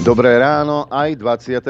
Dobré 0.00 0.40
ráno, 0.40 0.88
aj 0.88 1.12
25. 1.12 1.60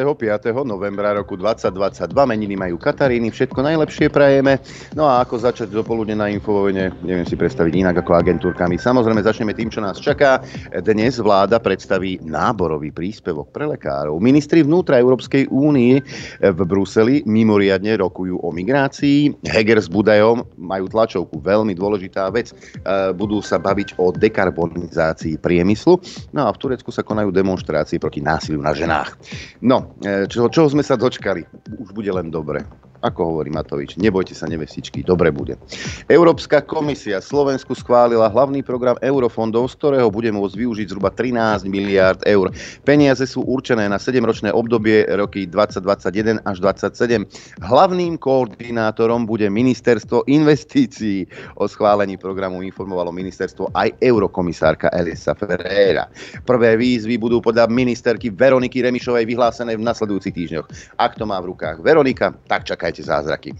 novembra 0.62 1.10
roku 1.18 1.34
2022. 1.34 2.14
Meniny 2.14 2.54
majú 2.54 2.78
Kataríny, 2.78 3.26
všetko 3.26 3.58
najlepšie 3.58 4.06
prajeme. 4.06 4.62
No 4.94 5.10
a 5.10 5.18
ako 5.26 5.42
začať 5.42 5.74
dopoludne 5.74 6.14
na 6.14 6.30
Infovojne, 6.30 6.94
neviem 7.02 7.26
si 7.26 7.34
predstaviť 7.34 7.74
inak 7.74 8.06
ako 8.06 8.22
agentúrkami. 8.22 8.78
Samozrejme 8.78 9.26
začneme 9.26 9.50
tým, 9.50 9.74
čo 9.74 9.82
nás 9.82 9.98
čaká. 9.98 10.46
Dnes 10.78 11.18
vláda 11.18 11.58
predstaví 11.58 12.22
náborový 12.22 12.94
príspevok 12.94 13.50
pre 13.50 13.66
lekárov. 13.66 14.22
Ministri 14.22 14.62
vnútra 14.62 15.02
Európskej 15.02 15.50
únie 15.50 15.98
v 16.38 16.60
Bruseli 16.62 17.26
mimoriadne 17.26 17.98
rokujú 17.98 18.46
o 18.46 18.54
migrácii. 18.54 19.42
Heger 19.42 19.82
s 19.82 19.90
Budajom 19.90 20.46
majú 20.54 20.86
tlačovku, 20.86 21.42
veľmi 21.42 21.74
dôležitá 21.74 22.30
vec. 22.30 22.54
E, 22.54 23.10
budú 23.10 23.42
sa 23.42 23.58
baviť 23.58 23.98
o 23.98 24.14
dekarbonizácii 24.14 25.42
priemyslu. 25.42 25.98
No 26.30 26.46
a 26.46 26.54
v 26.54 26.60
Turecku 26.62 26.94
sa 26.94 27.02
konajú 27.02 27.34
demonstrácie 27.34 27.98
proti 27.98 28.19
proti 28.20 28.28
násiliu 28.28 28.60
na 28.60 28.72
ženách. 28.76 29.16
No, 29.64 29.96
e, 30.04 30.28
čo, 30.28 30.52
čoho 30.52 30.68
sme 30.68 30.84
sa 30.84 31.00
dočkali? 31.00 31.48
Už 31.80 31.96
bude 31.96 32.12
len 32.12 32.28
dobre. 32.28 32.68
Ako 33.00 33.32
hovorí 33.32 33.48
Matovič, 33.48 33.96
nebojte 33.96 34.36
sa 34.36 34.44
nevestičky, 34.44 35.00
dobre 35.00 35.32
bude. 35.32 35.56
Európska 36.04 36.60
komisia 36.60 37.24
Slovensku 37.24 37.72
schválila 37.72 38.28
hlavný 38.28 38.60
program 38.60 39.00
eurofondov, 39.00 39.72
z 39.72 39.74
ktorého 39.80 40.12
bude 40.12 40.28
môcť 40.28 40.52
využiť 40.52 40.86
zhruba 40.92 41.08
13 41.08 41.64
miliárd 41.64 42.20
eur. 42.28 42.52
Peniaze 42.84 43.24
sú 43.24 43.40
určené 43.48 43.88
na 43.88 43.96
7-ročné 43.96 44.52
obdobie 44.52 45.08
roky 45.16 45.48
2021 45.48 46.44
až 46.44 46.56
2027. 46.60 47.64
Hlavným 47.64 48.20
koordinátorom 48.20 49.24
bude 49.24 49.48
ministerstvo 49.48 50.28
investícií. 50.28 51.24
O 51.56 51.64
schválení 51.64 52.20
programu 52.20 52.60
informovalo 52.60 53.08
ministerstvo 53.16 53.72
aj 53.72 53.96
eurokomisárka 53.96 54.92
Elisa 54.92 55.32
Ferreira. 55.32 56.04
Prvé 56.44 56.76
výzvy 56.76 57.16
budú 57.16 57.40
podľa 57.40 57.72
ministerky 57.72 58.28
Veroniky 58.28 58.84
Remišovej 58.84 59.24
vyhlásené 59.24 59.72
v 59.72 59.86
nasledujúcich 59.88 60.36
týždňoch. 60.36 60.66
Ak 61.00 61.16
to 61.16 61.24
má 61.24 61.40
v 61.40 61.56
rukách 61.56 61.80
Veronika, 61.80 62.36
tak 62.44 62.68
čakaj 62.68 62.89
čakajte 62.90 63.06
zázraky. 63.06 63.50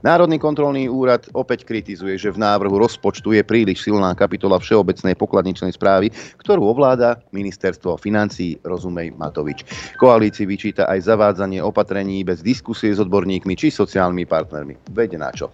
Národný 0.00 0.40
kontrolný 0.40 0.88
úrad 0.88 1.28
opäť 1.36 1.68
kritizuje, 1.68 2.16
že 2.16 2.32
v 2.32 2.40
návrhu 2.40 2.80
rozpočtu 2.80 3.36
je 3.36 3.44
príliš 3.44 3.84
silná 3.84 4.16
kapitola 4.16 4.56
Všeobecnej 4.56 5.12
pokladničnej 5.12 5.76
správy, 5.76 6.08
ktorú 6.40 6.72
ovláda 6.72 7.20
ministerstvo 7.36 8.00
financí, 8.00 8.56
rozumej 8.64 9.12
Matovič. 9.20 9.68
Koalícii 10.00 10.48
vyčíta 10.48 10.88
aj 10.88 11.04
zavádzanie 11.04 11.60
opatrení 11.60 12.24
bez 12.24 12.40
diskusie 12.40 12.96
s 12.96 13.02
odborníkmi 13.02 13.52
či 13.52 13.68
sociálnymi 13.68 14.24
partnermi. 14.24 14.74
Vede 14.96 15.20
na 15.20 15.28
čo. 15.36 15.52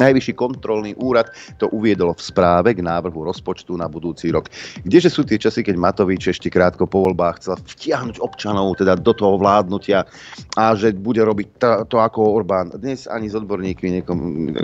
Najvyšší 0.00 0.32
kontrolný 0.32 0.96
úrad 0.96 1.28
to 1.60 1.68
uviedol 1.70 2.16
v 2.16 2.22
správe 2.24 2.72
k 2.72 2.80
návrhu 2.80 3.28
rozpočtu 3.28 3.76
na 3.76 3.84
budúci 3.86 4.32
rok. 4.32 4.48
Kdeže 4.82 5.12
sú 5.12 5.28
tie 5.28 5.36
časy, 5.36 5.60
keď 5.60 5.76
Matovič 5.76 6.32
ešte 6.32 6.48
krátko 6.48 6.88
po 6.88 7.04
voľbách 7.04 7.44
chcel 7.44 7.60
vtiahnuť 7.60 8.16
občanov 8.24 8.80
teda 8.80 8.96
do 8.96 9.12
toho 9.12 9.36
vládnutia 9.36 10.08
a 10.56 10.72
že 10.72 10.96
bude 10.96 11.20
robiť 11.20 11.60
to, 11.86 11.96
ako 12.00 12.40
Orbán. 12.40 12.72
Dnes 12.80 13.04
ani 13.04 13.28
s 13.28 13.36
odborníkmi 13.36 14.00
nekom, 14.00 14.18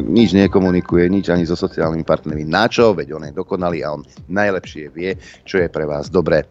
nič 0.08 0.32
nekomunikuje, 0.32 1.04
nič 1.12 1.28
ani 1.28 1.44
so 1.44 1.54
sociálnymi 1.54 2.04
partnermi. 2.06 2.48
Na 2.48 2.64
čo? 2.66 2.96
Veď 2.96 3.20
on 3.20 3.28
je 3.28 3.36
dokonalý 3.36 3.84
a 3.84 3.92
on 3.92 4.02
najlepšie 4.32 4.88
vie, 4.96 5.20
čo 5.44 5.60
je 5.60 5.68
pre 5.68 5.84
vás 5.84 6.08
dobré. 6.08 6.48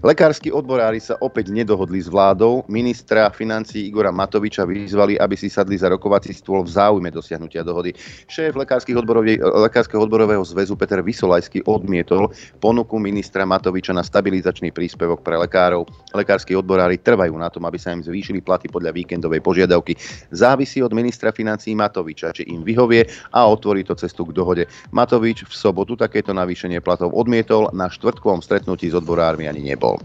Lekársky 0.00 0.48
odborári 0.48 0.98
sa 0.98 1.20
opäť 1.20 1.52
nedohodli 1.52 2.00
s 2.00 2.08
vládou. 2.08 2.64
Ministra 2.72 3.28
financí 3.28 3.92
Igora 3.92 4.08
Matoviča 4.08 4.64
vyzvali, 4.64 5.20
aby 5.20 5.36
si 5.36 5.52
sadli 5.52 5.76
za 5.76 5.92
rokovací 5.92 6.32
stôl 6.32 6.64
v 6.64 6.72
záujme 6.72 7.12
dosiahnutia 7.12 7.60
dohody. 7.60 7.92
Šéf 8.28 8.54
Lekárskeho 8.54 10.02
odborového 10.02 10.42
zväzu 10.46 10.78
Peter 10.78 11.02
Vysolajský 11.02 11.66
odmietol 11.66 12.30
ponuku 12.62 12.98
ministra 13.02 13.42
Matoviča 13.42 13.90
na 13.90 14.06
stabilizačný 14.06 14.70
príspevok 14.70 15.22
pre 15.26 15.38
lekárov. 15.38 15.86
Lekársky 16.14 16.54
odborári 16.54 16.98
trvajú 17.02 17.34
na 17.34 17.50
tom, 17.50 17.66
aby 17.66 17.78
sa 17.78 17.90
im 17.90 18.04
zvýšili 18.04 18.44
platy 18.44 18.70
podľa 18.70 18.94
víkendovej 18.94 19.42
požiadavky. 19.42 19.98
Závisí 20.30 20.82
od 20.82 20.94
ministra 20.94 21.34
financí 21.34 21.74
Matoviča, 21.74 22.34
či 22.36 22.46
im 22.50 22.62
vyhovie 22.62 23.06
a 23.34 23.46
otvorí 23.48 23.82
to 23.82 23.98
cestu 23.98 24.28
k 24.28 24.36
dohode. 24.36 24.64
Matovič 24.94 25.46
v 25.46 25.54
sobotu 25.54 25.98
takéto 25.98 26.30
navýšenie 26.30 26.82
platov 26.82 27.14
odmietol, 27.14 27.70
na 27.72 27.88
štvrtkovom 27.88 28.42
stretnutí 28.42 28.90
s 28.90 28.98
odborármi 28.98 29.46
ani 29.48 29.62
nebol. 29.64 29.96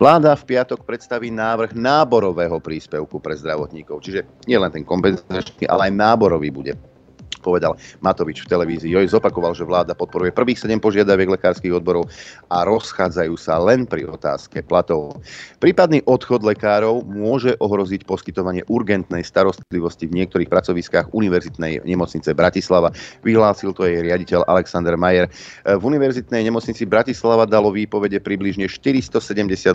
Vláda 0.00 0.32
v 0.38 0.56
piatok 0.56 0.86
predstaví 0.86 1.28
návrh 1.28 1.76
náborového 1.76 2.56
príspevku 2.62 3.20
pre 3.20 3.36
zdravotníkov, 3.36 4.00
čiže 4.00 4.24
nie 4.48 4.56
len 4.56 4.72
ten 4.72 4.86
kompenzačný, 4.86 5.68
ale 5.68 5.90
aj 5.90 5.92
náborový 5.92 6.48
bude 6.48 6.72
povedal 7.48 7.80
Matovič 8.04 8.44
v 8.44 8.50
televízii. 8.52 8.92
Joj 8.92 9.16
zopakoval, 9.16 9.56
že 9.56 9.64
vláda 9.64 9.96
podporuje 9.96 10.36
prvých 10.36 10.68
7 10.68 10.76
požiadaviek 10.76 11.32
lekárskych 11.32 11.72
odborov 11.72 12.12
a 12.52 12.68
rozchádzajú 12.68 13.34
sa 13.40 13.56
len 13.56 13.88
pri 13.88 14.04
otázke 14.04 14.60
platov. 14.60 15.16
Prípadný 15.56 16.04
odchod 16.04 16.44
lekárov 16.44 17.08
môže 17.08 17.56
ohroziť 17.56 18.04
poskytovanie 18.04 18.66
urgentnej 18.68 19.24
starostlivosti 19.24 20.04
v 20.04 20.20
niektorých 20.20 20.50
pracoviskách 20.50 21.16
Univerzitnej 21.16 21.86
nemocnice 21.86 22.34
Bratislava. 22.34 22.92
Vyhlásil 23.22 23.70
to 23.72 23.86
jej 23.86 24.02
riaditeľ 24.02 24.44
Alexander 24.50 24.98
Majer. 24.98 25.30
V 25.62 25.82
Univerzitnej 25.86 26.42
nemocnici 26.42 26.82
Bratislava 26.84 27.46
dalo 27.46 27.70
výpovede 27.70 28.18
približne 28.18 28.66
470 28.66 29.22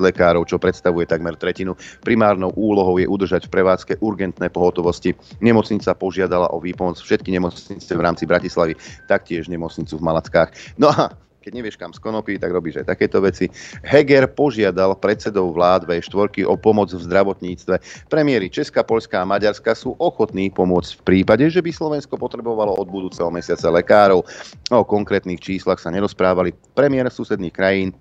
lekárov, 0.04 0.44
čo 0.44 0.60
predstavuje 0.60 1.08
takmer 1.08 1.40
tretinu. 1.40 1.80
Primárnou 2.04 2.52
úlohou 2.60 3.00
je 3.00 3.08
udržať 3.08 3.48
v 3.48 3.54
prevádzke 3.56 3.94
urgentné 4.04 4.52
pohotovosti. 4.52 5.16
Nemocnica 5.40 5.96
požiadala 5.96 6.52
o 6.52 6.60
výpomoc 6.60 7.00
všetky 7.00 7.32
nemocnice 7.32 7.62
nemocnice 7.63 7.94
v 7.96 8.01
rámci 8.03 8.24
Bratislavy, 8.28 8.74
taktiež 9.07 9.47
nemocnicu 9.47 9.96
v 9.96 10.03
Malackách. 10.03 10.51
No 10.75 10.91
a 10.91 11.16
keď 11.44 11.59
nevieš 11.59 11.75
kam 11.75 11.91
z 11.91 12.00
tak 12.40 12.56
robíš 12.56 12.79
aj 12.79 12.96
takéto 12.96 13.19
veci. 13.19 13.51
Heger 13.84 14.31
požiadal 14.31 14.96
predsedov 14.96 15.51
vlád 15.51 15.84
V4 15.84 16.47
o 16.47 16.56
pomoc 16.56 16.88
v 16.96 17.03
zdravotníctve. 17.03 18.07
Premiéry 18.07 18.47
Česka, 18.47 18.88
Polska 18.88 19.19
a 19.19 19.28
Maďarska 19.28 19.75
sú 19.75 19.91
ochotní 20.00 20.47
pomôcť 20.47 20.91
v 20.96 21.01
prípade, 21.03 21.44
že 21.51 21.59
by 21.59 21.68
Slovensko 21.75 22.16
potrebovalo 22.16 22.72
od 22.79 22.88
budúceho 22.88 23.28
mesiaca 23.28 23.68
lekárov. 23.75 24.24
O 24.72 24.88
konkrétnych 24.88 25.44
číslach 25.44 25.84
sa 25.84 25.91
nerozprávali. 25.91 26.56
Premiér 26.72 27.12
susedných 27.12 27.51
krajín 27.51 27.91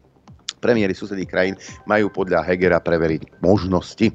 Premiéry 0.63 0.95
susedných 0.95 1.27
krajín 1.27 1.59
majú 1.91 2.07
podľa 2.15 2.47
Hegera 2.47 2.79
preveriť 2.79 3.43
možnosti. 3.43 4.15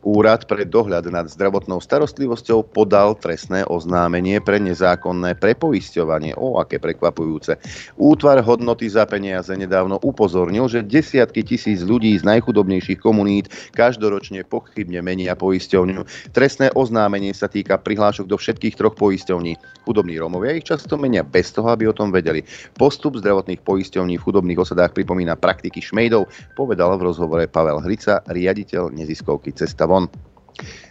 Úrad 0.00 0.48
pre 0.48 0.64
dohľad 0.64 1.12
nad 1.12 1.28
zdravotnou 1.28 1.76
starostlivosťou 1.76 2.72
podal 2.72 3.12
trestné 3.20 3.68
oznámenie 3.68 4.40
pre 4.40 4.56
nezákonné 4.56 5.36
prepoisťovanie. 5.36 6.40
O, 6.40 6.56
aké 6.56 6.80
prekvapujúce. 6.80 7.60
Útvar 8.00 8.40
hodnoty 8.40 8.88
za 8.88 9.04
peniaze 9.04 9.52
nedávno 9.52 10.00
upozornil, 10.00 10.72
že 10.72 10.80
desiatky 10.80 11.44
tisíc 11.44 11.84
ľudí 11.84 12.16
z 12.16 12.24
najchudobnejších 12.24 12.96
komunít 12.96 13.52
každoročne 13.76 14.40
pochybne 14.48 15.04
menia 15.04 15.36
poisťovňu. 15.36 16.32
Trestné 16.32 16.72
oznámenie 16.72 17.36
sa 17.36 17.52
týka 17.52 17.76
prihlášok 17.76 18.24
do 18.24 18.40
všetkých 18.40 18.80
troch 18.80 18.96
poisťovní. 18.96 19.84
Chudobní 19.84 20.16
Rómovia 20.16 20.56
ich 20.56 20.64
často 20.64 20.96
menia 20.96 21.20
bez 21.20 21.52
toho, 21.52 21.68
aby 21.68 21.84
o 21.84 21.92
tom 21.92 22.08
vedeli. 22.08 22.40
Postup 22.72 23.20
zdravotných 23.20 23.60
poisťovní 23.60 24.16
v 24.16 24.24
chudobných 24.24 24.64
osadách 24.64 24.96
pripomína 24.96 25.36
praktiky 25.36 25.84
šmejdov, 25.84 26.24
povedal 26.56 26.96
v 26.96 27.04
rozhovore 27.04 27.44
Pavel 27.44 27.84
Hrica, 27.84 28.24
riaditeľ 28.24 28.96
neziskovky 28.96 29.52
Cesta 29.52 29.89
von. 29.90 30.06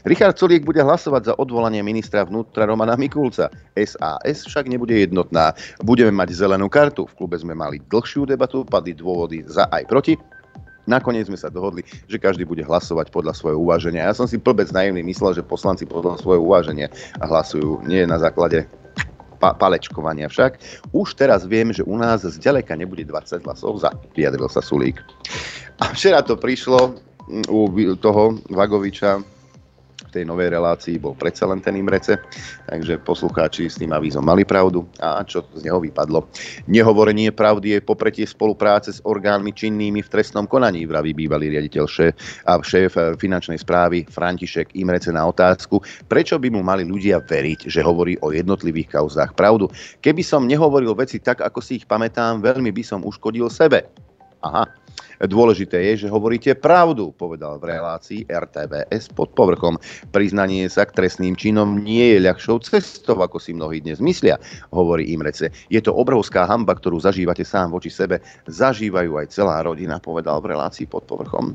Richard 0.03 0.35
Soliek 0.35 0.65
bude 0.65 0.81
hlasovať 0.81 1.21
za 1.31 1.33
odvolanie 1.37 1.83
ministra 1.85 2.25
vnútra 2.25 2.65
Romana 2.65 2.97
Mikulca. 2.97 3.53
SAS 3.77 4.47
však 4.47 4.65
nebude 4.65 4.95
jednotná. 4.95 5.53
Budeme 5.83 6.11
mať 6.11 6.33
zelenú 6.33 6.67
kartu. 6.71 7.05
V 7.05 7.15
klube 7.15 7.37
sme 7.37 7.53
mali 7.53 7.79
dlhšiu 7.87 8.25
debatu, 8.25 8.65
padli 8.65 8.97
dôvody 8.97 9.45
za 9.45 9.69
aj 9.69 9.85
proti. 9.87 10.17
Nakoniec 10.89 11.29
sme 11.29 11.37
sa 11.37 11.53
dohodli, 11.53 11.85
že 12.09 12.17
každý 12.17 12.49
bude 12.49 12.65
hlasovať 12.65 13.13
podľa 13.13 13.37
svojho 13.37 13.61
uváženia. 13.61 14.09
Ja 14.09 14.17
som 14.17 14.25
si 14.25 14.41
plbec 14.41 14.73
naivný 14.73 15.05
myslel, 15.05 15.37
že 15.37 15.45
poslanci 15.45 15.85
podľa 15.85 16.17
svojho 16.17 16.41
uváženia 16.41 16.89
hlasujú 17.21 17.85
nie 17.85 18.09
na 18.09 18.17
základe 18.17 18.65
pa- 19.37 19.53
palečkovania. 19.53 20.25
Však 20.33 20.57
už 20.89 21.13
teraz 21.13 21.45
viem, 21.45 21.69
že 21.69 21.85
u 21.85 21.93
nás 21.93 22.25
zďaleka 22.25 22.73
nebude 22.73 23.05
20 23.05 23.45
hlasov 23.45 23.85
za, 23.85 23.93
vyjadril 24.17 24.49
sa 24.49 24.65
Sulík. 24.65 24.97
A 25.77 25.93
včera 25.93 26.25
to 26.25 26.33
prišlo, 26.33 26.97
u 27.29 27.95
toho 27.95 28.37
Vagoviča 28.49 29.21
v 29.99 30.17
tej 30.17 30.25
novej 30.25 30.49
relácii 30.57 30.97
bol 30.97 31.13
predsa 31.13 31.45
len 31.45 31.61
ten 31.61 31.77
Imrece, 31.77 32.17
takže 32.65 32.97
poslucháči 33.05 33.69
s 33.69 33.77
tým 33.77 33.93
avízom 33.93 34.25
mali 34.25 34.41
pravdu 34.41 34.87
a 34.97 35.21
čo 35.21 35.45
z 35.53 35.61
neho 35.69 35.77
vypadlo. 35.77 36.25
Nehovorenie 36.65 37.29
pravdy 37.29 37.77
je 37.77 37.85
popretie 37.85 38.25
spolupráce 38.25 38.89
s 38.89 39.05
orgánmi 39.05 39.53
činnými 39.53 40.01
v 40.01 40.09
trestnom 40.09 40.49
konaní, 40.49 40.89
vraví 40.89 41.13
bývalý 41.13 41.53
riaditeľ 41.53 41.85
šéf 41.85 42.13
a 42.49 42.57
šéf 42.57 42.97
finančnej 43.21 43.61
správy 43.61 44.09
František 44.09 44.73
Imrece 44.73 45.13
na 45.13 45.29
otázku, 45.29 45.77
prečo 46.09 46.41
by 46.41 46.49
mu 46.49 46.65
mali 46.65 46.89
ľudia 46.89 47.21
veriť, 47.21 47.69
že 47.69 47.85
hovorí 47.85 48.17
o 48.25 48.33
jednotlivých 48.33 48.97
kauzách 48.97 49.37
pravdu. 49.37 49.69
Keby 50.01 50.25
som 50.25 50.49
nehovoril 50.49 50.97
veci 50.97 51.21
tak, 51.21 51.45
ako 51.45 51.61
si 51.61 51.83
ich 51.83 51.85
pamätám, 51.85 52.41
veľmi 52.41 52.73
by 52.73 52.81
som 52.81 53.05
uškodil 53.05 53.45
sebe. 53.53 53.85
Aha, 54.39 54.63
Dôležité 55.19 55.83
je, 55.91 56.07
že 56.07 56.13
hovoríte 56.13 56.55
pravdu, 56.55 57.11
povedal 57.11 57.59
v 57.59 57.75
relácii 57.75 58.23
RTVS 58.31 59.11
pod 59.11 59.35
povrchom. 59.35 59.75
Priznanie 60.15 60.71
sa 60.71 60.87
k 60.87 60.95
trestným 60.95 61.35
činom 61.35 61.83
nie 61.83 62.15
je 62.15 62.23
ľahšou 62.23 62.63
cestou, 62.63 63.19
ako 63.19 63.35
si 63.35 63.51
mnohí 63.51 63.83
dnes 63.83 63.99
myslia, 63.99 64.39
hovorí 64.71 65.11
Imrece. 65.11 65.51
Je 65.67 65.83
to 65.83 65.91
obrovská 65.91 66.47
hamba, 66.47 66.79
ktorú 66.79 67.03
zažívate 67.03 67.43
sám 67.43 67.75
voči 67.75 67.91
sebe, 67.91 68.23
zažívajú 68.47 69.19
aj 69.19 69.27
celá 69.35 69.59
rodina, 69.59 69.99
povedal 69.99 70.39
v 70.39 70.55
relácii 70.55 70.87
pod 70.87 71.03
povrchom. 71.03 71.51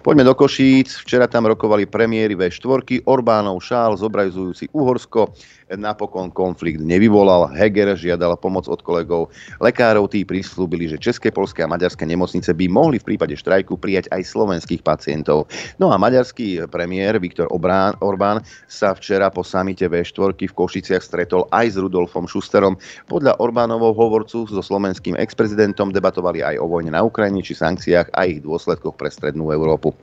Poďme 0.00 0.24
do 0.24 0.32
Košíc. 0.32 1.04
Včera 1.04 1.28
tam 1.28 1.44
rokovali 1.52 1.84
premiéry 1.84 2.32
V4, 2.32 3.04
Orbánov 3.04 3.60
šál 3.60 4.00
zobrazujúci 4.00 4.72
Uhorsko, 4.72 5.36
napokon 5.76 6.32
konflikt 6.32 6.80
nevyvolal. 6.80 7.52
Heger 7.52 7.94
žiadal 7.96 8.36
pomoc 8.40 8.68
od 8.68 8.80
kolegov 8.80 9.32
lekárov. 9.62 10.08
Tí 10.10 10.24
prislúbili, 10.26 10.88
že 10.88 11.00
české, 11.00 11.32
polské 11.32 11.64
a 11.64 11.70
maďarské 11.70 12.04
nemocnice 12.04 12.52
by 12.52 12.66
mohli 12.68 12.96
v 13.00 13.14
prípade 13.14 13.36
štrajku 13.36 13.78
prijať 13.78 14.08
aj 14.12 14.22
slovenských 14.28 14.82
pacientov. 14.84 15.48
No 15.78 15.90
a 15.92 15.96
maďarský 15.96 16.68
premiér 16.68 17.18
Viktor 17.22 17.48
Obrán, 17.50 17.96
Orbán 18.00 18.44
sa 18.68 18.92
včera 18.96 19.28
po 19.32 19.46
samite 19.46 19.88
V4 19.88 20.36
v 20.36 20.56
Košiciach 20.56 21.02
stretol 21.04 21.48
aj 21.52 21.74
s 21.74 21.76
Rudolfom 21.80 22.28
Šusterom. 22.28 22.76
Podľa 23.08 23.38
Orbánovho 23.40 23.92
hovorcu 23.92 24.48
so 24.48 24.62
slovenským 24.62 25.16
exprezidentom 25.18 25.92
debatovali 25.92 26.44
aj 26.44 26.56
o 26.60 26.66
vojne 26.66 26.94
na 26.94 27.04
Ukrajine 27.04 27.44
či 27.44 27.56
sankciách 27.56 28.12
a 28.14 28.28
ich 28.28 28.44
dôsledkoch 28.44 28.96
pre 28.96 29.10
strednú 29.12 29.52
Európu. 29.52 29.94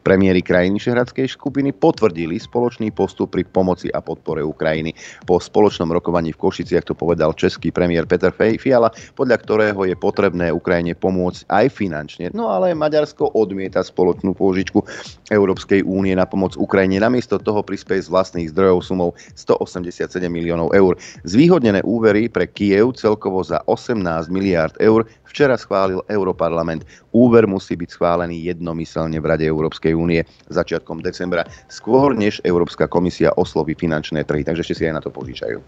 Premiéry 0.00 0.40
krajín 0.40 0.80
Vyšehradskej 0.80 1.28
skupiny 1.28 1.76
potvrdili 1.76 2.40
spoločný 2.40 2.90
postup 2.90 3.36
pri 3.36 3.44
pomoci 3.44 3.92
a 3.92 4.00
podpore 4.00 4.40
Ukrajiny. 4.40 4.96
Po 5.28 5.36
spoločnom 5.38 5.92
rokovaní 5.92 6.32
v 6.32 6.40
Košiciach 6.40 6.88
to 6.88 6.94
povedal 6.96 7.36
český 7.36 7.68
premiér 7.68 8.08
Peter 8.08 8.32
Fiala, 8.32 8.88
podľa 9.14 9.36
ktorého 9.44 9.80
je 9.84 9.96
potrebné 9.96 10.50
Ukrajine 10.50 10.96
pomôcť 10.96 11.46
aj 11.52 11.66
finančne. 11.70 12.32
No 12.32 12.48
ale 12.48 12.72
Maďarsko 12.72 13.36
odmieta 13.36 13.84
spoločnú 13.84 14.32
pôžičku 14.32 14.82
Európskej 15.28 15.84
únie 15.84 16.16
na 16.16 16.24
pomoc 16.24 16.56
Ukrajine. 16.56 16.98
Namiesto 16.98 17.38
toho 17.38 17.60
prispieje 17.60 18.08
z 18.08 18.12
vlastných 18.12 18.50
zdrojov 18.50 18.82
sumou 18.82 19.10
187 19.36 20.16
miliónov 20.26 20.72
eur. 20.72 20.96
Zvýhodnené 21.28 21.84
úvery 21.84 22.26
pre 22.26 22.48
Kiev 22.48 22.96
celkovo 22.96 23.44
za 23.44 23.62
18 23.68 24.00
miliárd 24.32 24.74
eur 24.80 25.04
včera 25.30 25.54
schválil 25.54 26.02
Europarlament. 26.10 26.82
Úver 27.14 27.46
musí 27.46 27.78
byť 27.78 27.90
schválený 27.94 28.50
jednomyselne 28.50 29.18
v 29.22 29.28
Rade 29.30 29.46
Európskej 29.46 29.89
únie 29.94 30.24
začiatkom 30.48 31.02
decembra, 31.04 31.46
skôr 31.70 32.16
než 32.16 32.42
Európska 32.42 32.90
komisia 32.90 33.34
osloví 33.36 33.76
finančné 33.76 34.24
trhy, 34.24 34.42
takže 34.42 34.62
ešte 34.66 34.76
si 34.76 34.86
aj 34.88 34.94
na 34.98 35.02
to 35.02 35.10
požičajú. 35.12 35.58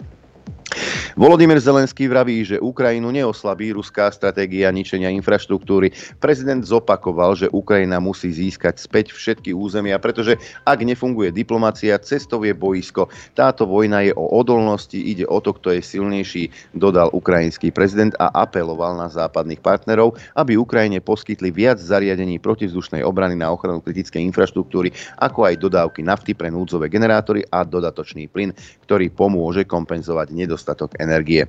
Volodymyr 1.12 1.61
Zelenský 1.61 2.09
vraví, 2.09 2.41
že 2.41 2.56
Ukrajinu 2.56 3.12
neoslabí 3.12 3.76
ruská 3.76 4.09
stratégia 4.09 4.73
ničenia 4.73 5.12
infraštruktúry. 5.12 5.93
Prezident 6.17 6.64
zopakoval, 6.64 7.37
že 7.37 7.53
Ukrajina 7.53 8.00
musí 8.00 8.32
získať 8.32 8.81
späť 8.81 9.12
všetky 9.12 9.53
územia, 9.53 10.00
pretože 10.00 10.41
ak 10.64 10.81
nefunguje 10.81 11.29
diplomácia, 11.29 12.00
cestou 12.00 12.41
je 12.49 12.56
boisko. 12.56 13.12
Táto 13.37 13.69
vojna 13.69 14.09
je 14.09 14.17
o 14.17 14.25
odolnosti, 14.25 14.97
ide 14.97 15.29
o 15.29 15.37
to, 15.44 15.53
kto 15.53 15.76
je 15.76 15.85
silnejší, 15.85 16.49
dodal 16.73 17.12
ukrajinský 17.12 17.69
prezident 17.69 18.17
a 18.17 18.32
apeloval 18.32 18.97
na 18.97 19.12
západných 19.12 19.61
partnerov, 19.61 20.17
aby 20.32 20.56
Ukrajine 20.56 21.05
poskytli 21.05 21.53
viac 21.53 21.76
zariadení 21.76 22.41
protivzdušnej 22.41 23.05
obrany 23.05 23.37
na 23.37 23.53
ochranu 23.53 23.85
kritickej 23.85 24.25
infraštruktúry, 24.32 24.88
ako 25.20 25.44
aj 25.44 25.61
dodávky 25.61 26.00
nafty 26.00 26.32
pre 26.32 26.49
núdzové 26.49 26.88
generátory 26.88 27.44
a 27.53 27.69
dodatočný 27.69 28.32
plyn, 28.32 28.56
ktorý 28.88 29.12
pomôže 29.12 29.69
kompenzovať 29.69 30.32
nedostatok 30.32 30.62
energie. 30.99 31.47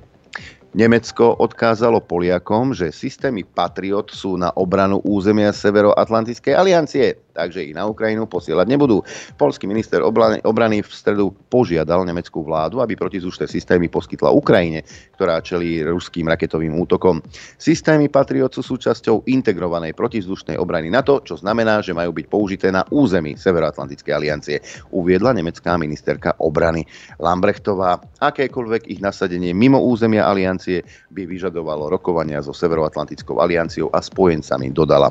Nemecko 0.74 1.38
odkázalo 1.38 2.02
Poliakom, 2.02 2.74
že 2.74 2.90
systémy 2.90 3.46
Patriot 3.46 4.10
sú 4.10 4.34
na 4.34 4.50
obranu 4.58 4.98
územia 5.06 5.54
Severoatlantickej 5.54 6.50
aliancie 6.50 7.23
takže 7.34 7.66
ich 7.66 7.74
na 7.74 7.90
Ukrajinu 7.90 8.30
posielať 8.30 8.70
nebudú. 8.70 9.02
Polský 9.34 9.66
minister 9.66 10.00
obrany, 10.06 10.78
v 10.80 10.90
stredu 10.94 11.34
požiadal 11.50 12.06
nemeckú 12.06 12.46
vládu, 12.46 12.78
aby 12.78 12.94
protizdušné 12.94 13.50
systémy 13.50 13.90
poskytla 13.90 14.30
Ukrajine, 14.30 14.86
ktorá 15.18 15.42
čelí 15.42 15.82
ruským 15.82 16.30
raketovým 16.30 16.78
útokom. 16.78 17.18
Systémy 17.58 18.06
Patriot 18.06 18.54
sú 18.54 18.62
súčasťou 18.62 19.26
integrovanej 19.26 19.98
protizdušnej 19.98 20.54
obrany 20.54 20.94
NATO, 20.94 21.18
čo 21.26 21.34
znamená, 21.34 21.82
že 21.82 21.90
majú 21.90 22.14
byť 22.14 22.26
použité 22.30 22.70
na 22.70 22.86
území 22.94 23.34
Severoatlantickej 23.34 24.12
aliancie, 24.14 24.62
uviedla 24.94 25.34
nemecká 25.34 25.74
ministerka 25.74 26.38
obrany 26.38 26.86
Lambrechtová. 27.18 27.98
Akékoľvek 28.22 28.86
ich 28.86 29.02
nasadenie 29.02 29.50
mimo 29.50 29.82
územia 29.82 30.30
aliancie 30.30 30.86
by 31.10 31.26
vyžadovalo 31.26 31.90
rokovania 31.90 32.38
so 32.38 32.54
Severoatlantickou 32.54 33.42
alianciou 33.42 33.90
a 33.90 33.98
spojencami, 33.98 34.70
dodala. 34.70 35.10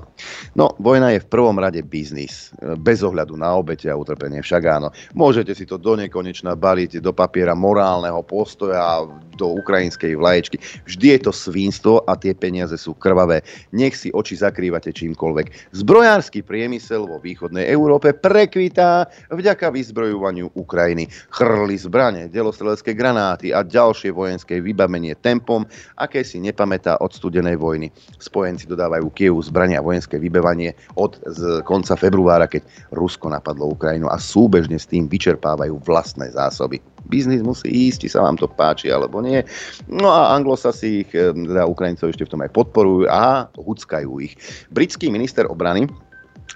No, 0.55 0.71
vojna 0.79 1.11
je 1.11 1.19
v 1.19 1.27
prvom 1.27 1.59
rade 1.59 1.83
biznis 1.83 2.12
biznis, 2.13 2.53
bez 2.77 3.01
ohľadu 3.01 3.33
na 3.33 3.57
obete 3.57 3.89
a 3.89 3.97
utrpenie. 3.97 4.45
Však 4.45 4.63
áno, 4.69 4.93
môžete 5.17 5.57
si 5.57 5.65
to 5.65 5.81
do 5.81 5.97
nekonečna 5.97 6.53
baliť 6.53 7.01
do 7.01 7.09
papiera 7.09 7.57
morálneho 7.57 8.21
postoja, 8.21 9.01
do 9.33 9.57
ukrajinskej 9.57 10.13
vlaječky. 10.13 10.61
Vždy 10.85 11.17
je 11.17 11.19
to 11.25 11.31
svinstvo 11.33 12.05
a 12.05 12.13
tie 12.13 12.37
peniaze 12.37 12.77
sú 12.77 12.93
krvavé. 12.93 13.41
Nech 13.73 13.97
si 13.97 14.13
oči 14.13 14.37
zakrývate 14.37 14.93
čímkoľvek. 14.93 15.73
Zbrojársky 15.73 16.45
priemysel 16.45 17.09
vo 17.09 17.17
východnej 17.17 17.65
Európe 17.65 18.13
prekvitá 18.13 19.09
vďaka 19.33 19.73
vyzbrojovaniu 19.73 20.53
Ukrajiny. 20.53 21.09
Chrli 21.33 21.77
zbrane, 21.81 22.29
delostrelecké 22.29 22.93
granáty 22.93 23.49
a 23.49 23.65
ďalšie 23.65 24.13
vojenské 24.13 24.61
vybavenie 24.61 25.17
tempom, 25.17 25.65
aké 25.97 26.21
si 26.21 26.37
nepamätá 26.37 27.01
od 27.01 27.09
studenej 27.09 27.57
vojny. 27.57 27.89
Spojenci 28.21 28.69
dodávajú 28.69 29.09
Kievu 29.17 29.41
zbrania 29.41 29.81
a 29.81 29.85
vojenské 29.85 30.21
vybavenie 30.21 30.77
od 30.93 31.17
z 31.25 31.65
konca 31.65 31.97
februára, 32.03 32.51
keď 32.51 32.67
Rusko 32.91 33.31
napadlo 33.31 33.71
Ukrajinu 33.71 34.11
a 34.11 34.19
súbežne 34.19 34.75
s 34.75 34.83
tým 34.83 35.07
vyčerpávajú 35.07 35.79
vlastné 35.87 36.35
zásoby. 36.35 36.83
Biznis 37.07 37.39
musí 37.39 37.71
ísť, 37.71 38.03
či 38.03 38.09
sa 38.11 38.27
vám 38.27 38.35
to 38.35 38.51
páči 38.51 38.91
alebo 38.91 39.23
nie. 39.23 39.39
No 39.87 40.11
a 40.11 40.35
anglosasi 40.35 41.07
ich, 41.07 41.11
eh, 41.15 41.31
teda 41.31 41.63
Ukrajincov 41.63 42.11
ešte 42.11 42.27
v 42.27 42.31
tom 42.35 42.43
aj 42.43 42.51
podporujú 42.51 43.07
a 43.07 43.47
huckajú 43.55 44.11
ich. 44.19 44.35
Britský 44.75 45.07
minister 45.07 45.47
obrany 45.47 45.87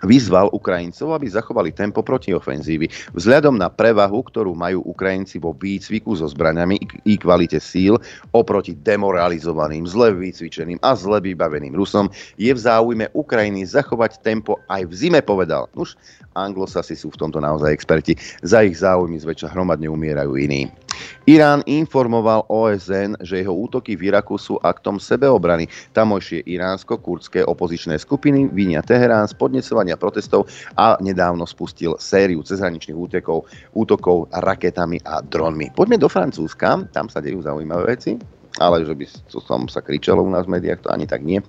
vyzval 0.06 0.54
Ukrajincov, 0.54 1.18
aby 1.18 1.26
zachovali 1.26 1.74
tempo 1.74 2.06
proti 2.06 2.34
ofenzívy. 2.36 2.90
Vzhľadom 3.18 3.58
na 3.58 3.72
prevahu, 3.72 4.22
ktorú 4.22 4.54
majú 4.54 4.86
Ukrajinci 4.86 5.42
vo 5.42 5.58
výcviku 5.58 6.14
so 6.14 6.30
zbraňami 6.30 6.78
i 7.08 7.14
kvalite 7.18 7.58
síl 7.58 7.98
oproti 8.30 8.78
demoralizovaným, 8.78 9.90
zle 9.90 10.14
vycvičeným 10.14 10.78
a 10.86 10.94
zle 10.94 11.18
vybaveným 11.24 11.74
Rusom, 11.74 12.14
je 12.38 12.52
v 12.54 12.60
záujme 12.60 13.10
Ukrajiny 13.18 13.66
zachovať 13.66 14.22
tempo 14.22 14.62
aj 14.70 14.86
v 14.86 14.94
zime, 14.94 15.20
povedal. 15.26 15.66
Už 15.74 15.98
anglosasi 16.38 16.94
sú 16.94 17.10
v 17.10 17.20
tomto 17.26 17.42
naozaj 17.42 17.74
experti. 17.74 18.14
Za 18.46 18.62
ich 18.62 18.78
záujmy 18.78 19.18
zväčša 19.18 19.50
hromadne 19.50 19.90
umierajú 19.90 20.38
iní. 20.38 20.70
Irán 21.28 21.62
informoval 21.68 22.48
OSN, 22.50 23.20
že 23.22 23.44
jeho 23.44 23.54
útoky 23.54 23.94
v 23.94 24.10
Iraku 24.10 24.40
sú 24.40 24.58
aktom 24.64 24.98
sebeobrany. 24.98 25.70
Tamojšie 25.94 26.48
iránsko-kurdské 26.48 27.46
opozičné 27.46 28.00
skupiny 28.02 28.50
vinia 28.50 28.82
Teherán 28.82 29.30
z 29.30 29.36
podnecovania 29.38 30.00
protestov 30.00 30.50
a 30.74 30.98
nedávno 31.04 31.46
spustil 31.46 32.00
sériu 32.00 32.42
cezhraničných 32.42 32.98
útekov, 32.98 33.46
útokov 33.76 34.32
raketami 34.34 35.04
a 35.06 35.22
dronmi. 35.22 35.70
Poďme 35.76 36.02
do 36.02 36.10
Francúzska, 36.10 36.88
tam 36.96 37.12
sa 37.12 37.20
dejú 37.22 37.44
zaujímavé 37.44 37.98
veci 37.98 38.37
ale 38.60 38.84
že 38.84 38.94
by 38.94 39.06
som 39.30 39.66
sa 39.70 39.82
kričalo 39.82 40.22
u 40.22 40.30
nás 40.30 40.46
v 40.46 40.60
médiách, 40.60 40.86
to 40.86 40.90
ani 40.94 41.06
tak 41.06 41.24
nie. 41.24 41.42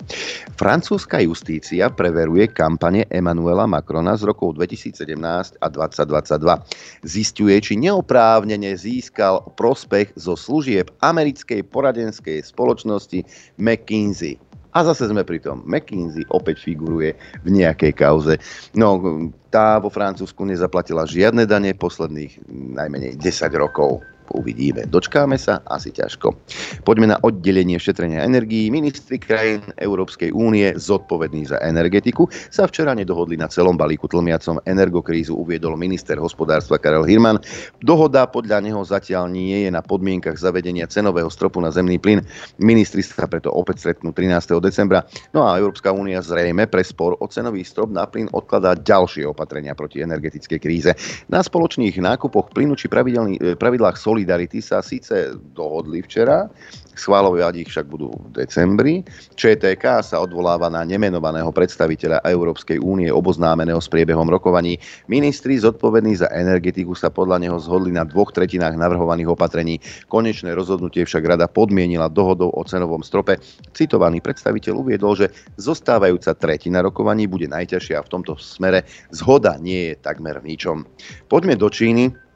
Francúzska 0.56 1.20
justícia 1.24 1.88
preveruje 1.92 2.48
kampane 2.52 3.08
Emanuela 3.08 3.64
Macrona 3.66 4.14
z 4.16 4.28
rokov 4.28 4.56
2017 4.60 5.16
a 5.58 5.66
2022. 5.68 7.04
Zistuje, 7.04 7.56
či 7.60 7.74
neoprávnene 7.80 8.74
získal 8.76 9.42
prospech 9.56 10.14
zo 10.16 10.38
služieb 10.38 10.92
americkej 11.00 11.64
poradenskej 11.66 12.44
spoločnosti 12.44 13.24
McKinsey. 13.58 14.38
A 14.76 14.84
zase 14.84 15.08
sme 15.08 15.24
pri 15.24 15.40
tom. 15.40 15.64
McKinsey 15.64 16.28
opäť 16.28 16.60
figuruje 16.60 17.16
v 17.42 17.48
nejakej 17.48 17.92
kauze. 17.96 18.36
No, 18.76 19.00
tá 19.48 19.80
vo 19.80 19.88
Francúzsku 19.88 20.44
nezaplatila 20.44 21.08
žiadne 21.08 21.48
dane 21.48 21.72
posledných 21.72 22.44
najmenej 22.52 23.16
10 23.16 23.48
rokov. 23.56 24.04
Uvidíme. 24.34 24.84
Dočkáme 24.88 25.40
sa? 25.40 25.64
Asi 25.64 25.92
ťažko. 25.92 26.36
Poďme 26.84 27.12
na 27.12 27.16
oddelenie 27.20 27.80
šetrenia 27.80 28.24
energií. 28.24 28.72
Ministri 28.72 29.20
krajín 29.20 29.62
Európskej 29.78 30.32
únie 30.34 30.74
zodpovední 30.76 31.48
za 31.48 31.60
energetiku 31.62 32.28
sa 32.48 32.68
včera 32.68 32.92
nedohodli 32.92 33.36
na 33.36 33.48
celom 33.48 33.76
balíku 33.78 34.08
tlmiacom 34.08 34.60
energokrízu, 34.64 35.36
uviedol 35.36 35.78
minister 35.78 36.16
hospodárstva 36.18 36.80
Karel 36.80 37.04
Hirman. 37.04 37.38
Dohoda 37.84 38.24
podľa 38.26 38.64
neho 38.64 38.82
zatiaľ 38.82 39.30
nie 39.30 39.68
je 39.68 39.70
na 39.70 39.84
podmienkach 39.84 40.34
zavedenia 40.34 40.88
cenového 40.88 41.28
stropu 41.30 41.60
na 41.62 41.70
zemný 41.70 42.00
plyn. 42.00 42.24
Ministri 42.58 43.04
sa 43.04 43.28
preto 43.28 43.52
opäť 43.52 43.86
stretnú 43.86 44.10
13. 44.10 44.58
decembra. 44.58 45.04
No 45.30 45.46
a 45.46 45.60
Európska 45.60 45.92
únia 45.94 46.24
zrejme 46.24 46.66
pre 46.66 46.82
spor 46.82 47.14
o 47.20 47.26
cenový 47.28 47.62
strop 47.62 47.92
na 47.92 48.08
plyn 48.08 48.26
odkladá 48.32 48.74
ďalšie 48.74 49.28
opatrenia 49.28 49.76
proti 49.76 50.00
energetickej 50.02 50.58
kríze. 50.58 50.90
Na 51.28 51.44
spoločných 51.44 52.00
nákupoch 52.00 52.50
plynu 52.50 52.74
či 52.74 52.88
pravidlách 52.90 53.96
soli 54.00 54.17
Solidarity 54.18 54.58
sa 54.58 54.82
síce 54.82 55.30
dohodli 55.54 56.02
včera, 56.02 56.50
schváľovať 56.98 57.54
ich 57.62 57.70
však 57.70 57.86
budú 57.86 58.10
v 58.10 58.42
decembri. 58.42 59.06
ČTK 59.38 60.02
sa 60.02 60.18
odvoláva 60.18 60.66
na 60.66 60.82
nemenovaného 60.82 61.54
predstaviteľa 61.54 62.26
Európskej 62.26 62.82
únie 62.82 63.06
oboznámeného 63.14 63.78
s 63.78 63.86
priebehom 63.86 64.26
rokovaní. 64.26 64.82
Ministri 65.06 65.54
zodpovední 65.54 66.18
za 66.18 66.26
energetiku 66.34 66.98
sa 66.98 67.14
podľa 67.14 67.46
neho 67.46 67.62
zhodli 67.62 67.94
na 67.94 68.02
dvoch 68.02 68.34
tretinách 68.34 68.74
navrhovaných 68.74 69.30
opatrení. 69.30 69.78
Konečné 70.10 70.50
rozhodnutie 70.58 71.06
však 71.06 71.22
rada 71.38 71.46
podmienila 71.46 72.10
dohodou 72.10 72.50
o 72.50 72.62
cenovom 72.66 73.06
strope. 73.06 73.38
Citovaný 73.70 74.18
predstaviteľ 74.18 74.82
uviedol, 74.82 75.14
že 75.14 75.30
zostávajúca 75.62 76.34
tretina 76.34 76.82
rokovaní 76.82 77.30
bude 77.30 77.46
najťažšia 77.46 78.02
a 78.02 78.06
v 78.06 78.18
tomto 78.18 78.34
smere 78.34 78.82
zhoda 79.14 79.54
nie 79.62 79.94
je 79.94 80.02
takmer 80.02 80.42
v 80.42 80.58
ničom. 80.58 80.82
Poďme 81.30 81.54
do 81.54 81.70
Číny. 81.70 82.26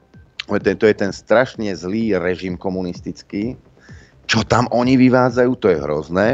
To 0.51 0.87
je 0.87 0.95
ten 0.95 1.13
strašne 1.15 1.71
zlý 1.77 2.19
režim 2.19 2.59
komunistický, 2.59 3.55
čo 4.27 4.43
tam 4.47 4.71
oni 4.73 4.97
vyvádzajú, 4.97 5.53
to 5.59 5.67
je 5.71 5.79
hrozné. 5.83 6.29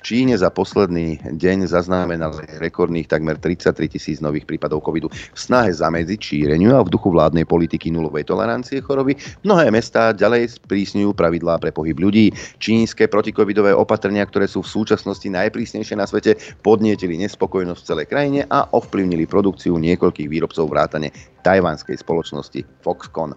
V 0.00 0.16
Číne 0.16 0.32
za 0.32 0.48
posledný 0.48 1.20
deň 1.36 1.68
zaznamenali 1.68 2.56
rekordných 2.56 3.04
takmer 3.04 3.36
33 3.36 3.84
tisíc 3.84 4.16
nových 4.24 4.48
prípadov 4.48 4.80
covidu. 4.80 5.12
V 5.12 5.36
snahe 5.36 5.68
zamedziť 5.68 6.16
šíreniu 6.16 6.72
a 6.72 6.80
v 6.80 6.88
duchu 6.88 7.12
vládnej 7.12 7.44
politiky 7.44 7.92
nulovej 7.92 8.24
tolerancie 8.24 8.80
choroby 8.80 9.20
mnohé 9.44 9.68
mestá 9.68 10.16
ďalej 10.16 10.56
sprísňujú 10.56 11.12
pravidlá 11.12 11.60
pre 11.60 11.68
pohyb 11.68 12.00
ľudí. 12.00 12.32
Čínske 12.56 13.12
protikovidové 13.12 13.76
opatrenia, 13.76 14.24
ktoré 14.24 14.48
sú 14.48 14.64
v 14.64 14.72
súčasnosti 14.72 15.28
najprísnejšie 15.28 16.00
na 16.00 16.08
svete, 16.08 16.40
podnietili 16.64 17.20
nespokojnosť 17.20 17.80
v 17.84 17.88
celej 17.92 18.06
krajine 18.08 18.40
a 18.48 18.72
ovplyvnili 18.72 19.28
produkciu 19.28 19.76
niekoľkých 19.76 20.32
výrobcov 20.32 20.64
vrátane 20.64 21.12
tajvanskej 21.44 22.00
spoločnosti 22.00 22.64
Foxconn. 22.80 23.36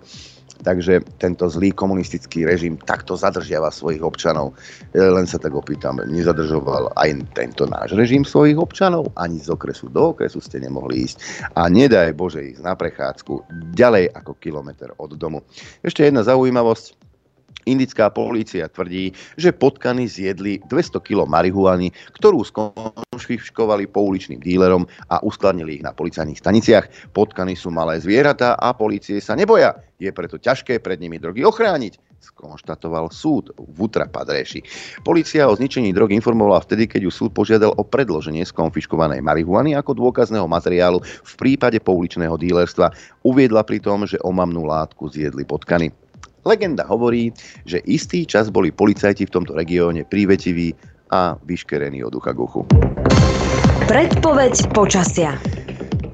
Takže 0.63 1.03
tento 1.19 1.45
zlý 1.51 1.75
komunistický 1.75 2.47
režim 2.47 2.79
takto 2.79 3.19
zadržiava 3.19 3.69
svojich 3.69 3.99
občanov. 3.99 4.55
E, 4.95 5.03
len 5.03 5.27
sa 5.27 5.35
tak 5.37 5.51
opýtam, 5.51 5.99
nezadržoval 5.99 6.95
aj 6.95 7.35
tento 7.35 7.67
náš 7.67 7.93
režim 7.93 8.23
svojich 8.23 8.55
občanov? 8.55 9.11
Ani 9.19 9.43
z 9.43 9.51
okresu 9.51 9.91
do 9.91 10.15
okresu 10.15 10.39
ste 10.39 10.63
nemohli 10.63 11.03
ísť. 11.03 11.51
A 11.59 11.67
nedaj 11.67 12.15
Bože 12.15 12.39
ísť 12.39 12.63
na 12.63 12.73
prechádzku 12.79 13.51
ďalej 13.75 14.15
ako 14.15 14.39
kilometr 14.39 14.95
od 14.95 15.19
domu. 15.19 15.43
Ešte 15.83 16.07
jedna 16.07 16.23
zaujímavosť. 16.23 17.02
Indická 17.63 18.11
polícia 18.11 18.67
tvrdí, 18.67 19.15
že 19.39 19.55
potkany 19.55 20.07
zjedli 20.09 20.59
200 20.67 20.99
kg 20.99 21.23
marihuany, 21.29 21.91
ktorú 22.19 22.43
skonfiškovali 22.43 23.87
pouličným 23.87 24.43
dílerom 24.43 24.83
a 25.09 25.23
uskladnili 25.23 25.79
ich 25.79 25.85
na 25.85 25.95
policajných 25.95 26.39
staniciach. 26.39 27.15
Potkany 27.15 27.55
sú 27.55 27.71
malé 27.71 27.99
zvieratá 28.03 28.59
a 28.59 28.75
polície 28.75 29.23
sa 29.23 29.37
neboja. 29.37 29.75
Je 29.95 30.11
preto 30.11 30.35
ťažké 30.35 30.83
pred 30.83 30.99
nimi 30.99 31.15
drogy 31.15 31.47
ochrániť 31.47 32.13
skonštatoval 32.23 33.11
súd 33.11 33.51
v 33.59 33.77
Uttar 33.83 34.07
Padreši. 34.07 34.63
Polícia 35.03 35.43
o 35.51 35.53
zničení 35.53 35.91
drog 35.91 36.15
informovala 36.15 36.63
vtedy, 36.63 36.87
keď 36.87 37.01
ju 37.07 37.11
súd 37.11 37.31
požiadal 37.35 37.75
o 37.75 37.83
predloženie 37.83 38.47
skonfiškovanej 38.47 39.19
marihuany 39.19 39.75
ako 39.75 39.91
dôkazného 39.99 40.47
materiálu 40.47 41.03
v 41.03 41.33
prípade 41.35 41.83
pouličného 41.83 42.39
dílerstva. 42.39 42.95
Uviedla 43.27 43.67
pri 43.67 43.83
tom, 43.83 44.07
že 44.07 44.15
omamnú 44.23 44.63
látku 44.63 45.11
zjedli 45.11 45.43
potkany. 45.43 45.91
Legenda 46.43 46.83
hovorí, 46.91 47.31
že 47.63 47.79
istý 47.87 48.27
čas 48.27 48.51
boli 48.51 48.75
policajti 48.75 49.23
v 49.23 49.33
tomto 49.33 49.55
regióne 49.55 50.03
prívetiví 50.03 50.75
a 51.11 51.39
vyškerení 51.47 52.03
od 52.03 52.11
ducha 52.19 52.35
guchu. 52.35 52.67
Predpoveď 53.87 54.75
počasia. 54.75 55.39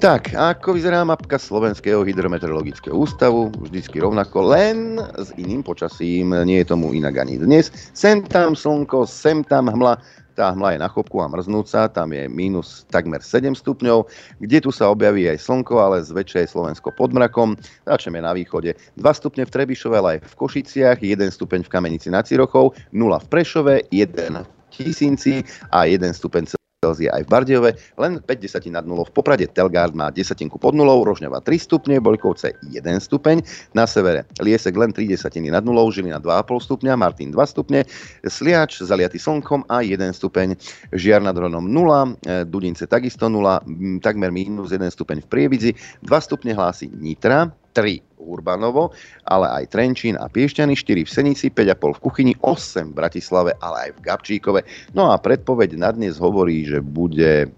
Tak, 0.00 0.32
ako 0.32 0.80
vyzerá 0.80 1.04
mapka 1.04 1.36
Slovenského 1.36 2.00
hydrometeorologického 2.08 2.96
ústavu? 2.96 3.52
Vždycky 3.60 4.00
rovnako, 4.00 4.48
len 4.48 4.96
s 4.96 5.28
iným 5.36 5.60
počasím. 5.60 6.32
Nie 6.48 6.64
je 6.64 6.72
tomu 6.72 6.96
inak 6.96 7.20
ani 7.20 7.36
dnes. 7.36 7.68
Sem 7.92 8.24
tam 8.24 8.56
slnko, 8.56 9.04
sem 9.04 9.44
tam 9.44 9.68
hmla, 9.68 10.00
tá 10.40 10.56
hmla 10.56 10.72
je 10.72 10.78
na 10.80 10.88
chopku 10.88 11.20
a 11.20 11.28
mrznúca, 11.28 11.92
tam 11.92 12.16
je 12.16 12.32
minus 12.32 12.88
takmer 12.88 13.20
7 13.20 13.52
stupňov, 13.52 14.08
kde 14.40 14.64
tu 14.64 14.72
sa 14.72 14.88
objaví 14.88 15.28
aj 15.28 15.36
slnko, 15.36 15.76
ale 15.76 16.00
zväčša 16.00 16.48
je 16.48 16.52
Slovensko 16.56 16.96
pod 16.96 17.12
mrakom. 17.12 17.60
Začneme 17.84 18.24
na 18.24 18.32
východe. 18.32 18.72
2 18.96 19.04
stupne 19.12 19.44
v 19.44 19.52
Trebišove, 19.52 20.00
ale 20.00 20.08
aj 20.16 20.32
v 20.32 20.34
Košiciach, 20.40 21.04
1 21.04 21.28
stupeň 21.28 21.60
v 21.68 21.72
Kamenici 21.76 22.08
nad 22.08 22.24
Cirochou, 22.24 22.72
0 22.96 23.20
v 23.20 23.26
Prešove, 23.28 23.84
1 23.92 24.16
v 24.16 24.48
Tisínci 24.72 25.44
a 25.68 25.84
1 25.84 26.00
stupeň 26.16 26.56
Celzia 26.80 27.12
aj 27.12 27.28
v 27.28 27.32
Bardejove, 27.36 27.70
len 28.00 28.24
5 28.24 28.40
desatín 28.40 28.72
nad 28.72 28.88
nulou. 28.88 29.04
V 29.04 29.12
Poprade, 29.12 29.44
Telgard 29.52 29.92
má 29.92 30.08
desatinku 30.08 30.56
pod 30.56 30.72
nulou, 30.72 31.04
Rožňava 31.04 31.44
3 31.44 31.60
stupne, 31.60 32.00
Boľkovce 32.00 32.56
1 32.72 32.80
stupeň, 33.04 33.44
na 33.76 33.84
severe 33.84 34.24
Liesek 34.40 34.72
len 34.80 34.88
3 34.88 35.04
desatiny 35.12 35.52
nad 35.52 35.60
nulou, 35.60 35.92
Žilina 35.92 36.16
2,5 36.16 36.40
stupňa, 36.64 36.96
Martin 36.96 37.36
2 37.36 37.52
stupne, 37.52 37.84
Sliač 38.24 38.80
zaliaty 38.80 39.20
slnkom 39.20 39.68
a 39.68 39.84
1 39.84 40.00
stupeň, 40.16 40.56
Žiar 40.96 41.20
nad 41.20 41.36
Hronom 41.36 41.68
0, 41.68 42.16
e, 42.24 42.48
Dudince 42.48 42.88
takisto 42.88 43.28
0, 43.28 43.60
takmer 44.00 44.32
minus 44.32 44.72
1 44.72 44.80
stupeň 44.88 45.20
v 45.20 45.28
Prievidzi, 45.28 45.70
2 46.00 46.08
stupne 46.24 46.56
hlási 46.56 46.88
Nitra, 46.88 47.52
3 47.72 48.20
Urbanovo, 48.20 48.92
ale 49.24 49.46
aj 49.62 49.72
Trenčín 49.72 50.14
a 50.20 50.28
Piešťany, 50.28 50.76
4 50.76 51.06
v 51.06 51.10
Senici, 51.10 51.46
5,5 51.48 51.96
v 51.96 52.00
Kuchyni, 52.04 52.32
8 52.44 52.92
v 52.92 52.96
Bratislave, 52.96 53.56
ale 53.64 53.88
aj 53.88 53.90
v 53.96 54.02
Gabčíkove. 54.04 54.60
No 54.92 55.08
a 55.10 55.16
predpoveď 55.16 55.80
na 55.80 55.90
dnes 55.94 56.20
hovorí, 56.20 56.68
že 56.68 56.84
bude 56.84 57.48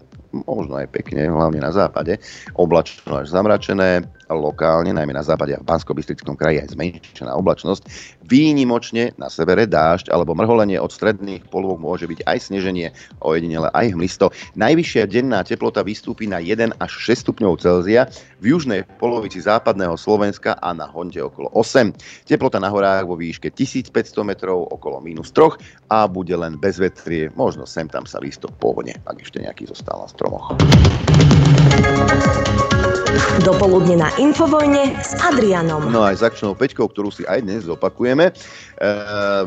možno 0.49 0.81
aj 0.81 0.89
pekne, 0.89 1.29
hlavne 1.29 1.61
na 1.61 1.69
západe, 1.69 2.17
oblačno 2.57 3.21
až 3.21 3.29
zamračené, 3.29 4.01
lokálne, 4.33 4.89
najmä 4.89 5.13
na 5.13 5.21
západe 5.21 5.53
a 5.53 5.61
v 5.61 5.67
bansko 5.67 5.93
kraji 6.33 6.57
aj 6.65 6.73
zmenšená 6.73 7.37
oblačnosť. 7.37 7.85
Výnimočne 8.25 9.13
na 9.21 9.29
severe 9.29 9.69
dážď 9.69 10.09
alebo 10.09 10.33
mrholenie 10.33 10.81
od 10.81 10.89
stredných 10.89 11.45
polôk 11.53 11.77
môže 11.77 12.09
byť 12.09 12.25
aj 12.25 12.37
sneženie, 12.49 12.89
ojedinele 13.21 13.69
aj 13.77 13.93
hmlisto. 13.93 14.33
Najvyššia 14.57 15.05
denná 15.05 15.45
teplota 15.45 15.85
vystúpi 15.85 16.25
na 16.25 16.41
1 16.41 16.81
až 16.81 16.91
6 17.13 17.29
stupňov 17.29 17.61
Celzia, 17.61 18.09
v 18.43 18.51
južnej 18.51 18.83
polovici 18.99 19.39
západného 19.39 19.95
Slovenska 19.95 20.59
a 20.59 20.75
na 20.75 20.83
Honde 20.83 21.23
okolo 21.23 21.47
8. 21.55 22.27
Teplota 22.27 22.59
na 22.59 22.67
horách 22.67 23.07
vo 23.07 23.15
výške 23.15 23.47
1500 23.47 23.95
metrov 24.27 24.67
okolo 24.67 24.99
minus 24.99 25.31
3 25.31 25.87
a 25.87 26.03
bude 26.11 26.35
len 26.35 26.59
bez 26.59 26.75
vetrie, 26.75 27.31
možno 27.39 27.63
sem 27.63 27.87
tam 27.87 28.03
sa 28.03 28.19
lístok 28.19 28.51
pohne, 28.59 28.99
ak 29.07 29.23
ešte 29.23 29.39
nejaký 29.39 29.71
zostal 29.71 30.03
na 30.03 30.11
stromoch. 30.11 30.59
Dopoludne 33.45 34.01
na 34.01 34.09
Infovojne 34.17 34.97
s 34.97 35.13
Adrianom. 35.21 35.93
No 35.93 36.01
aj 36.01 36.17
s 36.17 36.25
akčnou 36.25 36.57
peťkou, 36.57 36.89
ktorú 36.89 37.13
si 37.13 37.21
aj 37.29 37.45
dnes 37.45 37.69
zopakujeme. 37.69 38.29
E, 38.29 38.31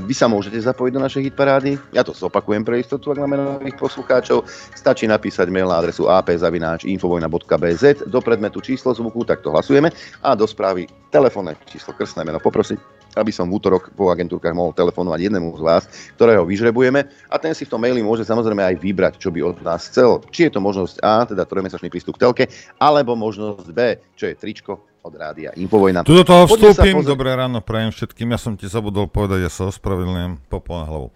vy 0.06 0.14
sa 0.14 0.30
môžete 0.30 0.62
zapojiť 0.62 0.92
do 0.94 1.02
našej 1.02 1.22
hitparády. 1.30 1.74
Ja 1.90 2.06
to 2.06 2.14
zopakujem 2.14 2.62
pre 2.62 2.78
istotu, 2.78 3.10
ak 3.10 3.26
máme 3.26 3.34
nových 3.34 3.74
poslucháčov. 3.74 4.46
Stačí 4.74 5.10
napísať 5.10 5.50
mail 5.50 5.66
na 5.66 5.82
adresu 5.82 6.06
apzavináč.infovojna.bz 6.06 8.06
do 8.06 8.20
predmetu 8.22 8.62
číslo 8.62 8.85
zvuku, 8.94 9.24
tak 9.24 9.42
to 9.42 9.50
hlasujeme. 9.50 9.90
A 10.22 10.36
do 10.36 10.46
správy 10.46 10.86
telefónne 11.10 11.56
číslo 11.66 11.96
krstné 11.96 12.22
meno 12.22 12.38
poprosiť 12.38 12.96
aby 13.16 13.32
som 13.32 13.48
v 13.48 13.56
útorok 13.56 13.90
po 13.96 14.12
agentúrkach 14.12 14.52
mohol 14.52 14.76
telefonovať 14.76 15.20
jednému 15.26 15.56
z 15.56 15.62
vás, 15.64 15.82
ktorého 16.20 16.44
vyžrebujeme 16.44 17.08
a 17.32 17.36
ten 17.40 17.56
si 17.56 17.64
v 17.64 17.72
tom 17.72 17.80
maili 17.80 18.04
môže 18.04 18.28
samozrejme 18.28 18.60
aj 18.60 18.76
vybrať, 18.76 19.14
čo 19.16 19.32
by 19.32 19.40
od 19.40 19.56
nás 19.64 19.88
chcel. 19.88 20.20
Či 20.28 20.48
je 20.48 20.52
to 20.52 20.60
možnosť 20.60 21.00
A, 21.00 21.24
teda 21.24 21.48
trojmesačný 21.48 21.88
prístup 21.88 22.20
k 22.20 22.28
telke, 22.28 22.44
alebo 22.76 23.16
možnosť 23.16 23.68
B, 23.72 23.96
čo 24.14 24.28
je 24.28 24.36
tričko 24.36 24.84
od 25.00 25.14
rádia 25.16 25.56
Infovojna. 25.56 26.04
Tu 26.04 26.12
do 26.12 26.26
toho 26.26 26.44
vstúpim. 26.44 27.00
Pozor... 27.00 27.16
Dobré 27.16 27.32
ráno, 27.32 27.64
prajem 27.64 27.94
všetkým. 27.94 28.36
Ja 28.36 28.38
som 28.38 28.58
ti 28.58 28.68
zabudol 28.68 29.08
povedať, 29.08 29.46
ja 29.46 29.50
sa 29.50 29.70
ospravedlňujem. 29.70 30.50
Popol 30.50 30.82
na 30.82 30.86
hlavu. 30.90 31.08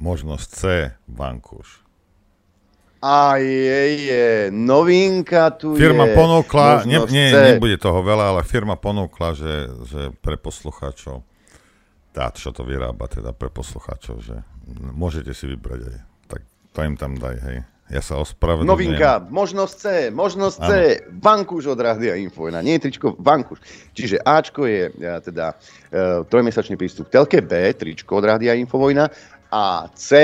Možnosť 0.00 0.48
C, 0.48 0.60
Vankúš. 1.06 1.83
A 3.04 3.36
je, 3.36 3.80
je, 4.08 4.24
novinka 4.48 5.52
tu 5.52 5.76
firma 5.76 6.08
je. 6.08 6.16
ponúkla, 6.16 6.88
ne, 6.88 7.04
nie, 7.12 7.28
nebude 7.28 7.76
toho 7.76 8.00
veľa, 8.00 8.32
ale 8.32 8.40
firma 8.48 8.80
ponúkla, 8.80 9.36
že, 9.36 9.68
že 9.84 10.02
pre 10.24 10.40
poslucháčov 10.40 11.20
tá, 12.14 12.32
čo 12.32 12.54
to 12.54 12.64
vyrába 12.64 13.10
teda 13.10 13.36
pre 13.36 13.50
poslucháčov, 13.52 14.22
že 14.24 14.40
môžete 14.94 15.34
si 15.36 15.50
vybrať 15.50 15.80
aj. 15.84 15.98
Tak 16.30 16.40
to 16.72 16.78
im 16.80 16.96
tam 16.96 17.18
daj, 17.18 17.36
hej. 17.44 17.58
Ja 17.92 18.00
sa 18.00 18.16
ospravedlňujem. 18.16 18.72
Novinka, 18.72 19.20
možnosť 19.28 19.74
C, 19.76 19.84
možnosť 20.08 20.56
C. 20.64 20.70
Vankúš 21.20 21.68
od 21.68 21.76
Rádia 21.76 22.16
Infojna, 22.16 22.64
nie 22.64 22.80
tričko, 22.80 23.12
Vankúš. 23.20 23.60
Čiže 23.92 24.24
Ačko 24.24 24.64
je 24.64 24.88
teda 25.20 25.52
e, 25.52 26.24
trojmesačný 26.24 26.80
prístup 26.80 27.12
telke, 27.12 27.44
B, 27.44 27.76
tričko 27.76 28.16
od 28.16 28.24
Rádia 28.24 28.56
Infovojna 28.56 29.04
a 29.52 29.92
C, 29.92 30.16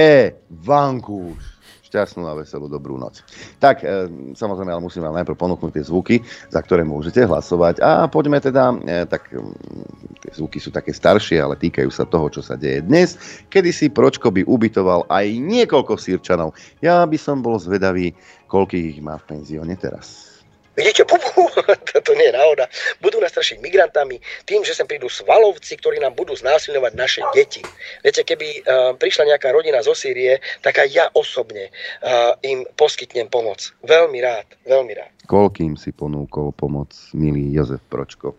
Vankúš 0.49 1.60
šťastnú 1.91 2.23
a 2.31 2.39
veselú 2.39 2.71
dobrú 2.71 2.95
noc. 2.95 3.27
Tak, 3.59 3.83
e, 3.83 4.07
samozrejme, 4.39 4.71
ale 4.71 4.87
musím 4.87 5.03
vám 5.03 5.19
najprv 5.19 5.35
ponúknuť 5.35 5.75
tie 5.75 5.85
zvuky, 5.91 6.17
za 6.47 6.63
ktoré 6.63 6.87
môžete 6.87 7.27
hlasovať. 7.27 7.83
A 7.83 8.07
poďme 8.07 8.39
teda, 8.39 8.71
e, 8.87 9.03
tak 9.11 9.27
mm, 9.35 10.23
tie 10.23 10.33
zvuky 10.39 10.63
sú 10.63 10.71
také 10.71 10.95
staršie, 10.95 11.43
ale 11.43 11.59
týkajú 11.59 11.91
sa 11.91 12.07
toho, 12.07 12.31
čo 12.31 12.47
sa 12.47 12.55
deje 12.55 12.87
dnes. 12.87 13.19
Kedy 13.51 13.75
si 13.75 13.91
Pročko 13.91 14.31
by 14.31 14.47
ubytoval 14.47 15.11
aj 15.11 15.27
niekoľko 15.35 15.99
sírčanov. 15.99 16.55
Ja 16.79 17.03
by 17.03 17.19
som 17.19 17.43
bol 17.43 17.59
zvedavý, 17.59 18.15
koľkých 18.47 18.87
ich 18.95 19.01
má 19.03 19.19
v 19.19 19.27
penzióne 19.35 19.75
teraz. 19.75 20.30
Vidíte, 20.79 21.03
bubu, 21.03 21.51
to 22.07 22.13
nie 22.15 22.31
je 22.31 22.35
náhoda, 22.39 22.71
budú 23.03 23.19
nás 23.19 23.35
strašiť 23.35 23.59
migrantami 23.59 24.23
tým, 24.47 24.63
že 24.63 24.71
sem 24.71 24.87
prídu 24.87 25.11
svalovci, 25.11 25.75
ktorí 25.75 25.99
nám 25.99 26.15
budú 26.15 26.39
znásilňovať 26.39 26.93
naše 26.95 27.21
deti. 27.35 27.59
Viete, 28.07 28.23
keby 28.23 28.49
uh, 28.63 28.95
prišla 28.95 29.35
nejaká 29.35 29.51
rodina 29.51 29.83
zo 29.83 29.99
Sýrie, 29.99 30.39
tak 30.63 30.79
aj 30.79 30.89
ja 30.95 31.07
osobne 31.19 31.75
uh, 32.07 32.39
im 32.47 32.63
poskytnem 32.79 33.27
pomoc. 33.27 33.75
Veľmi 33.83 34.23
rád, 34.23 34.47
veľmi 34.63 34.93
rád. 34.95 35.11
Koľkým 35.27 35.75
si 35.75 35.91
ponúkol 35.91 36.55
pomoc, 36.55 36.95
milý 37.19 37.51
Jozef 37.51 37.83
Pročko. 37.91 38.39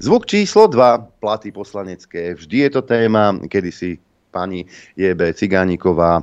Zvuk 0.00 0.28
číslo 0.28 0.68
2, 0.68 1.20
platy 1.20 1.48
poslanecké. 1.48 2.36
Vždy 2.36 2.68
je 2.68 2.70
to 2.76 2.82
téma, 2.84 3.40
kedy 3.48 3.72
si 3.72 3.96
pani 4.30 4.64
J.B. 4.94 5.34
Cigániková 5.34 6.22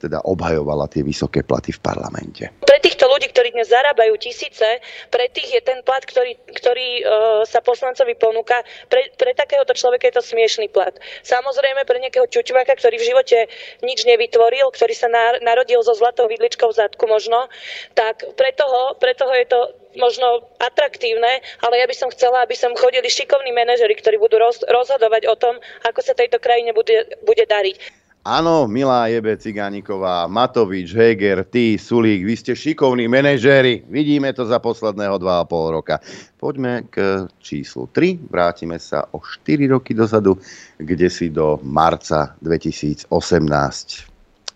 teda 0.00 0.24
obhajovala 0.24 0.88
tie 0.88 1.04
vysoké 1.04 1.44
platy 1.44 1.76
v 1.76 1.80
parlamente. 1.84 2.44
Pre 2.64 2.78
týchto 2.80 3.06
ľudí, 3.06 3.28
ktorí 3.30 3.52
dnes 3.52 3.68
zarábajú 3.68 4.16
tisíce, 4.16 4.80
pre 5.12 5.28
tých 5.30 5.60
je 5.60 5.62
ten 5.62 5.84
plat, 5.84 6.00
ktorý, 6.02 6.34
ktorý 6.56 6.88
e, 7.00 7.02
sa 7.44 7.60
poslancovi 7.60 8.16
ponúka, 8.16 8.64
pre, 8.88 9.12
pre 9.20 9.36
takéhoto 9.36 9.76
človeka 9.76 10.08
je 10.08 10.16
to 10.16 10.24
smiešný 10.24 10.72
plat. 10.72 10.96
Samozrejme 11.22 11.84
pre 11.84 12.00
nejakého 12.00 12.26
čučváka, 12.26 12.72
ktorý 12.74 12.96
v 12.96 13.08
živote 13.12 13.38
nič 13.84 14.08
nevytvoril, 14.08 14.72
ktorý 14.72 14.94
sa 14.96 15.12
narodil 15.44 15.84
so 15.84 15.92
zlatou 15.92 16.26
vidličkou 16.26 16.72
v 16.72 16.78
zadku 16.80 17.04
možno, 17.06 17.52
tak 17.92 18.24
pre 18.34 18.50
toho, 18.56 18.96
pre 18.96 19.12
toho 19.12 19.32
je 19.36 19.46
to 19.46 19.60
možno 19.96 20.46
atraktívne, 20.62 21.42
ale 21.64 21.74
ja 21.80 21.86
by 21.88 21.96
som 21.96 22.08
chcela, 22.12 22.44
aby 22.44 22.56
som 22.56 22.76
chodili 22.76 23.08
šikovní 23.08 23.52
manažeri, 23.52 23.96
ktorí 23.96 24.16
budú 24.20 24.38
roz, 24.40 24.62
rozhodovať 24.64 25.28
o 25.28 25.36
tom, 25.36 25.58
ako 25.84 26.00
sa 26.04 26.12
tejto 26.12 26.40
krajine 26.40 26.76
bude, 26.76 27.18
bude 27.24 27.44
dariť. 27.48 28.06
Áno, 28.26 28.66
milá 28.66 29.06
Jebe 29.06 29.38
Cigániková, 29.38 30.26
Matovič, 30.26 30.90
Heger, 30.90 31.46
ty, 31.46 31.78
Sulík, 31.78 32.26
vy 32.26 32.34
ste 32.34 32.58
šikovní 32.58 33.06
manažéri. 33.06 33.86
Vidíme 33.86 34.34
to 34.34 34.42
za 34.42 34.58
posledného 34.58 35.14
2,5 35.22 35.76
roka. 35.78 36.02
Poďme 36.34 36.90
k 36.90 37.30
číslu 37.38 37.86
3. 37.94 38.26
Vrátime 38.26 38.82
sa 38.82 39.06
o 39.14 39.22
4 39.22 39.70
roky 39.70 39.94
dozadu, 39.94 40.42
kde 40.74 41.06
si 41.06 41.30
do 41.30 41.62
marca 41.62 42.34
2018. 42.42 43.06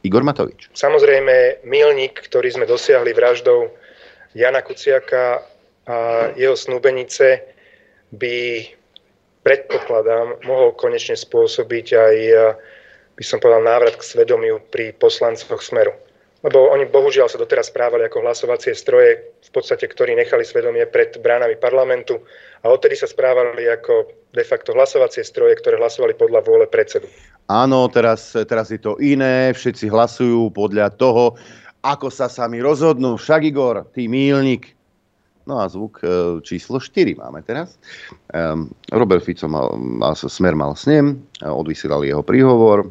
Igor 0.03 0.27
Matovič. 0.27 0.75
Samozrejme, 0.75 1.63
milník, 1.63 2.27
ktorý 2.27 2.51
sme 2.51 2.67
dosiahli 2.67 3.15
vraždou 3.15 3.71
Jana 4.35 4.63
Kuciaka 4.63 5.43
a 5.91 5.97
jeho 6.39 6.55
snúbenice 6.55 7.43
by, 8.15 8.63
predpokladám, 9.43 10.45
mohol 10.47 10.77
konečne 10.79 11.19
spôsobiť 11.19 11.87
aj, 11.95 12.17
by 13.19 13.25
som 13.27 13.43
povedal, 13.43 13.67
návrat 13.67 13.99
k 13.99 14.07
svedomiu 14.07 14.63
pri 14.71 14.95
poslancoch 14.95 15.63
Smeru. 15.63 15.95
Lebo 16.41 16.73
oni 16.73 16.89
bohužiaľ 16.89 17.29
sa 17.29 17.37
doteraz 17.37 17.69
správali 17.69 18.09
ako 18.09 18.25
hlasovacie 18.25 18.73
stroje, 18.73 19.21
v 19.45 19.51
podstate, 19.53 19.85
ktorí 19.85 20.17
nechali 20.17 20.41
svedomie 20.41 20.89
pred 20.89 21.21
bránami 21.21 21.61
parlamentu 21.61 22.17
a 22.65 22.73
odtedy 22.73 22.97
sa 22.97 23.05
správali 23.05 23.69
ako 23.69 24.09
de 24.33 24.45
facto 24.47 24.73
hlasovacie 24.73 25.21
stroje, 25.21 25.61
ktoré 25.61 25.77
hlasovali 25.77 26.17
podľa 26.17 26.41
vôle 26.41 26.65
predsedu. 26.65 27.13
Áno, 27.51 27.91
teraz, 27.93 28.33
teraz 28.49 28.73
je 28.73 28.81
to 28.81 28.97
iné, 29.05 29.53
všetci 29.53 29.93
hlasujú 29.93 30.49
podľa 30.55 30.97
toho, 30.97 31.37
ako 31.81 32.13
sa 32.13 32.29
sami 32.29 32.61
rozhodnú. 32.61 33.17
Však 33.17 33.41
Igor, 33.49 33.89
ty 33.93 34.07
mílnik. 34.09 34.77
No 35.49 35.59
a 35.59 35.67
zvuk 35.67 36.05
e, 36.05 36.39
číslo 36.45 36.79
4 36.79 37.17
máme 37.17 37.41
teraz. 37.43 37.81
Um, 38.31 38.71
Robert 38.93 39.25
Fico 39.25 39.49
mal, 39.49 39.73
mal, 39.75 40.13
smer 40.15 40.55
mal 40.55 40.77
s 40.77 40.87
ním, 40.87 41.27
odvysielali 41.43 42.13
jeho 42.13 42.23
príhovor 42.23 42.87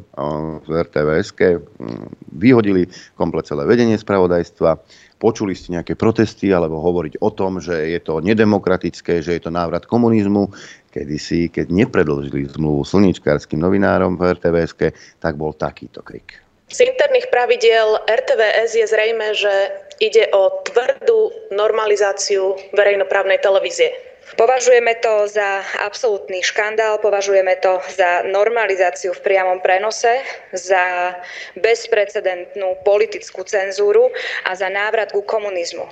v 0.66 0.68
rtvs 0.68 1.30
um, 1.40 2.10
vyhodili 2.36 2.90
komplet 3.16 3.48
celé 3.48 3.64
vedenie 3.70 3.96
spravodajstva, 3.96 4.76
počuli 5.22 5.54
ste 5.54 5.78
nejaké 5.78 5.94
protesty 5.94 6.50
alebo 6.50 6.82
hovoriť 6.82 7.22
o 7.22 7.30
tom, 7.30 7.62
že 7.62 7.96
je 7.96 8.00
to 8.02 8.20
nedemokratické, 8.20 9.22
že 9.22 9.38
je 9.38 9.42
to 9.46 9.54
návrat 9.54 9.86
komunizmu. 9.86 10.50
Kedysi, 10.90 11.54
keď 11.54 11.70
nepredložili 11.70 12.50
zmluvu 12.50 12.82
slničkárským 12.82 13.62
novinárom 13.62 14.18
v 14.18 14.36
rtvs 14.36 14.74
tak 15.22 15.38
bol 15.38 15.54
takýto 15.54 16.02
krik. 16.02 16.49
Z 16.70 16.86
interných 16.86 17.34
pravidiel 17.34 17.98
RTVS 18.06 18.78
je 18.78 18.86
zrejme, 18.86 19.34
že 19.34 19.74
ide 19.98 20.30
o 20.30 20.62
tvrdú 20.70 21.34
normalizáciu 21.50 22.56
verejnoprávnej 22.78 23.42
televízie. 23.42 23.90
Považujeme 24.38 24.94
to 25.02 25.26
za 25.26 25.66
absolútny 25.82 26.46
škandál, 26.46 27.02
považujeme 27.02 27.58
to 27.58 27.82
za 27.90 28.22
normalizáciu 28.30 29.18
v 29.18 29.24
priamom 29.26 29.58
prenose, 29.58 30.22
za 30.54 31.18
bezprecedentnú 31.58 32.78
politickú 32.86 33.42
cenzúru 33.42 34.14
a 34.46 34.54
za 34.54 34.70
návrat 34.70 35.10
ku 35.10 35.26
komunizmu. 35.26 35.90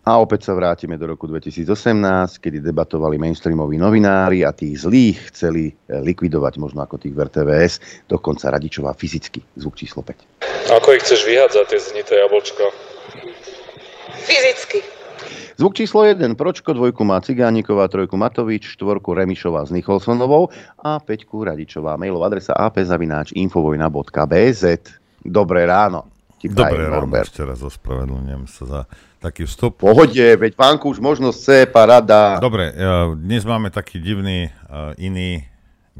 A 0.00 0.16
opäť 0.16 0.48
sa 0.48 0.56
vrátime 0.56 0.96
do 0.96 1.12
roku 1.12 1.28
2018, 1.28 1.68
kedy 2.40 2.64
debatovali 2.64 3.20
mainstreamoví 3.20 3.76
novinári 3.76 4.48
a 4.48 4.52
tých 4.52 4.88
zlých 4.88 5.28
chceli 5.28 5.68
eh, 5.68 6.00
likvidovať, 6.00 6.56
možno 6.56 6.80
ako 6.80 6.96
tých 6.96 7.12
v 7.12 7.28
RTVS, 7.28 7.72
dokonca 8.08 8.48
Radičová 8.48 8.96
fyzicky. 8.96 9.44
Zvuk 9.60 9.76
číslo 9.76 10.00
5. 10.00 10.72
Ako 10.80 10.96
ich 10.96 11.04
chceš 11.04 11.28
vyhádzať, 11.28 11.64
tie 11.68 11.80
znité 11.80 12.16
jablčko? 12.16 12.64
Fyzicky. 14.24 14.80
Zvuk 15.60 15.76
číslo 15.76 16.08
1, 16.08 16.32
Pročko, 16.32 16.72
dvojku 16.72 17.04
má 17.04 17.20
Cigániková, 17.20 17.84
trojku 17.92 18.16
Matovič, 18.16 18.80
štvorku 18.80 19.12
Remišová 19.12 19.68
s 19.68 19.70
Nicholsonovou 19.76 20.48
a 20.80 20.96
peťku 20.96 21.44
Radičová. 21.44 22.00
Mailová 22.00 22.32
adresa 22.32 22.56
apzavináč.infovojna.bz 22.56 24.64
Dobré 25.20 25.68
ráno. 25.68 26.19
Dobré 26.40 26.88
ráno, 26.88 27.12
ešte 27.20 27.44
raz 27.44 27.60
ospravedlňujem 27.60 28.48
sa 28.48 28.64
za 28.64 28.80
taký 29.20 29.44
vstup. 29.44 29.84
Pohode, 29.84 30.24
veď 30.40 30.56
pánku 30.56 30.88
už 30.88 30.96
možnosť 30.96 31.36
chce, 31.36 31.58
parada. 31.68 32.40
Dobre, 32.40 32.72
dnes 33.20 33.44
máme 33.44 33.68
taký 33.68 34.00
divný, 34.00 34.48
iný, 34.96 35.44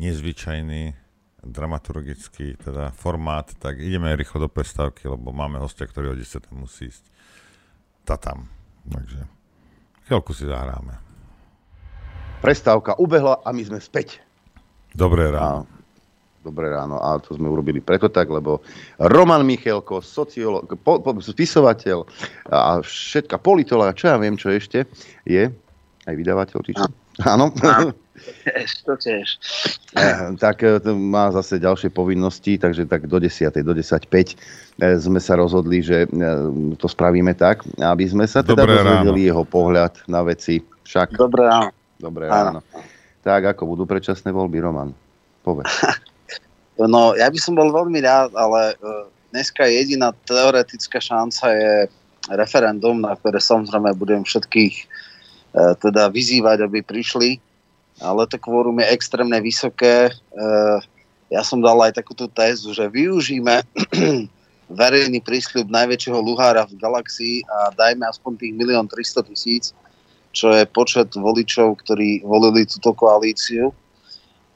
nezvyčajný, 0.00 0.96
dramaturgický 1.44 2.56
teda 2.56 2.88
formát, 2.96 3.52
tak 3.60 3.84
ideme 3.84 4.16
rýchlo 4.16 4.44
do 4.44 4.48
prestávky, 4.48 5.12
lebo 5.12 5.28
máme 5.28 5.60
hostia, 5.60 5.84
ktorý 5.84 6.12
o 6.12 6.16
10 6.16 6.48
musí 6.56 6.88
ísť. 6.88 7.04
Tá 8.08 8.16
tam. 8.16 8.48
Takže 8.88 9.28
chvíľku 10.08 10.32
si 10.32 10.48
zahráme. 10.48 10.96
Prestávka 12.40 12.96
ubehla 12.96 13.44
a 13.44 13.52
my 13.52 13.60
sme 13.60 13.76
späť. 13.76 14.24
Dobré 14.96 15.28
ráno. 15.28 15.68
A 15.68 15.79
Dobré 16.40 16.72
ráno. 16.72 16.96
A 16.96 17.20
to 17.20 17.36
sme 17.36 17.52
urobili 17.52 17.84
preto 17.84 18.08
tak, 18.08 18.32
lebo 18.32 18.64
Roman 18.96 19.44
Michelko, 19.44 20.00
sociolog, 20.00 20.64
po, 20.80 20.96
po, 21.04 21.12
spisovateľ 21.20 22.08
a 22.48 22.80
všetka 22.80 23.36
politológa, 23.36 23.92
čo 23.92 24.08
ja 24.08 24.16
viem, 24.16 24.40
čo 24.40 24.48
ešte, 24.48 24.88
je 25.28 25.52
aj 26.08 26.14
vydavateľ, 26.16 26.58
či 26.64 26.72
čo? 26.72 26.88
Áno. 27.28 27.52
To 28.84 29.00
tiež. 29.00 29.40
Eh, 29.96 30.36
tak 30.36 30.60
eh, 30.60 30.76
má 30.92 31.32
zase 31.32 31.56
ďalšie 31.56 31.88
povinnosti, 31.88 32.60
takže 32.60 32.84
tak 32.84 33.08
do 33.08 33.16
10. 33.16 33.48
do 33.64 33.72
10.5 33.72 34.12
eh, 34.12 35.00
sme 35.00 35.16
sa 35.16 35.40
rozhodli, 35.40 35.80
že 35.80 36.04
to 36.76 36.84
spravíme 36.84 37.32
tak, 37.32 37.64
aby 37.80 38.04
sme 38.04 38.28
sa 38.28 38.44
teda 38.44 38.68
Dobré 38.68 38.76
dozvedeli 38.76 39.24
ráno. 39.24 39.28
jeho 39.32 39.44
pohľad 39.48 40.04
na 40.04 40.20
veci. 40.20 40.60
Však... 40.60 41.16
Dobré 41.16 41.48
ráno. 41.48 41.72
Dobré 41.96 42.28
ráno. 42.28 42.60
Tak, 43.24 43.56
ako 43.56 43.72
budú 43.72 43.88
predčasné 43.88 44.36
voľby, 44.36 44.60
Roman? 44.60 44.92
Povedz. 45.40 45.72
No, 46.80 47.12
ja 47.12 47.28
by 47.28 47.36
som 47.36 47.52
bol 47.52 47.68
veľmi 47.68 48.00
rád, 48.00 48.32
ale 48.32 48.72
uh, 48.80 49.04
dneska 49.36 49.68
jediná 49.68 50.16
teoretická 50.24 50.96
šanca 50.96 51.52
je 51.52 51.74
referendum, 52.32 53.04
na 53.04 53.12
ktoré 53.12 53.36
samozrejme 53.36 53.92
budem 54.00 54.24
všetkých 54.24 54.74
uh, 54.80 55.76
teda 55.76 56.08
vyzývať, 56.08 56.64
aby 56.64 56.80
prišli, 56.80 57.36
ale 58.00 58.24
to 58.24 58.40
kvórum 58.40 58.80
je 58.80 58.96
extrémne 58.96 59.36
vysoké. 59.44 60.08
Uh, 60.32 60.80
ja 61.28 61.44
som 61.44 61.60
dal 61.60 61.76
aj 61.84 62.00
takúto 62.00 62.32
tézu, 62.32 62.72
že 62.72 62.88
využíme 62.88 63.60
verejný 64.80 65.20
prísľub 65.20 65.68
najväčšieho 65.68 66.16
luhára 66.16 66.64
v 66.64 66.80
galaxii 66.80 67.44
a 67.44 67.76
dajme 67.76 68.08
aspoň 68.08 68.40
tých 68.40 68.52
1 68.56 68.88
300 68.88 69.28
tisíc, 69.28 69.64
čo 70.32 70.48
je 70.56 70.64
počet 70.64 71.12
voličov, 71.12 71.76
ktorí 71.84 72.24
volili 72.24 72.64
túto 72.64 72.96
koalíciu. 72.96 73.68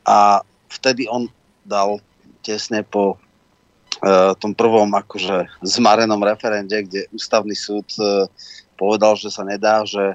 A 0.09 0.41
vtedy 0.71 1.05
on 1.11 1.29
dal 1.67 1.99
tesne 2.45 2.85
po 2.85 3.17
uh, 3.17 4.37
tom 4.37 4.53
prvom 4.53 4.93
akože 4.93 5.49
zmarenom 5.65 6.21
referende, 6.21 6.85
kde 6.85 7.09
ústavný 7.17 7.57
súd 7.57 7.89
uh, 7.97 8.29
povedal, 8.77 9.17
že 9.17 9.33
sa 9.33 9.49
nedá, 9.49 9.83
že 9.89 10.15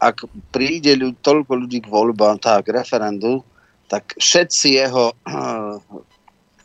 ak 0.00 0.24
príde 0.48 0.96
ľud, 0.96 1.20
toľko 1.20 1.52
ľudí 1.60 1.84
k 1.84 1.92
voľbám, 1.92 2.40
tak 2.40 2.72
referendu, 2.72 3.44
tak 3.92 4.16
všetci 4.16 4.80
jeho 4.80 5.12
uh, 5.12 5.76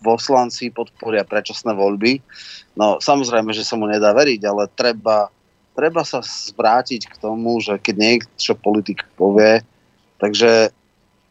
poslanci 0.06 0.70
podporia 0.70 1.26
predčasné 1.26 1.74
voľby. 1.74 2.22
No 2.78 3.02
samozrejme, 3.02 3.52
že 3.52 3.66
sa 3.66 3.76
mu 3.76 3.90
nedá 3.90 4.14
veriť, 4.14 4.42
ale 4.46 4.70
treba, 4.78 5.28
treba 5.74 6.06
sa 6.06 6.22
zvrátiť 6.22 7.10
k 7.10 7.16
tomu, 7.18 7.58
že 7.60 7.82
keď 7.82 7.96
niečo 7.98 8.54
politik 8.54 9.04
povie, 9.18 9.66
takže 10.22 10.70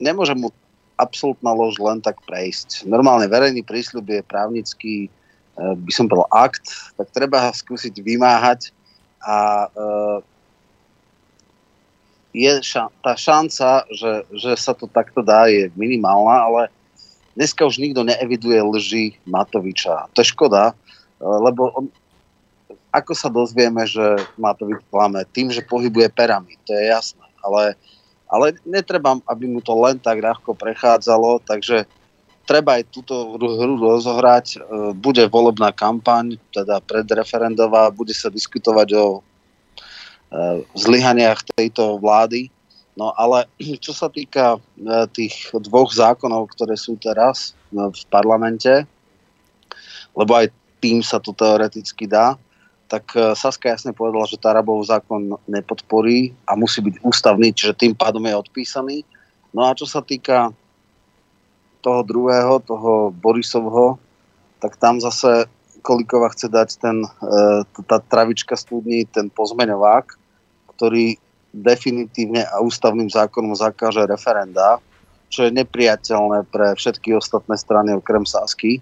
nemôže 0.03 0.35
mu 0.35 0.51
absolútna 0.95 1.51
lož 1.51 1.79
len 1.83 1.99
tak 1.99 2.21
prejsť. 2.23 2.87
Normálne 2.87 3.27
verejný 3.27 3.67
prísľub 3.67 4.07
je 4.07 4.21
právnický, 4.23 4.97
e, 5.07 5.11
by 5.59 5.93
som 5.93 6.07
povedal, 6.07 6.31
akt, 6.31 6.95
tak 6.95 7.11
treba 7.11 7.43
ho 7.43 7.53
skúsiť 7.53 7.95
vymáhať 7.99 8.71
a 9.23 9.67
e, 9.67 9.69
je 12.35 12.53
ša- 12.63 12.91
tá 12.99 13.15
šanca, 13.15 13.87
že, 13.95 14.27
že 14.35 14.53
sa 14.59 14.75
to 14.75 14.91
takto 14.91 15.23
dá, 15.23 15.47
je 15.47 15.71
minimálna, 15.79 16.37
ale 16.51 16.63
dneska 17.39 17.63
už 17.63 17.79
nikto 17.79 18.03
neeviduje 18.03 18.59
lži 18.59 19.05
Matoviča. 19.23 20.11
To 20.15 20.19
je 20.19 20.31
škoda, 20.35 20.75
lebo 21.23 21.71
on, 21.79 21.87
ako 22.95 23.13
sa 23.15 23.27
dozvieme, 23.27 23.83
že 23.87 24.19
Matovič 24.39 24.83
klame? 24.87 25.27
Tým, 25.35 25.51
že 25.51 25.67
pohybuje 25.67 26.11
perami, 26.15 26.55
to 26.63 26.75
je 26.75 26.91
jasné. 26.91 27.27
Ale, 27.43 27.75
ale 28.35 28.59
netreba, 28.67 29.15
aby 29.31 29.47
mu 29.47 29.63
to 29.63 29.71
len 29.79 29.95
tak 30.03 30.19
ľahko 30.19 30.59
prechádzalo, 30.59 31.39
takže 31.47 31.87
treba 32.43 32.83
aj 32.83 32.91
túto 32.91 33.39
hru 33.39 33.79
rozohrať. 33.79 34.59
Bude 34.99 35.23
volebná 35.31 35.71
kampaň, 35.71 36.35
teda 36.51 36.83
predreferendová, 36.83 37.95
bude 37.95 38.11
sa 38.11 38.27
diskutovať 38.27 38.89
o 38.99 39.07
zlyhaniach 40.75 41.47
tejto 41.55 41.99
vlády. 42.03 42.51
No 42.95 43.15
ale 43.15 43.47
čo 43.85 43.95
sa 43.95 44.11
týka 44.11 44.59
e, 44.59 44.59
tých 45.11 45.51
dvoch 45.51 45.91
zákonov, 45.91 46.55
ktoré 46.55 46.79
sú 46.79 46.95
teraz 46.99 47.55
e, 47.75 47.91
v 47.91 48.03
parlamente, 48.11 48.87
lebo 50.15 50.33
aj 50.35 50.51
tým 50.79 51.03
sa 51.03 51.19
to 51.19 51.35
teoreticky 51.35 52.07
dá, 52.07 52.39
tak 52.89 53.17
e, 53.17 53.33
Saska 53.33 53.73
jasne 53.73 53.97
povedala, 53.97 54.29
že 54.29 54.41
Tarabov 54.41 54.85
zákon 54.85 55.41
nepodporí 55.49 56.37
a 56.45 56.55
musí 56.55 56.85
byť 56.85 57.01
ústavný, 57.01 57.51
čiže 57.51 57.77
tým 57.77 57.93
pádom 57.97 58.25
je 58.25 58.35
odpísaný. 58.37 58.97
No 59.55 59.67
a 59.69 59.77
čo 59.77 59.89
sa 59.89 60.05
týka 60.05 60.53
toho 61.85 62.01
druhého, 62.03 62.61
toho 62.65 63.13
Borisovho, 63.13 64.01
tak 64.61 64.81
tam 64.81 65.01
zase 65.01 65.45
Kolikova 65.85 66.33
chce 66.33 66.49
dať 66.49 66.69
ten, 66.81 67.05
tá 67.85 68.01
travička 68.01 68.57
studní, 68.57 69.05
ten 69.05 69.29
pozmeňovák, 69.29 70.17
ktorý 70.73 71.21
definitívne 71.53 72.49
a 72.49 72.65
ústavným 72.65 73.13
zákonom 73.13 73.53
zakáže 73.53 74.01
referenda, 74.09 74.81
čo 75.29 75.45
je 75.45 75.53
nepriateľné 75.53 76.49
pre 76.49 76.73
všetky 76.73 77.15
ostatné 77.15 77.55
strany 77.61 77.93
okrem 77.95 78.25
Sasky. 78.25 78.81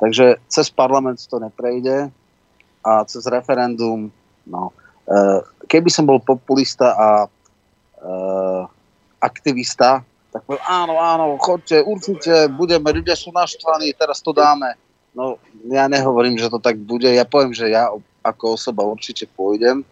Takže 0.00 0.40
cez 0.48 0.66
parlament 0.72 1.20
to 1.28 1.36
neprejde 1.36 2.08
a 2.84 3.04
cez 3.04 3.24
referendum, 3.26 4.10
no, 4.46 4.72
e, 5.04 5.16
keby 5.66 5.90
som 5.90 6.08
bol 6.08 6.22
populista 6.22 6.94
a 6.94 7.08
e, 7.24 7.28
aktivista, 9.18 10.02
tak 10.28 10.44
poviem, 10.44 10.64
áno, 10.68 10.94
áno, 11.00 11.24
chodte, 11.40 11.80
určite, 11.80 12.52
budeme, 12.52 12.92
ľudia 12.92 13.16
sú 13.16 13.32
naštvaní, 13.32 13.96
teraz 13.96 14.20
to 14.20 14.36
dáme. 14.36 14.76
No, 15.16 15.40
ja 15.72 15.88
nehovorím, 15.88 16.36
že 16.36 16.52
to 16.52 16.60
tak 16.60 16.76
bude, 16.78 17.08
ja 17.08 17.24
poviem, 17.24 17.56
že 17.56 17.72
ja 17.72 17.88
ako 18.20 18.60
osoba 18.60 18.84
určite 18.84 19.24
pôjdem, 19.32 19.82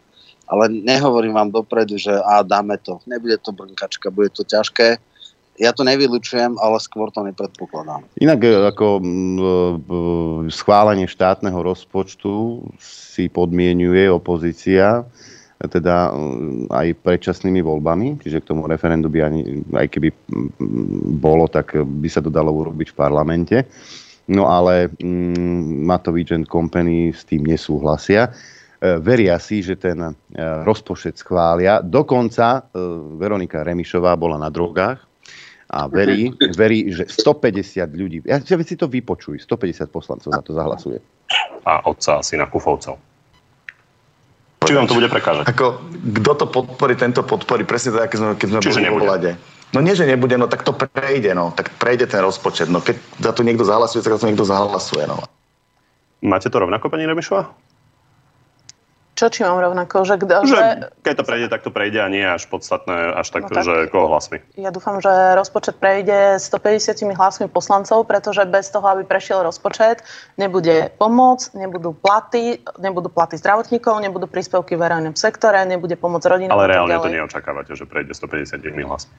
ale 0.47 0.71
nehovorím 0.71 1.35
vám 1.35 1.51
dopredu, 1.51 1.99
že 1.99 2.15
a 2.15 2.45
dáme 2.47 2.79
to. 2.79 3.03
Nebude 3.09 3.41
to 3.43 3.51
brnkačka, 3.51 4.15
bude 4.15 4.31
to 4.31 4.47
ťažké. 4.47 5.01
Ja 5.57 5.73
to 5.73 5.85
nevylučujem, 5.85 6.61
ale 6.61 6.77
skôr 6.79 7.09
to 7.13 7.25
nepredpokladám. 7.25 8.05
Inak 8.21 8.41
e, 8.45 8.69
ako 8.69 8.87
schválenie 10.53 11.09
štátneho 11.09 11.61
rozpočtu 11.65 12.65
si 12.81 13.33
podmienuje 13.33 14.09
opozícia 14.13 15.05
teda 15.57 16.13
aj 16.69 17.01
predčasnými 17.01 17.65
voľbami, 17.65 18.21
čiže 18.21 18.45
k 18.45 18.49
tomu 18.53 18.69
referendu 18.69 19.09
by 19.09 19.25
ani, 19.25 19.65
aj 19.73 19.89
keby 19.89 20.13
bolo, 21.17 21.49
tak 21.49 21.73
by 21.81 22.09
sa 22.13 22.21
to 22.21 22.29
dalo 22.29 22.53
urobiť 22.53 22.93
v 22.93 22.99
parlamente. 22.99 23.57
No 24.29 24.51
ale 24.51 24.93
mm, 25.01 25.87
Matovič 25.87 26.35
and 26.35 26.51
Company 26.51 27.15
s 27.15 27.25
tým 27.25 27.47
nesúhlasia. 27.47 28.35
E, 28.83 28.99
veria 28.99 29.39
si, 29.39 29.63
že 29.63 29.79
ten 29.79 29.97
e, 30.03 30.13
rozpočet 30.67 31.17
schvália. 31.17 31.79
Dokonca 31.81 32.69
e, 32.69 32.83
Veronika 33.17 33.63
Remišová 33.63 34.19
bola 34.19 34.37
na 34.37 34.51
drogách 34.51 34.99
a 35.67 35.91
verí, 35.91 36.31
verí 36.55 36.95
že 36.95 37.11
150 37.11 37.91
ľudí, 37.91 38.23
ja 38.23 38.39
si 38.43 38.77
to 38.79 38.87
vypočuj, 38.87 39.43
150 39.43 39.91
poslancov 39.91 40.31
za 40.31 40.43
to 40.43 40.53
zahlasuje. 40.55 40.99
A 41.67 41.83
otca 41.83 42.23
syna 42.23 42.47
Kufovcov. 42.47 43.03
Či 44.67 44.75
vám 44.75 44.91
to 44.91 44.99
bude 44.99 45.11
prekážať? 45.11 45.47
Ako, 45.47 45.79
kto 46.23 46.33
to 46.35 46.47
podporí, 46.51 46.99
tento 46.99 47.23
podporí. 47.23 47.63
Presne 47.63 47.95
tak, 47.95 48.11
keď 48.11 48.19
sme, 48.19 48.31
keď 48.35 48.47
sme 48.51 48.59
Čiže 48.63 48.81
boli 48.91 49.07
nebude. 49.07 49.33
No 49.75 49.79
nie, 49.83 49.95
že 49.95 50.07
nebude, 50.07 50.35
no 50.39 50.47
tak 50.51 50.67
to 50.67 50.75
prejde, 50.75 51.35
no. 51.35 51.55
Tak 51.55 51.75
prejde 51.79 52.11
ten 52.11 52.23
rozpočet. 52.23 52.67
No 52.71 52.83
keď 52.83 52.99
za 53.23 53.31
to 53.35 53.47
niekto 53.47 53.63
zahlasuje, 53.63 54.03
tak 54.03 54.19
za 54.19 54.23
to 54.23 54.29
niekto 54.31 54.47
zahlasuje, 54.47 55.07
no. 55.07 55.23
Máte 56.23 56.51
to 56.51 56.59
rovnako, 56.59 56.91
pani 56.91 57.07
Remišová? 57.07 57.51
Čo 59.17 59.33
či 59.33 59.41
mám 59.49 59.57
rovnako? 59.57 60.05
Že, 60.05 60.15
kdo, 60.21 60.45
že, 60.45 60.53
že 60.53 60.61
keď 61.01 61.15
to 61.17 61.25
prejde, 61.25 61.47
tak 61.49 61.65
to 61.65 61.73
prejde 61.73 62.05
a 62.05 62.09
nie 62.13 62.21
až 62.21 62.45
podstatné, 62.53 63.17
až 63.17 63.33
tak, 63.33 63.49
no 63.49 63.57
tak 63.57 63.65
že 63.65 63.89
koho 63.89 64.13
hlasmi. 64.13 64.45
Ja 64.61 64.69
dúfam, 64.69 65.01
že 65.01 65.09
rozpočet 65.33 65.81
prejde 65.81 66.37
150 66.37 67.01
hlasmi 67.17 67.49
poslancov, 67.49 68.05
pretože 68.05 68.45
bez 68.45 68.69
toho, 68.69 68.85
aby 68.85 69.09
prešiel 69.09 69.41
rozpočet, 69.41 70.05
nebude 70.37 70.93
pomoc, 71.01 71.49
nebudú 71.57 71.97
platy, 71.97 72.61
nebudú 72.77 73.09
platy 73.09 73.41
zdravotníkov, 73.41 74.05
nebudú 74.05 74.29
príspevky 74.29 74.77
v 74.77 74.85
verejnom 74.85 75.17
sektore, 75.17 75.65
nebude 75.65 75.97
pomoc 75.97 76.21
rodinám. 76.21 76.53
Ale 76.53 76.77
reálne 76.77 77.01
to 77.01 77.09
neočakávate, 77.09 77.73
že 77.73 77.89
prejde 77.89 78.13
150 78.13 78.61
hlasmi. 78.85 79.17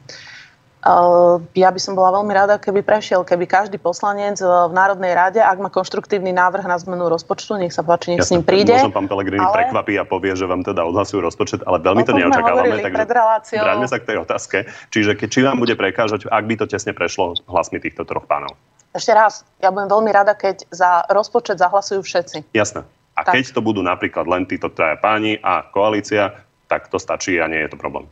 Ja 1.58 1.70
by 1.74 1.80
som 1.82 1.98
bola 1.98 2.22
veľmi 2.22 2.32
rada, 2.32 2.62
keby 2.62 2.86
prešiel, 2.86 3.26
keby 3.26 3.50
každý 3.50 3.82
poslanec 3.82 4.38
v 4.40 4.72
Národnej 4.72 5.18
rade, 5.18 5.42
ak 5.42 5.58
má 5.58 5.74
konštruktívny 5.74 6.32
návrh 6.32 6.64
na 6.70 6.78
zmenu 6.78 7.10
rozpočtu, 7.10 7.58
nech 7.58 7.74
sa 7.74 7.82
páči, 7.82 8.14
nech 8.14 8.22
Jasne, 8.24 8.30
s 8.30 8.34
ním 8.38 8.44
príde. 8.46 8.78
Možno 8.78 8.94
pán 8.94 9.10
Pelegrini 9.10 9.42
ale... 9.42 9.68
prekvapí 9.68 9.98
a 9.98 10.06
povie, 10.06 10.38
že 10.38 10.46
vám 10.46 10.62
teda 10.62 10.86
odhlasujú 10.86 11.26
rozpočet, 11.26 11.66
ale 11.66 11.82
veľmi 11.82 12.06
to 12.06 12.14
neočakávame. 12.14 12.78
Takže 12.80 13.58
vráťme 13.58 13.88
sa 13.90 13.98
k 13.98 14.06
tej 14.06 14.18
otázke. 14.22 14.58
Čiže 14.94 15.18
či 15.28 15.40
vám 15.42 15.58
bude 15.60 15.74
prekážať, 15.74 16.30
ak 16.30 16.44
by 16.46 16.56
to 16.62 16.66
tesne 16.70 16.94
prešlo 16.94 17.36
hlasmi 17.50 17.82
týchto 17.82 18.06
troch 18.06 18.30
pánov? 18.30 18.54
Ešte 18.94 19.12
raz, 19.12 19.44
ja 19.60 19.74
budem 19.74 19.92
veľmi 19.92 20.12
rada, 20.14 20.38
keď 20.38 20.72
za 20.72 21.04
rozpočet 21.12 21.60
zahlasujú 21.60 22.06
všetci. 22.06 22.54
Jasné. 22.56 22.86
A 23.18 23.26
tak. 23.26 23.34
keď 23.34 23.50
to 23.50 23.66
budú 23.66 23.82
napríklad 23.82 24.30
len 24.30 24.46
títo 24.46 24.70
traja 24.70 24.96
páni 25.02 25.42
a 25.42 25.66
koalícia, 25.66 26.38
tak 26.70 26.86
to 26.88 27.02
stačí 27.02 27.42
a 27.42 27.50
nie 27.50 27.66
je 27.66 27.74
to 27.74 27.78
problém. 27.82 28.06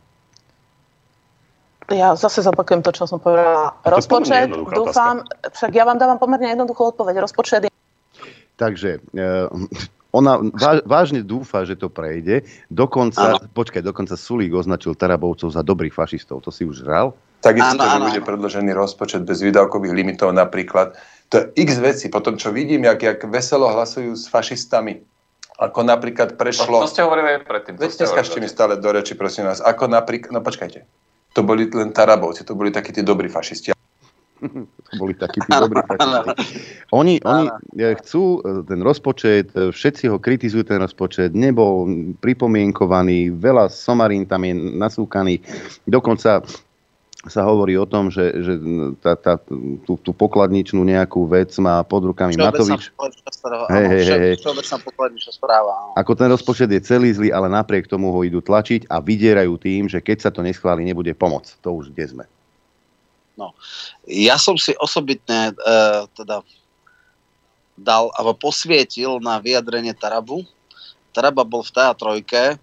Ja 1.86 2.18
zase 2.18 2.42
zopakujem 2.42 2.82
to, 2.82 2.90
čo 2.90 3.06
som 3.06 3.22
povedala. 3.22 3.78
Rozpočet, 3.86 4.50
dúfam, 4.50 5.22
otázka. 5.22 5.54
však 5.54 5.70
ja 5.70 5.84
vám 5.86 6.02
dávam 6.02 6.18
pomerne 6.18 6.50
jednoduchú 6.50 6.90
odpoveď. 6.90 7.22
Rozpočet 7.22 7.60
je... 7.66 7.70
Takže 8.58 8.98
e, 9.14 9.28
ona 10.10 10.42
vážne 10.82 11.22
dúfa, 11.22 11.62
že 11.62 11.78
to 11.78 11.86
prejde. 11.86 12.42
Dokonca, 12.74 13.38
ano. 13.38 13.52
počkaj, 13.54 13.86
dokonca 13.86 14.18
Sulík 14.18 14.50
označil 14.50 14.98
Tarabovcov 14.98 15.54
za 15.54 15.62
dobrých 15.62 15.94
fašistov. 15.94 16.42
To 16.42 16.50
si 16.50 16.66
už 16.66 16.82
hral? 16.82 17.14
Takisto, 17.38 17.78
že 17.78 17.98
bude 18.02 18.22
predložený 18.24 18.74
rozpočet 18.74 19.22
bez 19.22 19.38
výdavkových 19.46 19.94
limitov 19.94 20.34
napríklad. 20.34 20.98
To 21.30 21.34
je 21.38 21.44
x 21.62 21.78
veci. 21.78 22.06
Potom, 22.10 22.34
čo 22.34 22.50
vidím, 22.50 22.82
jak, 22.82 22.98
jak 22.98 23.20
veselo 23.30 23.70
hlasujú 23.70 24.18
s 24.18 24.26
fašistami, 24.26 25.06
ako 25.62 25.86
napríklad 25.86 26.34
prešlo... 26.34 26.82
No, 26.82 26.88
to 26.88 26.90
ste 26.90 27.06
hovorili 27.06 27.38
aj 27.38 27.46
predtým. 27.46 27.78
Veď 27.78 28.02
neskažte 28.02 28.42
mi 28.42 28.50
stále 28.50 28.74
do 28.74 28.90
reči, 28.90 29.14
prosím 29.14 29.46
vás. 29.46 29.62
Ako 29.62 29.86
napríklad... 29.86 30.34
No 30.34 30.42
počkajte 30.42 31.05
to 31.36 31.44
boli 31.44 31.68
len 31.68 31.92
Tarabovci, 31.92 32.48
to 32.48 32.56
boli 32.56 32.72
takí 32.72 32.96
tí 32.96 33.04
dobrí 33.04 33.28
fašisti. 33.28 33.76
boli 35.00 35.12
takí 35.12 35.44
tí 35.44 35.50
dobrí 35.52 35.84
fašisti. 35.84 36.32
Oni, 36.96 37.20
oni 37.20 37.52
e, 37.76 37.92
chcú 38.00 38.40
e, 38.40 38.64
ten 38.64 38.80
rozpočet, 38.80 39.52
e, 39.52 39.68
všetci 39.68 40.08
ho 40.08 40.16
kritizujú 40.16 40.64
ten 40.64 40.80
rozpočet, 40.80 41.36
nebol 41.36 41.84
pripomienkovaný, 42.24 43.36
veľa 43.36 43.68
somarín 43.68 44.24
tam 44.24 44.48
je 44.48 44.56
nasúkaných, 44.56 45.44
dokonca 45.84 46.40
sa 47.26 47.42
hovorí 47.46 47.74
o 47.78 47.86
tom, 47.86 48.10
že, 48.10 48.32
že 48.42 48.54
tá, 49.02 49.18
tá, 49.18 49.34
tú, 49.86 49.98
tú 49.98 50.10
pokladničnú 50.14 50.82
nejakú 50.82 51.26
vec 51.26 51.52
má 51.58 51.82
pod 51.82 52.06
rukami 52.10 52.38
Matovič. 52.38 52.94
Hej, 53.70 53.86
hej, 53.86 54.04
hej. 54.06 54.34
správa. 55.30 55.94
Ako 55.98 56.12
ten 56.14 56.30
rozpočet 56.30 56.70
je 56.70 56.80
celý 56.82 57.10
zlý, 57.14 57.28
ale 57.34 57.50
napriek 57.50 57.90
tomu 57.90 58.14
ho 58.14 58.20
idú 58.22 58.38
tlačiť 58.42 58.86
a 58.86 59.02
vydierajú 59.02 59.54
tým, 59.58 59.90
že 59.90 59.98
keď 59.98 60.26
sa 60.26 60.30
to 60.30 60.42
neschváli, 60.42 60.86
nebude 60.86 61.10
pomoc. 61.14 61.50
To 61.62 61.74
už 61.74 61.94
kde 61.94 62.06
sme. 62.06 62.24
No, 63.36 63.52
ja 64.08 64.40
som 64.40 64.56
si 64.56 64.72
osobitne 64.80 65.52
e, 65.52 65.54
teda 66.16 66.40
dal, 67.76 68.08
alebo 68.16 68.48
posvietil 68.48 69.20
na 69.20 69.36
vyjadrenie 69.36 69.92
Tarabu. 69.92 70.40
Taraba 71.12 71.44
bol 71.44 71.60
v 71.60 71.74
teatrojke 71.76 72.56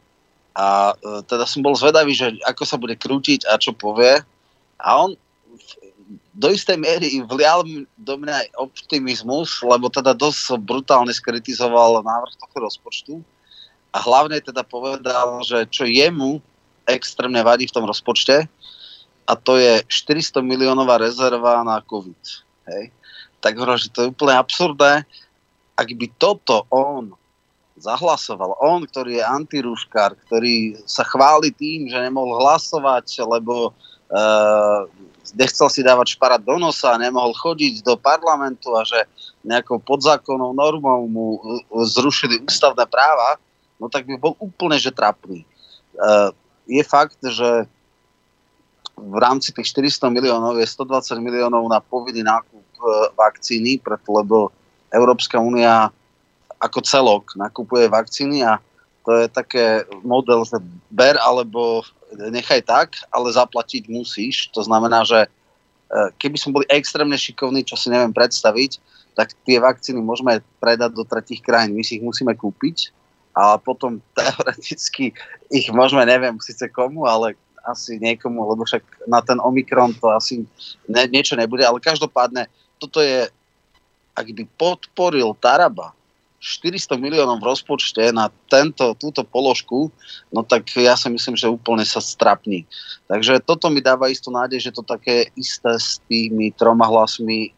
a 0.57 0.67
e, 0.97 1.21
teda 1.29 1.45
som 1.45 1.61
bol 1.61 1.77
zvedavý, 1.77 2.17
že 2.17 2.33
ako 2.41 2.63
sa 2.65 2.81
bude 2.81 2.97
krútiť 2.97 3.45
a 3.45 3.61
čo 3.61 3.77
povie. 3.77 4.17
A 4.83 5.07
on 5.07 5.15
do 6.33 6.49
istej 6.51 6.75
miery 6.75 7.23
vlial 7.23 7.63
do 7.95 8.13
mňa 8.19 8.33
aj 8.43 8.47
optimizmus, 8.59 9.63
lebo 9.63 9.87
teda 9.87 10.11
dosť 10.11 10.59
brutálne 10.59 11.13
skritizoval 11.13 12.03
návrh 12.03 12.33
tohto 12.41 12.57
rozpočtu 12.59 13.13
a 13.93 13.97
hlavne 14.01 14.41
teda 14.41 14.65
povedal, 14.65 15.45
že 15.45 15.69
čo 15.69 15.85
jemu 15.85 16.41
extrémne 16.89 17.39
vadí 17.45 17.69
v 17.69 17.75
tom 17.79 17.85
rozpočte 17.85 18.49
a 19.23 19.33
to 19.39 19.55
je 19.55 19.85
400 19.87 20.43
miliónová 20.43 20.99
rezerva 20.99 21.63
na 21.63 21.79
COVID. 21.79 22.21
Hej? 22.67 22.91
Tak 23.39 23.55
hovorím, 23.55 23.79
že 23.79 23.93
to 23.93 24.03
je 24.03 24.11
úplne 24.11 24.35
absurdné. 24.35 25.07
Ak 25.79 25.89
by 25.89 26.07
toto 26.19 26.67
on 26.67 27.15
zahlasoval. 27.79 28.55
On, 28.61 28.85
ktorý 28.85 29.19
je 29.19 29.25
antirúškar, 29.25 30.13
ktorý 30.27 30.77
sa 30.85 31.01
chváli 31.03 31.49
tým, 31.55 31.89
že 31.89 31.97
nemohol 31.97 32.37
hlasovať, 32.37 33.25
lebo 33.25 33.73
nechcel 35.33 35.67
si 35.71 35.81
dávať 35.81 36.15
šparát 36.17 36.41
do 36.41 36.55
nosa, 36.61 36.99
nemohol 36.99 37.33
chodiť 37.33 37.81
do 37.81 37.97
parlamentu 37.97 38.75
a 38.77 38.85
že 38.85 39.07
nejakou 39.43 39.81
podzákonnou 39.81 40.55
normou 40.55 41.07
mu 41.09 41.27
uh, 41.39 41.83
zrušili 41.83 42.39
ústavné 42.45 42.85
práva, 42.87 43.35
no 43.81 43.89
tak 43.91 44.07
by 44.07 44.15
bol 44.15 44.33
úplne 44.39 44.79
že 44.79 44.93
trapný. 44.93 45.43
Uh, 45.97 46.31
je 46.69 46.83
fakt, 46.85 47.19
že 47.19 47.67
v 48.93 49.17
rámci 49.17 49.51
tých 49.51 49.73
400 49.73 50.13
miliónov 50.13 50.55
je 50.61 50.67
120 50.69 51.17
miliónov 51.19 51.65
na 51.65 51.81
povinný 51.81 52.21
nákup 52.21 52.61
vakcíny, 53.17 53.81
preto 53.81 54.11
lebo 54.13 54.37
Európska 54.93 55.41
únia 55.41 55.89
ako 56.61 56.79
celok 56.85 57.33
nakupuje 57.35 57.89
vakcíny 57.89 58.45
a 58.45 58.61
to 59.03 59.11
je 59.19 59.27
také 59.27 59.83
model, 60.05 60.47
že 60.47 60.61
ber 60.87 61.19
alebo 61.19 61.83
nechaj 62.17 62.61
tak, 62.65 62.89
ale 63.09 63.33
zaplatiť 63.33 63.89
musíš. 63.89 64.49
To 64.53 64.61
znamená, 64.61 65.03
že 65.05 65.25
e, 65.25 65.29
keby 66.17 66.37
sme 66.37 66.55
boli 66.61 66.65
extrémne 66.69 67.17
šikovní, 67.17 67.65
čo 67.65 67.77
si 67.77 67.89
neviem 67.89 68.13
predstaviť, 68.13 68.77
tak 69.13 69.37
tie 69.45 69.61
vakcíny 69.61 70.01
môžeme 70.01 70.41
predať 70.57 70.91
do 70.97 71.05
tretich 71.05 71.41
krajín. 71.41 71.77
My 71.77 71.85
si 71.85 72.01
ich 72.01 72.05
musíme 72.05 72.33
kúpiť 72.33 72.93
a 73.33 73.57
potom 73.57 74.01
teoreticky 74.17 75.13
ich 75.49 75.67
môžeme, 75.73 76.05
neviem 76.05 76.37
síce 76.41 76.69
komu, 76.69 77.05
ale 77.05 77.37
asi 77.63 77.95
niekomu, 77.95 78.43
lebo 78.43 78.67
však 78.67 79.07
na 79.07 79.23
ten 79.23 79.39
Omikron 79.39 79.95
to 79.95 80.11
asi 80.11 80.43
ne, 80.83 81.03
niečo 81.07 81.39
nebude, 81.39 81.63
ale 81.63 81.79
každopádne 81.79 82.51
toto 82.75 82.99
je, 82.99 83.31
ak 84.11 84.27
by 84.27 84.43
podporil 84.59 85.31
Taraba, 85.39 85.95
400 86.43 86.99
miliónov 86.99 87.39
v 87.39 87.47
rozpočte 87.55 88.11
na 88.11 88.27
tento, 88.51 88.91
túto 88.99 89.23
položku, 89.23 89.87
no 90.27 90.43
tak 90.43 90.67
ja 90.75 90.99
si 90.99 91.07
myslím, 91.07 91.39
že 91.39 91.47
úplne 91.47 91.87
sa 91.87 92.03
strapní. 92.03 92.67
Takže 93.07 93.39
toto 93.47 93.71
mi 93.71 93.79
dáva 93.79 94.11
istú 94.11 94.27
nádej, 94.27 94.67
že 94.67 94.75
to 94.75 94.83
také 94.83 95.31
isté 95.39 95.79
s 95.79 96.03
tými 96.11 96.51
troma 96.51 96.83
hlasmi 96.83 97.47
e, 97.47 97.49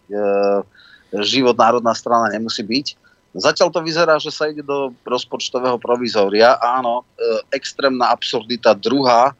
život 1.26 1.58
národná 1.58 1.98
strana 1.98 2.30
nemusí 2.30 2.62
byť. 2.62 2.88
Zatiaľ 3.36 3.74
to 3.74 3.82
vyzerá, 3.82 4.22
že 4.22 4.30
sa 4.30 4.54
ide 4.54 4.62
do 4.62 4.94
rozpočtového 5.02 5.82
provizória. 5.82 6.54
Áno, 6.62 7.02
e, 7.18 7.58
extrémna 7.58 8.14
absurdita 8.14 8.78
druhá 8.78 9.34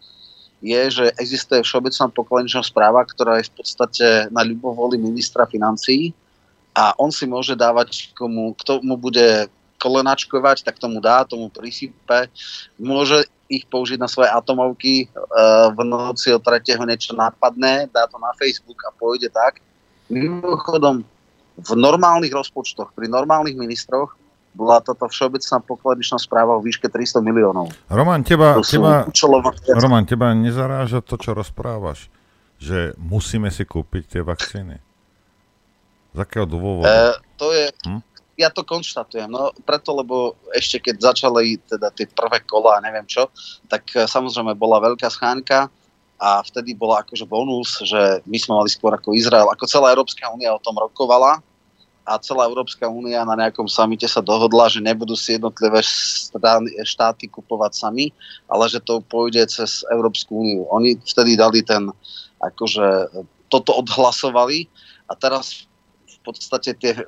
je, 0.66 0.90
že 0.90 1.06
existuje 1.22 1.62
všeobecná 1.62 2.10
pokladničná 2.10 2.66
správa, 2.66 3.06
ktorá 3.06 3.38
je 3.38 3.54
v 3.54 3.62
podstate 3.62 4.06
na 4.34 4.42
ľubovoli 4.42 4.98
ministra 4.98 5.46
financií 5.46 6.18
a 6.76 6.92
on 7.00 7.08
si 7.08 7.24
môže 7.24 7.56
dávať, 7.56 8.12
komu, 8.12 8.52
kto 8.60 8.84
mu 8.84 9.00
bude 9.00 9.48
kolenačkovať, 9.80 10.68
tak 10.68 10.76
tomu 10.76 11.00
dá, 11.00 11.24
tomu 11.24 11.48
prisype. 11.48 12.28
Môže 12.76 13.24
ich 13.48 13.64
použiť 13.70 13.96
na 14.02 14.12
svoje 14.12 14.28
atomovky, 14.28 15.06
e, 15.06 15.08
v 15.72 15.80
noci 15.88 16.36
od 16.36 16.44
tretieho 16.44 16.82
niečo 16.84 17.16
napadne, 17.16 17.88
dá 17.94 18.10
to 18.10 18.20
na 18.20 18.34
Facebook 18.36 18.82
a 18.84 18.92
pôjde 18.92 19.32
tak. 19.32 19.64
Mimochodom, 20.12 21.06
v 21.56 21.72
normálnych 21.78 22.34
rozpočtoch, 22.34 22.92
pri 22.92 23.08
normálnych 23.08 23.56
ministroch, 23.56 24.18
bola 24.56 24.80
táto 24.80 25.06
všeobecná 25.12 25.60
pokladničná 25.68 26.18
správa 26.18 26.56
o 26.56 26.64
výške 26.64 26.88
300 26.88 27.20
miliónov. 27.20 27.70
Roman, 27.92 28.24
teba, 28.24 28.56
teba, 28.64 29.04
Roman, 29.76 30.08
teba 30.08 30.32
nezaráža 30.32 31.04
to, 31.04 31.20
čo 31.20 31.36
rozprávaš? 31.36 32.08
Že 32.56 32.96
musíme 32.96 33.52
si 33.52 33.68
kúpiť 33.68 34.16
tie 34.16 34.22
vakcíny? 34.24 34.80
Z 36.16 36.20
akého 36.24 36.48
dôvodu? 36.48 36.88
E, 36.88 36.96
to 37.36 37.52
je, 37.52 37.68
hm? 37.84 38.00
ja 38.40 38.48
to 38.48 38.64
konštatujem, 38.64 39.28
no 39.28 39.52
preto, 39.68 39.92
lebo 39.92 40.40
ešte 40.56 40.80
keď 40.80 41.12
začali 41.12 41.60
teda 41.68 41.92
tie 41.92 42.08
prvé 42.08 42.40
kola 42.48 42.80
a 42.80 42.84
neviem 42.84 43.04
čo, 43.04 43.28
tak 43.68 43.84
e, 43.92 44.08
samozrejme 44.08 44.56
bola 44.56 44.80
veľká 44.80 45.12
schánka 45.12 45.68
a 46.16 46.40
vtedy 46.48 46.72
bola 46.72 47.04
akože 47.04 47.28
bonus, 47.28 47.84
že 47.84 48.24
my 48.24 48.38
sme 48.40 48.54
mali 48.56 48.72
skôr 48.72 48.96
ako 48.96 49.12
Izrael, 49.12 49.52
ako 49.52 49.68
celá 49.68 49.92
Európska 49.92 50.32
únia 50.32 50.56
o 50.56 50.64
tom 50.64 50.80
rokovala 50.80 51.44
a 52.06 52.22
celá 52.22 52.46
Európska 52.46 52.86
únia 52.86 53.26
na 53.26 53.36
nejakom 53.36 53.66
samite 53.66 54.06
sa 54.06 54.22
dohodla, 54.22 54.70
že 54.70 54.80
nebudú 54.80 55.18
si 55.18 55.36
jednotlivé 55.36 55.82
štáty 56.86 57.26
kupovať 57.28 57.72
sami, 57.74 58.14
ale 58.46 58.70
že 58.70 58.80
to 58.80 59.02
pôjde 59.02 59.44
cez 59.50 59.82
Európsku 59.90 60.46
úniu. 60.46 60.70
Oni 60.70 60.96
vtedy 61.02 61.34
dali 61.34 61.66
ten, 61.66 61.90
akože 62.40 63.10
toto 63.50 63.74
odhlasovali 63.82 64.70
a 65.10 65.18
teraz 65.18 65.66
podstate 66.26 66.74
tie 66.78 66.98
e, 66.98 67.02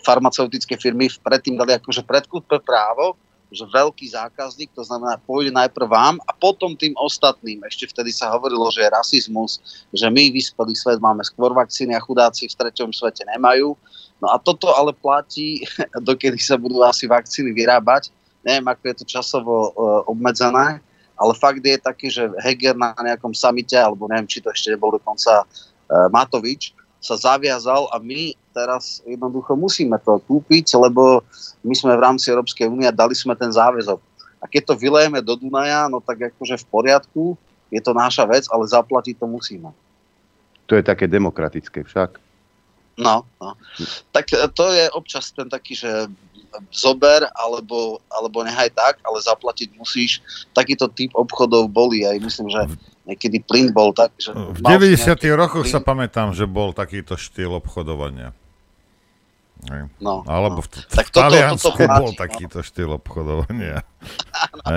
farmaceutické 0.00 0.80
firmy 0.80 1.12
predtým 1.20 1.60
dali 1.60 1.76
akože 1.76 2.02
predkúpe 2.06 2.56
právo, 2.64 3.18
že 3.54 3.64
veľký 3.70 4.10
zákazník, 4.10 4.74
to 4.74 4.82
znamená 4.82 5.14
pôjde 5.22 5.54
najprv 5.54 5.86
vám 5.86 6.18
a 6.26 6.34
potom 6.34 6.74
tým 6.74 6.92
ostatným. 6.98 7.62
Ešte 7.70 7.94
vtedy 7.94 8.10
sa 8.10 8.34
hovorilo, 8.34 8.66
že 8.74 8.82
je 8.82 8.90
rasizmus, 8.90 9.62
že 9.94 10.10
my, 10.10 10.34
vyspelý 10.34 10.74
svet, 10.74 10.98
máme 10.98 11.22
skôr 11.22 11.54
vakcíny 11.54 11.94
a 11.94 12.02
chudáci 12.02 12.50
v 12.50 12.58
treťom 12.58 12.90
svete 12.90 13.22
nemajú. 13.30 13.78
No 14.18 14.26
a 14.34 14.42
toto 14.42 14.74
ale 14.74 14.90
platí, 14.90 15.62
dokedy 16.08 16.36
sa 16.42 16.58
budú 16.58 16.82
asi 16.82 17.06
vakcíny 17.06 17.54
vyrábať. 17.54 18.10
Neviem, 18.42 18.66
ako 18.68 18.82
je 18.90 18.94
to 19.00 19.04
časovo 19.08 19.54
uh, 19.72 20.02
obmedzené, 20.10 20.82
ale 21.16 21.32
fakt 21.38 21.64
je 21.64 21.78
taký, 21.80 22.12
že 22.12 22.28
Heger 22.42 22.76
na 22.76 22.92
nejakom 22.92 23.32
samite, 23.32 23.78
alebo 23.78 24.10
neviem, 24.10 24.28
či 24.28 24.42
to 24.42 24.52
ešte 24.52 24.74
nebol 24.74 24.92
dokonca 24.92 25.46
uh, 25.46 26.08
Matovič, 26.12 26.76
sa 27.00 27.16
zaviazal 27.16 27.88
a 27.92 28.00
my 28.00 28.32
teraz 28.54 29.02
jednoducho 29.02 29.58
musíme 29.58 29.98
to 29.98 30.22
kúpiť, 30.22 30.78
lebo 30.78 31.26
my 31.66 31.74
sme 31.74 31.98
v 31.98 32.04
rámci 32.06 32.30
Európskej 32.30 32.70
únie 32.70 32.86
dali 32.94 33.18
sme 33.18 33.34
ten 33.34 33.50
záväzok. 33.50 33.98
A 34.38 34.46
keď 34.46 34.70
to 34.70 34.74
vylejeme 34.78 35.18
do 35.18 35.34
Dunaja, 35.34 35.90
no 35.90 35.98
tak 35.98 36.30
akože 36.30 36.62
v 36.62 36.66
poriadku, 36.70 37.24
je 37.74 37.82
to 37.82 37.90
naša 37.90 38.22
vec, 38.30 38.46
ale 38.46 38.70
zaplatiť 38.70 39.18
to 39.18 39.26
musíme. 39.26 39.74
To 40.70 40.78
je 40.78 40.84
také 40.86 41.10
demokratické 41.10 41.82
však. 41.82 42.22
No, 42.94 43.26
no. 43.42 43.58
Tak 44.14 44.30
to 44.54 44.64
je 44.70 44.86
občas 44.94 45.34
ten 45.34 45.50
taký, 45.50 45.74
že 45.74 45.90
zober, 46.70 47.26
alebo, 47.34 47.98
alebo 48.06 48.46
nehaj 48.46 48.70
tak, 48.70 49.02
ale 49.02 49.18
zaplatiť 49.18 49.74
musíš. 49.74 50.22
Takýto 50.54 50.86
typ 50.86 51.10
obchodov 51.18 51.66
boli 51.66 52.06
aj 52.06 52.22
myslím, 52.22 52.48
že 52.54 52.62
niekedy 53.10 53.42
plyn 53.42 53.74
bol 53.74 53.90
tak, 53.90 54.14
že... 54.14 54.30
V 54.30 54.62
90. 54.62 55.18
rokoch 55.34 55.66
plyn. 55.66 55.74
sa 55.74 55.80
pamätám, 55.82 56.30
že 56.30 56.46
bol 56.46 56.70
takýto 56.70 57.18
štýl 57.18 57.58
obchodovania. 57.58 58.30
No, 60.00 60.24
Alebo 60.28 60.60
no. 60.60 60.64
v, 60.64 60.68
v 60.68 60.94
tak 60.94 61.08
toto, 61.08 61.30
Taliansku 61.30 61.72
toto 61.72 61.96
bol 62.00 62.12
no. 62.12 62.18
takýto 62.18 62.58
štýl 62.60 62.90
obchodovania. 62.96 63.80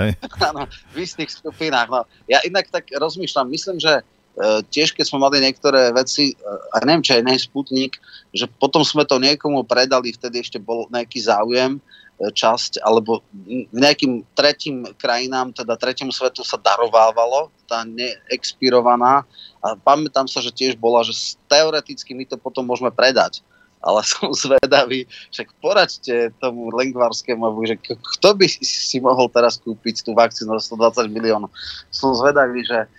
Áno, 0.48 0.64
v 0.92 0.96
istých 1.04 1.28
skupinách. 1.32 1.88
No. 1.92 2.00
Ja 2.30 2.40
inak 2.44 2.72
tak 2.72 2.88
rozmýšľam, 2.92 3.52
myslím, 3.52 3.76
že 3.76 4.00
uh, 4.00 4.60
tiež 4.72 4.96
keď 4.96 5.04
sme 5.04 5.20
mali 5.20 5.44
niektoré 5.44 5.92
veci, 5.92 6.32
uh, 6.40 6.76
a 6.76 6.84
neviem, 6.88 7.04
či 7.04 7.20
aj 7.20 7.44
Sputnik, 7.44 8.00
že 8.32 8.48
potom 8.48 8.80
sme 8.80 9.04
to 9.04 9.20
niekomu 9.20 9.64
predali, 9.68 10.14
vtedy 10.16 10.40
ešte 10.40 10.56
bol 10.56 10.88
nejaký 10.88 11.20
záujem, 11.20 11.80
časť, 12.18 12.82
alebo 12.82 13.22
nejakým 13.70 14.26
tretím 14.34 14.82
krajinám, 14.98 15.54
teda 15.54 15.78
tretiemu 15.78 16.10
svetu 16.10 16.42
sa 16.42 16.58
darovávalo, 16.58 17.54
tá 17.70 17.86
neexpirovaná. 17.86 19.22
A 19.62 19.78
pamätám 19.78 20.26
sa, 20.26 20.42
že 20.42 20.50
tiež 20.50 20.74
bola, 20.74 21.06
že 21.06 21.14
teoreticky 21.46 22.18
my 22.18 22.26
to 22.26 22.34
potom 22.34 22.66
môžeme 22.66 22.90
predať. 22.90 23.46
Ale 23.78 24.00
som 24.10 24.30
zvedavý, 24.34 25.06
však 25.30 25.48
poraďte 25.62 26.34
tomu 26.42 26.70
lengvarskému, 26.74 27.46
že 27.66 27.76
kto 27.80 28.28
by 28.34 28.46
si 28.48 28.98
mohol 28.98 29.30
teraz 29.30 29.58
kúpiť 29.58 30.02
tú 30.06 30.14
vakcínu 30.14 30.54
za 30.58 30.74
120 30.74 31.08
miliónov. 31.10 31.50
Som 31.90 32.14
zvedavý, 32.14 32.64
že 32.66 32.90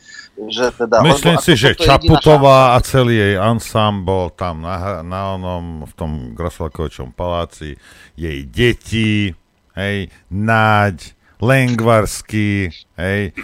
že 0.47 0.71
teda, 0.71 1.03
Myslím 1.03 1.35
si, 1.43 1.59
že 1.59 1.75
Čaputová 1.75 2.71
a 2.71 2.79
celý 2.79 3.19
jej 3.19 3.35
ansambol 3.35 4.31
tam 4.31 4.63
na, 4.63 5.03
na 5.03 5.35
onom, 5.35 5.83
v 5.83 5.93
tom 5.99 6.11
Grosvalkovičom 6.31 7.11
paláci, 7.11 7.75
jej 8.15 8.39
deti, 8.47 9.35
hej, 9.75 10.07
Naď, 10.31 11.11
Lengvarský, 11.43 12.71
hej, 12.95 13.35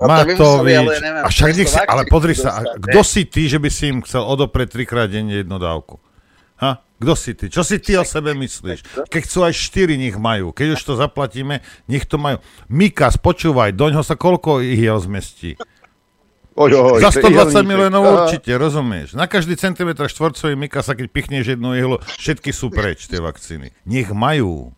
no, 0.00 0.08
Matovič. 0.08 0.80
Ale, 0.80 0.96
neviem, 0.96 1.24
a 1.24 1.28
však 1.28 1.50
nech 1.52 1.68
si, 1.68 1.80
ale 1.84 2.02
pozri 2.08 2.32
sa, 2.32 2.64
kto 2.64 3.00
si 3.04 3.28
ty, 3.28 3.44
že 3.44 3.60
by 3.60 3.68
si 3.68 3.92
im 3.92 4.00
chcel 4.00 4.24
odoprieť 4.24 4.80
trikrát 4.80 5.12
denne 5.12 5.44
jednu 5.44 5.60
dávku? 5.60 6.00
Kto 7.00 7.16
si 7.16 7.32
ty? 7.32 7.48
Čo 7.48 7.64
si 7.64 7.80
ty 7.80 7.96
o 7.96 8.04
sebe 8.04 8.36
myslíš? 8.36 9.08
Keď 9.08 9.20
chcú 9.24 9.38
aj 9.48 9.54
štyri, 9.56 9.96
nech 9.96 10.20
majú. 10.20 10.52
Keď 10.52 10.76
už 10.76 10.82
to 10.84 10.92
zaplatíme, 11.00 11.64
nech 11.88 12.04
to 12.04 12.20
majú. 12.20 12.44
Mikas, 12.68 13.16
počúvaj, 13.16 13.72
doňho 13.72 14.04
sa 14.04 14.20
koľko 14.20 14.60
ich 14.60 14.84
je 14.84 14.92
zmestí? 15.08 15.50
Oj, 16.60 16.76
oj, 16.76 17.00
Za 17.00 17.08
120 17.16 17.64
miliónov 17.64 18.04
určite, 18.04 18.52
rozumieš. 18.52 19.16
Na 19.16 19.24
každý 19.24 19.56
centimetr 19.56 20.12
štvorcový 20.12 20.60
Mikasa, 20.60 20.92
keď 20.92 21.08
pichneš 21.08 21.56
jednu 21.56 21.72
ihlu, 21.72 21.96
všetky 22.20 22.52
sú 22.52 22.68
preč, 22.68 23.08
tie 23.08 23.16
vakcíny. 23.16 23.72
Nech 23.88 24.12
majú. 24.12 24.68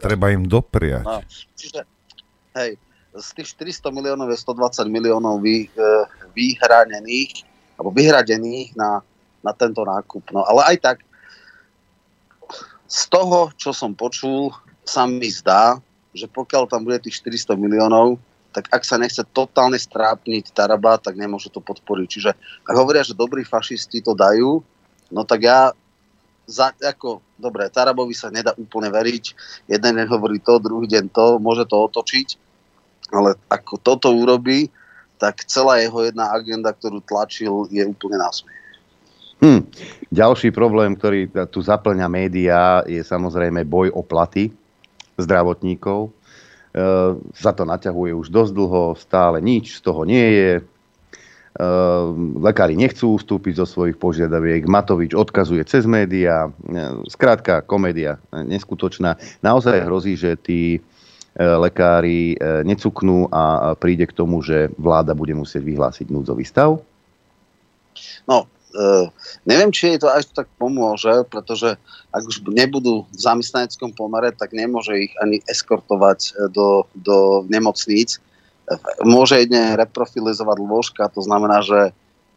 Treba 0.00 0.32
im 0.32 0.48
dopriať. 0.48 1.04
No, 1.04 1.20
čiže, 1.60 1.84
hej, 2.56 2.80
z 3.12 3.28
tých 3.36 3.52
400 3.52 3.92
miliónov 3.92 4.32
je 4.32 4.38
120 4.40 4.88
miliónov 4.88 5.44
vy, 5.44 5.68
e, 5.68 5.82
vyhranených, 6.32 7.44
alebo 7.76 7.92
vyhradených 7.92 8.72
na, 8.72 9.04
na 9.44 9.52
tento 9.52 9.84
nákup. 9.84 10.30
No 10.32 10.40
ale 10.46 10.72
aj 10.72 10.76
tak, 10.80 10.96
z 12.94 13.02
toho, 13.10 13.50
čo 13.58 13.74
som 13.74 13.90
počul, 13.98 14.54
sa 14.86 15.02
mi 15.10 15.26
zdá, 15.26 15.82
že 16.14 16.30
pokiaľ 16.30 16.70
tam 16.70 16.86
bude 16.86 17.02
tých 17.02 17.18
400 17.26 17.58
miliónov, 17.58 18.22
tak 18.54 18.70
ak 18.70 18.86
sa 18.86 18.94
nechce 18.94 19.26
totálne 19.34 19.74
strápniť 19.74 20.54
Taraba, 20.54 20.94
tak 21.02 21.18
nemôže 21.18 21.50
to 21.50 21.58
podporiť. 21.58 22.06
Čiže 22.06 22.30
ak 22.70 22.74
hovoria, 22.78 23.02
že 23.02 23.18
dobrí 23.18 23.42
fašisti 23.42 23.98
to 23.98 24.14
dajú, 24.14 24.62
no 25.10 25.26
tak 25.26 25.42
ja 25.42 25.74
za, 26.46 26.70
ako, 26.78 27.18
dobre, 27.34 27.66
Tarabovi 27.66 28.14
sa 28.14 28.30
nedá 28.30 28.54
úplne 28.54 28.92
veriť. 28.94 29.24
Jeden 29.66 29.92
deň 29.98 30.06
hovorí 30.06 30.38
to, 30.38 30.62
druhý 30.62 30.86
deň 30.86 31.10
to, 31.10 31.42
môže 31.42 31.66
to 31.66 31.74
otočiť, 31.74 32.38
ale 33.10 33.34
ako 33.50 33.74
toto 33.82 34.14
urobí, 34.14 34.70
tak 35.18 35.42
celá 35.50 35.82
jeho 35.82 36.04
jedna 36.04 36.30
agenda, 36.30 36.70
ktorú 36.70 37.02
tlačil, 37.02 37.66
je 37.74 37.82
úplne 37.82 38.22
násmiech. 38.22 38.63
Hm. 39.44 39.60
Ďalší 40.08 40.56
problém, 40.56 40.96
ktorý 40.96 41.28
tu 41.52 41.60
zaplňa 41.60 42.08
médiá, 42.08 42.80
je 42.88 43.04
samozrejme 43.04 43.68
boj 43.68 43.92
o 43.92 44.00
platy 44.00 44.48
zdravotníkov. 45.20 46.08
E, 46.08 46.10
za 47.36 47.52
to 47.52 47.68
naťahuje 47.68 48.16
už 48.16 48.32
dosť 48.32 48.52
dlho, 48.56 48.96
stále 48.96 49.44
nič 49.44 49.76
z 49.76 49.80
toho 49.84 50.08
nie 50.08 50.24
je. 50.32 50.52
E, 50.56 50.62
lekári 52.40 52.72
nechcú 52.72 53.20
ustúpiť 53.20 53.60
zo 53.60 53.66
svojich 53.68 54.00
požiadaviek, 54.00 54.64
Matovič 54.64 55.12
odkazuje 55.12 55.60
cez 55.68 55.84
médiá. 55.84 56.48
E, 56.48 56.50
skrátka, 57.12 57.60
komédia 57.60 58.16
neskutočná. 58.32 59.20
Naozaj 59.44 59.84
hrozí, 59.84 60.16
že 60.16 60.40
tí 60.40 60.80
lekári 61.34 62.38
necuknú 62.62 63.26
a 63.26 63.74
príde 63.74 64.06
k 64.06 64.14
tomu, 64.14 64.38
že 64.38 64.70
vláda 64.78 65.18
bude 65.18 65.34
musieť 65.34 65.66
vyhlásiť 65.66 66.06
núdzový 66.06 66.46
stav? 66.46 66.78
No, 68.30 68.46
Uh, 68.74 69.06
neviem, 69.46 69.70
či 69.70 69.94
jej 69.94 70.02
to 70.02 70.10
až 70.10 70.26
tak 70.34 70.50
pomôže, 70.58 71.22
pretože 71.30 71.78
ak 72.10 72.22
už 72.26 72.42
nebudú 72.50 73.06
v 73.06 73.18
zamestnaneckom 73.18 73.94
pomere, 73.94 74.34
tak 74.34 74.50
nemôže 74.50 75.10
ich 75.10 75.12
ani 75.22 75.42
eskortovať 75.50 76.18
e, 76.22 76.30
do, 76.54 76.86
do 76.94 77.42
nemocníc. 77.50 78.22
Môže 79.02 79.42
jedne 79.42 79.74
reprofilizovať 79.74 80.58
lôžka, 80.62 81.10
to 81.10 81.22
znamená, 81.22 81.62
že 81.62 81.90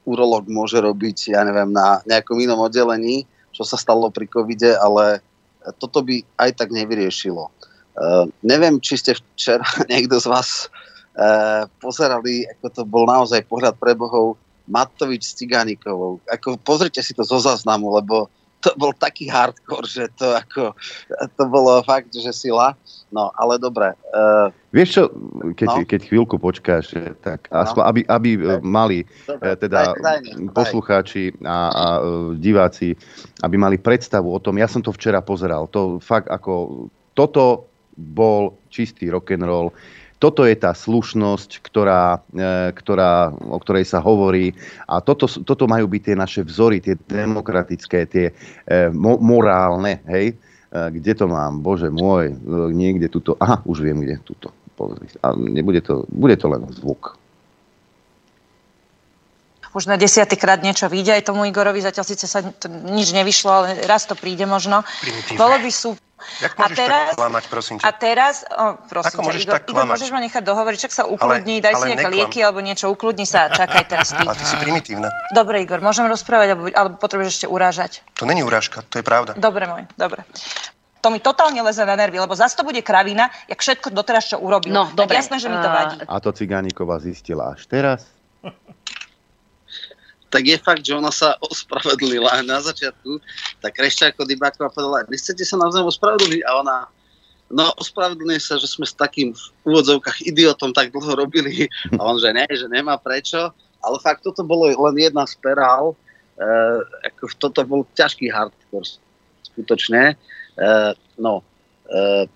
urolog 0.05 0.49
môže 0.49 0.81
robiť, 0.81 1.37
ja 1.37 1.45
neviem, 1.45 1.69
na 1.69 2.01
nejakom 2.09 2.41
inom 2.41 2.61
oddelení, 2.65 3.29
čo 3.53 3.65
sa 3.65 3.77
stalo 3.77 4.09
pri 4.09 4.25
covide, 4.25 4.73
ale 4.77 5.21
toto 5.77 6.01
by 6.01 6.25
aj 6.41 6.57
tak 6.57 6.69
nevyriešilo. 6.73 7.49
Uh, 7.97 8.29
neviem, 8.45 8.77
či 8.77 8.97
ste 8.97 9.17
včera 9.17 9.65
niekto 9.91 10.21
z 10.21 10.29
vás 10.29 10.69
uh, 11.17 11.69
pozerali, 11.81 12.45
ako 12.57 12.65
to 12.69 12.81
bol 12.85 13.03
naozaj 13.05 13.45
pohľad 13.45 13.77
pre 13.77 13.97
bohov, 13.97 14.37
Matovič 14.67 15.23
s 15.23 15.35
Cigánikovou. 15.39 16.19
Ako, 16.27 16.59
pozrite 16.59 16.99
si 16.99 17.15
to 17.15 17.23
zo 17.23 17.39
záznamu, 17.39 17.91
lebo 17.95 18.27
to 18.57 18.73
bol 18.73 18.89
taký 18.91 19.29
hardcore, 19.29 19.85
že 19.85 20.09
to 20.17 20.33
ako, 20.33 20.73
to 21.37 21.43
bolo 21.45 21.79
fakt, 21.85 22.09
že 22.11 22.33
sila. 22.33 22.73
No, 23.07 23.31
ale 23.39 23.55
dobre. 23.55 23.95
Uh, 24.11 24.51
Vieš 24.75 24.89
čo, 24.91 25.03
keď, 25.55 25.67
no? 25.71 25.87
keď 25.87 26.01
chvíľku 26.03 26.35
počkáš, 26.35 26.91
tak 27.23 27.47
no. 27.47 27.63
aspoň, 27.63 27.81
aby, 27.87 28.01
aby 28.03 28.29
daj. 28.35 28.59
mali 28.65 28.99
dobre, 29.23 29.55
teda 29.55 29.95
daj, 29.95 30.01
daj, 30.03 30.19
daj. 30.27 30.51
poslucháči 30.51 31.23
a, 31.45 31.57
a 31.71 31.85
diváci, 32.35 32.97
aby 33.45 33.55
mali 33.55 33.79
predstavu 33.79 34.27
o 34.27 34.39
tom, 34.43 34.59
ja 34.59 34.67
som 34.67 34.83
to 34.83 34.91
včera 34.91 35.23
pozeral, 35.23 35.71
to 35.71 36.03
fakt 36.03 36.27
ako, 36.27 36.85
toto 37.15 37.71
bol 37.95 38.59
čistý 38.69 39.09
rock'n'roll. 39.09 39.71
Toto 40.17 40.49
je 40.49 40.57
tá 40.57 40.73
slušnosť, 40.73 41.61
ktorá, 41.61 42.25
e, 42.33 42.73
ktorá, 42.73 43.29
o 43.29 43.57
ktorej 43.61 43.85
sa 43.85 44.01
hovorí 44.01 44.57
a 44.89 44.97
toto, 44.97 45.29
toto 45.29 45.69
majú 45.69 45.85
byť 45.85 46.01
tie 46.01 46.15
naše 46.17 46.41
vzory, 46.41 46.81
tie 46.81 46.97
demokratické, 46.97 48.09
tie 48.09 48.33
e, 48.65 48.89
mo, 48.89 49.21
morálne, 49.21 50.01
hej? 50.09 50.33
E, 50.33 50.79
kde 50.97 51.13
to 51.13 51.25
mám? 51.29 51.61
Bože 51.61 51.93
môj, 51.93 52.33
niekde 52.73 53.13
tuto. 53.13 53.37
Aha, 53.37 53.61
už 53.69 53.85
viem, 53.85 54.01
kde 54.01 54.17
tuto. 54.25 54.49
A 55.21 55.33
nebude 55.37 55.81
to, 55.81 56.05
bude 56.09 56.37
to 56.37 56.49
len 56.49 56.65
zvuk 56.69 57.17
už 59.77 59.85
na 59.85 59.95
desiatýkrát 60.01 60.65
niečo 60.65 60.89
vyjde 60.89 61.21
aj 61.21 61.23
tomu 61.29 61.45
Igorovi, 61.45 61.85
zatiaľ 61.85 62.05
síce 62.09 62.25
sa 62.25 62.41
to 62.41 62.65
nič 62.67 63.13
nevyšlo, 63.13 63.51
ale 63.53 63.67
raz 63.85 64.09
to 64.09 64.17
príde 64.17 64.49
možno. 64.49 64.81
Bolo 65.37 65.61
by 65.61 65.69
sú 65.69 65.93
Jak 66.41 66.57
môžeš 66.57 66.73
a 66.73 66.81
teraz, 66.81 67.07
tak 67.13 67.17
klamať, 67.21 67.43
prosím 67.45 67.75
ťa? 67.77 67.83
A 67.85 67.89
teraz, 67.93 68.35
oh, 68.49 68.73
prosím 68.89 69.21
Ako 69.21 69.21
môžeš 69.21 69.41
ťa, 69.41 69.45
Igor, 69.45 69.53
tak 69.53 69.63
klamať? 69.69 69.77
Igor, 69.77 69.93
môžeš 69.93 70.09
ma 70.09 70.19
nechať 70.25 70.43
dohovoriť, 70.49 70.79
čak 70.81 70.93
sa 70.97 71.03
ukludní, 71.05 71.55
ale, 71.61 71.63
daj 71.63 71.73
ale 71.77 71.77
si 71.77 71.87
nejaké 71.93 72.09
lieky 72.09 72.39
alebo 72.41 72.59
niečo, 72.65 72.85
ukludni 72.89 73.25
sa, 73.29 73.39
čakaj 73.61 73.85
teraz 73.85 74.17
ty. 74.17 74.25
Ale 74.25 74.33
ty 74.33 74.45
si 74.49 74.57
primitívna. 74.57 75.13
Dobre, 75.29 75.61
Igor, 75.61 75.77
môžem 75.85 76.09
rozprávať, 76.09 76.57
alebo, 76.57 76.63
alebo 76.73 76.95
potrebuješ 76.97 77.29
ešte 77.37 77.47
urážať? 77.47 78.01
To 78.17 78.25
není 78.25 78.41
urážka, 78.41 78.81
to 78.89 78.97
je 78.97 79.05
pravda. 79.05 79.37
Dobre, 79.37 79.69
môj, 79.69 79.85
dobre. 79.93 80.25
To 81.05 81.13
mi 81.13 81.21
totálne 81.21 81.61
leze 81.61 81.85
na 81.85 81.93
nervy, 81.93 82.17
lebo 82.17 82.33
zase 82.33 82.57
to 82.57 82.65
bude 82.65 82.81
kravina, 82.81 83.29
jak 83.45 83.61
všetko 83.61 83.93
doteraz, 83.93 84.33
čo 84.33 84.41
urobil. 84.41 84.73
No, 84.73 84.89
tak 84.89 85.05
dobre. 85.05 85.21
jasné, 85.21 85.37
že 85.37 85.53
mi 85.53 85.61
to 85.61 85.69
vadí. 85.69 86.01
A 86.01 86.17
to 86.17 86.33
Cigániková 86.33 86.97
zistila 86.97 87.53
až 87.53 87.69
teraz? 87.69 88.09
tak 90.27 90.43
je 90.43 90.57
fakt, 90.59 90.83
že 90.83 90.95
ona 90.95 91.11
sa 91.11 91.39
ospravedlila 91.39 92.43
na 92.43 92.59
začiatku, 92.59 93.19
tak 93.63 93.79
Krešťáko 93.79 94.27
Dybáková 94.27 94.69
povedala, 94.71 95.07
vy 95.07 95.15
chcete 95.15 95.43
sa 95.47 95.55
navzájom 95.55 95.87
ospravedlniť 95.87 96.41
a 96.43 96.51
ona 96.59 96.77
no 97.47 97.71
ospravedlňuje 97.79 98.41
sa, 98.43 98.59
že 98.59 98.67
sme 98.67 98.83
s 98.83 98.95
takým 98.95 99.31
v 99.31 99.43
úvodzovkách 99.63 100.27
idiotom 100.27 100.75
tak 100.75 100.91
dlho 100.91 101.15
robili 101.15 101.71
a 101.95 102.01
on, 102.03 102.19
že 102.19 102.35
ne, 102.35 102.43
že 102.51 102.67
nemá 102.67 102.99
prečo, 102.99 103.55
ale 103.79 103.95
fakt 104.03 104.23
toto 104.27 104.43
bolo 104.43 104.67
len 104.67 104.95
jedna 104.99 105.23
z 105.23 105.39
perál, 105.39 105.95
e, 106.35 106.45
ako 107.07 107.23
toto 107.39 107.63
bol 107.63 107.81
ťažký 107.95 108.27
hardcore 108.27 108.99
skutočne. 109.47 110.13
E, 110.59 110.75
no, 111.15 111.39
e, 111.87 112.27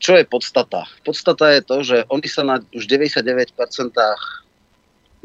čo 0.00 0.16
je 0.16 0.24
podstata? 0.24 0.88
Podstata 1.04 1.52
je 1.52 1.60
to, 1.60 1.76
že 1.84 1.96
oni 2.08 2.28
sa 2.30 2.42
na 2.46 2.56
už 2.72 2.88
99% 2.88 3.52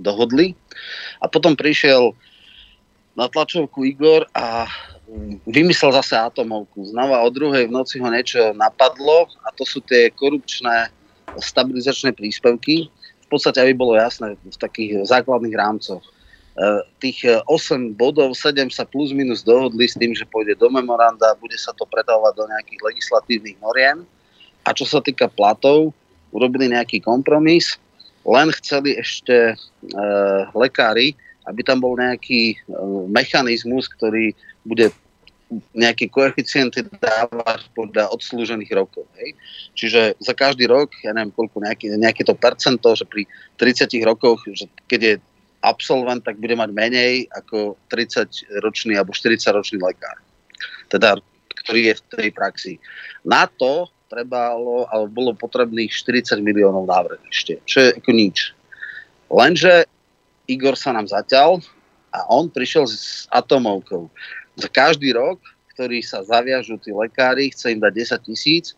dohodli. 0.03 0.53
A 1.23 1.31
potom 1.31 1.55
prišiel 1.55 2.11
na 3.15 3.31
tlačovku 3.31 3.87
Igor 3.87 4.27
a 4.35 4.67
vymyslel 5.45 5.93
zase 5.93 6.17
atomovku. 6.17 6.89
Znova 6.89 7.21
o 7.23 7.29
druhej 7.29 7.69
v 7.69 7.75
noci 7.75 8.01
ho 8.01 8.07
niečo 8.09 8.51
napadlo 8.57 9.29
a 9.45 9.53
to 9.53 9.63
sú 9.63 9.79
tie 9.85 10.09
korupčné 10.11 10.89
stabilizačné 11.37 12.13
príspevky. 12.13 12.89
V 13.23 13.27
podstate, 13.29 13.61
aby 13.61 13.73
bolo 13.73 13.97
jasné, 13.97 14.37
v 14.37 14.57
takých 14.57 15.09
základných 15.09 15.57
rámcoch. 15.57 16.01
E, 16.01 16.09
tých 17.01 17.25
8 17.49 17.97
bodov, 17.97 18.37
7 18.37 18.69
sa 18.69 18.85
plus 18.85 19.09
minus 19.09 19.41
dohodli 19.41 19.89
s 19.89 19.97
tým, 19.97 20.13
že 20.13 20.29
pôjde 20.29 20.53
do 20.57 20.69
memoranda, 20.69 21.33
bude 21.41 21.57
sa 21.57 21.73
to 21.73 21.89
predávať 21.89 22.33
do 22.37 22.45
nejakých 22.45 22.81
legislatívnych 22.93 23.57
noriem. 23.57 24.05
A 24.63 24.69
čo 24.71 24.85
sa 24.85 25.01
týka 25.01 25.27
platov, 25.27 25.91
urobili 26.29 26.69
nejaký 26.69 27.01
kompromis 27.01 27.77
len 28.23 28.47
chceli 28.55 28.95
ešte 28.95 29.53
e, 29.53 29.55
lekári, 30.55 31.15
aby 31.43 31.61
tam 31.63 31.83
bol 31.83 31.99
nejaký 31.99 32.55
e, 32.55 32.57
mechanizmus, 33.11 33.91
ktorý 33.91 34.31
bude 34.63 34.91
nejaké 35.75 36.09
koeficienty 36.09 36.81
dávať 36.97 37.69
podľa 37.77 38.09
odslúžených 38.09 38.71
rokov. 38.73 39.05
Hej. 39.21 39.37
Čiže 39.77 40.01
za 40.17 40.33
každý 40.33 40.65
rok, 40.65 40.89
ja 41.05 41.13
neviem 41.13 41.29
koľko, 41.29 41.61
nejaké, 41.61 41.93
nejaké 41.93 42.25
to 42.25 42.33
percento, 42.33 42.89
že 42.97 43.05
pri 43.05 43.29
30 43.61 43.85
rokoch, 44.01 44.41
že 44.49 44.65
keď 44.89 44.99
je 45.03 45.13
absolvent, 45.61 46.25
tak 46.25 46.41
bude 46.41 46.57
mať 46.57 46.69
menej 46.73 47.29
ako 47.31 47.79
30-ročný 47.87 48.97
alebo 48.97 49.13
40-ročný 49.13 49.77
lekár. 49.79 50.17
Teda, 50.89 51.21
ktorý 51.63 51.93
je 51.93 51.93
v 51.95 52.03
tej 52.17 52.29
praxi. 52.33 52.73
Na 53.23 53.45
to 53.45 53.87
trebalo, 54.13 54.85
alebo 54.93 55.09
bolo 55.09 55.31
potrebných 55.33 55.89
40 55.89 56.37
miliónov 56.45 56.85
ešte, 57.33 57.57
čo 57.65 57.81
je 57.81 57.89
ako 57.97 58.11
nič. 58.13 58.53
Lenže 59.33 59.89
Igor 60.45 60.77
sa 60.77 60.93
nám 60.93 61.09
zaťal 61.09 61.57
a 62.13 62.29
on 62.29 62.45
prišiel 62.53 62.85
s 62.85 63.25
atomovkou. 63.33 64.05
Za 64.61 64.69
každý 64.69 65.17
rok, 65.17 65.41
ktorý 65.73 66.05
sa 66.05 66.21
zaviažú 66.21 66.77
tí 66.77 66.93
lekári, 66.93 67.49
chce 67.49 67.73
im 67.73 67.81
dať 67.81 68.21
10 68.21 68.29
tisíc, 68.29 68.77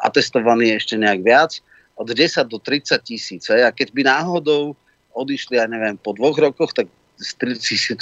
atestovaný 0.00 0.72
ešte 0.72 0.96
nejak 0.96 1.20
viac, 1.20 1.60
od 2.00 2.08
10 2.08 2.48
do 2.48 2.56
30 2.56 2.96
tisíc. 3.04 3.44
A 3.52 3.68
keď 3.68 3.92
by 3.92 4.02
náhodou 4.08 4.72
odišli, 5.12 5.60
ja 5.60 5.68
neviem, 5.68 6.00
po 6.00 6.16
dvoch 6.16 6.40
rokoch, 6.40 6.72
tak 6.72 6.88
30 7.20 8.00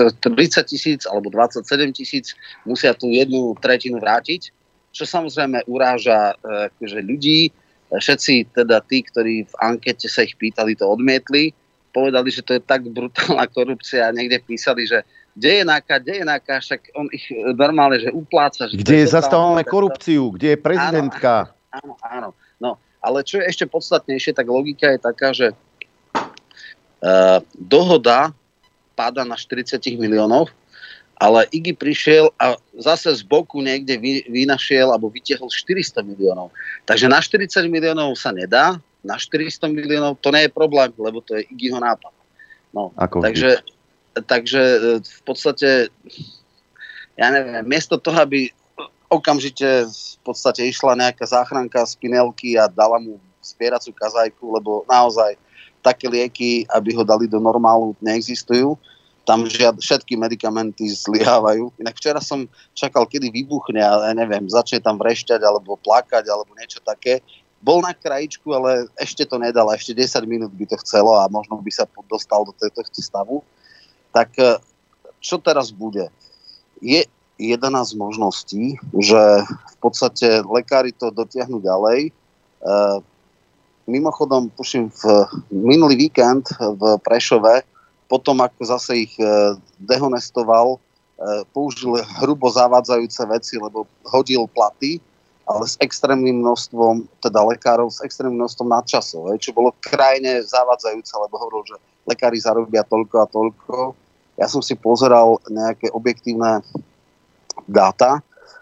tisíc 0.71 1.03
alebo 1.11 1.29
27 1.29 1.67
tisíc 1.91 2.39
musia 2.63 2.95
tú 2.95 3.11
jednu 3.11 3.59
tretinu 3.59 3.99
vrátiť 3.99 4.55
čo 4.91 5.07
samozrejme 5.07 5.67
uráža 5.71 6.35
e, 6.35 6.69
akože 6.71 6.99
ľudí. 7.07 7.41
Všetci 7.91 8.55
teda 8.55 8.83
tí, 8.87 9.03
ktorí 9.03 9.47
v 9.51 9.55
ankete 9.59 10.07
sa 10.07 10.23
ich 10.23 10.39
pýtali, 10.39 10.79
to 10.79 10.87
odmietli. 10.87 11.51
Povedali, 11.91 12.31
že 12.31 12.47
to 12.47 12.55
je 12.55 12.63
tak 12.63 12.87
brutálna 12.87 13.51
korupcia 13.51 14.07
a 14.07 14.15
niekde 14.15 14.39
písali, 14.47 14.87
že 14.87 15.03
kde 15.35 15.63
je 15.63 15.65
náka, 15.67 15.95
kde 15.99 16.23
je 16.23 16.25
náka, 16.27 16.53
však 16.63 16.81
on 16.95 17.07
ich 17.15 17.27
normálne, 17.55 17.99
že 18.03 18.11
upláca. 18.11 18.67
Že 18.67 18.83
kde 18.83 18.97
je 19.03 19.07
zastavujeme 19.11 19.63
korupciu, 19.67 20.35
kde 20.35 20.55
je 20.55 20.59
prezidentka. 20.59 21.55
Áno, 21.71 21.95
áno, 21.99 21.99
áno. 22.03 22.29
No, 22.59 22.71
ale 23.01 23.23
čo 23.23 23.39
je 23.41 23.47
ešte 23.47 23.65
podstatnejšie, 23.67 24.35
tak 24.35 24.47
logika 24.51 24.91
je 24.91 24.99
taká, 25.01 25.29
že 25.31 25.55
uh, 26.15 27.41
dohoda 27.57 28.35
páda 28.99 29.25
na 29.25 29.39
40 29.39 29.81
miliónov 29.97 30.53
ale 31.21 31.45
Iggy 31.53 31.77
prišiel 31.77 32.33
a 32.41 32.57
zase 32.81 33.13
z 33.13 33.21
boku 33.29 33.61
niekde 33.61 34.01
vy, 34.01 34.25
vynašiel 34.25 34.89
alebo 34.89 35.13
vytiahol 35.13 35.53
400 35.53 36.01
miliónov. 36.01 36.49
Takže 36.89 37.13
na 37.13 37.21
40 37.21 37.69
miliónov 37.69 38.17
sa 38.17 38.33
nedá, 38.33 38.81
na 39.05 39.21
400 39.21 39.69
miliónov 39.69 40.17
to 40.25 40.33
nie 40.33 40.49
je 40.49 40.57
problém, 40.57 40.89
lebo 40.97 41.21
to 41.21 41.37
je 41.37 41.45
Iggyho 41.53 41.77
nápad. 41.77 42.17
No, 42.73 42.97
Ako 42.97 43.21
takže, 43.21 43.61
takže 44.25 44.63
e, 44.63 44.79
v 45.05 45.21
podstate, 45.29 45.93
ja 47.21 47.29
neviem, 47.29 47.69
miesto 47.69 48.01
toho, 48.01 48.17
aby 48.17 48.49
okamžite 49.13 49.85
v 49.93 50.19
podstate 50.25 50.65
išla 50.65 50.97
nejaká 50.97 51.29
záchranka 51.29 51.85
z 51.85 52.01
Pinelky 52.01 52.57
a 52.57 52.65
dala 52.65 52.97
mu 52.97 53.21
spieracú 53.45 53.93
kazajku, 53.93 54.57
lebo 54.57 54.89
naozaj 54.89 55.37
také 55.85 56.09
lieky, 56.09 56.65
aby 56.73 56.97
ho 56.97 57.05
dali 57.05 57.29
do 57.29 57.37
normálu, 57.37 57.93
neexistujú 58.01 58.81
tam 59.31 59.47
žiad, 59.47 59.79
všetky 59.79 60.19
medikamenty 60.19 60.91
zlyhávajú. 60.91 61.71
Inak 61.79 61.95
včera 61.95 62.19
som 62.19 62.51
čakal, 62.75 63.07
kedy 63.07 63.31
vybuchne 63.31 63.79
a 63.79 64.11
ja 64.11 64.15
neviem, 64.19 64.51
začne 64.51 64.83
tam 64.83 64.99
vrešťať 64.99 65.39
alebo 65.39 65.79
plakať 65.79 66.27
alebo 66.27 66.51
niečo 66.59 66.83
také. 66.83 67.23
Bol 67.63 67.79
na 67.79 67.95
krajičku, 67.95 68.51
ale 68.51 68.91
ešte 68.99 69.23
to 69.23 69.39
nedal, 69.39 69.71
ešte 69.71 69.95
10 69.95 70.27
minút 70.27 70.51
by 70.51 70.67
to 70.67 70.75
chcelo 70.83 71.15
a 71.15 71.31
možno 71.31 71.63
by 71.63 71.71
sa 71.71 71.87
dostal 72.11 72.43
do 72.43 72.51
tohto 72.59 72.99
stavu. 72.99 73.47
Tak 74.11 74.35
e, 74.35 74.59
čo 75.23 75.39
teraz 75.39 75.71
bude? 75.71 76.11
Je 76.83 77.07
jedna 77.39 77.87
z 77.87 77.95
možností, 77.95 78.83
že 78.99 79.47
v 79.47 79.77
podstate 79.79 80.43
lekári 80.43 80.91
to 80.91 81.15
dotiahnu 81.15 81.63
ďalej. 81.63 82.11
E, 82.11 82.13
mimochodom, 83.87 84.51
tuším, 84.59 84.91
v 84.91 85.03
minulý 85.55 86.11
víkend 86.11 86.51
v 86.59 86.99
Prešove 86.99 87.63
potom 88.11 88.43
ako 88.43 88.67
zase 88.67 89.07
ich 89.07 89.15
e, 89.23 89.55
dehonestoval, 89.79 90.75
e, 90.75 90.79
použil 91.55 91.95
hrubo 92.19 92.51
zavádzajúce 92.51 93.23
veci, 93.31 93.55
lebo 93.55 93.87
hodil 94.11 94.51
platy, 94.51 94.99
ale 95.47 95.63
s 95.71 95.79
extrémnym 95.79 96.43
množstvom, 96.43 97.07
teda 97.23 97.39
lekárov, 97.47 97.87
s 97.87 98.03
extrémnym 98.03 98.43
množstvom 98.43 98.67
nadčasov, 98.67 99.31
čo 99.39 99.55
bolo 99.55 99.71
krajne 99.79 100.43
zavádzajúce, 100.43 101.15
lebo 101.23 101.39
hovoril, 101.39 101.63
že 101.71 101.77
lekári 102.11 102.43
zarobia 102.43 102.83
toľko 102.83 103.17
a 103.23 103.27
toľko. 103.31 103.75
Ja 104.35 104.51
som 104.51 104.59
si 104.59 104.75
pozeral 104.75 105.39
nejaké 105.47 105.95
objektívne 105.95 106.67
dáta. 107.71 108.19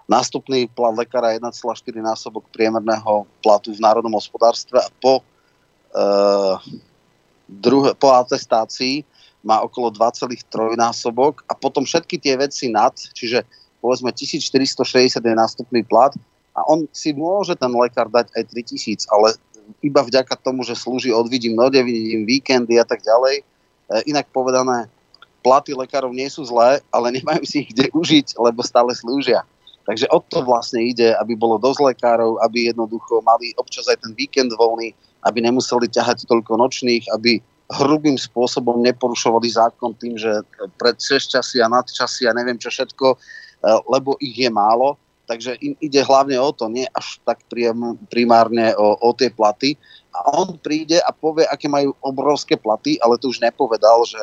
Nástupný 0.08 0.68
plat 0.72 0.92
lekára 0.96 1.36
je 1.36 1.40
1,4 1.40 2.00
násobok 2.00 2.48
priemerného 2.52 3.28
platu 3.44 3.72
v 3.72 3.80
národnom 3.80 4.16
hospodárstve 4.16 4.80
a 4.80 4.88
po, 5.00 5.20
e, 5.92 6.04
druhé, 7.48 7.92
po 7.96 8.12
atestácii 8.16 9.04
má 9.42 9.62
okolo 9.62 9.94
2,3 9.94 10.74
násobok 10.74 11.46
a 11.46 11.54
potom 11.54 11.86
všetky 11.86 12.18
tie 12.18 12.34
veci 12.34 12.68
nad, 12.68 12.94
čiže 12.94 13.46
povedzme 13.78 14.10
1460 14.10 15.22
je 15.22 15.34
nástupný 15.34 15.86
plat 15.86 16.10
a 16.58 16.66
on 16.66 16.90
si 16.90 17.14
môže 17.14 17.54
ten 17.54 17.70
lekár 17.70 18.10
dať 18.10 18.34
aj 18.34 18.42
3000, 18.50 19.06
ale 19.14 19.38
iba 19.84 20.02
vďaka 20.02 20.34
tomu, 20.42 20.66
že 20.66 20.74
slúži 20.74 21.14
odvidím 21.14 21.54
node, 21.54 21.78
vidím 21.84 22.26
víkendy 22.26 22.80
a 22.80 22.86
tak 22.88 23.04
ďalej. 23.04 23.40
E, 23.40 23.44
inak 24.10 24.26
povedané, 24.34 24.90
platy 25.44 25.76
lekárov 25.76 26.10
nie 26.10 26.26
sú 26.26 26.42
zlé, 26.48 26.82
ale 26.90 27.14
nemajú 27.14 27.44
si 27.46 27.62
ich 27.62 27.70
kde 27.70 27.92
užiť, 27.94 28.40
lebo 28.42 28.64
stále 28.66 28.90
slúžia. 28.96 29.46
Takže 29.88 30.04
o 30.12 30.20
to 30.20 30.44
vlastne 30.44 30.84
ide, 30.84 31.16
aby 31.16 31.32
bolo 31.32 31.56
dosť 31.56 31.94
lekárov, 31.94 32.36
aby 32.44 32.68
jednoducho 32.68 33.24
mali 33.24 33.56
občas 33.56 33.88
aj 33.88 34.04
ten 34.04 34.12
víkend 34.12 34.52
voľný, 34.52 34.92
aby 35.24 35.38
nemuseli 35.40 35.88
ťahať 35.88 36.28
toľko 36.28 36.60
nočných, 36.60 37.08
aby 37.16 37.40
hrubým 37.68 38.16
spôsobom 38.16 38.80
neporušovali 38.80 39.48
zákon 39.52 39.92
tým, 40.00 40.16
že 40.16 40.40
pred 40.80 40.96
časy 40.96 41.60
a 41.60 41.68
nadčasy 41.68 42.24
a 42.24 42.32
neviem 42.32 42.56
čo 42.56 42.72
všetko, 42.72 43.06
e, 43.12 43.16
lebo 43.92 44.16
ich 44.24 44.36
je 44.40 44.48
málo. 44.48 44.96
Takže 45.28 45.60
im 45.60 45.76
ide 45.84 46.00
hlavne 46.00 46.40
o 46.40 46.48
to, 46.56 46.72
nie 46.72 46.88
až 46.96 47.20
tak 47.28 47.44
primárne 48.08 48.72
o, 48.80 48.96
o 48.96 49.12
tie 49.12 49.28
platy. 49.28 49.76
A 50.16 50.32
on 50.32 50.56
príde 50.56 50.96
a 51.04 51.12
povie, 51.12 51.44
aké 51.44 51.68
majú 51.68 51.92
obrovské 52.00 52.56
platy, 52.56 52.96
ale 53.04 53.20
to 53.20 53.28
už 53.28 53.44
nepovedal, 53.44 54.08
že 54.08 54.16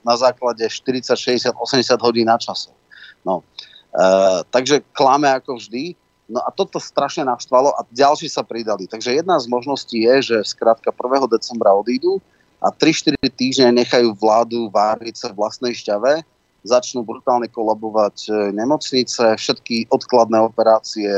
na 0.00 0.16
základe 0.16 0.64
40, 0.64 1.12
60, 1.12 1.52
80 1.52 2.00
hodín 2.00 2.24
na 2.24 2.40
času. 2.40 2.72
No. 3.20 3.44
E, 3.92 4.04
takže 4.48 4.80
klame 4.96 5.28
ako 5.28 5.60
vždy. 5.60 5.92
No 6.30 6.40
a 6.40 6.48
toto 6.54 6.80
strašne 6.80 7.26
naštvalo 7.26 7.74
a 7.76 7.84
ďalší 7.92 8.32
sa 8.32 8.40
pridali. 8.40 8.88
Takže 8.88 9.18
jedna 9.18 9.36
z 9.36 9.50
možností 9.50 10.06
je, 10.06 10.32
že 10.32 10.56
skrátka 10.56 10.94
1. 10.94 11.26
decembra 11.26 11.74
odídu, 11.74 12.22
a 12.60 12.68
3-4 12.68 13.16
týždne 13.32 13.80
nechajú 13.80 14.12
vládu 14.16 14.68
váriť 14.68 15.14
sa 15.16 15.28
vlastnej 15.32 15.72
šťave, 15.72 16.20
začnú 16.60 17.00
brutálne 17.00 17.48
kolabovať 17.48 18.16
e, 18.28 18.30
nemocnice, 18.52 19.36
všetky 19.40 19.88
odkladné 19.88 20.44
operácie 20.44 21.08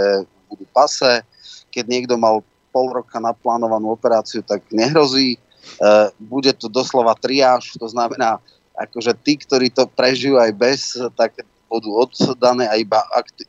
budú 0.46 0.64
pase, 0.70 1.26
keď 1.74 1.84
niekto 1.90 2.14
mal 2.14 2.46
pol 2.70 2.94
roka 2.94 3.18
naplánovanú 3.18 3.92
operáciu, 3.92 4.40
tak 4.46 4.62
nehrozí. 4.70 5.34
E, 5.34 5.38
bude 6.22 6.54
to 6.54 6.70
doslova 6.70 7.18
triáž, 7.18 7.74
to 7.74 7.88
znamená, 7.90 8.38
akože 8.78 9.12
tí, 9.26 9.36
ktorí 9.36 9.74
to 9.74 9.90
prežijú 9.90 10.38
aj 10.38 10.50
bez, 10.54 10.94
tak 11.18 11.42
budú 11.66 11.96
oddané 11.96 12.68
a 12.68 12.76
iba 12.76 13.00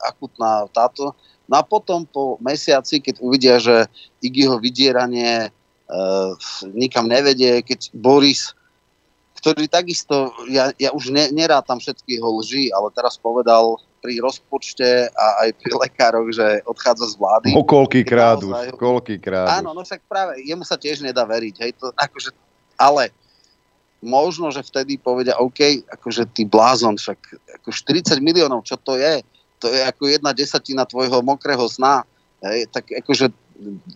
akutná 0.07 0.65
táto. 0.71 1.11
No 1.43 1.59
a 1.59 1.63
potom 1.63 2.07
po 2.07 2.39
mesiaci, 2.39 3.03
keď 3.03 3.19
uvidia, 3.19 3.55
že 3.59 3.83
Iggyho 4.23 4.63
vydieranie 4.63 5.51
nikam 6.73 7.05
nevedie, 7.05 7.61
keď 7.61 7.93
Boris, 7.93 8.53
ktorý 9.43 9.67
takisto, 9.67 10.31
ja, 10.47 10.71
ja 10.79 10.95
už 10.95 11.11
ne, 11.11 11.27
nerátam 11.35 11.77
všetky 11.77 12.15
jeho 12.15 12.31
lži, 12.39 12.71
ale 12.71 12.87
teraz 12.95 13.19
povedal 13.19 13.75
pri 13.99 14.19
rozpočte 14.19 15.07
a 15.11 15.25
aj 15.47 15.49
pri 15.59 15.71
lekároch, 15.79 16.27
že 16.31 16.63
odchádza 16.67 17.11
z 17.11 17.15
vlády. 17.19 17.49
O 17.55 17.63
koľkýkrát 17.63 18.39
už, 18.43 18.75
koľkýkrát 18.75 19.63
Áno, 19.63 19.71
no 19.71 19.83
však 19.83 20.03
práve, 20.07 20.43
jemu 20.43 20.63
sa 20.67 20.75
tiež 20.75 21.03
nedá 21.03 21.23
veriť, 21.23 21.55
hej, 21.59 21.71
to 21.75 21.91
akože, 21.95 22.35
ale 22.75 23.11
možno, 24.03 24.51
že 24.51 24.59
vtedy 24.63 24.99
povedia, 24.99 25.39
OK, 25.39 25.87
akože 25.87 26.27
ty 26.35 26.43
blázon, 26.43 26.99
však 26.99 27.19
ako 27.63 27.71
40 27.71 28.19
miliónov, 28.19 28.67
čo 28.67 28.75
to 28.75 28.99
je? 28.99 29.23
To 29.63 29.71
je 29.71 29.79
ako 29.79 30.11
jedna 30.11 30.35
desatina 30.35 30.83
tvojho 30.83 31.23
mokrého 31.23 31.63
sna. 31.71 32.03
Hej, 32.43 32.67
tak 32.75 32.91
akože 32.91 33.31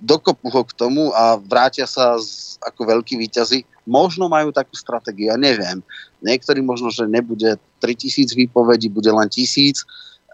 dokopú 0.04 0.48
ho 0.54 0.62
k 0.64 0.76
tomu 0.78 1.10
a 1.12 1.36
vrátia 1.42 1.90
sa 1.90 2.18
z, 2.22 2.62
ako 2.62 2.88
veľkí 2.88 3.18
výťazí. 3.18 3.66
Možno 3.90 4.30
majú 4.30 4.54
takú 4.54 4.78
stratégiu, 4.78 5.34
ja 5.34 5.38
neviem. 5.38 5.82
Niektorí 6.22 6.62
možno, 6.62 6.94
že 6.94 7.10
nebude 7.10 7.58
3000 7.82 8.38
výpovedí, 8.38 8.88
bude 8.90 9.10
len 9.10 9.28
1000, 9.30 9.82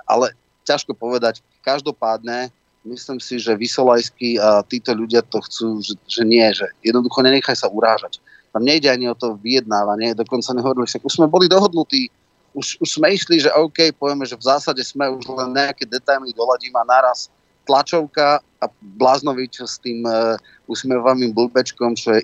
ale 0.07 0.35
ťažko 0.67 0.95
povedať. 0.95 1.39
Každopádne 1.63 2.51
myslím 2.83 3.19
si, 3.23 3.39
že 3.39 3.55
Vysolajský 3.55 4.39
a 4.39 4.63
títo 4.67 4.91
ľudia 4.91 5.23
to 5.23 5.39
chcú, 5.43 5.79
že, 5.79 5.95
že 6.07 6.23
nie, 6.27 6.43
že 6.51 6.67
jednoducho 6.83 7.23
nenechaj 7.23 7.55
sa 7.55 7.71
urážať. 7.71 8.19
Tam 8.51 8.61
nejde 8.61 8.91
ani 8.91 9.09
o 9.09 9.17
to 9.17 9.39
vyjednávanie, 9.39 10.13
dokonca 10.13 10.53
nehovorili, 10.53 10.85
že 10.85 11.01
už 11.01 11.15
sme 11.15 11.27
boli 11.31 11.49
dohodnutí, 11.49 12.11
už, 12.53 12.77
už 12.77 12.89
sme 13.01 13.09
išli, 13.09 13.41
že 13.41 13.49
OK, 13.49 13.97
povieme, 13.97 14.29
že 14.29 14.37
v 14.37 14.45
zásade 14.45 14.83
sme 14.85 15.09
už 15.09 15.25
len 15.25 15.57
nejaké 15.57 15.89
detaily 15.89 16.29
doladím 16.37 16.75
a 16.77 16.85
naraz 16.85 17.33
tlačovka 17.63 18.43
a 18.63 18.65
Bláznovič 18.99 19.63
s 19.63 19.79
tým 19.79 20.03
uh, 20.07 20.39
usmievavým 20.71 21.35
blbečkom, 21.35 21.95
čo 21.99 22.15
je, 22.15 22.21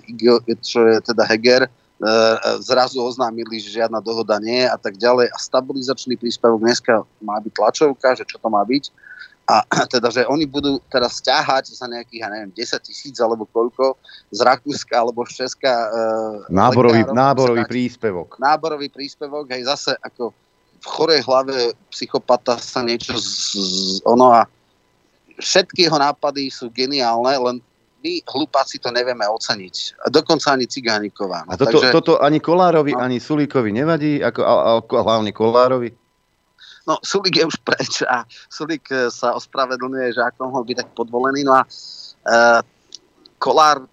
čo 0.64 0.80
je 0.88 0.96
teda 1.04 1.24
Heger, 1.28 1.68
uh, 1.68 2.60
zrazu 2.64 3.00
oznámili, 3.00 3.60
že 3.60 3.76
žiadna 3.80 4.00
dohoda 4.00 4.40
nie 4.40 4.64
a 4.64 4.76
tak 4.80 4.96
ďalej. 4.96 5.28
A 5.28 5.36
stabilizačný 5.36 6.16
príspevok 6.16 6.64
dneska 6.64 7.04
má 7.20 7.36
byť 7.40 7.52
tlačovka, 7.52 8.16
že 8.16 8.24
čo 8.24 8.40
to 8.40 8.48
má 8.48 8.64
byť. 8.64 8.88
A 9.50 9.66
teda, 9.92 10.08
že 10.08 10.22
oni 10.24 10.46
budú 10.46 10.80
teraz 10.88 11.20
stiahať 11.20 11.74
za 11.74 11.86
nejakých, 11.90 12.20
ja 12.24 12.28
neviem, 12.32 12.52
10 12.54 12.80
tisíc 12.86 13.16
alebo 13.20 13.44
koľko 13.50 13.98
z 14.32 14.40
Rakúska 14.40 14.94
alebo 14.96 15.26
z 15.26 15.44
Česka. 15.44 15.72
Uh, 15.92 16.36
náborový, 16.48 17.04
lekárov, 17.04 17.16
náborový 17.16 17.64
príspevok. 17.66 18.28
Náborový 18.40 18.88
príspevok, 18.88 19.50
hej, 19.52 19.68
zase 19.68 19.92
ako 20.00 20.32
v 20.80 20.86
chorej 20.88 21.20
hlave 21.28 21.76
psychopata 21.92 22.56
sa 22.56 22.80
niečo 22.80 23.12
z, 23.20 23.52
z, 23.52 24.00
ono 24.08 24.32
a 24.32 24.48
všetky 25.40 25.88
jeho 25.88 25.98
nápady 25.98 26.52
sú 26.52 26.68
geniálne, 26.70 27.34
len 27.36 27.56
my 28.00 28.12
hlupáci 28.24 28.80
to 28.80 28.88
nevieme 28.88 29.28
oceniť. 29.28 30.08
Dokonca 30.08 30.56
ani 30.56 30.64
Cigániková. 30.64 31.44
No. 31.44 31.52
A 31.52 31.54
toto, 31.60 31.78
Takže, 31.80 31.92
toto 31.92 32.12
ani 32.16 32.40
Kolárovi, 32.40 32.96
no. 32.96 33.00
ani 33.04 33.20
Sulíkovi 33.20 33.76
nevadí? 33.76 34.24
Ako, 34.24 34.40
a, 34.40 34.52
a, 34.80 35.00
hlavne 35.04 35.30
Kolárovi? 35.36 35.92
No, 36.88 36.96
Sulík 37.04 37.36
je 37.36 37.44
už 37.44 37.60
preč 37.60 38.00
a 38.08 38.24
Sulík 38.48 38.88
e, 38.88 39.12
sa 39.12 39.36
ospravedlňuje, 39.36 40.16
že 40.16 40.22
ako 40.24 40.48
mohol 40.48 40.64
byť 40.64 40.76
tak 40.80 40.90
podvolený. 40.96 41.44
No 41.44 41.60
a 41.60 41.62
uh, 41.68 42.60
Kolár, 43.36 43.84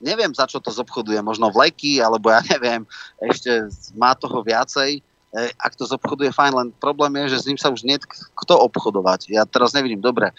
neviem 0.00 0.32
za 0.32 0.48
čo 0.48 0.56
to 0.56 0.72
zobchoduje, 0.72 1.20
možno 1.20 1.52
vleky, 1.52 2.00
alebo 2.00 2.32
ja 2.32 2.40
neviem, 2.56 2.88
ešte 3.20 3.68
má 3.92 4.16
toho 4.16 4.40
viacej. 4.40 5.04
E, 5.34 5.50
ak 5.58 5.74
to 5.74 5.88
zobchoduje, 5.88 6.30
fajn, 6.30 6.52
len 6.54 6.68
problém 6.78 7.16
je, 7.24 7.34
že 7.34 7.42
s 7.42 7.48
ním 7.50 7.58
sa 7.58 7.72
už 7.74 7.82
nie 7.82 7.98
kto 8.34 8.54
obchodovať. 8.70 9.32
Ja 9.34 9.42
teraz 9.42 9.74
nevidím 9.74 9.98
dobre. 9.98 10.30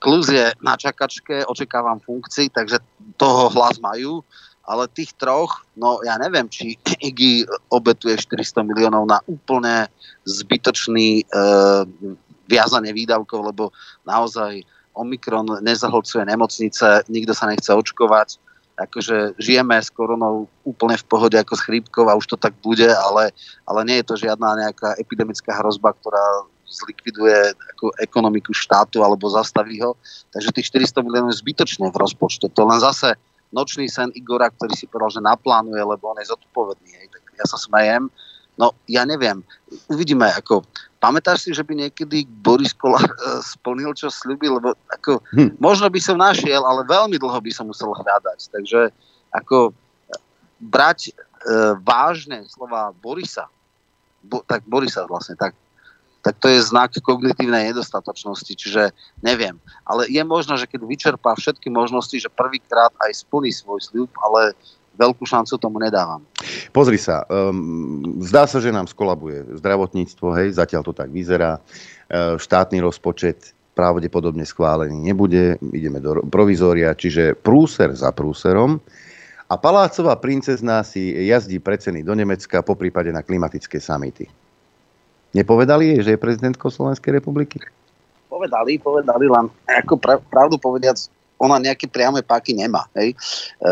Kluz 0.00 0.32
je 0.32 0.52
na 0.64 0.80
čakačke, 0.80 1.44
očakávam 1.44 2.00
funkcii, 2.00 2.52
takže 2.52 2.80
toho 3.20 3.52
hlas 3.52 3.76
majú, 3.80 4.24
ale 4.64 4.88
tých 4.92 5.12
troch, 5.16 5.64
no 5.76 6.00
ja 6.04 6.16
neviem, 6.20 6.48
či 6.48 6.76
Iggy 7.08 7.48
obetuje 7.72 8.16
400 8.16 8.64
miliónov 8.64 9.08
na 9.08 9.18
úplne 9.28 9.88
zbytočný 10.28 11.24
e, 11.24 11.42
viazanie 12.50 12.92
výdavkov, 12.92 13.54
lebo 13.54 13.72
naozaj 14.04 14.64
Omikron 14.94 15.62
nezahlcuje 15.62 16.26
nemocnice, 16.26 17.06
nikto 17.08 17.32
sa 17.32 17.46
nechce 17.46 17.70
očkovať, 17.70 18.42
akože 18.80 19.36
žijeme 19.36 19.76
s 19.76 19.92
koronou 19.92 20.48
úplne 20.64 20.96
v 20.96 21.04
pohode 21.04 21.36
ako 21.36 21.54
s 21.54 21.64
chrípkou 21.68 22.08
a 22.08 22.16
už 22.16 22.32
to 22.32 22.36
tak 22.40 22.56
bude, 22.64 22.88
ale, 22.88 23.28
ale 23.68 23.80
nie 23.84 24.00
je 24.00 24.08
to 24.08 24.14
žiadna 24.16 24.68
nejaká 24.68 24.96
epidemická 24.96 25.52
hrozba, 25.60 25.92
ktorá 25.92 26.48
zlikviduje 26.70 27.52
ako 27.76 27.92
ekonomiku 27.98 28.54
štátu 28.54 29.02
alebo 29.02 29.26
zastaví 29.28 29.82
ho. 29.82 29.98
Takže 30.30 30.54
tých 30.54 30.70
400 30.70 31.02
miliónov 31.02 31.34
je 31.34 31.42
zbytočne 31.42 31.90
v 31.90 32.00
rozpočte. 32.00 32.46
To 32.54 32.62
len 32.64 32.78
zase 32.78 33.18
nočný 33.50 33.90
sen 33.90 34.14
Igora, 34.14 34.48
ktorý 34.54 34.72
si 34.78 34.86
povedal, 34.86 35.18
že 35.18 35.26
naplánuje, 35.26 35.82
lebo 35.82 36.14
on 36.14 36.22
je 36.22 36.30
zodpovedný. 36.30 36.90
Hej. 36.94 37.06
Tak 37.10 37.22
ja 37.36 37.46
sa 37.50 37.58
smejem. 37.58 38.06
No, 38.54 38.72
ja 38.86 39.02
neviem. 39.02 39.42
Uvidíme, 39.90 40.30
ako 40.30 40.62
pamätáš 41.00 41.48
si, 41.48 41.50
že 41.56 41.64
by 41.64 41.88
niekedy 41.88 42.28
Boris 42.28 42.76
Kolár 42.76 43.08
uh, 43.08 43.40
splnil, 43.40 43.96
čo 43.96 44.12
slúbil? 44.12 44.60
Lebo 44.60 44.76
ako, 44.92 45.24
hm. 45.34 45.56
možno 45.56 45.88
by 45.88 46.00
som 46.00 46.20
našiel, 46.20 46.60
ale 46.62 46.86
veľmi 46.86 47.16
dlho 47.16 47.40
by 47.40 47.50
som 47.50 47.66
musel 47.66 47.90
hľadať. 47.96 48.52
Takže 48.52 48.92
ako 49.32 49.72
brať 50.60 51.10
uh, 51.10 51.74
vážne 51.80 52.44
slova 52.46 52.92
Borisa, 53.00 53.48
bo, 54.20 54.44
tak 54.44 54.62
Borisa 54.68 55.08
vlastne, 55.08 55.34
tak 55.40 55.56
tak 56.20 56.36
to 56.36 56.52
je 56.52 56.60
znak 56.60 56.92
kognitívnej 57.00 57.72
nedostatočnosti, 57.72 58.52
čiže 58.52 58.92
neviem. 59.24 59.56
Ale 59.88 60.04
je 60.04 60.20
možno, 60.20 60.60
že 60.60 60.68
keď 60.68 60.84
vyčerpá 60.84 61.32
všetky 61.32 61.72
možnosti, 61.72 62.12
že 62.12 62.28
prvýkrát 62.28 62.92
aj 63.00 63.24
splní 63.24 63.48
svoj 63.56 63.80
sľub, 63.80 64.12
ale 64.20 64.52
veľkú 64.98 65.24
šancu 65.26 65.58
tomu 65.60 65.78
nedávam. 65.78 66.24
Pozri 66.74 66.98
sa, 66.98 67.22
um, 67.28 68.20
zdá 68.24 68.46
sa, 68.46 68.58
že 68.58 68.74
nám 68.74 68.90
skolabuje 68.90 69.58
zdravotníctvo, 69.58 70.26
hej, 70.38 70.48
zatiaľ 70.56 70.82
to 70.86 70.92
tak 70.94 71.10
vyzerá. 71.10 71.58
Uh, 72.10 72.34
štátny 72.40 72.82
rozpočet 72.82 73.54
pravdepodobne 73.74 74.44
schválený 74.44 74.98
nebude, 74.98 75.56
ideme 75.72 76.02
do 76.02 76.20
provizória, 76.28 76.92
čiže 76.92 77.38
prúser 77.38 77.94
za 77.94 78.10
prúserom. 78.12 78.82
A 79.50 79.58
palácová 79.58 80.14
princezná 80.14 80.84
si 80.86 81.10
jazdí 81.26 81.58
pre 81.58 81.74
ceny 81.74 82.06
do 82.06 82.14
Nemecka, 82.14 82.62
po 82.62 82.78
prípade 82.78 83.10
na 83.10 83.24
klimatické 83.24 83.82
samity. 83.82 84.30
Nepovedali 85.34 85.94
jej, 85.94 86.00
že 86.06 86.10
je 86.14 86.22
prezidentkou 86.22 86.70
Slovenskej 86.70 87.18
republiky? 87.18 87.58
Povedali, 88.30 88.78
povedali, 88.78 89.26
len 89.26 89.50
ako 89.66 89.98
pravdu 90.30 90.54
povediac, 90.58 90.98
ona 91.40 91.58
nejaké 91.58 91.90
priame 91.90 92.22
páky 92.22 92.54
nemá. 92.54 92.86
Hej? 92.94 93.14
E, 93.58 93.66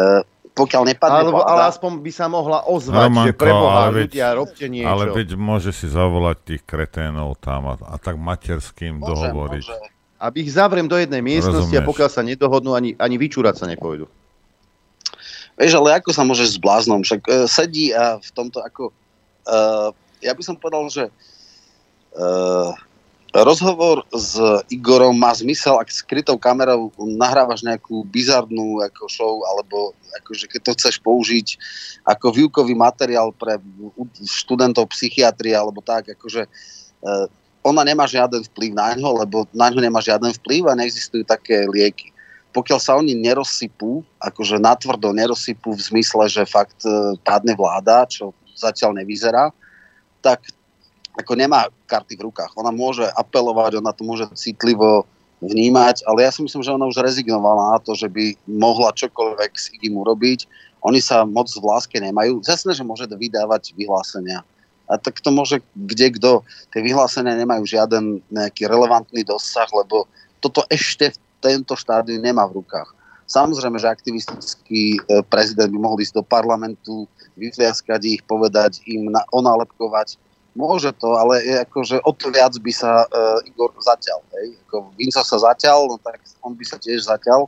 pokiaľ 0.58 0.82
nepadne 0.90 1.20
ale, 1.22 1.30
vláda... 1.30 1.50
ale 1.54 1.62
aspoň 1.70 1.90
by 2.02 2.10
sa 2.10 2.26
mohla 2.26 2.58
ozvať, 2.66 3.06
Romanko, 3.06 3.26
že 3.30 3.32
preboha 3.38 3.78
ale 3.86 3.90
ľudia, 4.02 4.26
veď, 4.34 4.38
robte 4.42 4.64
niečo. 4.66 4.90
Ale 4.90 5.04
veď 5.14 5.28
môže 5.38 5.70
si 5.70 5.86
zavolať 5.86 6.36
tých 6.42 6.62
kreténov 6.66 7.38
tam 7.38 7.70
a, 7.70 7.74
a 7.78 7.94
tak 8.02 8.18
materským 8.18 8.98
môže, 8.98 9.06
dohovoriť. 9.06 9.64
Môže. 9.70 9.86
Aby 10.18 10.36
ich 10.42 10.50
zavriem 10.50 10.90
do 10.90 10.98
jednej 10.98 11.22
miestnosti 11.22 11.70
Rozumieš. 11.70 11.86
a 11.86 11.88
pokiaľ 11.88 12.08
sa 12.10 12.22
nedohodnú, 12.26 12.74
ani, 12.74 12.98
ani 12.98 13.16
vyčúrať 13.16 13.62
sa 13.62 13.70
nepôjdu. 13.70 14.10
Vieš, 15.54 15.78
ale 15.78 16.02
ako 16.02 16.10
sa 16.10 16.26
môžeš 16.26 16.58
s 16.58 16.58
bláznom? 16.58 17.06
Však 17.06 17.20
uh, 17.26 17.46
sedí 17.46 17.94
a 17.94 18.18
v 18.18 18.30
tomto 18.34 18.58
ako... 18.58 18.90
Uh, 19.46 19.94
ja 20.18 20.34
by 20.34 20.42
som 20.42 20.58
povedal, 20.58 20.86
že 20.90 21.06
uh, 22.18 22.70
rozhovor 23.34 24.08
s 24.08 24.40
Igorom 24.72 25.12
má 25.12 25.36
zmysel, 25.36 25.76
ak 25.76 25.92
skrytou 25.92 26.40
kamerou 26.40 26.88
nahrávaš 26.96 27.60
nejakú 27.60 28.04
bizarnú 28.08 28.80
ako 28.80 29.04
show, 29.08 29.34
alebo 29.44 29.92
akože 30.24 30.48
keď 30.48 30.60
to 30.64 30.72
chceš 30.80 30.96
použiť 31.04 31.46
ako 32.08 32.32
výukový 32.32 32.72
materiál 32.72 33.32
pre 33.36 33.60
študentov 34.24 34.88
psychiatrie, 34.96 35.52
alebo 35.52 35.84
tak, 35.84 36.08
akože 36.16 36.48
uh, 36.48 37.26
ona 37.60 37.84
nemá 37.84 38.08
žiaden 38.08 38.40
vplyv 38.48 38.72
na 38.72 38.96
ňo, 38.96 39.20
lebo 39.20 39.44
na 39.52 39.68
ňo 39.68 39.84
nemá 39.84 40.00
žiaden 40.00 40.32
vplyv 40.40 40.72
a 40.72 40.78
neexistujú 40.78 41.28
také 41.28 41.68
lieky. 41.68 42.08
Pokiaľ 42.56 42.80
sa 42.80 42.96
oni 42.96 43.12
nerozsypú, 43.12 44.00
akože 44.24 44.56
natvrdo 44.56 45.12
nerozsypú 45.12 45.76
v 45.76 45.84
zmysle, 45.84 46.24
že 46.32 46.48
fakt 46.48 46.80
uh, 46.88 47.12
padne 47.20 47.52
vláda, 47.52 48.08
čo 48.08 48.32
zatiaľ 48.56 48.96
nevyzerá, 49.04 49.52
tak 50.24 50.48
ako 51.18 51.34
nemá 51.34 51.66
karty 51.90 52.14
v 52.14 52.30
rukách. 52.30 52.54
Ona 52.54 52.70
môže 52.70 53.02
apelovať, 53.18 53.82
ona 53.82 53.90
to 53.90 54.06
môže 54.06 54.30
citlivo 54.38 55.02
vnímať, 55.42 56.06
ale 56.06 56.22
ja 56.26 56.30
si 56.30 56.46
myslím, 56.46 56.62
že 56.62 56.74
ona 56.74 56.86
už 56.86 57.02
rezignovala 57.02 57.74
na 57.74 57.78
to, 57.82 57.98
že 57.98 58.06
by 58.06 58.38
mohla 58.46 58.94
čokoľvek 58.94 59.52
s 59.54 59.74
Igim 59.74 59.98
urobiť. 59.98 60.46
Oni 60.86 61.02
sa 61.02 61.26
moc 61.26 61.50
v 61.50 61.66
láske 61.66 61.98
nemajú. 61.98 62.38
Jasné, 62.46 62.70
že 62.74 62.86
môže 62.86 63.06
vydávať 63.10 63.74
vyhlásenia. 63.74 64.46
A 64.88 64.96
tak 64.96 65.18
to 65.20 65.34
môže 65.34 65.60
kde 65.74 66.16
kto. 66.16 66.32
Tie 66.70 66.80
vyhlásenia 66.80 67.34
nemajú 67.34 67.66
žiaden 67.66 68.22
nejaký 68.30 68.70
relevantný 68.70 69.26
dosah, 69.26 69.68
lebo 69.74 70.06
toto 70.38 70.62
ešte 70.70 71.12
v 71.12 71.18
tento 71.42 71.74
štádiu 71.74 72.18
nemá 72.18 72.46
v 72.46 72.62
rukách. 72.62 72.94
Samozrejme, 73.28 73.76
že 73.76 73.92
aktivistický 73.92 74.96
e, 74.96 75.20
prezident 75.28 75.68
by 75.68 75.76
mohol 75.76 76.00
ísť 76.00 76.16
do 76.16 76.24
parlamentu, 76.24 77.04
vyfliaskať 77.36 78.00
ich, 78.08 78.20
povedať 78.24 78.80
im, 78.88 79.12
onálepkovať 79.36 80.16
Môže 80.58 80.90
to, 80.98 81.14
ale 81.14 81.38
je 81.46 81.54
ako, 81.62 81.78
že 81.86 81.96
o 82.02 82.10
to 82.10 82.34
viac 82.34 82.50
by 82.58 82.72
sa 82.74 83.06
uh, 83.06 83.38
Igor 83.46 83.70
zaťal. 83.78 84.18
Hej? 84.34 84.58
Ako 84.66 84.90
Vinco 84.98 85.22
sa 85.22 85.38
zaťal, 85.38 85.86
no 85.86 86.02
tak 86.02 86.18
on 86.42 86.58
by 86.58 86.66
sa 86.66 86.74
tiež 86.82 87.06
zaťal. 87.06 87.46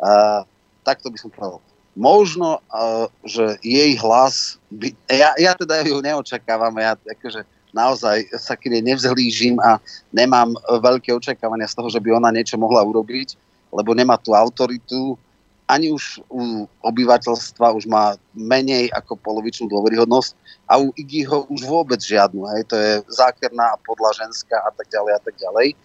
Uh, 0.00 0.48
takto 0.80 1.12
by 1.12 1.18
som 1.20 1.28
povedal. 1.28 1.60
Možno, 1.92 2.64
uh, 2.72 3.04
že 3.20 3.60
jej 3.60 3.92
hlas, 4.00 4.56
by, 4.72 4.96
ja, 5.12 5.36
ja 5.36 5.52
teda 5.52 5.84
ju 5.84 6.00
neočakávam, 6.00 6.72
ja 6.80 6.96
akože 6.96 7.44
naozaj 7.76 8.32
sa 8.40 8.56
k 8.56 8.72
nej 8.72 8.80
nevzhlížim 8.80 9.60
a 9.60 9.76
nemám 10.08 10.56
veľké 10.80 11.12
očakávania 11.12 11.68
z 11.68 11.76
toho, 11.76 11.92
že 11.92 12.00
by 12.00 12.16
ona 12.16 12.32
niečo 12.32 12.56
mohla 12.56 12.80
urobiť, 12.80 13.36
lebo 13.76 13.92
nemá 13.92 14.16
tú 14.16 14.32
autoritu, 14.32 15.20
ani 15.68 15.92
už 15.92 16.24
u 16.32 16.64
obyvateľstva 16.80 17.76
už 17.76 17.84
má 17.84 18.16
menej 18.32 18.88
ako 18.96 19.20
polovičnú 19.20 19.68
dôveryhodnosť 19.68 20.32
a 20.64 20.80
u 20.80 20.88
Iggyho 20.96 21.44
už 21.52 21.68
vôbec 21.68 22.00
žiadnu. 22.00 22.48
Hej. 22.56 22.72
To 22.72 22.74
je 22.80 22.92
zákerná 23.12 23.76
a 23.76 23.80
podľa 23.84 24.24
ženská 24.24 24.56
a 24.64 24.72
tak 24.72 24.88
ďalej 24.88 25.12
a 25.12 25.20
tak 25.20 25.34
ďalej. 25.36 25.68
E, 25.68 25.76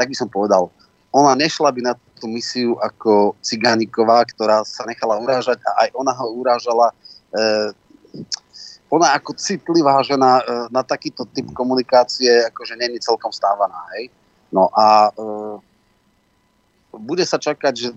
tak 0.00 0.06
by 0.08 0.16
som 0.16 0.32
povedal, 0.32 0.72
ona 1.12 1.36
nešla 1.36 1.68
by 1.72 1.80
na 1.84 1.94
tú 2.16 2.24
misiu 2.28 2.80
ako 2.80 3.36
Cigániková, 3.44 4.24
ktorá 4.32 4.64
sa 4.64 4.88
nechala 4.88 5.20
urážať 5.20 5.60
a 5.68 5.84
aj 5.84 5.88
ona 5.92 6.12
ho 6.16 6.26
urážala. 6.40 6.96
E, 7.36 7.44
ona 8.88 9.12
ako 9.12 9.36
citlivá 9.36 10.00
žena 10.00 10.40
e, 10.40 10.42
na 10.72 10.80
takýto 10.80 11.28
typ 11.36 11.52
komunikácie 11.52 12.48
akože 12.48 12.80
není 12.80 12.96
celkom 12.96 13.28
stávaná. 13.28 13.76
Hej. 13.96 14.08
No 14.48 14.72
a 14.72 15.12
e, 15.12 15.65
bude 16.98 17.24
sa 17.24 17.36
čakať, 17.40 17.74
že 17.76 17.88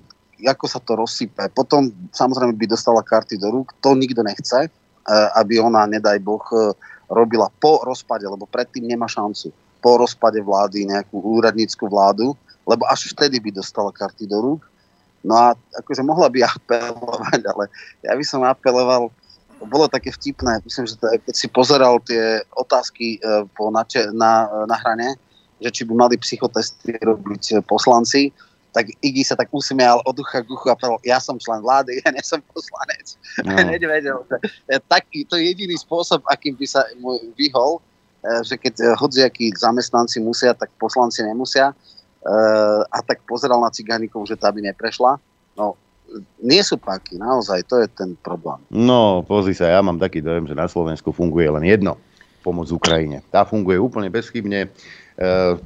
ako 0.48 0.66
sa 0.72 0.80
to 0.80 0.96
rozsype. 0.96 1.52
Potom 1.52 1.92
samozrejme 2.16 2.56
by 2.56 2.66
dostala 2.72 3.04
karty 3.04 3.36
do 3.36 3.52
rúk, 3.52 3.76
to 3.84 3.92
nikto 3.98 4.24
nechce, 4.24 4.68
e, 4.68 4.70
aby 5.36 5.60
ona, 5.60 5.84
nedaj 5.84 6.20
Boh, 6.24 6.44
e, 6.56 6.72
robila 7.12 7.52
po 7.60 7.84
rozpade, 7.84 8.24
lebo 8.24 8.48
predtým 8.48 8.88
nemá 8.88 9.10
šancu. 9.10 9.52
Po 9.84 10.00
rozpade 10.00 10.40
vlády, 10.40 10.88
nejakú 10.88 11.20
úradnícku 11.20 11.88
vládu, 11.88 12.36
lebo 12.64 12.88
až 12.88 13.12
vtedy 13.12 13.42
by 13.44 13.52
dostala 13.52 13.92
karty 13.92 14.30
do 14.30 14.40
rúk. 14.40 14.62
No 15.20 15.36
a 15.36 15.58
akože 15.84 16.06
mohla 16.06 16.32
by 16.32 16.40
apelovať, 16.56 17.42
ale 17.44 17.68
ja 18.06 18.16
by 18.16 18.24
som 18.24 18.46
apeloval, 18.48 19.12
bolo 19.60 19.92
také 19.92 20.16
vtipné, 20.16 20.64
myslím, 20.64 20.88
že 20.88 20.96
to, 20.96 21.12
keď 21.12 21.36
si 21.36 21.48
pozeral 21.52 22.00
tie 22.08 22.40
otázky 22.56 23.20
e, 23.20 23.44
po 23.52 23.68
nače, 23.68 24.16
na, 24.16 24.48
na 24.64 24.78
hrane, 24.80 25.20
že 25.60 25.70
či 25.76 25.82
by 25.84 26.08
mali 26.08 26.16
psychotesty 26.16 26.96
robiť 27.04 27.68
poslanci, 27.68 28.32
tak 28.80 28.96
Iggy 29.04 29.28
sa 29.28 29.36
tak 29.36 29.52
usmial 29.52 30.00
od 30.08 30.16
ducha 30.16 30.40
k 30.40 30.48
duchu 30.48 30.72
a 30.72 30.76
povedal, 30.80 31.04
ja 31.04 31.20
som 31.20 31.36
člen 31.36 31.60
vlády, 31.60 32.00
ja 32.00 32.16
nie 32.16 32.24
som 32.24 32.40
poslanec. 32.48 33.20
No. 33.44 33.60
Nevedel, 33.76 34.24
tak, 34.88 35.04
to 35.12 35.36
je 35.36 35.52
jediný 35.52 35.76
spôsob, 35.76 36.24
akým 36.32 36.56
by 36.56 36.64
sa 36.64 36.88
mu 37.04 37.20
vyhol, 37.36 37.84
e, 38.24 38.40
že 38.48 38.56
keď 38.56 38.74
e, 38.80 38.86
hodziakí 38.96 39.52
zamestnanci 39.52 40.24
musia, 40.24 40.56
tak 40.56 40.72
poslanci 40.80 41.28
nemusia. 41.28 41.76
E, 41.76 42.34
a 42.88 43.00
tak 43.04 43.20
pozeral 43.28 43.60
na 43.60 43.68
cigánikov, 43.68 44.24
že 44.24 44.40
tá 44.40 44.48
by 44.48 44.64
neprešla. 44.72 45.20
No, 45.60 45.76
nie 46.40 46.64
sú 46.64 46.80
páky, 46.80 47.20
naozaj, 47.20 47.68
to 47.68 47.84
je 47.84 47.88
ten 47.92 48.16
problém. 48.24 48.64
No, 48.72 49.28
pozri 49.28 49.52
sa, 49.52 49.68
ja 49.68 49.84
mám 49.84 50.00
taký 50.00 50.24
dojem, 50.24 50.48
že 50.48 50.56
na 50.56 50.72
Slovensku 50.72 51.12
funguje 51.12 51.52
len 51.52 51.68
jedno, 51.68 52.00
pomoc 52.48 52.72
Ukrajine. 52.72 53.28
Tá 53.28 53.44
funguje 53.44 53.76
úplne 53.76 54.08
bezchybne, 54.08 54.72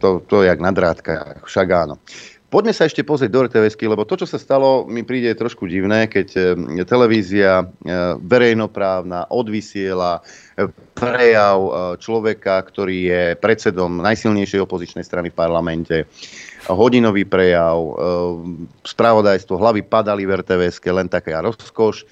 to, 0.01 0.25
to 0.25 0.41
je 0.41 0.49
jak 0.49 0.57
na 0.57 0.73
drátkach, 0.73 1.45
však 1.45 1.67
áno. 1.69 2.01
Poďme 2.53 2.69
sa 2.69 2.85
ešte 2.85 3.01
pozrieť 3.01 3.33
do 3.33 3.41
rtvs 3.49 3.73
lebo 3.81 4.05
to, 4.05 4.13
čo 4.13 4.29
sa 4.29 4.37
stalo, 4.37 4.85
mi 4.85 5.01
príde 5.01 5.33
trošku 5.33 5.65
divné, 5.65 6.05
keď 6.05 6.27
e, 6.37 6.41
televízia 6.85 7.65
e, 7.65 7.65
verejnoprávna 8.21 9.25
odvysiela 9.33 10.21
e, 10.21 10.69
prejav 10.93 11.57
človeka, 11.97 12.61
ktorý 12.61 13.09
je 13.09 13.23
predsedom 13.41 14.05
najsilnejšej 14.05 14.69
opozičnej 14.69 15.01
strany 15.01 15.33
v 15.33 15.39
parlamente, 15.41 16.05
hodinový 16.69 17.25
prejav, 17.25 17.75
spravodajstvo, 18.85 19.57
hlavy 19.57 19.81
padali 19.81 20.21
v 20.29 20.37
rtvs 20.45 20.77
len 20.93 21.09
taká 21.09 21.41
rozkoš. 21.41 22.05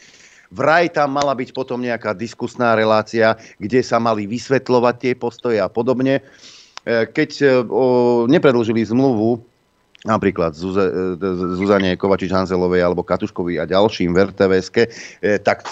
Vraj 0.50 0.90
tam 0.90 1.14
mala 1.14 1.38
byť 1.38 1.54
potom 1.54 1.86
nejaká 1.86 2.18
diskusná 2.18 2.74
relácia, 2.74 3.38
kde 3.62 3.86
sa 3.86 4.02
mali 4.02 4.26
vysvetľovať 4.26 4.96
tie 4.98 5.14
postoje 5.14 5.62
a 5.62 5.70
podobne. 5.70 6.26
Keď 6.90 7.62
nepredlžili 8.26 8.82
zmluvu 8.90 9.51
napríklad 10.06 10.58
Zuze, 10.58 10.82
e, 11.18 11.30
Zuzane 11.58 11.94
Kovačič-Hanzelovej 11.98 12.82
alebo 12.82 13.06
Katuškovi 13.06 13.62
a 13.62 13.70
ďalším 13.70 14.14
v 14.14 14.20
rtvs 14.34 14.68
e, 14.74 14.86
tak 15.42 15.66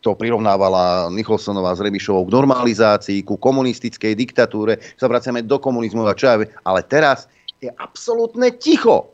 to 0.00 0.14
prirovnávala 0.14 1.10
Nicholsonová 1.10 1.74
s 1.74 1.82
Rebišovou 1.82 2.30
k 2.30 2.34
normalizácii, 2.38 3.26
ku 3.26 3.34
komunistickej 3.36 4.14
diktatúre, 4.14 4.78
sa 4.94 5.10
vraciame 5.10 5.42
do 5.42 5.58
komunizmu 5.58 6.06
a 6.06 6.14
čo 6.14 6.30
ja 6.30 6.36
ale 6.62 6.80
teraz 6.86 7.26
je 7.58 7.72
absolútne 7.74 8.54
ticho. 8.54 9.10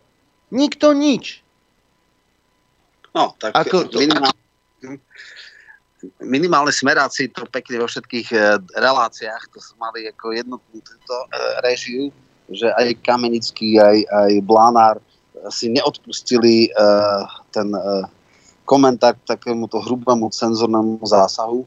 Nikto 0.52 0.92
nič. 0.92 1.40
No, 3.16 3.32
tak 3.40 3.56
Ako 3.56 3.88
to... 3.88 3.96
minimálne, 4.04 4.44
minimálne 6.20 6.72
smeráci 6.74 7.32
to 7.32 7.48
pekne 7.48 7.80
vo 7.80 7.88
všetkých 7.88 8.28
e, 8.36 8.38
reláciách, 8.76 9.48
to 9.48 9.58
sme 9.64 9.88
mali 9.88 10.00
ako 10.12 10.36
jednotnú 10.36 10.78
túto 10.84 11.14
režiu, 11.64 12.12
že 12.52 12.70
aj 12.72 13.00
Kamenický, 13.04 13.80
aj, 13.80 13.98
aj 14.08 14.32
Blánár 14.46 14.96
si 15.50 15.72
neodpustili 15.72 16.70
uh, 16.72 17.26
ten 17.50 17.72
uh, 17.74 18.06
komentár 18.62 19.18
k 19.18 19.36
takémuto 19.36 19.82
hrubému 19.82 20.30
cenzornému 20.30 21.02
zásahu. 21.02 21.66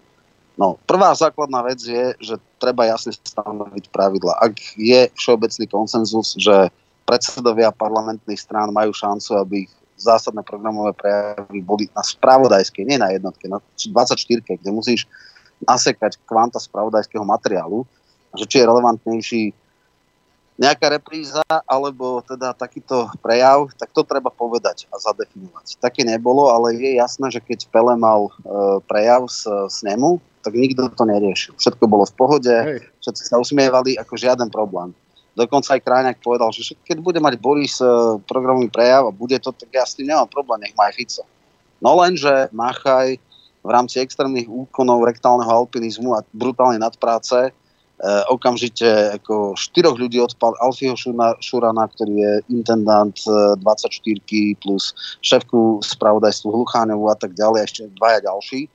No, 0.56 0.80
prvá 0.88 1.12
základná 1.12 1.60
vec 1.68 1.84
je, 1.84 2.16
že 2.24 2.36
treba 2.56 2.88
jasne 2.88 3.12
stanoviť 3.12 3.92
pravidla. 3.92 4.40
Ak 4.40 4.56
je 4.80 5.12
všeobecný 5.20 5.66
konsenzus, 5.68 6.40
že 6.40 6.72
predsedovia 7.04 7.76
parlamentných 7.76 8.40
strán 8.40 8.72
majú 8.72 8.96
šancu, 8.96 9.36
aby 9.36 9.56
ich 9.68 9.72
zásadné 10.00 10.44
programové 10.44 10.96
prejavy 10.96 11.60
boli 11.60 11.86
na 11.92 12.04
spravodajskej, 12.04 12.84
nie 12.88 13.00
na 13.00 13.12
jednotke, 13.12 13.48
na 13.52 13.60
24, 13.76 14.16
kde 14.60 14.72
musíš 14.72 15.08
nasekať 15.64 16.20
kvanta 16.28 16.60
spravodajského 16.60 17.24
materiálu, 17.24 17.88
že 18.36 18.44
či 18.48 18.56
je 18.60 18.68
relevantnejší 18.68 19.42
nejaká 20.56 20.88
repríza 20.88 21.44
alebo 21.68 22.24
teda 22.24 22.56
takýto 22.56 23.12
prejav, 23.20 23.68
tak 23.76 23.92
to 23.92 24.08
treba 24.08 24.32
povedať 24.32 24.88
a 24.92 24.96
zadefinovať. 25.00 25.80
Také 25.84 26.08
nebolo, 26.08 26.48
ale 26.48 26.80
je 26.80 26.96
jasné, 26.96 27.28
že 27.28 27.44
keď 27.44 27.68
Pele 27.68 27.94
mal 28.00 28.32
e, 28.32 28.32
prejav 28.88 29.28
z 29.28 29.52
snemu, 29.68 30.24
tak 30.40 30.56
nikto 30.56 30.88
to 30.96 31.04
neriešil. 31.04 31.54
Všetko 31.60 31.84
bolo 31.90 32.08
v 32.08 32.16
pohode, 32.16 32.56
Hej. 32.56 32.80
všetci 33.04 33.24
sa 33.28 33.36
usmievali 33.36 34.00
ako 34.00 34.16
žiaden 34.16 34.48
problém. 34.48 34.96
Dokonca 35.36 35.76
aj 35.76 35.84
Krajňák 35.84 36.24
povedal, 36.24 36.48
že 36.56 36.80
keď 36.88 37.04
bude 37.04 37.20
mať 37.20 37.36
Boris 37.36 37.76
e, 37.84 37.88
programový 38.24 38.72
prejav 38.72 39.12
a 39.12 39.12
bude 39.12 39.36
to, 39.44 39.52
tak 39.52 39.68
ja 39.76 39.84
s 39.84 40.00
tým 40.00 40.08
nemám 40.08 40.32
problém, 40.32 40.64
nech 40.64 40.76
má 40.80 40.88
aj 40.88 40.96
Fico. 40.96 41.24
No 41.84 42.00
lenže 42.00 42.48
Machaj 42.56 43.20
v 43.60 43.70
rámci 43.74 44.00
extrémnych 44.00 44.48
úkonov 44.48 45.04
rektálneho 45.04 45.52
alpinizmu 45.52 46.16
a 46.16 46.24
brutálnej 46.32 46.80
nadpráce 46.80 47.52
okamžite 48.30 49.18
ako 49.18 49.58
štyroch 49.58 49.98
ľudí 49.98 50.22
odpal 50.22 50.54
Alfieho 50.62 50.94
Šurana, 51.42 51.86
ktorý 51.90 52.14
je 52.14 52.32
intendant 52.54 53.16
24 53.18 53.62
eh, 53.62 54.54
plus 54.62 54.94
šéfku 55.26 55.82
spravodajstvu 55.82 56.52
Hlucháňovu 56.52 57.10
a 57.10 57.18
tak 57.18 57.34
ďalej, 57.34 57.66
ešte 57.66 57.82
dvaja 57.98 58.26
ďalší. 58.30 58.70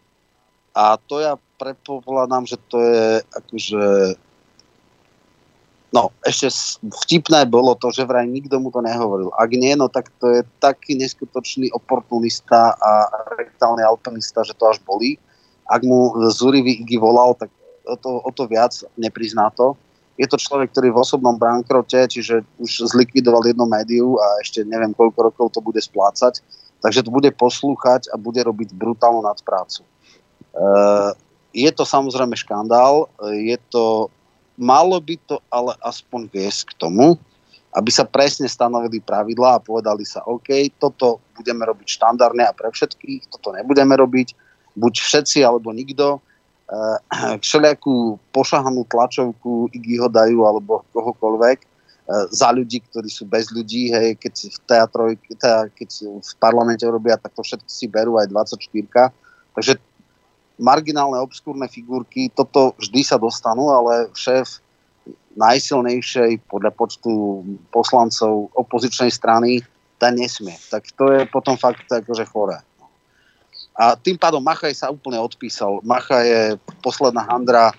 A 0.74 0.98
to 1.10 1.18
ja 1.22 1.34
predpokladám, 1.58 2.46
že 2.46 2.56
to 2.70 2.78
je 2.82 3.06
akože 3.34 3.82
No, 5.90 6.14
ešte 6.22 6.46
vtipné 7.02 7.50
bolo 7.50 7.74
to, 7.74 7.90
že 7.90 8.06
vraj 8.06 8.22
nikto 8.22 8.62
mu 8.62 8.70
to 8.70 8.78
nehovoril. 8.78 9.34
Ak 9.34 9.50
nie, 9.50 9.74
no 9.74 9.90
tak 9.90 10.06
to 10.22 10.38
je 10.38 10.46
taký 10.62 10.94
neskutočný 10.94 11.66
oportunista 11.74 12.78
a 12.78 13.10
rektálny 13.34 13.82
alpinista, 13.82 14.46
že 14.46 14.54
to 14.54 14.70
až 14.70 14.78
bolí. 14.86 15.18
Ak 15.66 15.82
mu 15.82 16.14
Zurivý 16.30 16.78
Igi 16.78 16.94
volal, 16.94 17.34
tak 17.34 17.50
o 17.90 17.96
to, 17.98 18.22
o 18.22 18.30
to 18.30 18.46
viac 18.46 18.70
neprizná 18.94 19.50
to. 19.50 19.74
Je 20.20 20.28
to 20.28 20.36
človek, 20.36 20.70
ktorý 20.70 20.92
v 20.92 21.00
osobnom 21.00 21.34
bankrote, 21.40 21.96
čiže 21.96 22.44
už 22.60 22.92
zlikvidoval 22.92 23.40
jedno 23.48 23.64
médiu 23.64 24.20
a 24.20 24.26
ešte 24.44 24.62
neviem, 24.68 24.92
koľko 24.92 25.32
rokov 25.32 25.46
to 25.56 25.64
bude 25.64 25.80
splácať. 25.80 26.44
Takže 26.80 27.04
to 27.04 27.10
bude 27.12 27.28
poslúchať 27.36 28.08
a 28.12 28.20
bude 28.20 28.40
robiť 28.40 28.76
brutálnu 28.76 29.24
nadprácu. 29.24 29.84
E, 29.84 29.88
je 31.56 31.70
to 31.72 31.84
samozrejme 31.84 32.36
škandál, 32.36 33.08
je 33.32 33.56
to, 33.72 34.08
malo 34.60 34.96
by 35.00 35.16
to 35.24 35.40
ale 35.48 35.76
aspoň 35.84 36.28
viesť 36.28 36.72
k 36.72 36.72
tomu, 36.76 37.16
aby 37.72 37.88
sa 37.88 38.04
presne 38.04 38.48
stanovili 38.48 39.00
pravidlá 39.00 39.56
a 39.56 39.64
povedali 39.64 40.04
sa, 40.04 40.24
OK, 40.24 40.52
toto 40.76 41.20
budeme 41.36 41.64
robiť 41.64 41.96
štandardne 41.96 42.44
a 42.44 42.56
pre 42.56 42.68
všetkých, 42.68 43.28
toto 43.32 43.56
nebudeme 43.56 43.96
robiť, 43.96 44.36
buď 44.76 44.94
všetci 45.00 45.44
alebo 45.44 45.72
nikto, 45.72 46.20
Eh, 46.20 46.29
všelijakú 47.44 48.18
pošahanú 48.30 48.86
tlačovku 48.86 49.70
Igiho 49.74 50.06
dajú 50.06 50.46
alebo 50.46 50.86
kohokoľvek 50.94 51.58
eh, 51.58 51.68
za 52.30 52.54
ľudí, 52.54 52.78
ktorí 52.86 53.10
sú 53.10 53.26
bez 53.26 53.50
ľudí, 53.50 53.90
hej, 53.90 54.14
keď 54.18 54.34
v 54.50 54.58
teatroj, 54.70 55.10
teda, 55.34 55.66
keď 55.74 55.90
v 56.22 56.32
parlamente 56.38 56.86
robia, 56.86 57.18
tak 57.18 57.34
to 57.34 57.42
všetci 57.42 57.70
si 57.70 57.86
berú 57.90 58.18
aj 58.22 58.30
24. 58.30 59.10
Takže 59.54 59.82
marginálne, 60.60 61.18
obskúrne 61.18 61.66
figurky, 61.66 62.28
toto 62.30 62.76
vždy 62.78 63.00
sa 63.02 63.16
dostanú, 63.16 63.72
ale 63.72 64.12
šéf 64.12 64.60
najsilnejšej 65.34 66.44
podľa 66.50 66.70
počtu 66.76 67.42
poslancov 67.72 68.52
opozičnej 68.54 69.08
strany, 69.08 69.64
ten 69.96 70.16
nesmie. 70.16 70.54
Tak 70.68 70.92
to 70.96 71.12
je 71.12 71.24
potom 71.28 71.56
fakt 71.56 71.88
akože 71.88 72.24
choré. 72.28 72.60
A 73.80 73.96
tým 73.96 74.20
pádom 74.20 74.44
Machaj 74.44 74.76
sa 74.76 74.92
úplne 74.92 75.16
odpísal. 75.16 75.80
Macha 75.80 76.20
je 76.20 76.60
posledná 76.84 77.24
handra, 77.24 77.72
e, 77.72 77.74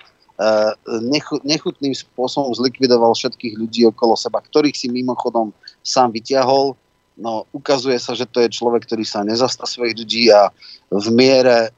nechutným 1.45 1.93
spôsobom 1.93 2.49
zlikvidoval 2.58 3.14
všetkých 3.14 3.54
ľudí 3.62 3.86
okolo 3.86 4.18
seba, 4.18 4.41
ktorých 4.41 4.74
si 4.74 4.89
mimochodom 4.89 5.54
sám 5.86 6.10
vyťahol. 6.18 6.74
No, 7.22 7.45
ukazuje 7.54 8.02
sa, 8.02 8.18
že 8.18 8.26
to 8.26 8.41
je 8.41 8.49
človek, 8.49 8.89
ktorý 8.89 9.06
sa 9.06 9.22
nezastá 9.22 9.70
svojich 9.70 9.93
ľudí 9.93 10.34
a 10.34 10.49
v 10.89 11.08
miere 11.14 11.70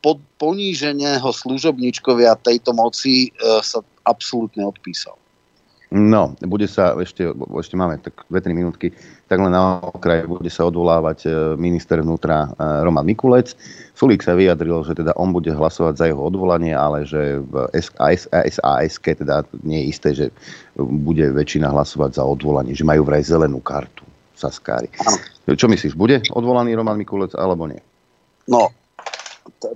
pod 0.00 0.16
poníženého 0.40 1.28
služobničkovia 1.28 2.40
tejto 2.40 2.72
moci 2.72 3.28
eh, 3.28 3.60
sa 3.60 3.84
absolútne 4.08 4.64
odpísal. 4.64 5.19
No, 5.90 6.38
bude 6.46 6.70
sa, 6.70 6.94
ešte, 7.02 7.34
ešte 7.34 7.74
máme 7.74 7.98
tak 7.98 8.22
2-3 8.30 8.54
minútky, 8.54 8.94
tak 9.26 9.42
len 9.42 9.50
na 9.50 9.82
okraj 9.82 10.22
bude 10.22 10.46
sa 10.46 10.70
odvolávať 10.70 11.18
e, 11.26 11.30
minister 11.58 11.98
vnútra 11.98 12.46
e, 12.46 12.48
Roman 12.86 13.02
Mikulec. 13.02 13.58
Sulík 13.98 14.22
sa 14.22 14.38
vyjadril, 14.38 14.86
že 14.86 14.94
teda 14.94 15.18
on 15.18 15.34
bude 15.34 15.50
hlasovať 15.50 15.94
za 15.98 16.06
jeho 16.06 16.22
odvolanie, 16.22 16.70
ale 16.78 17.02
že 17.02 17.42
v 17.42 17.66
SAS, 17.74 19.02
teda 19.02 19.42
nie 19.66 19.82
je 19.82 19.90
isté, 19.90 20.08
že 20.14 20.26
bude 20.78 21.26
väčšina 21.26 21.66
hlasovať 21.74 22.22
za 22.22 22.24
odvolanie, 22.24 22.70
že 22.70 22.86
majú 22.86 23.02
vraj 23.02 23.26
zelenú 23.26 23.58
kartu 23.58 24.06
Saskári. 24.38 24.94
Čo 25.50 25.66
myslíš, 25.66 25.98
bude 25.98 26.22
odvolaný 26.30 26.78
Roman 26.78 26.94
Mikulec 26.94 27.34
alebo 27.34 27.66
nie? 27.66 27.82
No, 28.46 28.70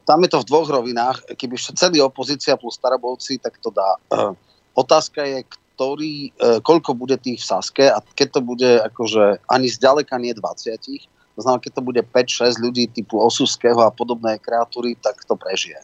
tam 0.06 0.22
je 0.22 0.30
to 0.30 0.46
v 0.46 0.48
dvoch 0.48 0.68
rovinách. 0.70 1.34
Keby 1.34 1.58
celý 1.74 1.98
opozícia 2.06 2.54
plus 2.54 2.78
starobovci, 2.78 3.42
tak 3.42 3.58
to 3.58 3.74
dá. 3.74 3.98
Otázka 4.78 5.26
je, 5.26 5.42
ktorý, 5.74 6.30
e, 6.30 6.62
koľko 6.62 6.94
bude 6.94 7.18
tých 7.18 7.42
v 7.42 7.48
Saske 7.50 7.84
a 7.90 7.98
keď 8.14 8.38
to 8.38 8.40
bude 8.46 8.70
akože 8.86 9.42
ani 9.50 9.66
zďaleka 9.66 10.14
nie 10.22 10.30
20, 10.30 11.10
to 11.34 11.40
znamená, 11.42 11.58
keď 11.58 11.72
to 11.74 11.82
bude 11.82 12.02
5-6 12.14 12.62
ľudí 12.62 12.86
typu 12.94 13.18
Osuského 13.18 13.82
a 13.82 13.90
podobné 13.90 14.38
kreatúry, 14.38 14.94
tak 14.94 15.18
to 15.26 15.34
prežije. 15.34 15.82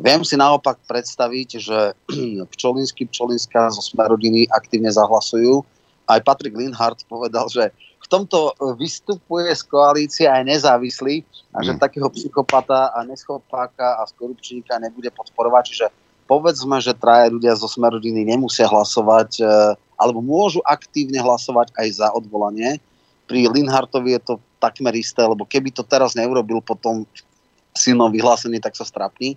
Viem 0.00 0.24
si 0.24 0.40
naopak 0.40 0.80
predstaviť, 0.88 1.48
že 1.60 1.78
Pčolinsky, 2.56 3.04
Pčolinská 3.04 3.68
zo 3.68 3.84
Smerodiny 3.84 4.48
aktívne 4.48 4.88
zahlasujú. 4.88 5.60
Aj 6.08 6.18
Patrik 6.24 6.56
Linhardt 6.56 7.04
povedal, 7.04 7.44
že 7.52 7.68
v 8.00 8.06
tomto 8.08 8.56
vystupuje 8.80 9.52
z 9.52 9.62
koalície 9.68 10.26
aj 10.26 10.48
nezávislý 10.48 11.22
a 11.52 11.60
že 11.60 11.76
mm. 11.76 11.78
takého 11.78 12.08
psychopata 12.16 12.90
a 12.96 13.04
neschopáka 13.04 14.00
a 14.00 14.08
skorupčníka 14.08 14.80
nebude 14.80 15.12
podporovať. 15.12 15.62
Čiže 15.68 15.86
povedzme, 16.30 16.78
že 16.78 16.94
traje 16.94 17.34
ľudia 17.34 17.58
zo 17.58 17.66
Smerodiny 17.66 18.22
nemusia 18.22 18.70
hlasovať, 18.70 19.42
e, 19.42 19.44
alebo 19.98 20.22
môžu 20.22 20.62
aktívne 20.62 21.18
hlasovať 21.18 21.74
aj 21.74 21.88
za 21.98 22.08
odvolanie. 22.14 22.78
Pri 23.26 23.50
Linhartovi 23.50 24.14
je 24.14 24.22
to 24.22 24.34
takmer 24.62 24.94
isté, 24.94 25.26
lebo 25.26 25.42
keby 25.42 25.74
to 25.74 25.82
teraz 25.82 26.14
neurobil 26.14 26.62
potom 26.62 27.02
silnom 27.74 28.10
vyhlásení, 28.14 28.62
tak 28.62 28.78
sa 28.78 28.86
strapní. 28.86 29.34
E, 29.34 29.36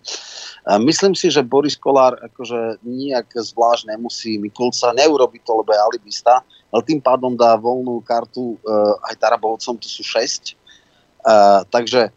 myslím 0.85 1.17
si, 1.17 1.33
že 1.33 1.41
Boris 1.41 1.73
Kolár 1.73 2.13
akože 2.21 2.85
nijak 2.85 3.33
zvlášť 3.33 3.89
nemusí 3.89 4.37
Mikulca, 4.37 4.93
neurobi 4.93 5.41
to, 5.41 5.65
lebo 5.65 5.73
je 5.73 5.81
alibista. 5.81 6.45
ale 6.69 6.81
tým 6.85 7.01
pádom 7.01 7.33
dá 7.33 7.53
voľnú 7.53 8.01
kartu 8.01 8.57
uh, 8.65 8.97
aj 9.05 9.21
Tarabovcom, 9.21 9.77
to 9.77 9.85
sú 9.85 10.01
6. 10.01 10.57
Uh, 11.21 11.61
takže 11.69 12.09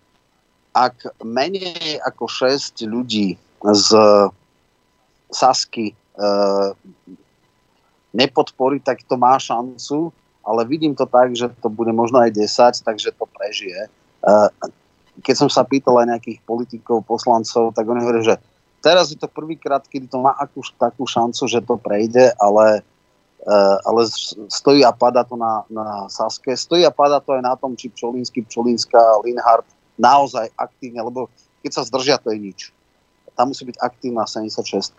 ak 0.73 1.13
menej 1.21 2.01
ako 2.01 2.25
6 2.25 2.81
ľudí 2.89 3.37
z 3.61 3.89
Sasky 5.31 5.93
uh, 6.17 6.73
nepodporí, 8.15 8.81
tak 8.81 9.03
to 9.05 9.19
má 9.19 9.37
šancu, 9.37 10.15
ale 10.47 10.63
vidím 10.65 10.95
to 10.95 11.07
tak, 11.07 11.35
že 11.35 11.51
to 11.59 11.69
bude 11.69 11.91
možno 11.91 12.23
aj 12.23 12.31
10, 12.35 12.87
takže 12.87 13.11
to 13.15 13.25
prežije. 13.27 13.91
Uh, 14.23 14.49
keď 15.21 15.47
som 15.47 15.49
sa 15.51 15.67
pýtal 15.67 15.99
aj 16.03 16.17
nejakých 16.17 16.39
politikov, 16.47 17.09
poslancov, 17.09 17.73
tak 17.75 17.89
oni 17.89 18.01
hovorí, 18.05 18.23
že 18.23 18.37
teraz 18.85 19.11
je 19.11 19.19
to 19.19 19.27
prvýkrát, 19.27 19.83
kedy 19.83 20.07
to 20.07 20.23
má 20.23 20.37
akú, 20.37 20.63
takú 20.77 21.09
šancu, 21.09 21.49
že 21.49 21.65
to 21.65 21.75
prejde, 21.81 22.31
ale 22.39 22.85
Eh, 23.47 23.79
ale 23.87 24.03
stojí 24.51 24.83
a 24.83 24.91
pada 24.91 25.23
to 25.23 25.39
na, 25.39 25.63
na 25.71 26.11
Saske. 26.11 26.51
Stojí 26.59 26.83
a 26.83 26.91
pada 26.91 27.23
to 27.23 27.31
aj 27.31 27.47
na 27.47 27.55
tom, 27.55 27.79
či 27.79 27.95
Pčolínsky, 27.95 28.43
Pčolínska, 28.43 28.99
Linhard 29.23 29.63
naozaj 29.95 30.51
aktívne, 30.59 30.99
lebo 31.07 31.31
keď 31.63 31.71
sa 31.71 31.87
zdržia, 31.87 32.19
to 32.19 32.35
je 32.35 32.43
nič. 32.43 32.75
Tam 33.37 33.53
musí 33.53 33.69
byť 33.69 33.77
aktívna 33.79 34.25
76 34.25 34.97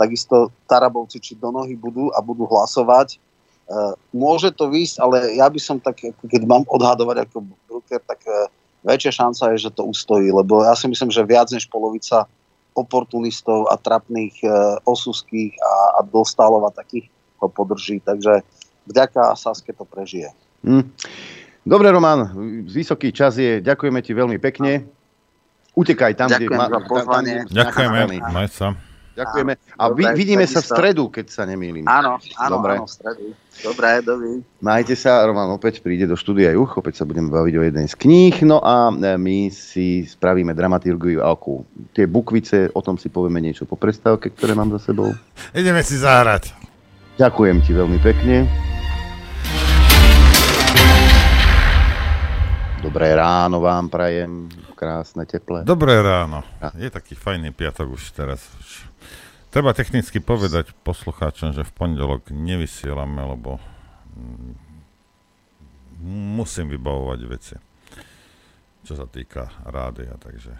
takisto 0.00 0.48
Tarabovci 0.64 1.20
či 1.20 1.36
do 1.36 1.52
nohy 1.52 1.76
budú 1.76 2.08
a 2.16 2.24
budú 2.24 2.48
hlasovať. 2.48 3.16
Eh, 3.16 3.92
môže 4.16 4.50
to 4.56 4.72
výjsť, 4.72 4.96
ale 4.98 5.16
ja 5.36 5.46
by 5.46 5.60
som 5.60 5.76
tak, 5.76 6.00
keď 6.02 6.42
mám 6.48 6.64
odhadovať 6.66 7.28
ako 7.28 7.44
Brucker, 7.68 8.00
tak 8.02 8.24
eh, 8.24 8.48
väčšia 8.82 9.12
šanca 9.24 9.52
je, 9.54 9.68
že 9.68 9.70
to 9.76 9.84
ustojí, 9.84 10.32
lebo 10.32 10.64
ja 10.64 10.72
si 10.72 10.88
myslím, 10.88 11.12
že 11.12 11.28
viac 11.28 11.52
než 11.52 11.68
polovica 11.68 12.24
oportunistov 12.72 13.66
a 13.66 13.74
trapných 13.74 14.46
osuských 14.86 15.58
a, 15.58 15.72
a 15.98 16.06
dostálov 16.06 16.70
a 16.70 16.72
takých 16.72 17.10
ho 17.42 17.50
podrží, 17.50 17.98
takže 17.98 18.46
vďaka 18.86 19.34
Saske 19.34 19.74
to 19.74 19.82
prežije. 19.84 20.30
Hm. 20.62 20.86
Dobre, 21.66 21.92
Roman, 21.92 22.30
vysoký 22.64 23.12
čas 23.12 23.36
je, 23.36 23.60
ďakujeme 23.60 24.00
ti 24.00 24.16
veľmi 24.16 24.38
pekne. 24.40 24.86
Utekaj 25.80 26.12
tam, 26.12 26.28
Ďakujem 26.28 26.60
kde... 26.60 26.68
za 26.68 26.80
pozvanie. 26.84 27.36
Ďakujeme, 27.48 28.00
maj 28.20 28.48
sa. 28.52 28.76
Ďakujeme. 29.20 29.52
A 29.76 29.84
vy, 29.92 30.04
vidíme 30.16 30.44
sa 30.48 30.62
v 30.62 30.68
stredu, 30.70 31.10
keď 31.12 31.26
sa 31.28 31.42
nemýlim. 31.44 31.84
Áno, 31.84 32.16
áno, 32.40 32.54
Dobre. 32.56 32.72
áno, 32.78 32.84
v 32.86 32.92
stredu. 32.92 33.24
Dobre, 33.60 33.88
dovi. 34.00 34.32
Majte 34.64 34.96
sa, 34.96 35.20
Roman 35.28 35.52
opäť 35.52 35.84
príde 35.84 36.08
do 36.08 36.16
štúdia 36.16 36.48
Juch, 36.56 36.80
opäť 36.80 37.02
sa 37.02 37.04
budeme 37.04 37.28
baviť 37.28 37.54
o 37.60 37.62
jednej 37.68 37.86
z 37.90 37.94
kníh, 38.00 38.32
no 38.48 38.56
a 38.64 38.88
e, 38.88 39.20
my 39.20 39.52
si 39.52 40.08
spravíme 40.08 40.56
dramaturgiu 40.56 41.20
ako 41.20 41.68
tie 41.92 42.08
bukvice, 42.08 42.72
o 42.72 42.80
tom 42.80 42.96
si 42.96 43.12
povieme 43.12 43.44
niečo 43.44 43.68
po 43.68 43.76
prestávke, 43.76 44.32
ktoré 44.32 44.56
mám 44.56 44.72
za 44.80 44.92
sebou. 44.92 45.12
Ideme 45.52 45.84
si 45.84 46.00
zahrať. 46.00 46.56
Ďakujem 47.20 47.60
ti 47.60 47.76
veľmi 47.76 47.98
pekne. 48.00 48.48
Dobré 52.80 53.12
ráno 53.12 53.60
vám 53.60 53.92
prajem, 53.92 54.48
krásne, 54.80 55.28
teplé. 55.28 55.60
Dobré 55.68 56.00
ráno. 56.00 56.40
Je 56.80 56.88
taký 56.88 57.12
fajný 57.12 57.52
piatok 57.52 58.00
už 58.00 58.16
teraz. 58.16 58.40
Treba 59.52 59.76
technicky 59.76 60.24
povedať 60.24 60.72
poslucháčom, 60.80 61.52
že 61.52 61.68
v 61.68 61.72
pondelok 61.76 62.32
nevysielame, 62.32 63.20
lebo 63.20 63.60
musím 66.00 66.72
vybavovať 66.72 67.20
veci, 67.28 67.54
čo 68.88 68.96
sa 68.96 69.04
týka 69.04 69.52
rádia, 69.68 70.16
takže... 70.16 70.56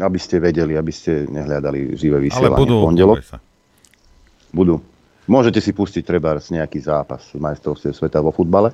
Aby 0.00 0.16
ste 0.16 0.40
vedeli, 0.40 0.76
aby 0.76 0.92
ste 0.92 1.28
nehľadali 1.28 1.92
živé 1.96 2.20
vysielanie 2.24 2.56
Ale 2.56 2.62
budú, 2.64 2.76
v 2.80 2.86
pondelok. 2.88 3.16
sa. 3.20 3.40
Budú. 4.52 4.80
Môžete 5.28 5.60
si 5.60 5.76
pustiť 5.76 6.04
treba 6.06 6.36
nejaký 6.36 6.78
zápas 6.80 7.32
majstrovstiev 7.36 7.92
sveta 7.92 8.22
vo 8.22 8.32
futbale, 8.32 8.72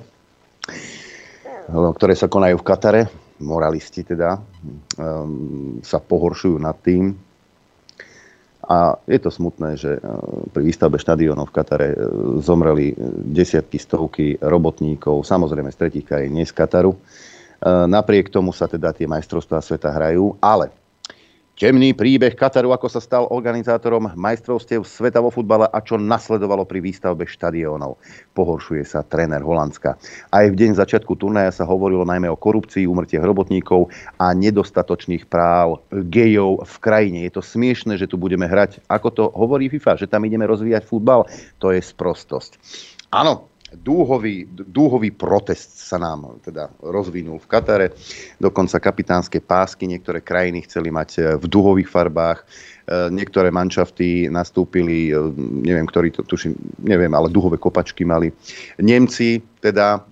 ktoré 1.67 2.13
sa 2.15 2.31
konajú 2.31 2.59
v 2.59 2.67
Katare. 2.67 3.22
Moralisti 3.41 4.05
teda 4.05 4.37
um, 4.37 5.79
sa 5.81 5.97
pohoršujú 5.97 6.57
nad 6.61 6.77
tým. 6.83 7.17
A 8.63 8.95
je 9.09 9.19
to 9.19 9.33
smutné, 9.33 9.75
že 9.75 9.97
uh, 9.97 10.47
pri 10.53 10.63
výstavbe 10.63 11.01
štadiónov 11.01 11.49
v 11.49 11.55
Katare 11.55 11.89
uh, 11.93 11.97
zomreli 12.43 12.93
desiatky, 13.25 13.81
stovky 13.81 14.37
robotníkov, 14.37 15.25
samozrejme 15.25 15.73
z 15.73 15.77
tretich 15.79 16.05
krajín, 16.05 16.37
nie 16.37 16.45
z 16.45 16.53
Kataru. 16.53 16.93
Uh, 16.93 17.89
napriek 17.89 18.29
tomu 18.29 18.51
sa 18.51 18.69
teda 18.69 18.93
tie 18.93 19.09
majstrovstvá 19.09 19.63
sveta 19.63 19.89
hrajú, 19.89 20.35
ale 20.43 20.82
Temný 21.53 21.93
príbeh 21.93 22.33
Kataru, 22.33 22.73
ako 22.73 22.89
sa 22.89 22.97
stal 22.97 23.29
organizátorom 23.29 24.17
majstrovstiev 24.17 24.81
sveta 24.89 25.21
vo 25.21 25.29
futbale 25.29 25.69
a 25.69 25.85
čo 25.85 26.01
nasledovalo 26.01 26.65
pri 26.65 26.81
výstavbe 26.81 27.29
štadiónov. 27.29 28.01
Pohoršuje 28.33 28.81
sa 28.81 29.05
tréner 29.05 29.45
Holandska. 29.45 29.93
Aj 30.33 30.45
v 30.49 30.57
deň 30.57 30.73
začiatku 30.73 31.13
turnaja 31.13 31.53
sa 31.53 31.69
hovorilo 31.69 32.09
najmä 32.09 32.25
o 32.25 32.41
korupcii, 32.41 32.89
úmrtiach 32.89 33.21
robotníkov 33.21 33.93
a 34.17 34.33
nedostatočných 34.33 35.29
práv 35.29 35.85
gejov 36.09 36.65
v 36.65 36.75
krajine. 36.81 37.21
Je 37.29 37.37
to 37.37 37.45
smiešne, 37.45 38.01
že 38.01 38.09
tu 38.09 38.17
budeme 38.17 38.49
hrať, 38.49 38.81
ako 38.89 39.07
to 39.13 39.23
hovorí 39.29 39.69
FIFA, 39.69 40.01
že 40.01 40.09
tam 40.09 40.25
ideme 40.25 40.49
rozvíjať 40.49 40.89
futbal. 40.89 41.29
To 41.61 41.69
je 41.69 41.85
sprostosť. 41.85 42.57
Áno, 43.13 43.52
dúhový, 43.79 44.45
dúhový 44.49 45.09
protest 45.09 45.81
sa 45.81 45.97
nám 45.97 46.37
teda 46.45 46.69
rozvinul 46.81 47.41
v 47.41 47.49
Katare. 47.49 47.87
Dokonca 48.37 48.77
kapitánske 48.77 49.41
pásky 49.41 49.89
niektoré 49.89 50.21
krajiny 50.21 50.65
chceli 50.69 50.93
mať 50.93 51.09
e, 51.17 51.19
v 51.41 51.45
dúhových 51.49 51.89
farbách. 51.89 52.43
E, 52.43 52.45
niektoré 53.09 53.49
manšafty 53.49 54.29
nastúpili, 54.29 55.09
e, 55.09 55.17
neviem, 55.65 55.87
ktorí 55.89 56.13
to 56.13 56.21
tuším, 56.21 56.53
neviem, 56.85 57.11
ale 57.13 57.33
dúhové 57.33 57.57
kopačky 57.57 58.05
mali. 58.05 58.29
Nemci, 58.77 59.41
teda 59.63 60.05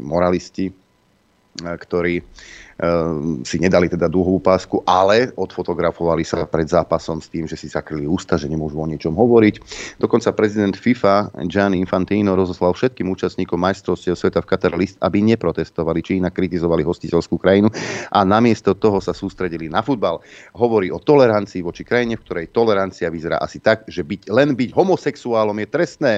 moralisti, 0.00 0.72
ktorí 1.60 2.24
si 3.42 3.56
nedali 3.62 3.86
teda 3.86 4.08
dúhovú 4.10 4.42
pásku, 4.42 4.80
ale 4.88 5.30
odfotografovali 5.36 6.24
sa 6.26 6.44
pred 6.48 6.66
zápasom 6.66 7.22
s 7.22 7.28
tým, 7.28 7.44
že 7.46 7.54
si 7.54 7.70
zakryli 7.70 8.08
ústa, 8.08 8.40
že 8.40 8.50
nemôžu 8.50 8.80
o 8.80 8.86
niečom 8.88 9.14
hovoriť. 9.14 9.54
Dokonca 10.02 10.34
prezident 10.34 10.74
FIFA 10.74 11.46
Gianni 11.46 11.78
Infantino 11.78 12.34
rozoslal 12.34 12.74
všetkým 12.74 13.06
účastníkom 13.12 13.60
majstrovstiev 13.60 14.18
sveta 14.18 14.42
v 14.42 14.48
Katar 14.48 14.74
list, 14.74 14.96
aby 15.04 15.22
neprotestovali, 15.22 16.00
či 16.02 16.18
inak 16.18 16.34
kritizovali 16.34 16.82
hostiteľskú 16.82 17.38
krajinu 17.38 17.70
a 18.10 18.20
namiesto 18.26 18.74
toho 18.74 18.98
sa 18.98 19.14
sústredili 19.14 19.70
na 19.70 19.84
futbal. 19.84 20.18
Hovorí 20.56 20.90
o 20.90 20.98
tolerancii 20.98 21.62
voči 21.62 21.86
krajine, 21.86 22.18
v 22.18 22.24
ktorej 22.26 22.50
tolerancia 22.50 23.12
vyzerá 23.12 23.38
asi 23.38 23.62
tak, 23.62 23.86
že 23.86 24.02
byť, 24.02 24.32
len 24.32 24.58
byť 24.58 24.70
homosexuálom 24.74 25.56
je 25.62 25.68
trestné 25.68 26.12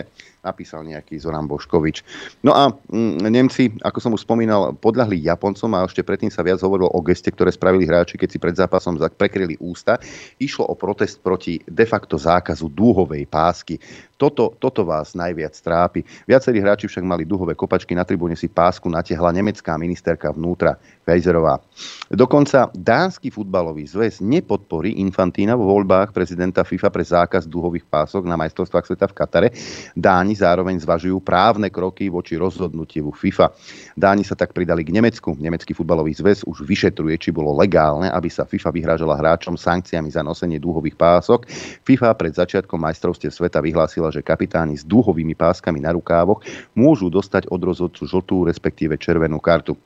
napísal 0.45 0.85
nejaký 0.85 1.17
Zoran 1.17 1.49
Boškovič. 1.49 2.05
No 2.45 2.53
a 2.53 2.69
mm, 2.71 3.25
Nemci, 3.33 3.73
ako 3.81 3.99
som 3.99 4.13
už 4.13 4.29
spomínal, 4.29 4.77
podľahli 4.77 5.25
Japoncom 5.25 5.73
a 5.75 5.89
ešte 5.89 6.05
predtým 6.05 6.29
sa 6.29 6.45
viac 6.45 6.61
hovorilo 6.61 6.93
o 6.93 7.01
geste, 7.01 7.33
ktoré 7.33 7.49
spravili 7.49 7.89
hráči, 7.89 8.21
keď 8.21 8.29
si 8.29 8.39
pred 8.39 8.55
zápasom 8.55 9.01
prekryli 9.17 9.57
ústa. 9.59 9.97
Išlo 10.37 10.69
o 10.69 10.77
protest 10.77 11.25
proti 11.25 11.57
de 11.65 11.87
facto 11.89 12.21
zákazu 12.21 12.69
dúhovej 12.69 13.25
pásky. 13.25 13.81
Toto, 14.15 14.55
toto 14.57 14.87
vás 14.87 15.19
najviac 15.19 15.59
trápi. 15.59 16.07
Viacerí 16.25 16.63
hráči 16.63 16.87
však 16.87 17.03
mali 17.03 17.27
duhové 17.27 17.59
kopačky, 17.59 17.99
na 17.99 18.07
tribúne 18.07 18.39
si 18.39 18.47
pásku 18.47 18.87
natiahla 18.87 19.35
nemecká 19.35 19.75
ministerka 19.75 20.31
vnútra 20.31 20.79
Fejzerová. 21.05 21.61
Dokonca 22.09 22.71
dánsky 22.73 23.29
futbalový 23.29 23.85
zväz 23.85 24.23
nepodporí 24.23 25.03
Infantína 25.03 25.59
vo 25.59 25.69
voľbách 25.69 26.15
prezidenta 26.15 26.63
FIFA 26.65 26.89
pre 26.89 27.05
zákaz 27.05 27.45
duhových 27.45 27.85
pások 27.85 28.25
na 28.25 28.39
majstrovstvách 28.41 28.87
sveta 28.89 29.07
v 29.11 29.17
Katare. 29.19 29.49
Dáni 29.93 30.33
zároveň 30.39 30.81
zvažujú 30.81 31.21
právne 31.21 31.69
kroky 31.69 32.09
voči 32.09 32.39
rozhodnutiu 32.39 33.13
FIFA. 33.13 33.51
Dáni 33.99 34.25
sa 34.25 34.39
tak 34.39 34.57
pridali 34.57 34.87
k 34.87 34.95
Nemecku. 34.95 35.37
Nemecký 35.37 35.77
futbalový 35.77 36.15
zväz 36.17 36.47
už 36.47 36.65
vyšetruje, 36.65 37.19
či 37.21 37.35
bolo 37.35 37.53
legálne, 37.53 38.09
aby 38.09 38.31
sa 38.33 38.49
FIFA 38.49 38.71
vyhrážala 38.71 39.19
hráčom 39.19 39.59
sankciami 39.59 40.09
za 40.09 40.25
nosenie 40.25 40.57
dúhových 40.57 40.97
pások. 40.97 41.45
FIFA 41.85 42.17
pred 42.17 42.33
začiatkom 42.33 42.81
majstrovstiev 42.81 43.35
sveta 43.35 43.61
vyhlásila 43.61 44.04
vyhlásila, 44.05 44.13
že 44.13 44.21
kapitáni 44.21 44.77
s 44.77 44.85
dúhovými 44.85 45.33
páskami 45.33 45.81
na 45.81 45.97
rukávoch 45.97 46.45
môžu 46.77 47.09
dostať 47.09 47.49
od 47.49 47.61
rozhodcu 47.65 48.05
žltú, 48.05 48.45
respektíve 48.45 49.01
červenú 49.01 49.41
kartu. 49.41 49.77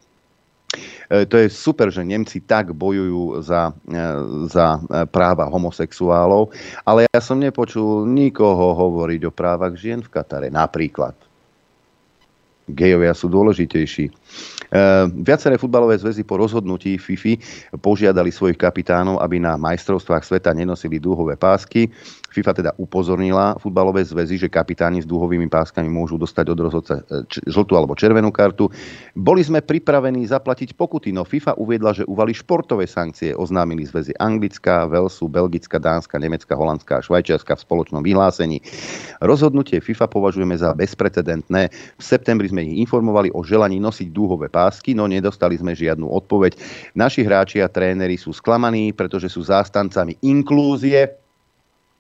E, 1.09 1.25
to 1.25 1.39
je 1.39 1.49
super, 1.49 1.89
že 1.89 2.05
Nemci 2.05 2.43
tak 2.43 2.75
bojujú 2.75 3.41
za, 3.41 3.73
e, 3.87 4.03
za 4.51 4.77
e, 4.77 5.07
práva 5.09 5.47
homosexuálov, 5.49 6.51
ale 6.85 7.07
ja 7.09 7.21
som 7.23 7.39
nepočul 7.39 8.05
nikoho 8.05 8.75
hovoriť 8.75 9.21
o 9.29 9.33
právach 9.33 9.79
žien 9.79 10.03
v 10.03 10.11
Katare, 10.11 10.49
napríklad. 10.51 11.15
Gejovia 12.69 13.17
sú 13.17 13.33
dôležitejší. 13.33 14.13
Viaceré 15.25 15.57
futbalové 15.57 15.97
zväzy 15.97 16.21
po 16.21 16.37
rozhodnutí 16.37 17.01
FIFI 17.01 17.41
požiadali 17.81 18.29
svojich 18.29 18.61
kapitánov, 18.61 19.25
aby 19.25 19.41
na 19.41 19.57
majstrovstvách 19.57 20.21
sveta 20.21 20.53
nenosili 20.53 21.01
dúhové 21.01 21.41
pásky. 21.41 21.89
FIFA 22.29 22.53
teda 22.53 22.71
upozornila 22.77 23.57
futbalové 23.57 24.05
zväzy, 24.05 24.37
že 24.37 24.49
kapitáni 24.53 25.01
s 25.01 25.09
dúhovými 25.09 25.49
páskami 25.49 25.89
môžu 25.89 26.21
dostať 26.21 26.47
od 26.53 26.59
rozhodca 26.61 26.95
e, 27.09 27.25
žltú 27.49 27.73
alebo 27.73 27.97
červenú 27.97 28.29
kartu. 28.29 28.69
Boli 29.17 29.41
sme 29.41 29.65
pripravení 29.65 30.29
zaplatiť 30.29 30.77
pokuty, 30.77 31.09
no 31.09 31.25
FIFA 31.25 31.57
uviedla, 31.57 31.97
že 31.97 32.05
uvali 32.05 32.37
športové 32.37 32.85
sankcie. 32.85 33.33
Oznámili 33.33 33.89
zväzy 33.89 34.13
Anglická, 34.21 34.85
Velsu, 34.85 35.25
Belgická, 35.25 35.81
Dánska, 35.81 36.21
Nemecká, 36.21 36.53
Holandská 36.53 37.01
a 37.01 37.05
Švajčiarska 37.05 37.57
v 37.57 37.65
spoločnom 37.65 38.05
vyhlásení. 38.05 38.61
Rozhodnutie 39.25 39.81
FIFA 39.81 40.13
považujeme 40.13 40.53
za 40.53 40.77
bezprecedentné. 40.77 41.73
V 41.97 42.03
septembri 42.05 42.53
sme 42.53 42.69
ich 42.69 42.85
informovali 42.85 43.33
o 43.33 43.41
želaní 43.41 43.81
nosiť 43.81 44.13
dúhové 44.13 44.53
pásky, 44.53 44.93
no 44.93 45.09
nedostali 45.09 45.57
sme 45.57 45.73
žiadnu 45.73 46.05
odpoveď. 46.05 46.61
Naši 46.93 47.25
hráči 47.25 47.65
a 47.65 47.73
tréneri 47.73 48.21
sú 48.21 48.37
sklamaní, 48.37 48.93
pretože 48.93 49.33
sú 49.33 49.41
zástancami 49.41 50.21
inklúzie 50.21 51.28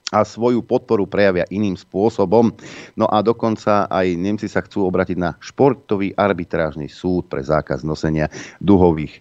a 0.08 0.24
svoju 0.24 0.64
podporu 0.64 1.04
prejavia 1.04 1.44
iným 1.52 1.76
spôsobom. 1.76 2.52
No 2.96 3.06
a 3.08 3.20
dokonca 3.20 3.86
aj 3.88 4.16
Nemci 4.16 4.48
sa 4.48 4.64
chcú 4.64 4.88
obratiť 4.88 5.16
na 5.20 5.36
športový 5.40 6.16
arbitrážny 6.16 6.88
súd 6.88 7.28
pre 7.28 7.44
zákaz 7.44 7.84
nosenia 7.84 8.32
duhových 8.60 9.20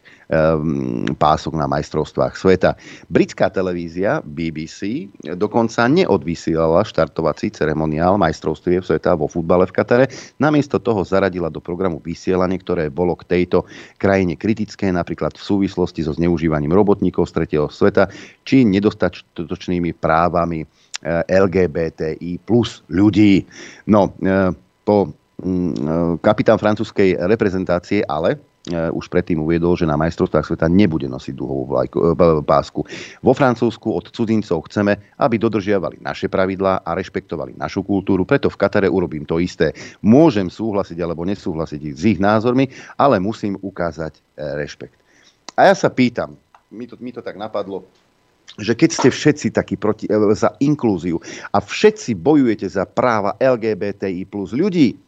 pások 1.15 1.55
na 1.55 1.71
majstrovstvách 1.71 2.35
sveta. 2.35 2.75
Britská 3.07 3.47
televízia 3.47 4.19
BBC 4.19 5.07
dokonca 5.39 5.87
neodvysielala 5.87 6.83
štartovací 6.83 7.47
ceremoniál 7.55 8.19
majstrovstiev 8.19 8.83
sveta 8.83 9.15
vo 9.15 9.31
futbale 9.31 9.63
v 9.63 9.75
Katare. 9.75 10.05
Namiesto 10.35 10.83
toho 10.83 11.07
zaradila 11.07 11.47
do 11.47 11.63
programu 11.63 12.03
vysielanie, 12.03 12.59
ktoré 12.59 12.91
bolo 12.91 13.15
k 13.15 13.23
tejto 13.23 13.63
krajine 13.95 14.35
kritické, 14.35 14.91
napríklad 14.91 15.39
v 15.39 15.47
súvislosti 15.47 16.03
so 16.03 16.11
zneužívaním 16.11 16.75
robotníkov 16.75 17.31
z 17.31 17.35
tretieho 17.43 17.67
sveta 17.71 18.11
či 18.43 18.67
nedostatočnými 18.67 19.95
právami 19.95 20.67
Eh, 20.97 21.21
LGBTI 21.29 22.41
plus 22.41 22.81
ľudí. 22.89 23.45
No, 23.85 24.17
eh, 24.17 24.49
po 24.81 25.13
mm, 25.45 25.71
eh, 25.77 26.13
kapitán 26.25 26.57
francúzskej 26.57 27.21
reprezentácie 27.29 28.01
ale 28.09 28.41
už 28.71 29.07
predtým 29.07 29.39
uviedol, 29.39 29.79
že 29.79 29.87
na 29.87 29.95
majstrovstvách 29.95 30.43
sveta 30.53 30.67
nebude 30.67 31.07
nosiť 31.07 31.33
duhovú 31.33 31.71
vlajku, 31.71 32.15
pásku. 32.43 32.83
Vo 33.23 33.31
Francúzsku 33.31 33.87
od 33.91 34.11
cudzincov 34.11 34.67
chceme, 34.67 35.15
aby 35.17 35.35
dodržiavali 35.39 36.03
naše 36.03 36.27
pravidlá 36.27 36.83
a 36.83 36.91
rešpektovali 36.91 37.55
našu 37.55 37.87
kultúru, 37.87 38.27
preto 38.27 38.51
v 38.51 38.59
Katare 38.59 38.91
urobím 38.91 39.23
to 39.23 39.39
isté. 39.39 39.71
Môžem 40.03 40.51
súhlasiť 40.51 40.99
alebo 40.99 41.23
nesúhlasiť 41.23 41.81
s 41.95 42.03
ich 42.03 42.19
názormi, 42.19 42.67
ale 42.99 43.23
musím 43.23 43.55
ukázať 43.59 44.19
rešpekt. 44.35 44.99
A 45.55 45.71
ja 45.71 45.75
sa 45.75 45.87
pýtam, 45.87 46.35
mi 46.69 46.85
to, 46.85 46.99
mi 46.99 47.15
to 47.15 47.23
tak 47.23 47.39
napadlo, 47.39 47.87
že 48.59 48.75
keď 48.75 48.89
ste 48.91 49.09
všetci 49.11 49.47
takí 49.55 49.75
proti, 49.79 50.11
za 50.35 50.55
inklúziu 50.59 51.19
a 51.51 51.63
všetci 51.63 52.15
bojujete 52.19 52.67
za 52.67 52.83
práva 52.83 53.39
LGBTI 53.39 54.27
plus 54.27 54.51
ľudí, 54.51 55.06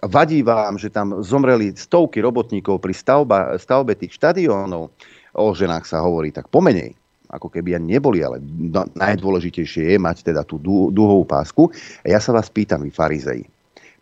vadí 0.00 0.40
vám, 0.40 0.80
že 0.80 0.88
tam 0.88 1.20
zomreli 1.20 1.76
stovky 1.76 2.24
robotníkov 2.24 2.80
pri 2.80 2.94
stavba, 2.96 3.56
stavbe 3.60 3.92
tých 3.92 4.16
štadiónov, 4.16 4.88
o 5.34 5.46
ženách 5.52 5.84
sa 5.84 6.00
hovorí 6.00 6.32
tak 6.32 6.48
pomenej, 6.48 6.96
ako 7.28 7.52
keby 7.52 7.76
ani 7.76 7.98
neboli, 7.98 8.24
ale 8.24 8.40
no, 8.40 8.86
najdôležitejšie 8.96 9.92
je 9.92 9.98
mať 10.00 10.32
teda 10.32 10.46
tú 10.46 10.56
dúhovú 10.88 11.28
pásku. 11.28 11.68
A 12.06 12.16
ja 12.16 12.20
sa 12.22 12.32
vás 12.32 12.48
pýtam, 12.48 12.80
vy 12.80 12.94
farizei, 12.94 13.44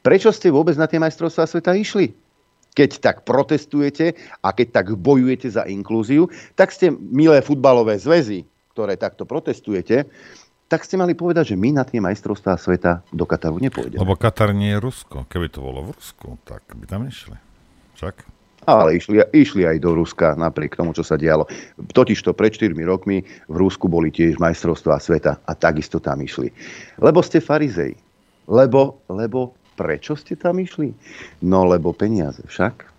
prečo 0.05 0.31
ste 0.31 0.55
vôbec 0.55 0.77
na 0.79 0.87
tie 0.87 1.03
majstrovstvá 1.03 1.49
sveta 1.49 1.75
išli? 1.75 2.15
keď 2.73 3.05
tak 3.05 3.17
protestujete 3.29 4.17
a 4.41 4.49
keď 4.57 4.81
tak 4.81 4.87
bojujete 4.97 5.53
za 5.53 5.69
inklúziu, 5.69 6.33
tak 6.57 6.73
ste, 6.73 6.89
milé 6.93 7.45
futbalové 7.45 8.01
zväzy, 8.01 8.49
ktoré 8.73 8.97
takto 8.97 9.29
protestujete, 9.29 10.09
tak 10.73 10.89
ste 10.89 10.97
mali 10.97 11.13
povedať, 11.13 11.53
že 11.53 11.57
my 11.61 11.77
na 11.77 11.85
tie 11.85 12.01
majstrovstvá 12.01 12.57
sveta 12.57 13.05
do 13.13 13.29
Kataru 13.29 13.61
nepôjdeme. 13.61 14.01
Lebo 14.01 14.17
Katar 14.17 14.57
nie 14.57 14.73
je 14.73 14.81
Rusko. 14.81 15.29
Keby 15.29 15.53
to 15.53 15.61
bolo 15.61 15.85
v 15.85 15.93
Rusku, 15.93 16.41
tak 16.49 16.65
by 16.73 16.89
tam 16.89 17.05
nešli. 17.05 17.37
Však? 18.01 18.25
Ale 18.65 18.97
išli, 18.97 19.21
išli 19.37 19.69
aj 19.69 19.77
do 19.85 19.93
Ruska 19.93 20.33
napriek 20.33 20.73
tomu, 20.73 20.97
čo 20.97 21.05
sa 21.05 21.21
dialo. 21.21 21.45
Totižto 21.77 22.33
pred 22.33 22.57
4 22.57 22.73
rokmi 22.89 23.21
v 23.53 23.57
Rusku 23.61 23.91
boli 23.91 24.09
tiež 24.09 24.41
majstrovstvá 24.41 24.97
sveta 24.97 25.37
a 25.45 25.53
takisto 25.53 26.01
tam 26.01 26.25
išli. 26.25 26.49
Lebo 26.97 27.21
ste 27.21 27.43
farizej. 27.43 27.93
Lebo, 28.47 29.03
lebo 29.11 29.53
Prečo 29.73 30.13
ste 30.15 30.37
tam 30.37 30.61
išli? 30.61 30.93
No 31.41 31.65
lebo 31.65 31.97
peniaze 31.97 32.45
však. 32.45 32.93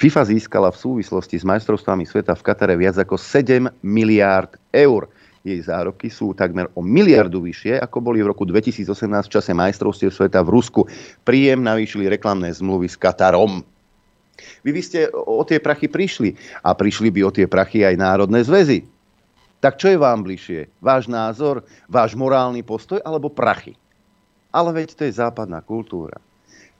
FIFA 0.00 0.22
získala 0.32 0.72
v 0.72 0.80
súvislosti 0.80 1.36
s 1.36 1.44
majstrovstvami 1.44 2.08
sveta 2.08 2.32
v 2.32 2.42
Katare 2.42 2.72
viac 2.72 2.96
ako 2.96 3.20
7 3.20 3.68
miliárd 3.84 4.56
eur. 4.72 5.12
Jej 5.40 5.72
zárobky 5.72 6.12
sú 6.12 6.36
takmer 6.36 6.68
o 6.76 6.84
miliardu 6.84 7.40
vyššie, 7.40 7.80
ako 7.80 8.04
boli 8.04 8.20
v 8.20 8.28
roku 8.28 8.44
2018 8.44 8.92
v 9.24 9.32
čase 9.32 9.56
majstrovstiev 9.56 10.12
sveta 10.12 10.44
v 10.44 10.52
Rusku. 10.52 10.84
Príjem 11.24 11.64
navýšili 11.64 12.12
reklamné 12.12 12.52
zmluvy 12.52 12.92
s 12.92 13.00
Katarom. 13.00 13.64
Vy 14.60 14.70
by 14.76 14.82
ste 14.84 15.08
o 15.12 15.40
tie 15.48 15.56
prachy 15.56 15.88
prišli 15.88 16.36
a 16.60 16.76
prišli 16.76 17.08
by 17.08 17.20
o 17.24 17.32
tie 17.32 17.48
prachy 17.48 17.88
aj 17.88 17.96
národné 17.96 18.44
zväzy. 18.44 18.84
Tak 19.64 19.80
čo 19.80 19.92
je 19.92 19.96
vám 20.00 20.24
bližšie? 20.24 20.68
Váš 20.80 21.08
názor, 21.08 21.64
váš 21.88 22.12
morálny 22.16 22.60
postoj 22.60 23.00
alebo 23.00 23.32
prachy? 23.32 23.76
Ale 24.52 24.76
veď 24.76 24.92
to 24.92 25.02
je 25.08 25.16
západná 25.16 25.64
kultúra. 25.64 26.20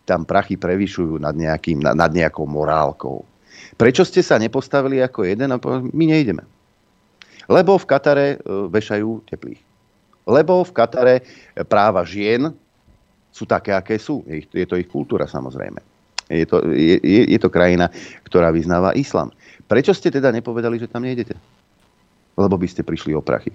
Tam 0.05 0.29
prachy 0.29 0.61
prevyšujú 0.61 1.17
nad, 1.17 1.33
nejakým, 1.33 1.81
nad 1.81 2.13
nejakou 2.13 2.45
morálkou. 2.45 3.25
Prečo 3.77 4.05
ste 4.05 4.21
sa 4.21 4.37
nepostavili 4.37 5.01
ako 5.01 5.25
jeden 5.25 5.49
a 5.53 5.61
povedali, 5.61 5.93
my 5.93 6.05
nejdeme? 6.13 6.60
Lebo 7.51 7.75
v 7.75 7.89
Katare 7.91 8.27
e, 8.35 8.37
vešajú 8.71 9.27
teplých. 9.27 9.59
Lebo 10.31 10.63
v 10.63 10.71
Katare 10.71 11.15
e, 11.19 11.23
práva 11.67 12.07
žien 12.07 12.55
sú 13.35 13.43
také, 13.43 13.75
aké 13.75 13.99
sú. 13.99 14.23
Je, 14.27 14.67
to 14.67 14.79
ich 14.79 14.87
kultúra 14.87 15.27
samozrejme. 15.27 15.83
Je 16.31 16.47
to, 16.47 16.63
je, 16.71 17.03
je 17.03 17.39
to 17.43 17.51
krajina, 17.51 17.91
ktorá 18.23 18.55
vyznáva 18.55 18.95
islam. 18.95 19.35
Prečo 19.67 19.91
ste 19.91 20.15
teda 20.15 20.31
nepovedali, 20.31 20.79
že 20.79 20.87
tam 20.87 21.03
nejdete? 21.03 21.35
Lebo 22.39 22.55
by 22.55 22.67
ste 22.71 22.87
prišli 22.87 23.19
o 23.19 23.23
prachy. 23.23 23.51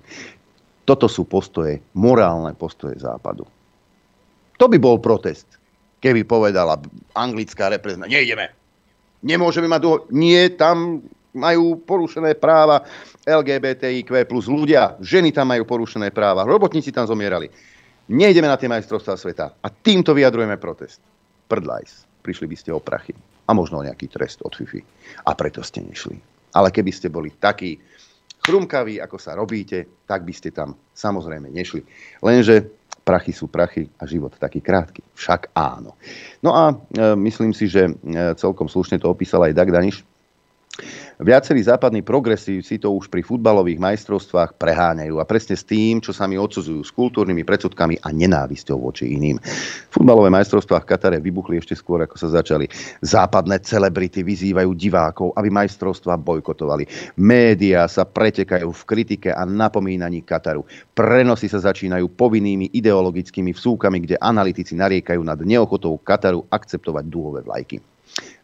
Toto 0.83 1.07
sú 1.07 1.23
postoje, 1.23 1.79
morálne 1.95 2.51
postoje 2.53 2.99
západu. 2.99 3.47
To 4.59 4.67
by 4.67 4.77
bol 4.79 4.99
protest, 4.99 5.47
keby 6.03 6.27
povedala 6.27 6.79
anglická 7.15 7.71
reprezentácia, 7.71 8.11
nejdeme. 8.11 8.51
Nemôžeme 9.25 9.65
mať 9.71 9.81
dlho... 9.81 9.97
Nie, 10.13 10.53
tam 10.53 11.01
majú 11.35 11.81
porušené 11.83 12.37
práva 12.37 12.85
LGBTIQ 13.25 14.29
plus 14.29 14.45
ľudia. 14.45 14.95
Ženy 15.01 15.33
tam 15.33 15.49
majú 15.49 15.65
porušené 15.65 16.13
práva. 16.13 16.45
Robotníci 16.45 16.93
tam 16.93 17.09
zomierali. 17.09 17.49
Nejdeme 18.05 18.45
na 18.45 18.53
tie 18.53 18.69
majstrovstvá 18.69 19.17
sveta. 19.17 19.57
A 19.65 19.67
týmto 19.73 20.13
vyjadrujeme 20.13 20.61
protest. 20.61 21.01
Prdlajs. 21.49 22.05
Prišli 22.21 22.45
by 22.45 22.55
ste 22.55 22.69
o 22.69 22.77
prachy. 22.77 23.17
A 23.49 23.51
možno 23.57 23.81
o 23.81 23.85
nejaký 23.85 24.13
trest 24.13 24.45
od 24.45 24.53
FIFI. 24.53 24.81
A 25.25 25.33
preto 25.33 25.65
ste 25.65 25.81
nešli. 25.81 26.21
Ale 26.53 26.69
keby 26.69 26.91
ste 26.93 27.09
boli 27.09 27.33
takí 27.33 27.81
chrumkaví, 28.45 29.01
ako 29.01 29.17
sa 29.17 29.33
robíte, 29.33 30.05
tak 30.05 30.21
by 30.21 30.33
ste 30.33 30.53
tam 30.53 30.77
samozrejme 30.93 31.49
nešli. 31.49 31.81
Lenže 32.21 32.69
prachy 33.01 33.33
sú 33.33 33.49
prachy 33.49 33.89
a 33.97 34.05
život 34.05 34.37
taký 34.37 34.61
krátky. 34.61 35.01
Však 35.17 35.53
áno. 35.57 35.97
No 36.45 36.53
a 36.53 36.73
e, 36.73 37.13
myslím 37.25 37.57
si, 37.57 37.65
že 37.65 37.89
e, 37.89 37.93
celkom 38.37 38.69
slušne 38.69 39.01
to 39.01 39.09
opísal 39.09 39.45
aj 39.45 39.57
Dag 39.57 39.73
Daniš 39.73 40.05
Viacerí 41.15 41.63
západní 41.63 42.03
progresívci 42.03 42.75
to 42.75 42.91
už 42.91 43.07
pri 43.07 43.23
futbalových 43.23 43.79
majstrovstvách 43.79 44.59
preháňajú 44.59 45.15
a 45.15 45.23
presne 45.23 45.55
s 45.55 45.63
tým, 45.63 46.03
čo 46.03 46.11
sa 46.11 46.27
mi 46.27 46.35
odsudzujú 46.35 46.83
s 46.83 46.91
kultúrnymi 46.91 47.47
predsudkami 47.47 48.03
a 48.03 48.11
nenávisťou 48.11 48.83
voči 48.83 49.15
iným. 49.15 49.39
Futbalové 49.87 50.27
majstrovstvá 50.35 50.83
v 50.83 50.89
Katare 50.91 51.17
vybuchli 51.23 51.55
ešte 51.63 51.79
skôr, 51.79 52.03
ako 52.03 52.19
sa 52.19 52.27
začali. 52.27 52.67
Západné 52.99 53.63
celebrity 53.63 54.27
vyzývajú 54.27 54.75
divákov, 54.75 55.31
aby 55.39 55.47
majstrovstvá 55.47 56.19
bojkotovali. 56.19 57.15
Média 57.15 57.87
sa 57.87 58.03
pretekajú 58.03 58.75
v 58.75 58.83
kritike 58.83 59.31
a 59.31 59.47
napomínaní 59.47 60.27
Kataru. 60.27 60.67
Prenosy 60.91 61.47
sa 61.47 61.63
začínajú 61.63 62.11
povinnými 62.11 62.75
ideologickými 62.75 63.55
vsúkami, 63.55 64.03
kde 64.03 64.19
analytici 64.19 64.75
nariekajú 64.75 65.23
nad 65.23 65.39
neochotou 65.39 65.95
Kataru 66.03 66.43
akceptovať 66.51 67.07
dúhové 67.07 67.39
vlajky. 67.47 67.94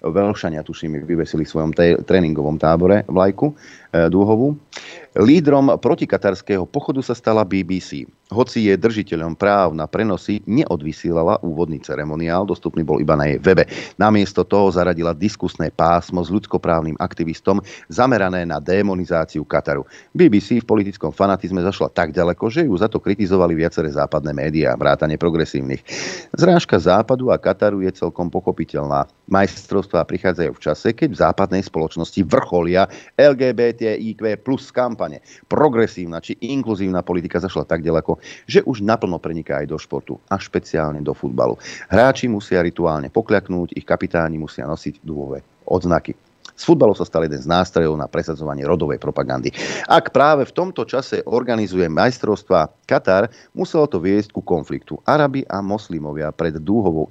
Velšania, 0.01 0.65
tuším, 0.65 1.05
vyvesili 1.05 1.45
v 1.45 1.51
svojom 1.53 1.71
tréningovom 2.03 2.57
tábore 2.57 3.05
vlajku 3.05 3.53
e, 3.91 4.07
dúhovú. 4.09 4.55
Lídrom 5.11 5.75
protikatarského 5.75 6.63
pochodu 6.63 7.03
sa 7.03 7.11
stala 7.11 7.43
BBC. 7.43 8.07
hoci 8.31 8.71
je 8.71 8.79
držiteľom 8.79 9.35
práv 9.35 9.75
na 9.75 9.83
prenosy, 9.83 10.39
neodvysielala 10.47 11.43
úvodný 11.43 11.83
ceremoniál, 11.83 12.47
dostupný 12.47 12.79
bol 12.79 13.03
iba 13.03 13.19
na 13.19 13.27
jej 13.27 13.35
webe. 13.43 13.67
Namiesto 13.99 14.47
toho 14.47 14.71
zaradila 14.71 15.11
diskusné 15.11 15.67
pásmo 15.67 16.23
s 16.23 16.31
ľudskoprávnym 16.31 16.95
aktivistom 16.95 17.59
zamerané 17.91 18.47
na 18.47 18.63
demonizáciu 18.63 19.43
Kataru. 19.43 19.83
BBC 20.15 20.63
v 20.63 20.69
politickom 20.71 21.11
fanatizme 21.11 21.59
zašla 21.59 21.91
tak 21.91 22.15
ďaleko, 22.15 22.47
že 22.47 22.63
ju 22.63 22.71
za 22.79 22.87
to 22.87 23.03
kritizovali 23.03 23.51
viaceré 23.51 23.91
západné 23.91 24.31
médiá, 24.31 24.79
vrátane 24.79 25.19
progresívnych. 25.19 25.83
Zrážka 26.31 26.79
západu 26.79 27.27
a 27.27 27.35
Kataru 27.35 27.83
je 27.83 27.91
celkom 27.91 28.31
pochopiteľná. 28.31 29.11
Majstrovstvá 29.27 30.07
prichádzajú 30.07 30.51
v 30.55 30.63
čase, 30.63 30.87
keď 30.95 31.09
v 31.11 31.19
západnej 31.19 31.63
spoločnosti 31.67 32.23
vrcholia 32.23 32.87
LGBTIQ 33.81 34.45
plus 34.45 34.69
kampane. 34.69 35.25
Progresívna 35.49 36.21
či 36.21 36.37
inkluzívna 36.39 37.01
politika 37.01 37.41
zašla 37.41 37.65
tak 37.65 37.81
ďaleko, 37.81 38.21
že 38.47 38.61
už 38.65 38.85
naplno 38.85 39.17
preniká 39.17 39.61
aj 39.61 39.67
do 39.69 39.77
športu 39.81 40.15
a 40.29 40.37
špeciálne 40.37 41.01
do 41.01 41.11
futbalu. 41.11 41.57
Hráči 41.89 42.29
musia 42.29 42.61
rituálne 42.61 43.09
pokľaknúť, 43.09 43.75
ich 43.75 43.85
kapitáni 43.85 44.37
musia 44.37 44.69
nosiť 44.69 45.01
dúhové 45.03 45.41
odznaky. 45.65 46.30
Z 46.61 46.69
futbalu 46.69 46.93
sa 46.93 47.09
stal 47.09 47.25
jeden 47.25 47.41
z 47.41 47.49
nástrojov 47.49 47.97
na 47.97 48.05
presadzovanie 48.05 48.61
rodovej 48.69 49.01
propagandy. 49.01 49.49
Ak 49.89 50.13
práve 50.13 50.45
v 50.45 50.53
tomto 50.53 50.85
čase 50.85 51.25
organizuje 51.25 51.89
majstrovstva 51.89 52.85
Katar, 52.85 53.33
muselo 53.57 53.89
to 53.89 53.97
viesť 53.97 54.29
ku 54.29 54.45
konfliktu. 54.45 55.01
Arabi 55.09 55.41
a 55.49 55.57
moslimovia 55.65 56.29
pred 56.29 56.61
dúhovou 56.61 57.09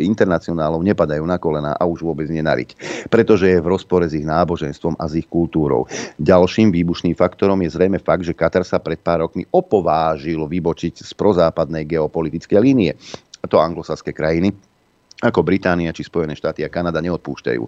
internacionálou 0.00 0.80
nepadajú 0.80 1.20
na 1.28 1.36
kolena 1.36 1.76
a 1.76 1.84
už 1.84 2.00
vôbec 2.00 2.32
nenariť, 2.32 2.80
pretože 3.12 3.52
je 3.52 3.60
v 3.60 3.68
rozpore 3.68 4.08
s 4.08 4.16
ich 4.16 4.24
náboženstvom 4.24 4.96
a 4.96 5.04
s 5.04 5.20
ich 5.20 5.28
kultúrou. 5.28 5.84
Ďalším 6.16 6.72
výbušným 6.72 7.12
faktorom 7.12 7.60
je 7.68 7.76
zrejme 7.76 8.00
fakt, 8.00 8.24
že 8.24 8.32
Katar 8.32 8.64
sa 8.64 8.80
pred 8.80 9.04
pár 9.04 9.28
rokmi 9.28 9.44
opovážil 9.52 10.48
vybočiť 10.48 11.04
z 11.04 11.12
prozápadnej 11.12 11.84
geopolitickej 11.84 12.56
línie. 12.56 12.96
To 13.52 13.60
anglosaské 13.60 14.16
krajiny 14.16 14.56
ako 15.18 15.42
Británia 15.42 15.90
či 15.90 16.06
Spojené 16.06 16.38
štáty 16.38 16.62
a 16.62 16.70
Kanada 16.70 17.02
neodpúšťajú. 17.02 17.62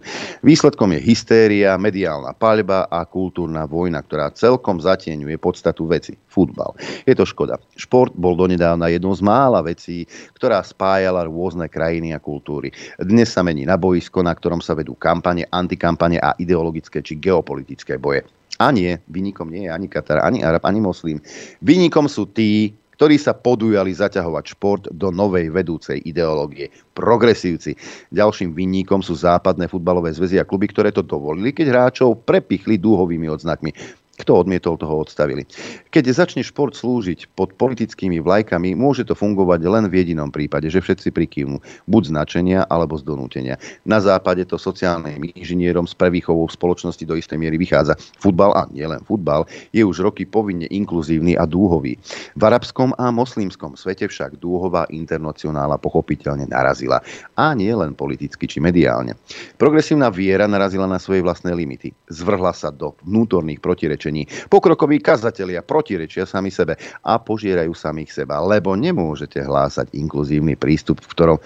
Výsledkom 0.46 0.94
je 0.94 1.00
hystéria, 1.02 1.74
mediálna 1.74 2.30
paľba 2.30 2.86
a 2.86 3.02
kultúrna 3.02 3.66
vojna, 3.66 3.98
ktorá 4.06 4.30
celkom 4.30 4.78
zatieňuje 4.78 5.34
podstatu 5.34 5.90
veci. 5.90 6.14
Futbal. 6.30 6.78
Je 7.02 7.14
to 7.18 7.26
škoda. 7.26 7.58
Šport 7.74 8.14
bol 8.14 8.38
donedávna 8.38 8.86
jednou 8.94 9.10
z 9.18 9.26
mála 9.26 9.66
vecí, 9.66 10.06
ktorá 10.38 10.62
spájala 10.62 11.26
rôzne 11.26 11.66
krajiny 11.66 12.14
a 12.14 12.22
kultúry. 12.22 12.70
Dnes 13.02 13.34
sa 13.34 13.42
mení 13.42 13.66
na 13.66 13.74
boisko, 13.74 14.22
na 14.22 14.30
ktorom 14.30 14.62
sa 14.62 14.78
vedú 14.78 14.94
kampane, 14.94 15.42
antikampane 15.50 16.22
a 16.22 16.38
ideologické 16.38 17.02
či 17.02 17.18
geopolitické 17.18 17.98
boje. 17.98 18.22
A 18.60 18.68
nie, 18.68 18.92
vynikom 19.08 19.48
nie 19.48 19.66
je 19.66 19.72
ani 19.72 19.88
Katar, 19.88 20.20
ani 20.20 20.44
Arab, 20.44 20.68
ani 20.68 20.84
Moslim. 20.84 21.16
Vynikom 21.64 22.06
sú 22.12 22.28
tí, 22.28 22.76
ktorí 23.00 23.16
sa 23.16 23.32
podujali 23.32 23.96
zaťahovať 23.96 24.44
šport 24.52 24.84
do 24.92 25.08
novej 25.08 25.48
vedúcej 25.48 26.04
ideológie. 26.04 26.68
Progresívci. 26.92 27.72
Ďalším 28.12 28.52
vinníkom 28.52 29.00
sú 29.00 29.16
západné 29.16 29.72
futbalové 29.72 30.12
zväzy 30.12 30.36
a 30.36 30.44
kluby, 30.44 30.68
ktoré 30.68 30.92
to 30.92 31.00
dovolili, 31.00 31.48
keď 31.48 31.72
hráčov 31.72 32.28
prepichli 32.28 32.76
dúhovými 32.76 33.24
odznakmi. 33.32 33.72
Kto 34.20 34.44
odmietol, 34.44 34.76
toho 34.76 35.00
odstavili. 35.00 35.48
Keď 35.88 36.04
začne 36.12 36.44
šport 36.44 36.76
slúžiť 36.76 37.32
pod 37.32 37.56
politickými 37.56 38.20
vlajkami, 38.20 38.76
môže 38.76 39.08
to 39.08 39.16
fungovať 39.16 39.64
len 39.64 39.88
v 39.88 40.04
jedinom 40.04 40.28
prípade, 40.28 40.68
že 40.68 40.84
všetci 40.84 41.08
prikývnú, 41.08 41.56
buď 41.88 42.02
značenia 42.12 42.68
alebo 42.68 43.00
z 43.00 43.08
donútenia. 43.08 43.56
Na 43.88 43.96
západe 43.96 44.44
to 44.44 44.60
sociálnym 44.60 45.32
inžinierom 45.32 45.88
z 45.88 45.96
prevýchovou 45.96 46.44
spoločnosti 46.52 47.00
do 47.08 47.16
istej 47.16 47.40
miery 47.40 47.56
vychádza. 47.56 47.96
Futbal, 48.20 48.52
a 48.52 48.68
nielen 48.68 49.00
futbal, 49.08 49.48
je 49.72 49.80
už 49.80 50.04
roky 50.04 50.28
povinne 50.28 50.68
inkluzívny 50.68 51.40
a 51.40 51.48
dúhový. 51.48 51.96
V 52.36 52.42
arabskom 52.44 52.92
a 53.00 53.08
moslimskom 53.08 53.78
svete 53.78 54.04
však 54.04 54.36
dúhová 54.36 54.84
internacionála 54.92 55.80
pochopiteľne 55.80 56.44
narazila. 56.50 57.00
A 57.40 57.56
nie 57.56 57.72
len 57.72 57.96
politicky 57.96 58.44
či 58.44 58.58
mediálne. 58.60 59.16
Progresívna 59.56 60.12
viera 60.12 60.50
narazila 60.50 60.84
na 60.84 60.98
svoje 60.98 61.22
vlastné 61.22 61.54
limity. 61.54 61.94
Zvrhla 62.10 62.50
sa 62.50 62.74
do 62.74 62.92
vnútorných 63.06 63.62
protirečení 63.62 64.09
presvedčení. 64.10 64.26
Pokrokoví 64.50 64.98
kazatelia 64.98 65.62
protirečia 65.62 66.26
sami 66.26 66.50
sebe 66.50 66.76
a 67.06 67.18
požierajú 67.22 67.72
samých 67.72 68.22
seba, 68.22 68.42
lebo 68.42 68.74
nemôžete 68.74 69.40
hlásať 69.40 69.94
inkluzívny 69.94 70.58
prístup, 70.58 70.98
v 71.00 71.08
ktorom, 71.14 71.38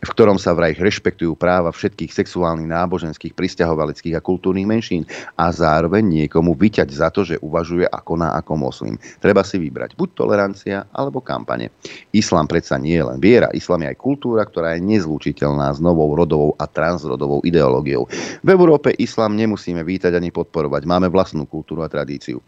v 0.00 0.10
ktorom 0.12 0.36
sa 0.36 0.52
vraj 0.52 0.76
rešpektujú 0.76 1.34
práva 1.36 1.72
všetkých 1.72 2.12
sexuálnych, 2.12 2.68
náboženských, 2.68 3.32
pristahovaleckých 3.32 4.20
a 4.20 4.24
kultúrnych 4.24 4.68
menšín 4.68 5.02
a 5.40 5.48
zároveň 5.50 6.26
niekomu 6.26 6.52
vyťať 6.52 6.88
za 6.92 7.08
to, 7.08 7.24
že 7.24 7.40
uvažuje 7.40 7.88
a 7.88 7.98
koná 8.04 8.36
ako 8.36 8.52
moslim. 8.60 8.94
Treba 9.18 9.40
si 9.40 9.56
vybrať 9.56 9.96
buď 9.96 10.08
tolerancia 10.12 10.84
alebo 10.92 11.24
kampane. 11.24 11.72
Islám 12.12 12.44
predsa 12.50 12.76
nie 12.76 13.00
je 13.00 13.04
len 13.06 13.18
viera, 13.18 13.48
islám 13.56 13.86
je 13.86 13.96
aj 13.96 13.98
kultúra, 13.98 14.42
ktorá 14.44 14.76
je 14.76 14.84
nezlučiteľná 14.84 15.72
s 15.72 15.80
novou 15.80 16.12
rodovou 16.12 16.52
a 16.60 16.68
transrodovou 16.68 17.40
ideológiou. 17.46 18.04
V 18.44 18.48
Európe 18.50 18.92
islám 18.98 19.32
nemusíme 19.32 19.80
vítať 19.80 20.12
ani 20.12 20.34
podporovať. 20.34 20.82
Máme 20.84 21.08
vlastnú 21.08 21.46
kultúru 21.46 21.86
a 21.86 21.88
tradíciu 21.88 22.09
tradíciu 22.10 22.42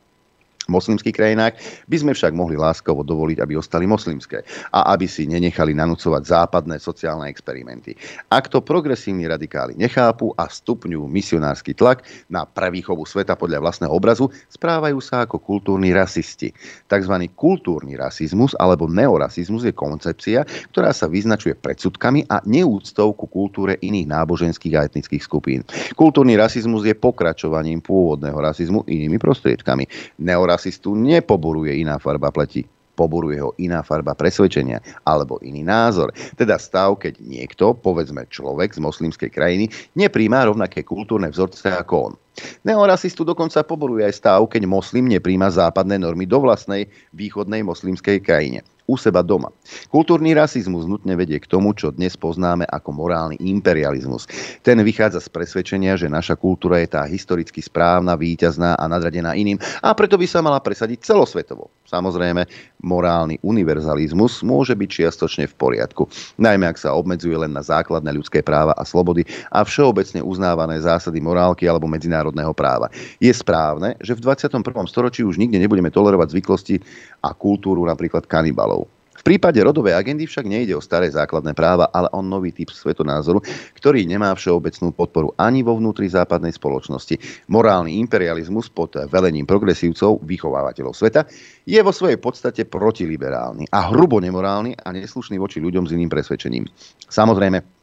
moslimských 0.70 1.14
krajinách, 1.14 1.58
by 1.90 1.96
sme 1.98 2.12
však 2.14 2.30
mohli 2.32 2.54
láskavo 2.54 3.02
dovoliť, 3.02 3.42
aby 3.42 3.58
ostali 3.58 3.84
moslimské 3.90 4.46
a 4.70 4.94
aby 4.94 5.10
si 5.10 5.26
nenechali 5.26 5.74
nanúcovať 5.74 6.22
západné 6.22 6.78
sociálne 6.78 7.26
experimenty. 7.26 7.98
Ak 8.30 8.46
to 8.46 8.62
progresívni 8.62 9.26
radikáli 9.26 9.74
nechápu 9.74 10.30
a 10.38 10.46
stupňujú 10.46 11.04
misionársky 11.10 11.74
tlak 11.74 12.06
na 12.30 12.46
prevýchovu 12.46 13.02
sveta 13.02 13.34
podľa 13.34 13.58
vlastného 13.58 13.90
obrazu, 13.90 14.30
správajú 14.48 15.02
sa 15.02 15.26
ako 15.26 15.42
kultúrni 15.42 15.90
rasisti. 15.90 16.54
Takzvaný 16.86 17.34
kultúrny 17.34 17.98
rasizmus 17.98 18.54
alebo 18.56 18.86
neorasizmus 18.86 19.66
je 19.66 19.74
koncepcia, 19.74 20.46
ktorá 20.70 20.94
sa 20.94 21.10
vyznačuje 21.10 21.58
predsudkami 21.58 22.30
a 22.30 22.38
neúctou 22.46 23.12
ku 23.18 23.26
kultúre 23.26 23.76
iných 23.82 24.06
náboženských 24.06 24.74
a 24.78 24.86
etnických 24.86 25.22
skupín. 25.24 25.60
Kultúrny 25.98 26.38
rasizmus 26.38 26.86
je 26.86 26.94
pokračovaním 26.94 27.82
pôvodného 27.82 28.38
rasizmu 28.38 28.86
inými 28.86 29.18
prostriedkami. 29.18 29.84
Neorasizmus 30.22 30.51
rasistu 30.52 30.92
nepoboruje 30.94 31.72
iná 31.80 31.96
farba 31.98 32.28
pleti 32.30 32.64
poboruje 33.02 33.42
ho 33.42 33.50
iná 33.58 33.82
farba 33.82 34.14
presvedčenia 34.14 34.78
alebo 35.02 35.42
iný 35.42 35.66
názor. 35.66 36.14
Teda 36.38 36.54
stav, 36.62 37.02
keď 37.02 37.18
niekto, 37.18 37.74
povedzme 37.74 38.30
človek 38.30 38.78
z 38.78 38.78
moslimskej 38.78 39.30
krajiny, 39.34 39.66
nepríjma 39.98 40.46
rovnaké 40.46 40.86
kultúrne 40.86 41.26
vzorce 41.34 41.66
ako 41.74 41.94
on. 41.98 42.14
Neorasistu 42.62 43.26
dokonca 43.26 43.66
poboruje 43.66 44.06
aj 44.06 44.14
stav, 44.16 44.40
keď 44.46 44.64
moslim 44.70 45.10
nepríjma 45.10 45.50
západné 45.50 45.98
normy 45.98 46.24
do 46.24 46.38
vlastnej 46.40 46.86
východnej 47.12 47.66
moslimskej 47.66 48.22
krajine 48.22 48.62
u 48.86 48.98
seba 48.98 49.22
doma. 49.22 49.48
Kultúrny 49.88 50.34
rasizmus 50.34 50.90
nutne 50.90 51.14
vedie 51.14 51.38
k 51.38 51.46
tomu, 51.46 51.72
čo 51.72 51.94
dnes 51.94 52.18
poznáme 52.18 52.66
ako 52.66 52.90
morálny 52.92 53.38
imperializmus. 53.38 54.26
Ten 54.66 54.82
vychádza 54.82 55.22
z 55.22 55.28
presvedčenia, 55.30 55.94
že 55.94 56.10
naša 56.10 56.34
kultúra 56.34 56.82
je 56.82 56.90
tá 56.90 57.06
historicky 57.06 57.62
správna, 57.62 58.18
víťazná 58.18 58.74
a 58.74 58.84
nadradená 58.90 59.38
iným 59.38 59.60
a 59.80 59.94
preto 59.94 60.18
by 60.18 60.26
sa 60.26 60.42
mala 60.42 60.58
presadiť 60.58 61.04
celosvetovo. 61.06 61.70
Samozrejme, 61.92 62.48
morálny 62.80 63.36
univerzalizmus 63.44 64.40
môže 64.40 64.72
byť 64.72 64.88
čiastočne 64.88 65.44
v 65.44 65.54
poriadku, 65.60 66.08
najmä 66.40 66.64
ak 66.72 66.80
sa 66.80 66.96
obmedzuje 66.96 67.36
len 67.36 67.52
na 67.52 67.60
základné 67.60 68.16
ľudské 68.16 68.40
práva 68.40 68.72
a 68.80 68.88
slobody 68.88 69.28
a 69.52 69.60
všeobecne 69.60 70.24
uznávané 70.24 70.80
zásady 70.80 71.20
morálky 71.20 71.68
alebo 71.68 71.84
medzinárodného 71.84 72.56
práva. 72.56 72.88
Je 73.20 73.28
správne, 73.28 74.00
že 74.00 74.16
v 74.16 74.24
21. 74.24 74.64
storočí 74.88 75.20
už 75.20 75.36
nikde 75.36 75.60
nebudeme 75.60 75.92
tolerovať 75.92 76.32
zvyklosti 76.32 76.80
a 77.20 77.36
kultúru 77.36 77.84
napríklad 77.84 78.24
kanibalov. 78.24 78.88
V 79.22 79.30
prípade 79.30 79.62
rodovej 79.62 79.94
agendy 79.94 80.26
však 80.26 80.50
nejde 80.50 80.74
o 80.74 80.82
staré 80.82 81.06
základné 81.06 81.54
práva, 81.54 81.86
ale 81.94 82.10
o 82.10 82.18
nový 82.26 82.50
typ 82.50 82.74
svetonázoru, 82.74 83.38
ktorý 83.78 84.02
nemá 84.02 84.34
všeobecnú 84.34 84.90
podporu 84.90 85.30
ani 85.38 85.62
vo 85.62 85.78
vnútri 85.78 86.10
západnej 86.10 86.50
spoločnosti. 86.50 87.46
Morálny 87.46 88.02
imperializmus 88.02 88.66
pod 88.66 88.98
velením 89.06 89.46
progresívcov, 89.46 90.26
vychovávateľov 90.26 90.90
sveta, 90.98 91.30
je 91.62 91.78
vo 91.78 91.94
svojej 91.94 92.18
podstate 92.18 92.66
protiliberálny 92.66 93.70
a 93.70 93.94
hrubo 93.94 94.18
nemorálny 94.18 94.74
a 94.82 94.90
neslušný 94.90 95.38
voči 95.38 95.62
ľuďom 95.62 95.86
s 95.86 95.94
iným 95.94 96.10
presvedčením. 96.10 96.66
Samozrejme, 97.06 97.81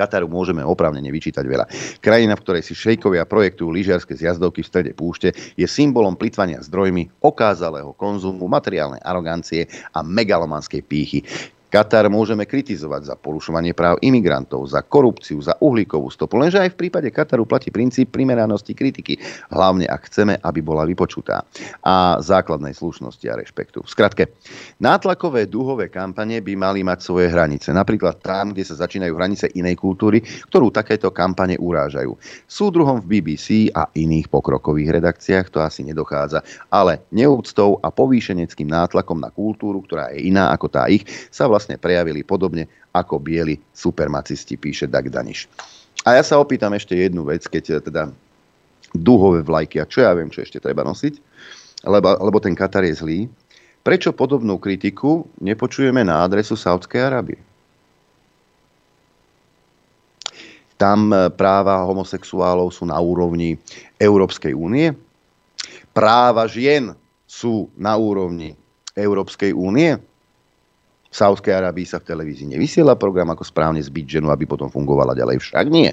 Kataru 0.00 0.32
môžeme 0.32 0.64
opravnene 0.64 1.12
vyčítať 1.12 1.44
veľa. 1.44 1.68
Krajina, 2.00 2.32
v 2.32 2.44
ktorej 2.48 2.64
si 2.64 2.72
šejkovia 2.72 3.28
projektujú 3.28 3.68
lyžiarske 3.68 4.16
zjazdovky 4.16 4.64
v 4.64 4.70
strede 4.72 4.92
púšte, 4.96 5.36
je 5.36 5.68
symbolom 5.68 6.16
plitvania 6.16 6.64
zdrojmi, 6.64 7.20
okázalého 7.20 7.92
konzumu, 7.92 8.48
materiálnej 8.48 9.04
arogancie 9.04 9.68
a 9.92 10.00
megalomanskej 10.00 10.80
pýchy. 10.80 11.20
Katar 11.70 12.10
môžeme 12.10 12.50
kritizovať 12.50 13.02
za 13.06 13.14
porušovanie 13.14 13.78
práv 13.78 14.02
imigrantov, 14.02 14.66
za 14.66 14.82
korupciu, 14.82 15.38
za 15.38 15.54
uhlíkovú 15.62 16.10
stopu, 16.10 16.34
lenže 16.34 16.58
aj 16.58 16.74
v 16.74 16.78
prípade 16.82 17.08
Kataru 17.14 17.46
platí 17.46 17.70
princíp 17.70 18.10
primeranosti 18.10 18.74
kritiky, 18.74 19.22
hlavne 19.54 19.86
ak 19.86 20.10
chceme, 20.10 20.34
aby 20.42 20.60
bola 20.66 20.82
vypočutá 20.82 21.46
a 21.86 22.18
základnej 22.18 22.74
slušnosti 22.74 23.22
a 23.30 23.38
rešpektu. 23.38 23.86
V 23.86 23.88
skratke, 23.88 24.34
nátlakové 24.82 25.46
dúhové 25.46 25.86
kampane 25.86 26.42
by 26.42 26.58
mali 26.58 26.82
mať 26.82 27.06
svoje 27.06 27.30
hranice, 27.30 27.70
napríklad 27.70 28.18
tam, 28.18 28.50
kde 28.50 28.66
sa 28.66 28.74
začínajú 28.74 29.14
hranice 29.14 29.46
inej 29.54 29.78
kultúry, 29.78 30.26
ktorú 30.50 30.74
takéto 30.74 31.14
kampane 31.14 31.54
urážajú. 31.54 32.18
Súdruhom 32.50 32.98
v 32.98 33.22
BBC 33.22 33.70
a 33.70 33.86
iných 33.94 34.26
pokrokových 34.26 34.98
redakciách 34.98 35.54
to 35.54 35.62
asi 35.62 35.86
nedochádza, 35.86 36.42
ale 36.66 37.06
neúctou 37.14 37.78
a 37.78 37.94
povýšeneckým 37.94 38.66
nátlakom 38.66 39.22
na 39.22 39.30
kultúru, 39.30 39.86
ktorá 39.86 40.10
je 40.10 40.26
iná 40.26 40.50
ako 40.50 40.66
tá 40.66 40.90
ich, 40.90 41.06
sa 41.30 41.46
vlastne 41.46 41.59
vlastne 41.60 41.76
prejavili 41.76 42.24
podobne 42.24 42.64
ako 42.96 43.20
bieli 43.20 43.60
supermacisti, 43.76 44.56
píše 44.56 44.88
Dag 44.88 45.12
Daniš. 45.12 45.44
A 46.08 46.16
ja 46.16 46.24
sa 46.24 46.40
opýtam 46.40 46.72
ešte 46.72 46.96
jednu 46.96 47.28
vec, 47.28 47.44
keď 47.44 47.84
teda 47.84 48.08
dúhové 48.96 49.44
vlajky, 49.44 49.76
a 49.76 49.84
čo 49.84 50.00
ja 50.00 50.16
viem, 50.16 50.32
čo 50.32 50.40
ešte 50.40 50.56
treba 50.56 50.80
nosiť, 50.88 51.20
lebo, 51.84 52.16
lebo 52.16 52.40
ten 52.40 52.56
Katar 52.56 52.88
je 52.88 52.96
zlý, 52.96 53.18
prečo 53.84 54.16
podobnú 54.16 54.56
kritiku 54.56 55.28
nepočujeme 55.36 56.00
na 56.00 56.24
adresu 56.24 56.56
Saudskej 56.56 57.04
Arábie? 57.04 57.36
Tam 60.80 61.12
e, 61.12 61.28
práva 61.28 61.84
homosexuálov 61.84 62.72
sú 62.72 62.88
na 62.88 62.96
úrovni 62.96 63.60
Európskej 64.00 64.56
únie, 64.56 64.96
práva 65.92 66.48
žien 66.48 66.96
sú 67.28 67.68
na 67.76 68.00
úrovni 68.00 68.56
Európskej 68.96 69.52
únie, 69.52 70.00
v 71.10 71.14
Sávskej 71.14 71.50
Arábii 71.50 71.90
sa 71.90 71.98
v 71.98 72.06
televízii 72.06 72.54
nevysiela 72.54 72.94
program, 72.94 73.34
ako 73.34 73.42
správne 73.42 73.82
zbyť 73.82 74.22
ženu, 74.22 74.30
aby 74.30 74.46
potom 74.46 74.70
fungovala 74.70 75.18
ďalej. 75.18 75.42
Však 75.42 75.66
nie. 75.66 75.90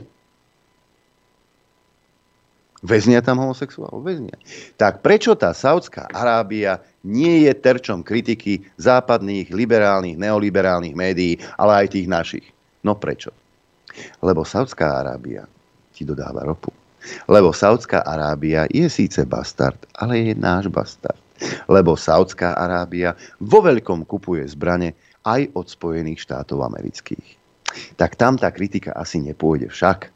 Väznia 2.85 3.25
tam 3.25 3.41
homosexuálov? 3.41 4.05
Väznia. 4.05 4.37
Tak 4.77 5.01
prečo 5.01 5.33
tá 5.33 5.49
Saudská 5.49 6.05
Arábia 6.13 6.77
nie 7.01 7.49
je 7.49 7.51
terčom 7.57 8.05
kritiky 8.05 8.61
západných, 8.77 9.49
liberálnych, 9.49 10.21
neoliberálnych 10.21 10.93
médií, 10.93 11.41
ale 11.57 11.83
aj 11.83 11.97
tých 11.97 12.07
našich? 12.07 12.45
No 12.85 12.93
prečo? 12.93 13.33
Lebo 14.21 14.45
Saudská 14.45 15.01
Arábia 15.01 15.49
ti 15.89 16.05
dodáva 16.05 16.45
ropu. 16.45 16.69
Lebo 17.25 17.49
Saudská 17.49 18.05
Arábia 18.05 18.69
je 18.69 18.85
síce 18.85 19.25
bastard, 19.25 19.81
ale 19.97 20.29
je 20.29 20.33
náš 20.37 20.69
bastard. 20.69 21.17
Lebo 21.65 21.97
Saudská 21.97 22.53
Arábia 22.53 23.17
vo 23.41 23.65
veľkom 23.65 24.05
kupuje 24.05 24.45
zbrane 24.45 24.93
aj 25.27 25.51
od 25.59 25.67
Spojených 25.67 26.23
štátov 26.23 26.63
amerických. 26.63 27.35
Tak 27.99 28.15
tam 28.15 28.39
tá 28.39 28.47
kritika 28.55 28.95
asi 28.95 29.19
nepôjde 29.19 29.67
však. 29.67 30.07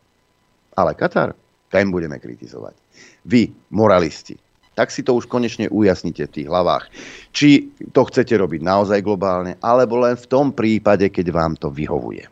Ale 0.79 0.95
Katar, 0.95 1.35
ten 1.67 1.91
budeme 1.91 2.15
kritizovať. 2.15 2.79
Vy, 3.27 3.51
moralisti, 3.75 4.39
tak 4.71 4.87
si 4.87 5.03
to 5.03 5.19
už 5.19 5.27
konečne 5.27 5.67
ujasnite 5.67 6.31
v 6.31 6.35
tých 6.41 6.47
hlavách. 6.47 6.87
Či 7.35 7.75
to 7.91 8.07
chcete 8.07 8.31
robiť 8.31 8.63
naozaj 8.63 9.03
globálne, 9.03 9.59
alebo 9.59 9.99
len 9.99 10.15
v 10.15 10.29
tom 10.31 10.55
prípade, 10.55 11.11
keď 11.11 11.27
vám 11.35 11.53
to 11.59 11.67
vyhovuje. 11.67 12.23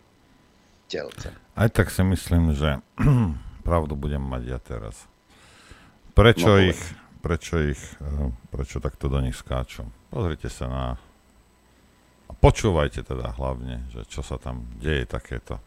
Telce. 0.87 1.35
Aj 1.53 1.69
tak 1.69 1.91
si 1.91 2.01
myslím, 2.01 2.55
že 2.55 2.79
pravdu 3.67 3.99
budem 3.99 4.23
mať 4.23 4.43
ja 4.47 4.59
teraz. 4.63 5.05
Prečo 6.15 6.55
no, 6.55 6.63
ich, 6.63 6.79
prečo 7.19 7.59
ich, 7.59 7.79
eh, 7.99 8.31
prečo 8.49 8.79
takto 8.79 9.11
do 9.11 9.19
nich 9.19 9.35
skáču? 9.35 9.83
Pozrite 10.09 10.47
sa 10.47 10.65
na 10.65 10.85
a 12.29 12.33
počúvajte 12.37 13.01
teda 13.01 13.33
hlavne, 13.33 13.89
že 13.89 14.05
čo 14.05 14.21
sa 14.21 14.37
tam 14.37 14.69
deje 14.77 15.09
takéto. 15.09 15.57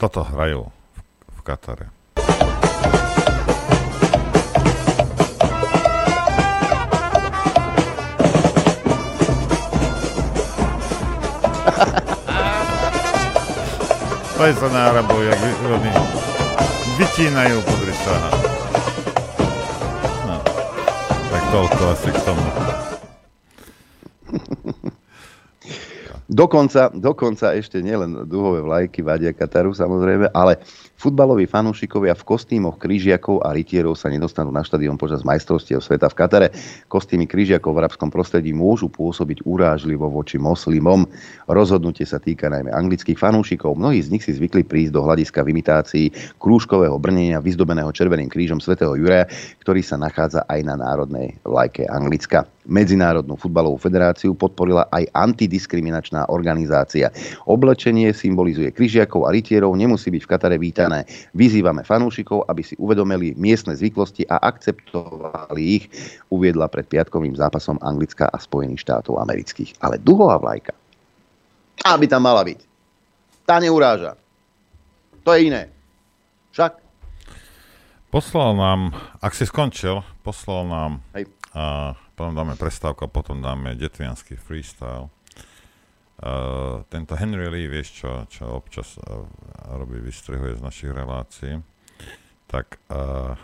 Toto 0.00 0.24
hrajú 0.24 0.72
v, 0.72 0.98
v 1.36 1.40
Katare. 1.44 1.92
Poj 14.40 14.50
sa 14.58 14.68
na 14.72 14.90
Arabov, 14.90 15.22
jak 15.22 15.38
oni 15.62 15.92
vytínajú, 16.98 17.62
podri 17.62 17.94
sa. 17.94 18.16
No, 20.26 20.42
tak 21.30 21.42
toľko 21.52 21.82
asi 21.94 22.10
k 22.10 22.18
tomu. 22.26 22.71
Dokonca, 26.32 26.88
dokonca 26.96 27.52
ešte 27.52 27.84
nielen 27.84 28.24
duhové 28.24 28.64
vlajky 28.64 29.04
vadia 29.04 29.36
Kataru 29.36 29.76
samozrejme, 29.76 30.32
ale 30.32 30.64
futbaloví 31.02 31.50
fanúšikovia 31.50 32.14
v 32.14 32.22
kostýmoch 32.22 32.78
krížiakov 32.78 33.42
a 33.42 33.50
rytierov 33.50 33.98
sa 33.98 34.06
nedostanú 34.06 34.54
na 34.54 34.62
štadión 34.62 34.94
počas 34.94 35.26
majstrovstiev 35.26 35.82
sveta 35.82 36.06
v 36.06 36.14
Katare. 36.14 36.48
Kostýmy 36.86 37.26
krížiakov 37.26 37.74
v 37.74 37.82
arabskom 37.82 38.06
prostredí 38.06 38.54
môžu 38.54 38.86
pôsobiť 38.86 39.42
urážlivo 39.42 40.06
voči 40.06 40.38
moslimom. 40.38 41.02
Rozhodnutie 41.50 42.06
sa 42.06 42.22
týka 42.22 42.46
najmä 42.46 42.70
anglických 42.70 43.18
fanúšikov. 43.18 43.74
Mnohí 43.74 43.98
z 43.98 44.14
nich 44.14 44.22
si 44.22 44.30
zvykli 44.30 44.62
prísť 44.62 44.94
do 44.94 45.02
hľadiska 45.02 45.42
v 45.42 45.50
imitácii 45.58 46.06
krúžkového 46.38 46.94
brnenia 47.02 47.42
vyzdobeného 47.42 47.90
červeným 47.90 48.30
krížom 48.30 48.62
svätého 48.62 48.94
Juraja, 48.94 49.26
ktorý 49.58 49.82
sa 49.82 49.98
nachádza 49.98 50.46
aj 50.46 50.60
na 50.62 50.78
národnej 50.78 51.34
vlajke 51.42 51.82
Anglicka. 51.90 52.46
Medzinárodnú 52.62 53.34
futbalovú 53.34 53.74
federáciu 53.74 54.38
podporila 54.38 54.86
aj 54.94 55.10
antidiskriminačná 55.10 56.30
organizácia. 56.30 57.10
Oblečenie 57.50 58.14
symbolizuje 58.14 58.70
kryžiakov 58.70 59.26
a 59.26 59.34
rytierov, 59.34 59.74
nemusí 59.74 60.14
byť 60.14 60.22
v 60.22 60.30
Katare 60.30 60.56
vítané. 60.62 60.91
Vyzývame 61.32 61.80
fanúšikov, 61.80 62.44
aby 62.44 62.60
si 62.60 62.76
uvedomili 62.76 63.32
miestne 63.40 63.72
zvyklosti 63.72 64.28
a 64.28 64.36
akceptovali 64.44 65.62
ich, 65.80 65.84
uviedla 66.28 66.68
pred 66.68 66.84
piatkovým 66.84 67.32
zápasom 67.32 67.80
Anglická 67.80 68.28
a 68.28 68.36
Spojených 68.36 68.84
štátov 68.84 69.16
amerických. 69.16 69.80
Ale 69.80 69.96
duhová 69.96 70.36
vlajka, 70.36 70.76
aby 71.88 72.04
tam 72.04 72.28
mala 72.28 72.44
byť. 72.44 72.60
Tá 73.48 73.56
neuráža. 73.58 74.20
To 75.24 75.32
je 75.32 75.48
iné. 75.48 75.72
Však? 76.52 76.78
Poslal 78.12 78.52
nám, 78.52 78.92
ak 79.24 79.32
si 79.32 79.48
skončil, 79.48 80.04
poslal 80.20 80.68
nám 80.68 80.92
Hej. 81.16 81.32
A, 81.52 81.92
potom 82.16 82.32
dáme 82.32 82.56
prestávku 82.56 83.04
a 83.04 83.12
potom 83.12 83.44
dáme 83.44 83.76
detvianský 83.76 84.40
freestyle. 84.40 85.12
Uh, 86.22 86.86
tento 86.86 87.18
Henry 87.18 87.50
Lee, 87.50 87.66
vieš 87.66 87.98
čo, 87.98 88.10
čo 88.30 88.46
občas 88.54 88.94
uh, 88.94 89.26
robí, 89.74 89.98
vystrihuje 89.98 90.54
z 90.54 90.62
našich 90.62 90.94
relácií, 90.94 91.58
tak 92.46 92.78
uh, 92.94 93.34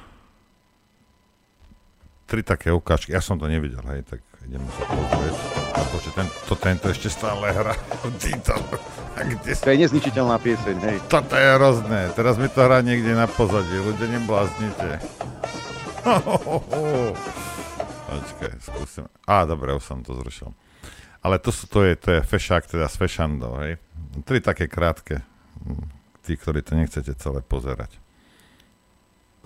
tri 2.31 2.47
také 2.47 2.70
ukážky, 2.70 3.18
ja 3.18 3.18
som 3.18 3.35
to 3.35 3.51
nevidel, 3.51 3.83
hej, 3.83 4.07
tak 4.07 4.22
ideme 4.47 4.62
sa 4.79 4.85
pozrieť. 4.95 5.35
A 5.74 5.79
počuť, 5.91 6.12
tento, 6.12 6.55
tento 6.55 6.87
ešte 6.87 7.11
stále 7.11 7.51
kde... 9.26 9.53
To 9.59 9.68
je 9.74 9.79
nezničiteľná 9.83 10.39
pieseň, 10.39 10.76
hej. 10.79 10.97
Toto 11.11 11.35
je 11.35 11.49
hrozné, 11.59 12.14
teraz 12.14 12.39
mi 12.39 12.47
to 12.47 12.62
hrá 12.62 12.79
niekde 12.85 13.11
na 13.11 13.26
pozadí, 13.26 13.74
ľudia 13.74 14.07
nebláznite. 14.22 15.03
Počkaj, 18.09 18.53
skúsim. 18.62 19.05
Á, 19.26 19.43
dobre, 19.51 19.74
už 19.74 19.83
som 19.83 20.07
to 20.07 20.14
zrušil. 20.14 20.55
Ale 21.23 21.43
to, 21.43 21.51
sú, 21.51 21.66
to, 21.66 21.83
je, 21.83 21.99
to 21.99 22.09
je 22.19 22.21
fešák 22.23 22.71
teda 22.71 22.87
s 22.87 22.95
fešandou, 22.95 23.59
hej. 23.62 23.77
Tri 24.23 24.39
také 24.39 24.71
krátke. 24.71 25.27
Hm, 25.66 25.91
tí, 26.23 26.39
ktorí 26.39 26.62
to 26.62 26.79
nechcete 26.79 27.11
celé 27.19 27.43
pozerať. 27.43 27.91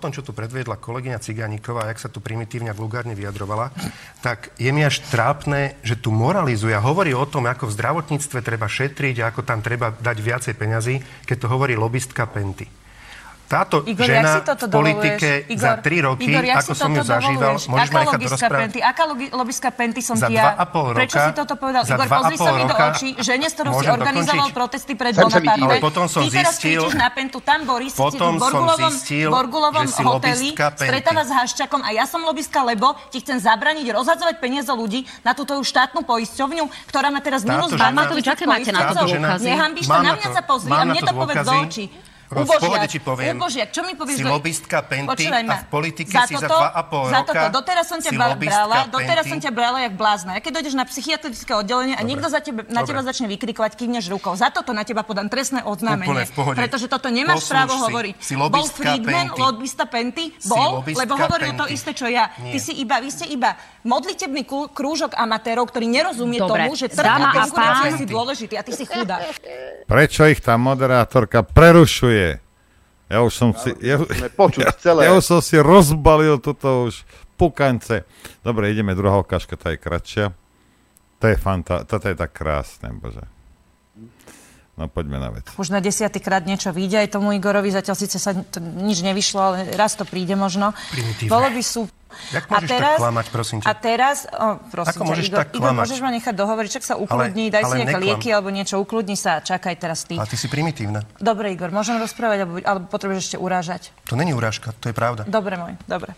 tom, 0.03 0.11
čo 0.11 0.19
tu 0.19 0.35
predviedla 0.35 0.83
kolegyňa 0.83 1.23
Ciganíková, 1.23 1.87
jak 1.87 2.03
sa 2.03 2.11
tu 2.11 2.19
primitívne 2.19 2.67
a 2.67 2.75
vulgárne 2.75 3.15
vyjadrovala, 3.15 3.71
tak 4.19 4.51
je 4.59 4.67
mi 4.75 4.83
až 4.83 4.99
trápne, 5.07 5.79
že 5.79 5.95
tu 5.95 6.11
moralizuje 6.11 6.75
a 6.75 6.83
hovorí 6.83 7.15
o 7.15 7.23
tom, 7.23 7.47
ako 7.47 7.71
v 7.71 7.75
zdravotníctve 7.79 8.43
treba 8.43 8.67
šetriť 8.67 9.15
a 9.23 9.31
ako 9.31 9.47
tam 9.47 9.63
treba 9.63 9.95
dať 9.95 10.17
viacej 10.19 10.53
peňazí, 10.59 10.95
keď 11.23 11.37
to 11.39 11.47
hovorí 11.47 11.79
lobistka 11.79 12.27
Penty 12.27 12.82
táto 13.53 13.77
Igor, 13.85 14.05
žena 14.09 14.41
v 14.41 14.65
politike 14.73 15.29
Igor, 15.45 15.61
za 15.61 15.71
tri 15.85 15.97
roky, 16.01 16.25
Igor, 16.25 16.43
ako 16.57 16.73
som 16.73 16.89
ju 16.89 17.03
zažíval, 17.05 17.53
môžeš 17.61 17.89
ma 17.93 17.99
nechať 18.01 18.21
rozprávať. 18.25 18.61
Penty, 18.65 18.79
aká 18.81 19.03
logiska 19.37 19.69
Penty 19.69 20.01
som 20.01 20.15
za 20.17 20.27
ti 20.27 20.33
ja? 20.33 20.57
Roka, 20.57 20.97
Prečo 20.97 21.17
si 21.21 21.31
toto 21.37 21.53
povedal? 21.61 21.81
Igor, 21.85 22.07
pozri 22.09 22.35
sa 22.41 22.51
mi 22.57 22.63
do 22.65 22.75
očí, 22.75 23.09
žene, 23.21 23.45
s 23.45 23.53
ktorou 23.53 23.71
si 23.77 23.85
organizoval 23.85 24.49
dokončiť. 24.49 24.57
protesty 24.57 24.93
pred 24.97 25.13
Bonaparte. 25.13 25.61
Ale 25.61 25.77
potom 25.77 26.05
som 26.09 26.25
Ty 26.25 26.29
zistil, 26.33 26.81
na 26.97 27.09
Pentu, 27.13 27.37
tam 27.45 27.61
Boris, 27.69 27.93
potom 27.93 28.35
v 28.35 28.41
Borgulovom, 28.41 28.93
zistil, 28.93 29.29
Borgulovom 29.29 29.85
hoteli, 29.85 30.49
stretáva 30.57 31.21
s 31.21 31.31
Haščakom 31.31 31.81
a 31.85 31.89
ja 31.93 32.09
som 32.09 32.25
lobistka, 32.25 32.65
lebo 32.65 32.97
ti 33.13 33.21
chcem 33.21 33.37
zabraniť 33.37 33.85
rozhadzovať 33.93 34.35
peniaze 34.41 34.71
ľudí 34.73 35.05
na 35.21 35.37
túto 35.37 35.59
štátnu 35.61 36.01
poisťovňu, 36.07 36.89
ktorá 36.89 37.13
má 37.13 37.21
teraz 37.21 37.45
minus 37.45 37.69
20 37.69 37.93
Matovič, 37.93 38.25
aké 38.25 38.43
máte 38.49 38.71
na 38.73 38.89
to 38.89 39.05
dôkazy? 39.05 39.45
Nehambíš 39.45 39.85
to, 39.85 39.99
na 39.99 40.13
mňa 40.17 40.29
sa 40.33 40.41
pozri 40.41 40.71
a 40.73 40.83
mne 40.87 41.01
to 41.03 41.13
povedz 41.13 41.45
do 41.45 41.53
očí. 41.61 41.85
V 42.33 42.49
pohode 42.49 42.87
ti 42.89 42.99
poviem. 42.99 43.37
Ubožiak, 43.37 43.69
čo 43.69 43.85
mi 43.85 43.93
povieš? 43.93 44.17
Si 44.17 44.25
lobistka 44.25 44.81
Penty 44.81 45.29
a 45.29 45.61
v 45.61 45.67
politike 45.69 46.09
za 46.09 46.25
si 46.25 46.33
toto, 46.33 46.49
za 46.49 46.49
dva 46.49 46.69
a 46.73 46.81
pol 46.81 47.05
za 47.07 47.21
roka. 47.21 47.29
Toto, 47.29 47.45
doteraz 47.61 47.85
som 47.85 47.99
ťa 48.01 48.11
brala, 48.17 48.77
doteraz 48.89 49.25
som 49.29 49.39
ťa 49.39 49.51
brala 49.53 49.77
jak 49.85 49.93
blázna. 49.93 50.37
A 50.37 50.39
keď 50.41 50.61
dojdeš 50.61 50.75
na 50.75 50.85
psychiatrické 50.89 51.51
oddelenie 51.53 51.93
a 51.93 52.01
Dobre. 52.01 52.09
niekto 52.09 52.27
za 52.33 52.39
tebe, 52.41 52.65
na 52.67 52.81
Dobre. 52.81 52.89
teba 52.89 53.01
začne 53.05 53.27
vykrikovať, 53.29 53.71
kývneš 53.77 54.05
rukou. 54.09 54.33
Za 54.33 54.49
toto 54.49 54.73
na 54.73 54.81
teba 54.81 55.05
podám 55.05 55.29
trestné 55.29 55.61
oznámenie. 55.61 56.25
Pretože 56.33 56.89
toto 56.89 57.07
nemáš 57.13 57.45
Poslúž 57.45 57.53
právo 57.53 57.73
si. 57.77 57.81
hovoriť. 57.85 58.13
Si 58.17 58.33
Bol 58.33 58.67
Friedman, 58.69 59.29
Penty. 59.33 59.41
lobista 59.41 59.83
Penty? 59.85 60.25
Bol, 60.49 60.81
lebo 60.85 61.13
hovoril 61.13 61.53
to 61.53 61.65
isté, 61.69 61.93
čo 61.93 62.09
ja. 62.09 62.33
Nie. 62.41 62.57
Ty 62.57 62.59
si 62.59 62.73
iba, 62.81 62.97
vy 62.97 63.09
ste 63.13 63.25
iba 63.29 63.55
modlitebný 63.83 64.47
krúžok 64.71 65.13
amatérov, 65.13 65.67
ktorý 65.67 65.85
nerozumie 65.91 66.39
Dobre. 66.39 66.65
tomu, 66.65 66.71
že 66.79 66.87
a 66.87 66.95
trh 66.95 67.51
pán. 67.51 67.95
si 67.99 68.05
dôležitý 68.07 68.55
a 68.55 68.63
ty 68.63 68.71
si 68.71 68.85
chudá. 68.87 69.19
Prečo 69.85 70.23
ich 70.25 70.39
tá 70.39 70.55
moderátorka 70.55 71.43
prerušuje? 71.43 72.22
Ja 73.11 73.19
už 73.25 73.33
som 73.33 73.49
si... 73.57 73.73
Ja, 73.83 73.99
počuť 74.33 74.79
celé. 74.79 75.09
ja 75.09 75.11
už 75.17 75.25
som 75.25 75.39
si 75.43 75.59
rozbalil 75.59 76.39
toto 76.39 76.87
už 76.87 77.03
pukance. 77.35 78.07
Dobre, 78.45 78.71
ideme, 78.71 78.95
druhá 78.95 79.19
ukážka, 79.19 79.59
tá 79.59 79.73
je 79.73 79.79
kratšia. 79.81 80.25
To 81.19 81.25
je 81.27 81.37
fanta, 81.39 81.83
toto 81.83 82.07
je 82.07 82.15
tak 82.15 82.31
krásne, 82.35 82.91
bože. 82.95 83.32
No 84.73 84.89
poďme 84.89 85.21
na 85.21 85.29
vec. 85.29 85.45
Už 85.53 85.69
na 85.69 85.77
desiatýkrát 85.77 86.49
niečo 86.49 86.73
vyjde 86.73 87.05
aj 87.05 87.13
tomu 87.13 87.37
Igorovi, 87.37 87.69
zatiaľ 87.69 87.93
síce 87.93 88.17
sa 88.17 88.33
to 88.33 88.57
nič 88.57 89.05
nevyšlo, 89.05 89.37
ale 89.37 89.57
raz 89.77 89.93
to 89.93 90.01
príde 90.01 90.33
možno. 90.33 90.73
Primitívne. 90.89 91.29
Bolo 91.29 91.47
by 91.53 91.61
sú... 91.61 91.85
Jak 92.29 92.45
môžeš 92.45 92.69
tak 92.69 93.01
klamať, 93.01 93.25
prosím 93.33 93.57
ťa? 93.61 93.65
A 93.69 93.71
teraz, 93.73 94.29
o, 94.29 94.61
prosím 94.69 94.97
Ako 94.97 95.01
ťa, 95.01 95.09
môžeš 95.09 95.25
Igor, 95.29 95.39
tak 95.41 95.49
Igor, 95.57 95.73
môžeš 95.73 95.99
ma 96.01 96.09
nechať 96.13 96.33
dohovoriť, 96.37 96.69
čak 96.69 96.85
sa 96.85 96.95
ukludni, 96.97 97.49
daj 97.49 97.65
si 97.65 97.73
ale 97.73 97.77
nejaké 97.81 97.97
neklam. 97.97 98.09
lieky 98.13 98.29
alebo 98.29 98.49
niečo, 98.53 98.75
ukludni 98.77 99.17
sa, 99.17 99.41
čakaj 99.41 99.75
teraz 99.81 100.05
ty. 100.05 100.21
A 100.21 100.25
ty 100.29 100.37
si 100.37 100.45
primitívna. 100.45 101.01
Dobre, 101.17 101.53
Igor, 101.53 101.73
môžem 101.73 101.97
rozprávať, 101.97 102.45
alebo, 102.45 102.61
alebo 102.61 102.85
potrebuješ 102.85 103.33
ešte 103.33 103.37
urážať? 103.41 103.89
To 104.09 104.13
není 104.13 104.29
urážka, 104.29 104.77
to 104.77 104.89
je 104.89 104.95
pravda. 104.97 105.25
Dobre, 105.25 105.57
môj, 105.57 105.73
dobre. 105.89 106.13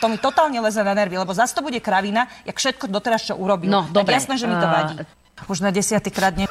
To 0.00 0.08
mi 0.08 0.16
totálne 0.16 0.56
leze 0.64 0.80
na 0.80 0.96
nervy, 0.96 1.20
lebo 1.20 1.36
zase 1.36 1.52
to 1.52 1.60
bude 1.60 1.76
kravina, 1.84 2.24
jak 2.48 2.56
všetko 2.56 2.88
doteraz, 2.88 3.28
čo 3.28 3.36
urobil. 3.36 3.68
No, 3.68 3.84
tak 3.92 4.04
dobre, 4.04 4.16
jasné, 4.16 4.40
že 4.40 4.48
mi 4.48 4.56
to 4.56 4.68
vadí. 4.68 5.04
Už 5.52 5.60
na 5.60 5.68
desiatýkrát 5.68 6.32
nie... 6.32 6.48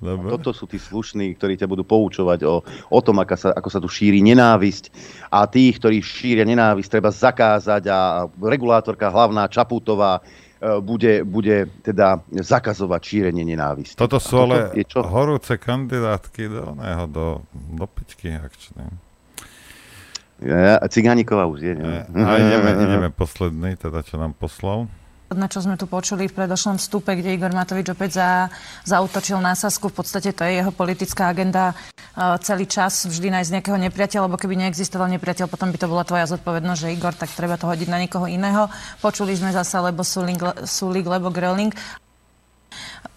Dobre. 0.00 0.32
Toto 0.32 0.56
sú 0.56 0.64
tí 0.64 0.80
slušní, 0.80 1.36
ktorí 1.36 1.60
ťa 1.60 1.68
budú 1.68 1.84
poučovať 1.84 2.40
o, 2.48 2.64
o 2.88 3.00
tom, 3.04 3.20
ako 3.20 3.36
sa, 3.36 3.50
ako 3.52 3.68
sa 3.68 3.80
tu 3.84 3.88
šíri 3.92 4.24
nenávisť. 4.24 4.88
A 5.28 5.44
tých, 5.44 5.76
ktorí 5.76 6.00
šíria 6.00 6.48
nenávisť, 6.48 6.88
treba 6.88 7.12
zakázať 7.12 7.84
a 7.92 8.24
regulátorka 8.40 9.12
hlavná 9.12 9.44
Čaputová 9.52 10.24
e, 10.24 10.80
bude, 10.80 11.20
bude 11.20 11.68
teda 11.84 12.16
zakazovať 12.32 13.00
šírenie 13.04 13.44
nenávisti. 13.44 14.00
Toto 14.00 14.16
sú 14.16 14.48
ale 14.48 14.72
je 14.72 14.88
čo? 14.88 15.04
horúce 15.04 15.60
kandidátky 15.60 16.48
do, 16.48 16.62
oného, 16.80 17.04
do, 17.04 17.26
do 17.52 17.84
pičky 17.84 18.32
akčnej. 18.32 18.88
Ja, 20.40 20.80
Cigániková 20.88 21.44
už 21.44 21.60
je. 21.60 21.76
Ne? 21.76 22.08
A 22.16 22.40
ideme, 22.40 22.70
ideme 22.88 23.08
posledný, 23.12 23.76
teda 23.76 24.00
čo 24.00 24.16
nám 24.16 24.32
poslal. 24.32 24.88
Na 25.30 25.46
čo 25.46 25.62
sme 25.62 25.78
tu 25.78 25.86
počuli 25.86 26.26
v 26.26 26.34
predošlom 26.34 26.82
vstupe, 26.82 27.14
kde 27.14 27.38
Igor 27.38 27.54
Matovič 27.54 27.94
opäť 27.94 28.18
za, 28.18 28.28
zautočil 28.82 29.38
na 29.38 29.54
Sasku. 29.54 29.86
V 29.86 30.02
podstate 30.02 30.34
to 30.34 30.42
je 30.42 30.58
jeho 30.58 30.74
politická 30.74 31.30
agenda 31.30 31.70
uh, 31.70 32.34
celý 32.42 32.66
čas 32.66 33.06
vždy 33.06 33.30
nájsť 33.38 33.50
nejakého 33.54 33.78
nepriateľa, 33.78 34.26
lebo 34.26 34.34
keby 34.34 34.58
neexistoval 34.58 35.06
nepriateľ, 35.06 35.46
potom 35.46 35.70
by 35.70 35.78
to 35.78 35.86
bola 35.86 36.02
tvoja 36.02 36.26
zodpovednosť, 36.34 36.80
že 36.82 36.94
Igor, 36.98 37.14
tak 37.14 37.30
treba 37.30 37.54
to 37.54 37.70
hodiť 37.70 37.88
na 37.88 38.02
niekoho 38.02 38.26
iného. 38.26 38.66
Počuli 38.98 39.38
sme 39.38 39.54
zasa 39.54 39.78
lebo 39.78 40.02
Sulik, 40.02 40.42
Sulik 40.66 41.06
lebo 41.06 41.30
Gröling. 41.30 41.70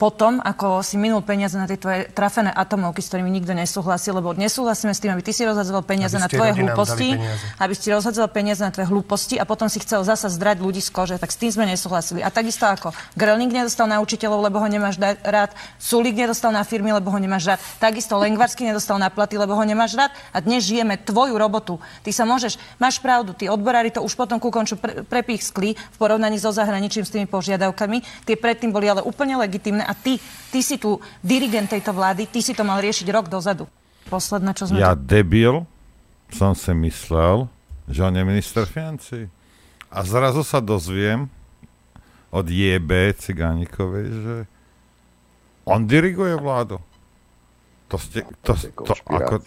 Potom, 0.03 0.43
ako 0.43 0.83
si 0.83 0.99
minul 0.99 1.23
peniaze 1.23 1.55
na 1.55 1.63
tie 1.63 1.79
tvoje 1.79 2.11
trafené 2.11 2.51
atomovky, 2.51 2.99
s 2.99 3.07
ktorými 3.07 3.31
nikto 3.39 3.55
nesúhlasí, 3.55 4.11
lebo 4.11 4.35
nesúhlasíme 4.35 4.91
s 4.91 4.99
tým, 4.99 5.15
aby 5.15 5.23
ty 5.23 5.31
si 5.31 5.47
rozhadzoval 5.47 5.87
peniaze 5.87 6.19
Aby 6.19 6.23
na 6.23 6.27
tvoje 6.27 6.51
hlúposti, 6.59 7.07
aby 7.55 7.71
si 7.71 7.87
rozhadzoval 7.87 8.27
peniaze 8.35 8.59
na 8.59 8.75
tvoje 8.75 8.91
hlúposti 8.91 9.39
a 9.39 9.47
potom 9.47 9.71
si 9.71 9.79
chcel 9.79 10.03
zasa 10.03 10.27
zdrať 10.27 10.59
ľudí 10.59 10.83
z 10.83 10.91
kože, 10.91 11.15
tak 11.15 11.31
s 11.31 11.39
tým 11.39 11.55
sme 11.55 11.63
nesúhlasili. 11.71 12.19
A 12.19 12.27
takisto 12.27 12.67
ako 12.67 12.91
Gröling 13.15 13.47
nedostal 13.47 13.87
na 13.87 14.03
učiteľov, 14.03 14.43
lebo 14.43 14.59
ho 14.59 14.67
nemáš 14.67 14.99
da- 14.99 15.15
rád, 15.23 15.55
Sulik 15.79 16.19
nedostal 16.19 16.51
na 16.51 16.67
firmy, 16.67 16.91
lebo 16.91 17.07
ho 17.07 17.15
nemáš 17.15 17.55
rád, 17.55 17.63
takisto 17.79 18.19
Lengvarsky 18.19 18.67
nedostal 18.67 18.99
na 18.99 19.07
platy, 19.07 19.39
lebo 19.39 19.55
ho 19.55 19.63
nemáš 19.63 19.95
rád 19.95 20.11
a 20.35 20.43
dnes 20.43 20.67
žijeme 20.67 20.99
tvoju 20.99 21.39
robotu. 21.39 21.79
Ty 22.03 22.11
sa 22.11 22.27
môžeš, 22.27 22.59
máš 22.75 22.99
pravdu, 22.99 23.31
tí 23.31 23.47
odborári 23.47 23.87
to 23.87 24.03
už 24.03 24.19
potom 24.19 24.35
ku 24.35 24.51
konču 24.51 24.75
pre, 24.75 25.07
prepískli 25.07 25.79
v 25.79 25.95
porovnaní 25.95 26.43
so 26.43 26.51
zahraničím 26.51 27.07
s 27.07 27.13
tými 27.15 27.23
požiadavkami. 27.23 28.27
Tie 28.27 28.35
predtým 28.35 28.75
boli 28.75 28.91
ale 28.91 28.99
úplne 28.99 29.39
legitimné 29.39 29.92
a 29.92 29.92
ty, 29.97 30.17
ty 30.49 30.59
si 30.61 30.77
tu 30.81 30.97
dirigent 31.21 31.69
tejto 31.69 31.93
vlády, 31.93 32.27
ty 32.29 32.41
si 32.41 32.53
to 32.53 32.65
mal 32.65 32.81
riešiť 32.81 33.07
rok 33.09 33.29
dozadu. 33.29 33.65
Posledné, 34.09 34.51
čo 34.53 34.67
sme 34.67 34.81
Ja 34.81 34.93
debil 34.97 35.65
som 36.33 36.57
si 36.57 36.73
myslel, 36.73 37.45
že 37.85 38.01
on 38.03 38.13
je 38.17 38.23
minister 38.25 38.65
financí. 38.65 39.29
A 39.93 40.01
zrazu 40.01 40.41
sa 40.41 40.57
dozviem 40.57 41.29
od 42.33 42.45
JB 42.49 43.13
Cigánikovej, 43.13 44.07
že 44.09 44.35
on 45.69 45.85
diriguje 45.85 46.33
vládu. 46.33 46.81
To 47.93 48.01
ste... 48.01 48.25
To, 48.41 48.57
to, 48.57 48.93
ako, 49.05 49.37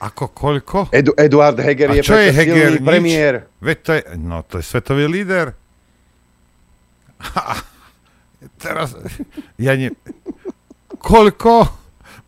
ako 0.00 0.24
koľko? 0.32 0.78
Edu, 0.92 1.16
Eduard 1.16 1.56
Heger 1.56 1.92
A 1.92 1.94
je 1.96 2.02
čo 2.04 2.16
je 2.20 2.28
Heger? 2.32 2.84
premiér. 2.84 3.48
Veď 3.64 3.76
to 3.80 3.90
je, 3.96 4.02
no 4.20 4.44
to 4.44 4.60
je 4.60 4.64
svetový 4.64 5.08
líder. 5.08 5.56
Teraz, 8.56 8.96
ja 9.60 9.76
ne... 9.76 9.92
Koľko? 11.00 11.68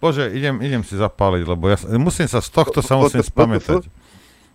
Bože, 0.03 0.33
idem, 0.35 0.59
idem 0.61 0.83
si 0.83 0.99
zapáliť, 0.99 1.45
lebo 1.47 1.71
ja 1.71 1.79
musím 1.95 2.27
sa 2.27 2.43
z 2.43 2.51
tohto 2.51 2.83
sa 2.83 2.99
musím 2.99 3.23
spamätať. 3.23 3.87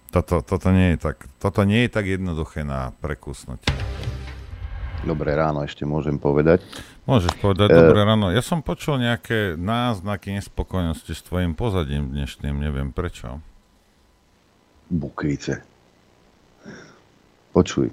Toto, 0.08 0.40
toto, 0.40 0.68
nie 0.72 0.96
je 0.96 0.98
tak, 1.04 1.24
toto 1.40 1.68
nie 1.68 1.88
je 1.88 1.90
tak 1.92 2.08
jednoduché 2.08 2.64
na 2.64 2.96
prekusnutie. 3.04 3.72
Dobré 5.04 5.36
ráno 5.36 5.64
ešte 5.64 5.88
môžem 5.88 6.20
povedať. 6.20 6.64
Môžeš 7.08 7.40
povedať, 7.40 7.72
Eh, 7.72 7.80
dobré 7.80 8.04
ráno. 8.04 8.28
Ja 8.34 8.44
som 8.44 8.60
počul 8.60 9.00
nejaké 9.00 9.56
náznaky 9.56 10.36
nespokojnosti 10.36 11.16
s 11.16 11.22
tvojim 11.24 11.56
pozadím 11.56 12.12
dnešným, 12.12 12.60
neviem 12.60 12.92
prečo. 12.92 13.40
Bukvice. 14.92 15.64
Počuj, 17.56 17.88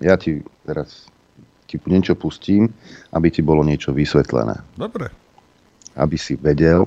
ja 0.00 0.16
ti 0.16 0.40
teraz 0.64 1.08
ti 1.74 1.82
niečo 1.90 2.14
pustím, 2.14 2.70
aby 3.10 3.34
ti 3.34 3.42
bolo 3.42 3.66
niečo 3.66 3.90
vysvetlené. 3.90 4.62
Dobre. 4.78 5.10
Aby 5.98 6.14
si 6.14 6.38
vedel, 6.38 6.86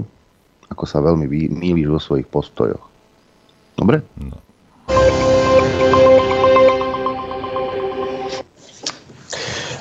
ako 0.71 0.83
sa 0.87 1.03
veľmi 1.03 1.27
mýliš 1.51 1.87
vo 1.91 1.99
svojich 1.99 2.27
postojoch. 2.31 2.87
Dobre? 3.75 3.99
No. 4.23 4.39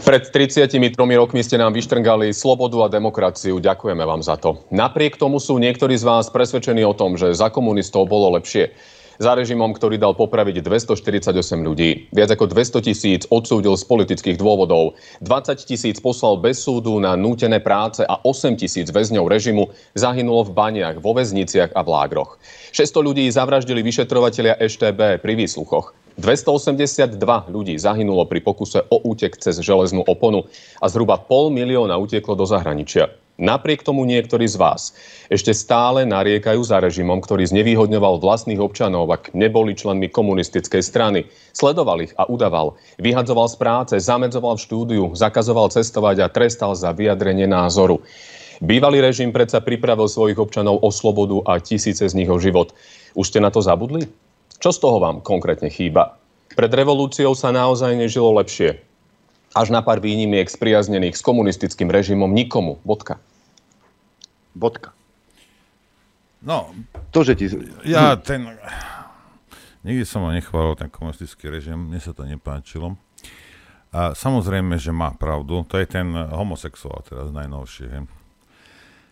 Pred 0.06 0.22
33 0.30 0.78
rokmi 1.18 1.42
ste 1.42 1.58
nám 1.58 1.74
vyštrngali 1.74 2.30
slobodu 2.30 2.86
a 2.86 2.88
demokraciu. 2.90 3.58
Ďakujeme 3.58 4.06
vám 4.06 4.22
za 4.22 4.38
to. 4.38 4.62
Napriek 4.70 5.18
tomu 5.18 5.42
sú 5.42 5.58
niektorí 5.58 5.98
z 5.98 6.06
vás 6.06 6.30
presvedčení 6.30 6.86
o 6.86 6.94
tom, 6.94 7.18
že 7.18 7.34
za 7.34 7.50
komunistov 7.50 8.06
bolo 8.06 8.38
lepšie. 8.38 8.70
Za 9.16 9.32
režimom, 9.32 9.72
ktorý 9.72 9.96
dal 9.96 10.12
popraviť 10.12 10.60
248 10.60 11.32
ľudí. 11.64 12.12
Viac 12.12 12.36
ako 12.36 12.52
200 12.52 12.84
tisíc 12.84 13.22
odsúdil 13.32 13.72
z 13.72 13.84
politických 13.88 14.36
dôvodov. 14.36 15.00
20 15.24 15.56
tisíc 15.64 15.96
poslal 15.96 16.36
bez 16.36 16.60
súdu 16.60 17.00
na 17.00 17.16
nútené 17.16 17.56
práce 17.64 18.04
a 18.04 18.20
8 18.20 18.60
tisíc 18.60 18.92
väzňov 18.92 19.24
režimu 19.24 19.72
zahynulo 19.96 20.44
v 20.44 20.52
baniach, 20.52 20.96
vo 21.00 21.16
väzniciach 21.16 21.72
a 21.72 21.80
v 21.80 21.88
lágroch. 21.88 22.36
600 22.76 23.08
ľudí 23.08 23.24
zavraždili 23.32 23.80
vyšetrovateľia 23.80 24.60
EŠTB 24.60 25.24
pri 25.24 25.32
výsluchoch. 25.32 25.96
282 26.16 27.20
ľudí 27.52 27.76
zahynulo 27.76 28.24
pri 28.24 28.40
pokuse 28.40 28.84
o 28.88 28.96
útek 29.04 29.36
cez 29.36 29.60
železnú 29.60 30.00
oponu 30.04 30.48
a 30.80 30.88
zhruba 30.88 31.20
pol 31.20 31.52
milióna 31.52 31.96
utieklo 32.00 32.32
do 32.36 32.48
zahraničia. 32.48 33.12
Napriek 33.36 33.84
tomu 33.84 34.08
niektorí 34.08 34.48
z 34.48 34.56
vás 34.56 34.96
ešte 35.28 35.52
stále 35.52 36.08
nariekajú 36.08 36.60
za 36.64 36.80
režimom, 36.80 37.20
ktorý 37.20 37.44
znevýhodňoval 37.44 38.16
vlastných 38.24 38.56
občanov, 38.56 39.12
ak 39.12 39.36
neboli 39.36 39.76
členmi 39.76 40.08
komunistickej 40.08 40.80
strany. 40.80 41.28
Sledoval 41.52 42.08
ich 42.08 42.16
a 42.16 42.24
udával. 42.24 42.80
Vyhadzoval 42.96 43.52
z 43.52 43.56
práce, 43.60 43.94
zamedzoval 44.00 44.56
v 44.56 44.64
štúdiu, 44.64 45.04
zakazoval 45.12 45.68
cestovať 45.68 46.16
a 46.24 46.32
trestal 46.32 46.72
za 46.72 46.96
vyjadrenie 46.96 47.44
názoru. 47.44 48.00
Bývalý 48.64 49.04
režim 49.04 49.36
predsa 49.36 49.60
pripravil 49.60 50.08
svojich 50.08 50.40
občanov 50.40 50.80
o 50.80 50.88
slobodu 50.88 51.44
a 51.44 51.60
tisíce 51.60 52.08
z 52.08 52.16
nich 52.16 52.32
o 52.32 52.40
život. 52.40 52.72
Už 53.12 53.28
ste 53.28 53.44
na 53.44 53.52
to 53.52 53.60
zabudli? 53.60 54.08
Čo 54.56 54.72
z 54.72 54.78
toho 54.80 54.96
vám 54.96 55.20
konkrétne 55.20 55.68
chýba? 55.68 56.16
Pred 56.56 56.72
revolúciou 56.72 57.36
sa 57.36 57.52
naozaj 57.52 57.92
nežilo 58.00 58.32
lepšie. 58.40 58.80
Až 59.56 59.72
na 59.72 59.80
pár 59.80 60.04
výnimiek 60.04 60.44
spriaznených 60.44 61.16
s 61.16 61.24
komunistickým 61.24 61.88
režimom 61.88 62.28
nikomu. 62.28 62.76
Bodka. 62.84 63.16
Bodka. 64.52 64.92
No, 66.44 66.76
To, 67.10 67.24
že 67.24 67.32
ti... 67.32 67.48
ja 67.88 68.20
ten... 68.20 68.44
Nikdy 69.80 70.04
som 70.04 70.26
ho 70.26 70.30
nechválil, 70.34 70.76
ten 70.76 70.90
komunistický 70.92 71.48
režim, 71.48 71.78
mne 71.78 72.02
sa 72.02 72.12
to 72.12 72.28
nepáčilo. 72.28 73.00
A 73.94 74.12
samozrejme, 74.12 74.76
že 74.76 74.92
má 74.92 75.14
pravdu, 75.14 75.64
to 75.64 75.80
je 75.80 75.86
ten 75.88 76.10
homosexuál 76.12 77.00
teraz 77.06 77.32
najnovší. 77.32 77.84
Hej. 77.88 78.02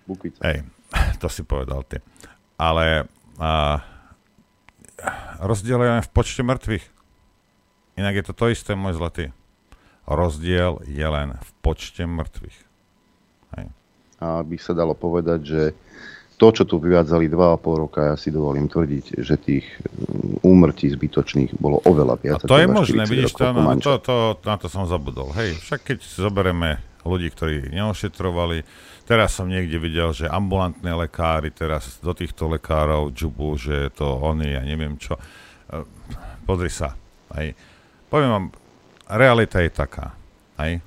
Bukvica. 0.05 0.41
Hej, 0.45 0.69
to 1.23 1.31
si 1.33 1.47
povedal 1.47 1.87
ty. 1.89 2.03
Ale 2.61 3.09
a, 3.41 3.81
rozdiel 5.41 5.81
je 5.81 6.05
v 6.05 6.11
počte 6.13 6.43
mŕtvych. 6.45 6.85
Inak 7.97 8.15
je 8.21 8.25
to 8.27 8.33
to 8.35 8.45
isté, 8.51 8.75
môj 8.75 8.99
zlatý. 8.99 9.31
Rozdiel 10.05 10.85
je 10.85 11.07
len 11.09 11.37
v 11.41 11.51
počte 11.65 12.05
mŕtvych. 12.05 12.59
Hej. 13.57 13.67
A 14.21 14.45
by 14.45 14.57
sa 14.61 14.73
dalo 14.77 14.93
povedať, 14.93 15.41
že 15.45 15.63
to, 16.35 16.51
čo 16.51 16.65
tu 16.67 16.83
vyvádzali 16.83 17.31
2,5 17.31 17.83
roka, 17.87 18.01
ja 18.13 18.17
si 18.19 18.35
dovolím 18.35 18.67
tvrdiť, 18.67 19.23
že 19.23 19.39
tých 19.39 19.65
mm, 19.81 20.43
úmrtí 20.43 20.91
zbytočných 20.91 21.55
bolo 21.57 21.79
oveľa 21.87 22.15
viac. 22.19 22.41
A 22.43 22.51
to 22.51 22.59
je 22.59 22.67
možné, 22.67 23.07
vidíš, 23.07 23.39
to, 23.39 23.55
no, 23.55 23.71
to, 23.79 24.03
to, 24.03 24.17
na 24.43 24.57
to 24.59 24.67
som 24.67 24.85
zabudol. 24.91 25.31
Hej, 25.33 25.57
však 25.63 25.81
keď 25.95 25.99
zoberieme 26.03 26.83
ľudí, 27.07 27.31
ktorí 27.31 27.71
neošetrovali, 27.71 28.67
teraz 29.07 29.39
som 29.39 29.47
niekde 29.47 29.79
videl, 29.79 30.11
že 30.11 30.27
ambulantní 30.27 30.91
lekári 30.91 31.55
teraz 31.55 32.03
do 32.03 32.11
týchto 32.17 32.51
lekárov 32.51 33.15
džubu, 33.15 33.55
že 33.55 33.95
to 33.95 34.05
oni, 34.05 34.59
ja 34.59 34.63
neviem 34.67 34.99
čo. 34.99 35.15
E, 35.15 35.85
pozri 36.43 36.73
sa. 36.73 36.99
Hej. 37.39 37.55
Poviem 38.11 38.31
vám, 38.33 38.47
realita 39.17 39.63
je 39.63 39.71
taká. 39.71 40.15
Hej 40.59 40.83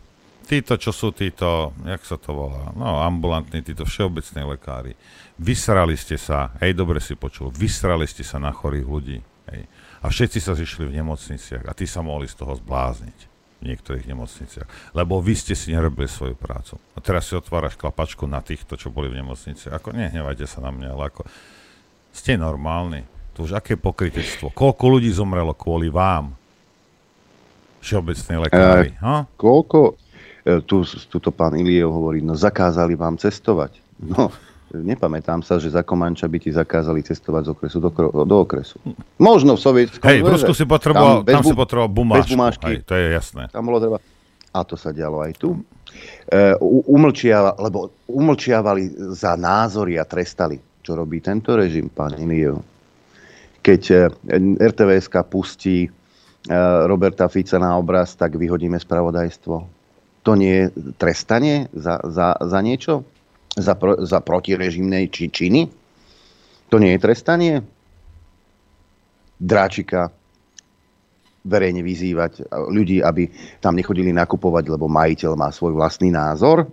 títo, 0.48 0.80
čo 0.80 0.96
sú 0.96 1.12
títo, 1.12 1.76
jak 1.84 2.02
sa 2.08 2.16
to 2.16 2.32
volá, 2.32 2.72
no 2.72 3.04
ambulantní, 3.04 3.60
títo 3.60 3.84
všeobecní 3.84 4.48
lekári, 4.48 4.96
vysrali 5.36 6.00
ste 6.00 6.16
sa, 6.16 6.56
hej, 6.64 6.72
dobre 6.72 7.04
si 7.04 7.20
počul, 7.20 7.52
vysrali 7.52 8.08
ste 8.08 8.24
sa 8.24 8.40
na 8.40 8.56
chorých 8.56 8.88
ľudí, 8.88 9.20
hej, 9.52 9.62
a 10.00 10.08
všetci 10.08 10.40
sa 10.40 10.56
zišli 10.56 10.88
v 10.88 11.04
nemocniciach 11.04 11.68
a 11.68 11.76
ty 11.76 11.84
sa 11.84 12.00
mohli 12.00 12.32
z 12.32 12.40
toho 12.40 12.56
zblázniť 12.56 13.20
v 13.58 13.64
niektorých 13.74 14.06
nemocniciach, 14.08 14.96
lebo 14.96 15.20
vy 15.20 15.34
ste 15.36 15.58
si 15.58 15.74
nerobili 15.74 16.06
svoju 16.06 16.38
prácu. 16.38 16.78
A 16.94 17.02
teraz 17.02 17.26
si 17.26 17.34
otváraš 17.34 17.74
klapačku 17.74 18.30
na 18.30 18.38
týchto, 18.38 18.78
čo 18.78 18.94
boli 18.94 19.10
v 19.10 19.18
nemocnici. 19.18 19.66
Ako 19.74 19.98
nehnevajte 19.98 20.46
sa 20.46 20.62
na 20.62 20.70
mňa, 20.70 20.94
ale 20.94 21.10
ako 21.10 21.26
ste 22.14 22.38
normálni. 22.38 23.02
To 23.34 23.50
už 23.50 23.58
aké 23.58 23.74
pokrytectvo. 23.74 24.54
Koľko 24.54 24.86
ľudí 24.86 25.10
zomrelo 25.10 25.58
kvôli 25.58 25.90
vám? 25.90 26.38
Všeobecní 27.88 28.36
lekári. 28.44 28.92
E, 29.00 29.26
koľko, 29.40 29.96
E, 30.48 30.64
tu, 30.64 30.88
tuto 31.12 31.30
pán 31.36 31.60
Iliev 31.60 31.92
hovorí, 31.92 32.24
no 32.24 32.32
zakázali 32.32 32.96
vám 32.96 33.20
cestovať. 33.20 33.84
No, 34.00 34.32
nepamätám 34.72 35.44
sa, 35.44 35.60
že 35.60 35.76
za 35.76 35.84
Komanča 35.84 36.32
by 36.32 36.40
ti 36.40 36.56
zakázali 36.56 37.04
cestovať 37.04 37.44
z 37.44 37.50
okresu 37.52 37.78
do, 37.84 37.92
do 38.24 38.36
okresu. 38.40 38.80
Možno 39.20 39.60
v 39.60 39.62
sovietskom 39.68 40.08
Hej, 40.08 40.24
v 40.24 40.32
Rusku 40.32 40.56
si 40.56 40.64
potreboval, 40.64 41.28
tam, 41.28 41.44
tam 41.44 41.44
si 41.44 41.52
potreboval 41.52 41.92
bumáčku. 41.92 42.24
Bez 42.24 42.32
bumášky. 42.32 42.66
Hej, 42.72 42.78
to 42.88 42.94
je 42.96 43.06
jasné. 43.12 43.44
Tam 43.52 43.68
bolo 43.68 43.84
treba. 43.84 43.98
A 44.56 44.64
to 44.64 44.80
sa 44.80 44.96
dialo 44.96 45.20
aj 45.20 45.36
tu. 45.36 45.60
E, 46.32 46.56
umlčiava, 46.88 47.60
lebo 47.60 47.92
umlčiavali 48.08 49.12
za 49.12 49.36
názory 49.36 50.00
a 50.00 50.08
trestali. 50.08 50.56
Čo 50.80 50.96
robí 50.96 51.20
tento 51.20 51.60
režim, 51.60 51.92
pán 51.92 52.16
Iliev? 52.16 52.64
Keď 53.60 53.82
RTVSK 54.56 55.16
pustí 55.28 55.92
Roberta 56.88 57.28
Fica 57.28 57.60
na 57.60 57.76
obraz, 57.76 58.16
tak 58.16 58.40
vyhodíme 58.40 58.80
spravodajstvo 58.80 59.78
to 60.28 60.36
nie 60.36 60.52
je 60.52 60.66
trestanie 61.00 61.72
za, 61.72 62.04
za, 62.04 62.36
za 62.36 62.60
niečo? 62.60 63.08
Za, 63.56 63.80
pro, 63.80 63.96
za 64.04 64.20
protirežimné 64.20 65.08
či, 65.08 65.32
činy? 65.32 65.72
To 66.68 66.84
nie 66.84 66.92
je 66.92 67.00
trestanie? 67.00 67.64
Dráčika 69.40 70.12
verejne 71.48 71.80
vyzývať 71.80 72.44
ľudí, 72.52 73.00
aby 73.00 73.32
tam 73.64 73.80
nechodili 73.80 74.12
nakupovať, 74.12 74.68
lebo 74.68 74.92
majiteľ 74.92 75.32
má 75.40 75.48
svoj 75.48 75.80
vlastný 75.80 76.12
názor? 76.12 76.68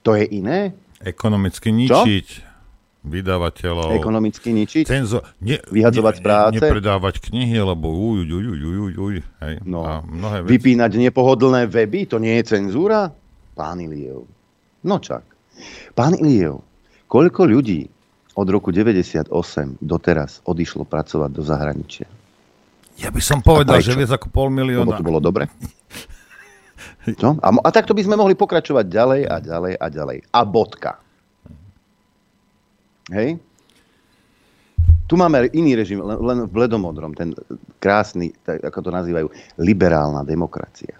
To 0.00 0.16
je 0.16 0.24
iné? 0.40 0.72
Ekonomicky 1.04 1.68
ničiť. 1.76 2.24
Čo? 2.24 2.53
Vydavateľov. 3.04 4.00
Ekonomicky 4.00 4.56
ničiť? 4.56 4.84
Cenzo, 4.88 5.20
ne, 5.44 5.60
vyhadzovať 5.60 6.14
ne, 6.16 6.18
z 6.18 6.22
práce? 6.24 6.64
Nepredávať 6.64 7.14
knihy, 7.20 7.60
lebo 7.60 7.92
uj, 7.92 8.24
uj, 8.24 8.46
uj, 8.48 8.62
uj, 8.64 8.92
uj, 8.96 9.16
hej. 9.20 9.54
No, 9.68 9.84
a 9.84 10.00
mnohé 10.00 10.42
veci. 10.42 10.50
vypínať 10.56 10.92
nepohodlné 10.96 11.68
weby, 11.68 12.08
to 12.08 12.16
nie 12.16 12.32
je 12.40 12.56
cenzúra? 12.56 13.12
Pán 13.52 13.78
Iliev. 13.84 14.24
No 14.82 14.96
čak. 14.98 15.22
Pán 15.92 16.16
Iliev, 16.16 16.64
koľko 17.06 17.44
ľudí 17.44 17.86
od 18.34 18.46
roku 18.50 18.74
98 18.74 19.30
doteraz 19.78 20.42
odišlo 20.48 20.88
pracovať 20.88 21.30
do 21.30 21.42
zahraničia? 21.44 22.08
Ja 22.98 23.10
by 23.10 23.22
som 23.22 23.42
povedal, 23.42 23.82
že 23.82 23.94
viac 23.94 24.16
ako 24.16 24.30
pol 24.30 24.48
milióna. 24.54 24.86
Lebo 24.86 24.98
to 24.98 25.06
bolo 25.06 25.20
dobre. 25.20 25.50
Čo? 27.04 27.36
A, 27.36 27.48
a 27.52 27.68
takto 27.68 27.92
by 27.92 28.00
sme 28.00 28.16
mohli 28.16 28.32
pokračovať 28.32 28.86
ďalej 28.88 29.20
a 29.28 29.36
ďalej 29.42 29.74
a 29.76 29.86
ďalej. 29.92 30.18
A 30.32 30.40
bodka. 30.48 31.03
Hej? 33.12 33.36
Tu 35.04 35.14
máme 35.20 35.52
iný 35.52 35.76
režim, 35.76 36.00
len 36.00 36.48
v 36.48 36.50
bledomodrom, 36.50 37.12
ten 37.12 37.36
krásny, 37.76 38.32
tak 38.40 38.64
ako 38.64 38.88
to 38.88 38.90
nazývajú, 38.92 39.26
liberálna 39.60 40.24
demokracia. 40.24 40.96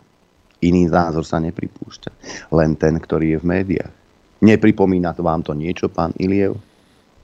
Iný 0.60 0.92
názor 0.92 1.24
sa 1.24 1.40
nepripúšťa. 1.40 2.10
Len 2.52 2.76
ten, 2.76 3.00
ktorý 3.00 3.36
je 3.36 3.38
v 3.40 3.48
médiách. 3.48 3.92
Nepripomína 4.44 5.16
to 5.16 5.24
vám 5.24 5.40
to 5.40 5.56
niečo, 5.56 5.88
pán 5.88 6.12
Iliev? 6.20 6.60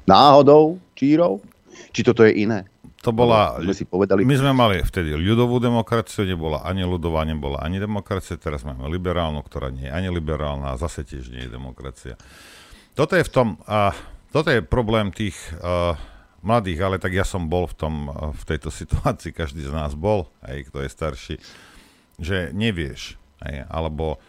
Náhodou? 0.09 0.81
Čírov? 0.97 1.45
Či 1.93 2.01
toto 2.01 2.25
je 2.25 2.33
iné? 2.49 2.65
To 3.01 3.17
bola, 3.17 3.57
sme 3.61 3.73
si 3.73 3.89
povedali. 3.89 4.29
My 4.29 4.37
sme 4.37 4.53
mali 4.53 4.85
vtedy 4.85 5.17
ľudovú 5.17 5.57
demokraciu, 5.57 6.29
nebola 6.29 6.61
ani 6.61 6.85
ľudová, 6.85 7.25
nebola 7.25 7.65
ani 7.65 7.81
demokracia, 7.81 8.37
teraz 8.37 8.61
máme 8.61 8.85
liberálnu, 8.93 9.41
ktorá 9.41 9.73
nie 9.73 9.89
je 9.89 9.93
ani 9.93 10.13
liberálna 10.13 10.77
a 10.77 10.81
zase 10.81 11.09
tiež 11.09 11.33
nie 11.33 11.49
je 11.49 11.51
demokracia. 11.53 12.21
Toto 12.93 13.17
je 13.17 13.25
v 13.25 13.33
tom, 13.33 13.57
a 13.65 13.97
toto 14.31 14.49
je 14.51 14.63
problém 14.63 15.11
tých 15.11 15.35
uh, 15.59 15.99
mladých, 16.41 16.81
ale 16.81 16.97
tak 17.03 17.13
ja 17.15 17.27
som 17.27 17.51
bol 17.51 17.67
v, 17.67 17.75
tom, 17.75 17.95
uh, 18.09 18.31
v 18.35 18.43
tejto 18.47 18.71
situácii, 18.81 19.35
každý 19.35 19.67
z 19.67 19.75
nás 19.75 19.95
bol, 19.99 20.31
aj 20.43 20.71
kto 20.71 20.79
je 20.87 20.91
starší, 20.91 21.35
že 22.21 22.37
nevieš, 22.55 23.19
aj, 23.43 23.67
alebo 23.67 24.23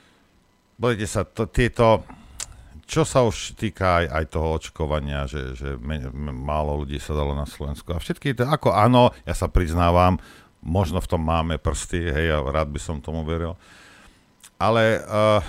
budete 0.81 1.05
sa, 1.05 1.21
to, 1.21 1.45
tieto, 1.45 2.01
čo 2.89 3.05
sa 3.05 3.21
už 3.21 3.53
týka 3.53 4.01
aj, 4.01 4.05
aj 4.09 4.25
toho 4.33 4.47
očkovania, 4.57 5.29
že, 5.29 5.53
že 5.53 5.69
me, 5.77 6.01
málo 6.33 6.81
ľudí 6.81 6.97
sa 6.97 7.13
dalo 7.13 7.37
na 7.37 7.45
Slovensku 7.45 7.93
a 7.93 8.01
všetky 8.01 8.33
to, 8.33 8.49
ako 8.49 8.73
áno, 8.73 9.13
ja 9.23 9.37
sa 9.37 9.45
priznávam, 9.45 10.17
možno 10.65 10.97
v 10.97 11.09
tom 11.09 11.21
máme 11.21 11.61
prsty, 11.61 12.09
hej, 12.09 12.25
ja 12.33 12.37
rád 12.41 12.73
by 12.73 12.79
som 12.81 13.03
tomu 13.03 13.21
veril, 13.21 13.53
ale 14.57 15.01
uh, 15.05 15.41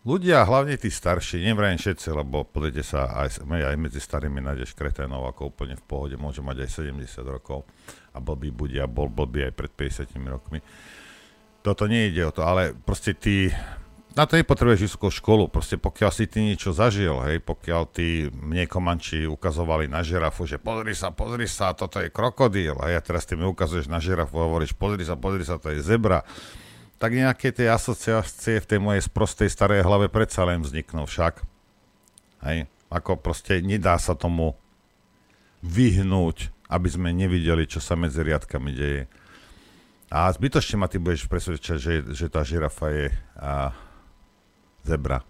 Ľudia, 0.00 0.48
hlavne 0.48 0.80
tí 0.80 0.88
starší, 0.88 1.44
neviem 1.44 1.76
všetci, 1.76 2.08
lebo 2.16 2.48
pozrite 2.48 2.80
sa, 2.80 3.20
aj, 3.20 3.44
aj 3.44 3.76
medzi 3.76 4.00
starými 4.00 4.40
nájdeš 4.40 4.72
kreténov 4.72 5.28
ako 5.28 5.52
úplne 5.52 5.76
v 5.76 5.84
pohode, 5.84 6.16
môže 6.16 6.40
mať 6.40 6.64
aj 6.64 6.88
70 6.88 7.20
rokov 7.28 7.68
a 8.16 8.16
blbý 8.16 8.48
bude 8.48 8.80
a 8.80 8.88
bol 8.88 9.12
blbý 9.12 9.52
aj 9.52 9.52
pred 9.52 9.68
50 9.68 10.16
rokmi. 10.24 10.64
Toto 11.60 11.84
nejde 11.84 12.24
o 12.24 12.32
to, 12.32 12.40
ale 12.48 12.72
proste 12.72 13.12
ty, 13.12 13.52
na 14.16 14.24
to 14.24 14.40
nepotrebuješ 14.40 14.88
vysokú 14.88 15.12
školu, 15.12 15.52
proste 15.52 15.76
pokiaľ 15.76 16.10
si 16.16 16.24
ty 16.24 16.48
niečo 16.48 16.72
zažil, 16.72 17.20
hej, 17.28 17.44
pokiaľ 17.44 17.82
ty 17.92 18.32
mne 18.32 18.64
komanči 18.72 19.28
ukazovali 19.28 19.84
na 19.84 20.00
žirafu, 20.00 20.48
že 20.48 20.56
pozri 20.56 20.96
sa, 20.96 21.12
pozri 21.12 21.44
sa, 21.44 21.76
toto 21.76 22.00
je 22.00 22.08
krokodíl 22.08 22.72
a 22.80 22.88
ja 22.88 23.04
teraz 23.04 23.28
ty 23.28 23.36
mi 23.36 23.44
ukazuješ 23.44 23.92
na 23.92 24.00
žirafu 24.00 24.32
a 24.40 24.48
hovoríš, 24.48 24.72
pozri 24.72 25.04
sa, 25.04 25.20
pozri 25.20 25.44
sa, 25.44 25.60
to 25.60 25.68
je 25.76 25.84
zebra 25.84 26.24
tak 27.00 27.16
nejaké 27.16 27.48
tie 27.48 27.72
asociácie 27.72 28.60
v 28.60 28.68
tej 28.68 28.78
mojej 28.78 29.00
sprostej 29.00 29.48
starej 29.48 29.88
hlave 29.88 30.12
predsa 30.12 30.44
len 30.44 30.60
vzniknú 30.60 31.08
však. 31.08 31.40
Hej. 32.44 32.68
Ako 32.92 33.16
proste 33.16 33.64
nedá 33.64 33.96
sa 33.96 34.12
tomu 34.12 34.52
vyhnúť, 35.64 36.52
aby 36.68 36.88
sme 36.92 37.16
nevideli, 37.16 37.64
čo 37.64 37.80
sa 37.80 37.96
medzi 37.96 38.20
riadkami 38.20 38.70
deje. 38.76 39.08
A 40.12 40.28
zbytočne 40.28 40.76
ma 40.76 40.92
ty 40.92 41.00
budeš 41.00 41.24
presvedčať, 41.24 41.78
že, 41.80 41.94
že 42.12 42.26
tá 42.28 42.44
žirafa 42.44 42.92
je 42.92 43.06
a, 43.38 43.72
zebra. 44.84 45.24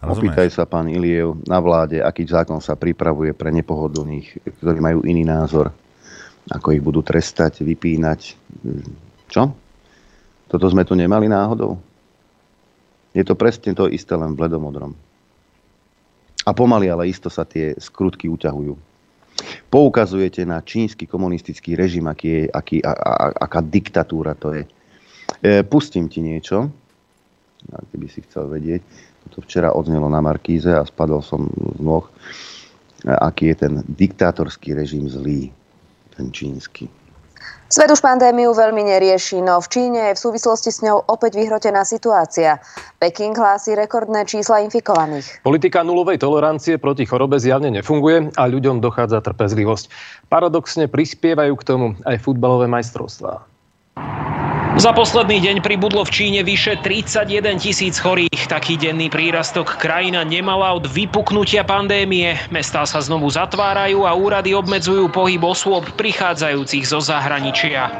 Rozumieš? 0.00 0.32
Opýtaj 0.32 0.48
sa, 0.48 0.64
pán 0.64 0.88
Iliev, 0.88 1.44
na 1.44 1.60
vláde, 1.60 2.00
aký 2.00 2.24
zákon 2.24 2.62
sa 2.64 2.78
pripravuje 2.78 3.36
pre 3.36 3.52
nepohodlných, 3.52 4.48
ktorí 4.62 4.78
majú 4.80 5.04
iný 5.04 5.28
názor. 5.28 5.74
Ako 6.48 6.72
ich 6.72 6.82
budú 6.82 7.04
trestať, 7.04 7.60
vypínať. 7.66 8.20
Čo? 9.28 9.61
Toto 10.52 10.68
sme 10.68 10.84
tu 10.84 10.92
nemali 10.92 11.32
náhodou? 11.32 11.80
Je 13.16 13.24
to 13.24 13.32
presne 13.32 13.72
to 13.72 13.88
isté, 13.88 14.12
len 14.12 14.36
v 14.36 14.44
bledomodrom. 14.44 14.92
A 16.44 16.50
pomaly, 16.52 16.92
ale 16.92 17.08
isto 17.08 17.32
sa 17.32 17.48
tie 17.48 17.72
skrutky 17.80 18.28
uťahujú. 18.28 18.76
Poukazujete 19.72 20.44
na 20.44 20.60
čínsky 20.60 21.08
komunistický 21.08 21.72
režim, 21.72 22.04
aký 22.04 22.28
je, 22.28 22.42
aký, 22.52 22.76
a, 22.84 22.92
a, 22.92 23.12
aká 23.48 23.64
diktatúra 23.64 24.36
to 24.36 24.52
je. 24.52 24.68
E, 25.40 25.64
pustím 25.64 26.12
ti 26.12 26.20
niečo, 26.20 26.68
ak 27.72 27.88
by 27.96 28.06
si 28.12 28.20
chcel 28.28 28.52
vedieť. 28.52 28.84
To 29.32 29.40
včera 29.40 29.72
odznelo 29.72 30.12
na 30.12 30.20
Markíze 30.20 30.68
a 30.68 30.84
spadol 30.84 31.24
som 31.24 31.48
z 31.48 31.80
nôh. 31.80 32.04
E, 32.04 32.12
aký 33.08 33.56
je 33.56 33.56
ten 33.56 33.74
diktátorský 33.88 34.76
režim 34.76 35.08
zlý, 35.08 35.48
ten 36.12 36.28
čínsky. 36.28 36.92
Svet 37.72 37.88
už 37.88 38.04
pandémiu 38.04 38.52
veľmi 38.52 38.84
nerieši, 38.84 39.40
no 39.40 39.56
v 39.56 39.64
Číne 39.72 40.12
je 40.12 40.20
v 40.20 40.20
súvislosti 40.28 40.68
s 40.68 40.84
ňou 40.84 41.08
opäť 41.08 41.40
vyhrotená 41.40 41.88
situácia. 41.88 42.60
Peking 43.00 43.32
hlási 43.32 43.72
rekordné 43.72 44.28
čísla 44.28 44.60
infikovaných. 44.60 45.40
Politika 45.40 45.80
nulovej 45.80 46.20
tolerancie 46.20 46.76
proti 46.76 47.08
chorobe 47.08 47.40
zjavne 47.40 47.72
nefunguje 47.72 48.28
a 48.36 48.42
ľuďom 48.44 48.84
dochádza 48.84 49.24
trpezlivosť. 49.24 49.88
Paradoxne 50.28 50.84
prispievajú 50.84 51.56
k 51.56 51.64
tomu 51.64 51.96
aj 52.04 52.20
futbalové 52.20 52.68
majstrovstvá. 52.68 53.40
Za 54.72 54.96
posledný 54.96 55.36
deň 55.44 55.56
pribudlo 55.60 56.00
v 56.00 56.10
Číne 56.10 56.40
vyše 56.40 56.80
31 56.80 57.60
tisíc 57.60 58.00
chorých. 58.00 58.48
Taký 58.48 58.80
denný 58.80 59.12
prírastok 59.12 59.76
krajina 59.76 60.24
nemala 60.24 60.72
od 60.72 60.88
vypuknutia 60.88 61.60
pandémie. 61.60 62.40
Mestá 62.48 62.88
sa 62.88 63.04
znovu 63.04 63.28
zatvárajú 63.28 64.08
a 64.08 64.16
úrady 64.16 64.56
obmedzujú 64.56 65.12
pohyb 65.12 65.44
osôb 65.44 65.84
prichádzajúcich 66.00 66.88
zo 66.88 67.04
zahraničia. 67.04 67.92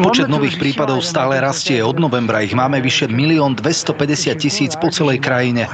Počet 0.00 0.32
nových 0.32 0.56
prípadov 0.56 1.04
stále 1.04 1.36
rastie. 1.36 1.84
Od 1.84 2.00
novembra 2.00 2.40
ich 2.40 2.56
máme 2.56 2.80
vyše 2.80 3.04
1 3.04 3.60
250 3.60 4.40
tisíc 4.40 4.72
po 4.80 4.88
celej 4.88 5.20
krajine. 5.20 5.68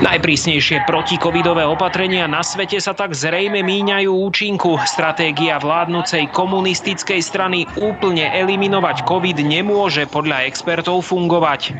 Najprísnejšie 0.00 0.88
protikovidové 0.88 1.68
opatrenia 1.68 2.24
na 2.24 2.40
svete 2.40 2.80
sa 2.80 2.96
tak 2.96 3.12
zrejme 3.12 3.60
míňajú 3.60 4.08
účinku. 4.08 4.80
Stratégia 4.88 5.60
vládnucej 5.60 6.32
komunistickej 6.32 6.85
strany 7.22 7.66
úplne 7.80 8.30
eliminovať 8.30 9.02
COVID 9.02 9.42
nemôže 9.42 10.06
podľa 10.06 10.46
expertov 10.46 11.02
fungovať. 11.06 11.74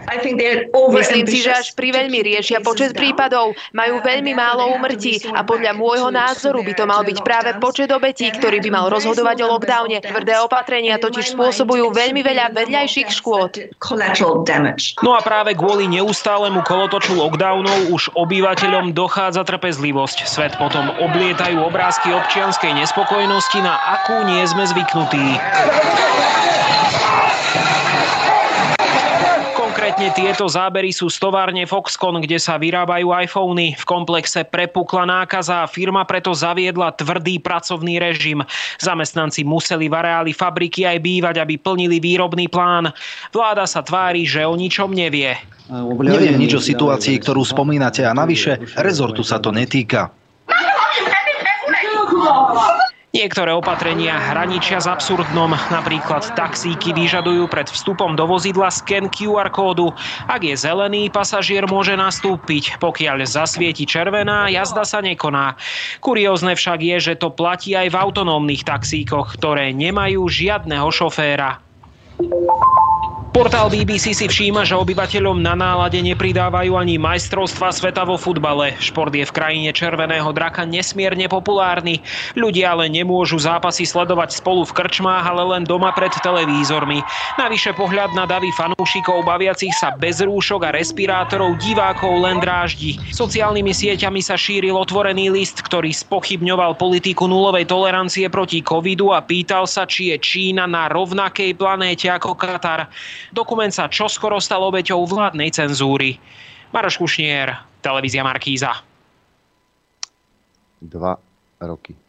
Myslím 0.90 1.26
si, 1.28 1.38
že 1.44 1.52
až 1.54 1.68
pri 1.78 1.94
veľmi 1.94 2.18
riešia 2.22 2.58
počet 2.62 2.96
prípadov, 2.96 3.54
majú 3.70 4.02
veľmi 4.02 4.32
málo 4.34 4.74
úmrtí 4.74 5.22
a 5.30 5.46
podľa 5.46 5.76
môjho 5.76 6.10
názoru 6.10 6.62
by 6.66 6.72
to 6.74 6.84
mal 6.88 7.02
byť 7.04 7.18
práve 7.22 7.50
počet 7.60 7.90
obetí, 7.92 8.30
ktorý 8.32 8.58
by 8.64 8.70
mal 8.72 8.86
rozhodovať 8.88 9.36
o 9.44 9.46
lockdowne. 9.54 9.98
Tvrdé 10.02 10.40
opatrenia 10.40 10.86
opatrenia 10.86 10.96
totiž 10.96 11.36
spôsobujú 11.36 11.92
veľmi 11.92 12.20
veľa 12.24 12.56
vedľajších 12.56 13.08
škôd. 13.12 13.76
No 15.04 15.10
a 15.12 15.20
práve 15.20 15.52
kvôli 15.52 15.84
neustálemu 15.84 16.64
kolotoču 16.64 17.12
lockdownov 17.16 17.92
už 17.92 18.10
obyvateľom 18.16 18.96
dochádza 18.96 19.44
trpezlivosť. 19.44 20.24
Svet 20.24 20.56
potom 20.56 20.90
oblietajú 20.96 21.60
obrázky 21.60 22.08
občianskej 22.12 22.72
nespokojnosti, 22.72 23.58
na 23.60 23.76
akú 24.00 24.24
nie 24.24 24.40
sme 24.48 24.64
zvyknutí. 24.64 24.95
Konkrétne 29.56 30.08
tieto 30.16 30.48
zábery 30.48 30.88
sú 30.88 31.12
z 31.12 31.20
továrne 31.20 31.62
Foxconn, 31.68 32.24
kde 32.24 32.40
sa 32.40 32.56
vyrábajú 32.56 33.12
iPhony. 33.12 33.76
V 33.76 33.84
komplexe 33.84 34.42
prepukla 34.42 35.04
nákaza 35.04 35.62
a 35.62 35.70
firma 35.70 36.02
preto 36.08 36.32
zaviedla 36.32 36.96
tvrdý 36.96 37.36
pracovný 37.38 38.00
režim. 38.00 38.40
Zamestnanci 38.80 39.44
museli 39.44 39.86
v 39.86 39.94
areáli 39.94 40.32
fabriky 40.32 40.88
aj 40.88 40.98
bývať, 41.04 41.36
aby 41.44 41.60
plnili 41.60 42.00
výrobný 42.00 42.48
plán. 42.48 42.88
Vláda 43.36 43.68
sa 43.68 43.84
tvári, 43.84 44.24
že 44.24 44.48
o 44.48 44.56
ničom 44.56 44.90
nevie. 44.90 45.36
Neviem 46.02 46.40
nič 46.40 46.56
o 46.56 46.62
situácii, 46.62 47.20
ktorú 47.20 47.44
spomínate 47.44 48.06
a 48.06 48.16
navyše 48.16 48.56
rezortu 48.80 49.20
sa 49.26 49.36
to 49.42 49.52
netýka. 49.52 50.08
Niektoré 53.16 53.56
opatrenia 53.56 54.20
hraničia 54.20 54.76
s 54.76 54.84
absurdnom. 54.84 55.56
Napríklad 55.72 56.36
taxíky 56.36 56.92
vyžadujú 56.92 57.48
pred 57.48 57.64
vstupom 57.64 58.12
do 58.12 58.28
vozidla 58.28 58.68
sken 58.68 59.08
QR 59.08 59.48
kódu. 59.48 59.96
Ak 60.28 60.44
je 60.44 60.52
zelený, 60.52 61.08
pasažier 61.08 61.64
môže 61.64 61.96
nastúpiť. 61.96 62.76
Pokiaľ 62.76 63.24
zasvieti 63.24 63.88
červená, 63.88 64.52
jazda 64.52 64.84
sa 64.84 65.00
nekoná. 65.00 65.56
Kuriózne 66.04 66.52
však 66.52 66.84
je, 66.84 66.96
že 67.00 67.14
to 67.16 67.32
platí 67.32 67.72
aj 67.72 67.88
v 67.88 67.96
autonómnych 67.96 68.68
taxíkoch, 68.68 69.40
ktoré 69.40 69.72
nemajú 69.72 70.28
žiadneho 70.28 70.92
šoféra. 70.92 71.64
Portál 73.36 73.68
BBC 73.68 74.16
si 74.16 74.32
všíma, 74.32 74.64
že 74.64 74.80
obyvateľom 74.80 75.44
na 75.44 75.52
nálade 75.52 76.00
nepridávajú 76.00 76.72
ani 76.72 76.96
majstrovstva 76.96 77.68
sveta 77.68 78.08
vo 78.08 78.16
futbale. 78.16 78.72
Šport 78.80 79.12
je 79.12 79.28
v 79.28 79.36
krajine 79.36 79.76
Červeného 79.76 80.32
draka 80.32 80.64
nesmierne 80.64 81.28
populárny. 81.28 82.00
Ľudia 82.32 82.72
ale 82.72 82.88
nemôžu 82.88 83.36
zápasy 83.36 83.84
sledovať 83.84 84.40
spolu 84.40 84.64
v 84.64 84.72
krčmách, 84.80 85.28
ale 85.28 85.44
len 85.52 85.68
doma 85.68 85.92
pred 85.92 86.16
televízormi. 86.16 87.04
Navyše 87.36 87.76
pohľad 87.76 88.16
na 88.16 88.24
davy 88.24 88.48
fanúšikov 88.56 89.28
baviacich 89.28 89.76
sa 89.76 89.92
bez 89.92 90.24
rúšok 90.24 90.72
a 90.72 90.72
respirátorov 90.72 91.60
divákov 91.60 92.16
len 92.24 92.40
dráždi. 92.40 92.96
Sociálnymi 93.12 93.76
sieťami 93.76 94.24
sa 94.24 94.40
šíril 94.40 94.72
otvorený 94.72 95.28
list, 95.28 95.60
ktorý 95.60 95.92
spochybňoval 95.92 96.80
politiku 96.80 97.28
nulovej 97.28 97.68
tolerancie 97.68 98.32
proti 98.32 98.64
covidu 98.64 99.12
a 99.12 99.20
pýtal 99.20 99.68
sa, 99.68 99.84
či 99.84 100.08
je 100.08 100.24
Čína 100.24 100.64
na 100.64 100.88
rovnakej 100.88 101.52
planéte 101.52 102.08
ako 102.08 102.32
Katar. 102.32 102.88
Dokument 103.34 103.72
sa 103.72 103.90
čoskoro 103.90 104.38
stal 104.42 104.62
obeťou 104.62 105.02
vládnej 105.06 105.50
cenzúry. 105.50 106.18
Maroš 106.70 106.98
Kušnier, 106.98 107.54
televízia 107.80 108.26
Markíza. 108.26 108.84
Dva 110.82 111.16
roky 111.62 112.06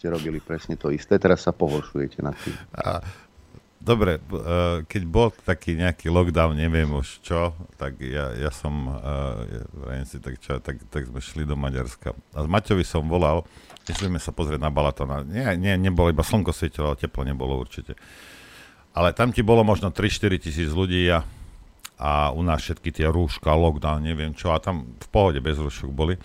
ste 0.00 0.08
robili 0.08 0.40
presne 0.40 0.80
to 0.80 0.88
isté, 0.88 1.20
teraz 1.20 1.44
sa 1.44 1.52
pohoršujete 1.52 2.24
na 2.24 2.32
tým. 2.32 2.56
A, 2.72 3.04
dobre, 3.76 4.16
e, 4.16 4.20
keď 4.88 5.02
bol 5.04 5.28
taký 5.44 5.76
nejaký 5.76 6.08
lockdown, 6.08 6.56
neviem 6.56 6.88
už 6.88 7.20
čo, 7.20 7.52
tak 7.76 8.00
ja, 8.00 8.32
ja 8.32 8.48
som, 8.48 8.96
uh, 8.96 10.08
si, 10.08 10.16
tak, 10.24 10.40
čo, 10.40 10.56
tak, 10.56 10.80
tak 10.88 11.04
sme 11.04 11.20
šli 11.20 11.44
do 11.44 11.52
Maďarska. 11.52 12.16
A 12.32 12.48
Maťovi 12.48 12.80
som 12.80 13.04
volal, 13.04 13.44
myslíme 13.84 14.16
sa 14.16 14.32
pozrieť 14.32 14.56
na 14.56 14.72
Balatona. 14.72 15.20
Nie, 15.20 15.52
nie, 15.60 15.76
nebolo, 15.76 16.08
iba 16.08 16.24
slnko 16.24 16.48
svietilo, 16.48 16.96
ale 16.96 16.96
teplo 16.96 17.20
nebolo 17.20 17.60
určite. 17.60 17.92
Ale 18.90 19.14
tam 19.14 19.30
ti 19.30 19.46
bolo 19.46 19.62
možno 19.62 19.94
3-4 19.94 20.42
tisíc 20.42 20.70
ľudí 20.74 21.06
a, 21.10 21.22
a 21.94 22.34
u 22.34 22.42
nás 22.42 22.58
všetky 22.58 22.90
tie 22.90 23.06
rúška, 23.06 23.54
lockdown, 23.54 24.02
neviem 24.02 24.34
čo, 24.34 24.50
a 24.50 24.58
tam 24.58 24.98
v 24.98 25.08
pohode 25.14 25.38
bez 25.38 25.62
rúšok 25.62 25.90
boli. 25.94 26.18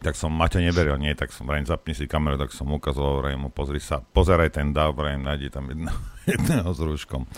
Tak 0.00 0.16
som 0.16 0.32
Maťo 0.32 0.64
neveril, 0.64 0.96
nie, 0.96 1.12
tak 1.12 1.28
som 1.28 1.44
vrajím, 1.44 1.68
zapni 1.68 1.92
si 1.92 2.08
kameru, 2.08 2.40
tak 2.40 2.56
som 2.56 2.66
ukazoval, 2.72 3.20
vrajím 3.20 3.46
mu, 3.46 3.50
pozri 3.52 3.78
sa, 3.78 4.00
pozeraj 4.00 4.56
ten 4.56 4.72
dáv, 4.72 4.96
vrajím, 4.96 5.28
nájdi 5.28 5.52
tam 5.52 5.68
jedno, 5.68 5.92
jedného 6.32 6.72
s 6.72 6.80
rúškom. 6.80 7.28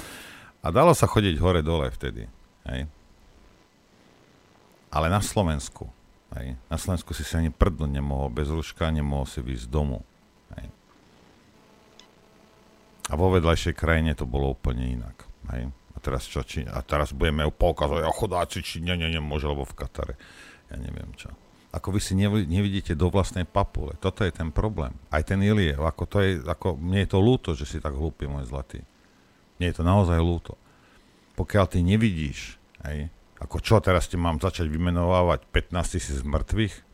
A 0.62 0.70
dalo 0.70 0.94
sa 0.94 1.10
chodiť 1.10 1.42
hore-dole 1.42 1.90
vtedy, 1.90 2.30
hej. 2.70 2.86
Ale 4.92 5.10
na 5.10 5.18
Slovensku, 5.18 5.90
hej, 6.38 6.54
na 6.70 6.78
Slovensku 6.78 7.10
si 7.12 7.26
sa 7.26 7.42
ani 7.42 7.50
prdnúť 7.50 7.90
nemohol 7.90 8.30
bez 8.30 8.46
rúška, 8.46 8.94
nemohol 8.94 9.26
si 9.26 9.42
vyjsť 9.42 9.66
z 9.66 9.72
domu. 9.72 10.06
A 13.12 13.20
vo 13.20 13.28
vedľajšej 13.28 13.76
krajine 13.76 14.16
to 14.16 14.24
bolo 14.24 14.56
úplne 14.56 14.96
inak. 14.96 15.28
Hej? 15.52 15.68
A 15.68 15.96
teraz 16.00 16.24
čo? 16.24 16.40
Či, 16.40 16.64
a 16.64 16.80
teraz 16.80 17.12
budeme 17.12 17.44
poukazovať, 17.52 18.08
a 18.08 18.10
chodáci, 18.16 18.64
či 18.64 18.80
nie, 18.80 18.96
nie, 18.96 19.12
nemôže, 19.12 19.44
lebo 19.44 19.68
v 19.68 19.76
Katare. 19.76 20.14
Ja 20.72 20.80
neviem 20.80 21.12
čo. 21.12 21.28
Ako 21.72 21.92
vy 21.92 22.00
si 22.04 22.12
nevidíte 22.16 22.92
do 22.92 23.08
vlastnej 23.08 23.48
papule. 23.48 23.96
Toto 24.00 24.24
je 24.24 24.32
ten 24.32 24.52
problém. 24.52 24.92
Aj 25.08 25.24
ten 25.24 25.40
Iliev. 25.40 25.84
Ako 25.84 26.04
to 26.04 26.20
je, 26.20 26.40
ako, 26.44 26.76
mne 26.76 27.04
je 27.04 27.08
to 27.08 27.18
ľúto, 27.20 27.50
že 27.56 27.64
si 27.64 27.80
tak 27.80 27.96
hlúpy, 27.96 28.28
môj 28.28 28.48
zlatý. 28.48 28.84
Mne 29.56 29.72
je 29.72 29.76
to 29.80 29.84
naozaj 29.84 30.20
ľúto. 30.20 30.56
Pokiaľ 31.32 31.64
ty 31.72 31.80
nevidíš, 31.80 32.60
hej, 32.84 33.08
ako 33.40 33.56
čo 33.64 33.80
teraz 33.80 34.04
ti 34.04 34.20
mám 34.20 34.36
začať 34.36 34.68
vymenovávať 34.68 35.48
15 35.48 35.94
tisíc 35.96 36.20
mŕtvych, 36.20 36.91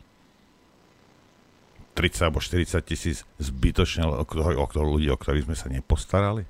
30 1.98 2.30
alebo 2.30 2.38
40 2.38 2.78
tisíc 2.86 3.26
zbytočne 3.42 4.06
o, 4.06 4.22
o, 4.22 4.64
o 4.70 4.84
ľudí, 4.86 5.10
o 5.10 5.18
ktorých 5.18 5.50
sme 5.50 5.56
sa 5.58 5.66
nepostarali? 5.66 6.46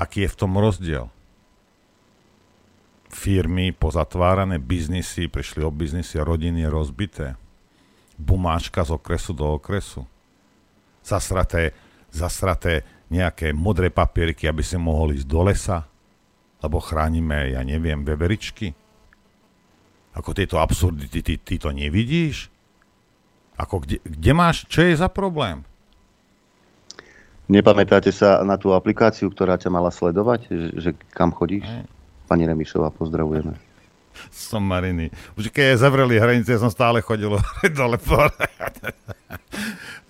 Aký 0.00 0.24
je 0.24 0.32
v 0.32 0.38
tom 0.40 0.56
rozdiel? 0.56 1.12
Firmy 3.12 3.76
pozatvárané, 3.76 4.56
biznisy, 4.56 5.28
prišli 5.28 5.60
o 5.60 5.68
biznisy, 5.68 6.24
rodiny 6.24 6.64
rozbité. 6.64 7.36
Bumáčka 8.16 8.80
z 8.80 8.96
okresu 8.96 9.36
do 9.36 9.60
okresu. 9.60 10.08
Zasraté, 11.04 11.76
zasraté 12.08 12.88
nejaké 13.12 13.52
modré 13.52 13.92
papieriky, 13.92 14.48
aby 14.48 14.64
si 14.64 14.80
mohol 14.80 15.12
ísť 15.12 15.28
do 15.28 15.40
lesa, 15.44 15.84
lebo 16.64 16.80
chránime, 16.80 17.52
ja 17.52 17.60
neviem, 17.60 18.00
veveričky. 18.00 18.72
Ako 20.16 20.32
tieto 20.32 20.56
absurdity, 20.58 21.20
ty, 21.20 21.34
ty 21.36 21.54
to 21.60 21.68
nevidíš? 21.70 22.53
Ako 23.54 23.86
kde, 23.86 24.02
kde 24.02 24.32
máš, 24.34 24.66
čo 24.66 24.82
je 24.82 24.98
za 24.98 25.06
problém? 25.06 25.62
Nepamätáte 27.44 28.08
sa 28.08 28.40
na 28.40 28.56
tú 28.56 28.72
aplikáciu, 28.72 29.28
ktorá 29.28 29.60
ťa 29.60 29.68
mala 29.68 29.92
sledovať, 29.92 30.48
že, 30.48 30.68
že 30.80 30.90
kam 31.12 31.28
chodíš? 31.28 31.68
Aj. 31.68 31.84
Pani 32.24 32.48
Remišová, 32.48 32.88
pozdravujeme. 32.88 33.52
Som 34.32 34.64
Mariny. 34.64 35.12
Už 35.36 35.52
keď 35.52 35.76
zavreli 35.76 36.16
hranice, 36.16 36.56
som 36.56 36.72
stále 36.72 37.04
chodil 37.04 37.36
dole 37.76 38.00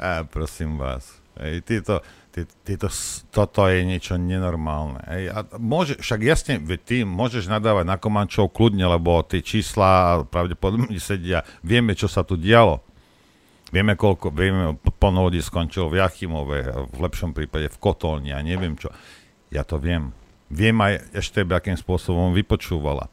A 0.05 0.23
prosím 0.29 0.79
vás. 0.79 1.11
Ej, 1.35 1.67
títo, 1.67 1.99
tí, 2.31 2.47
títo, 2.63 2.87
toto 3.35 3.67
je 3.67 3.83
niečo 3.83 4.15
nenormálne. 4.15 5.03
Ej, 5.11 5.25
a 5.35 5.39
môže, 5.59 5.99
však 5.99 6.21
jasne, 6.23 6.63
ty 6.87 7.03
môžeš 7.03 7.51
nadávať 7.51 7.91
na 7.91 7.99
Komančov 7.99 8.55
kľudne, 8.55 8.87
lebo 8.87 9.27
tie 9.27 9.43
čísla 9.43 10.23
pravdepodobne 10.31 10.95
sedia. 11.03 11.43
Vieme, 11.67 11.99
čo 11.99 12.07
sa 12.07 12.23
tu 12.23 12.39
dialo 12.39 12.94
Vieme, 13.75 13.99
koľko, 13.99 14.31
vieme, 14.31 14.79
plno 14.79 15.27
ľudí 15.27 15.43
skončilo 15.43 15.91
v 15.91 15.99
Jachimove, 15.99 16.63
v 16.95 16.99
lepšom 17.03 17.35
prípade 17.35 17.67
v 17.67 17.81
Kotolni 17.83 18.31
a 18.31 18.39
neviem 18.39 18.79
čo. 18.79 18.95
Ja 19.51 19.67
to 19.67 19.83
viem. 19.83 20.15
Viem 20.47 20.79
aj 20.79 21.11
ešte, 21.11 21.43
akým 21.43 21.75
spôsobom 21.75 22.31
vypočúvala. 22.31 23.11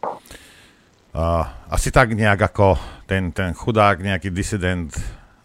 Uh, 1.12 1.50
asi 1.74 1.90
tak 1.90 2.14
nejak 2.14 2.54
ako 2.54 2.78
ten, 3.10 3.34
ten 3.34 3.58
chudák, 3.58 4.06
nejaký 4.06 4.30
disident 4.30 4.94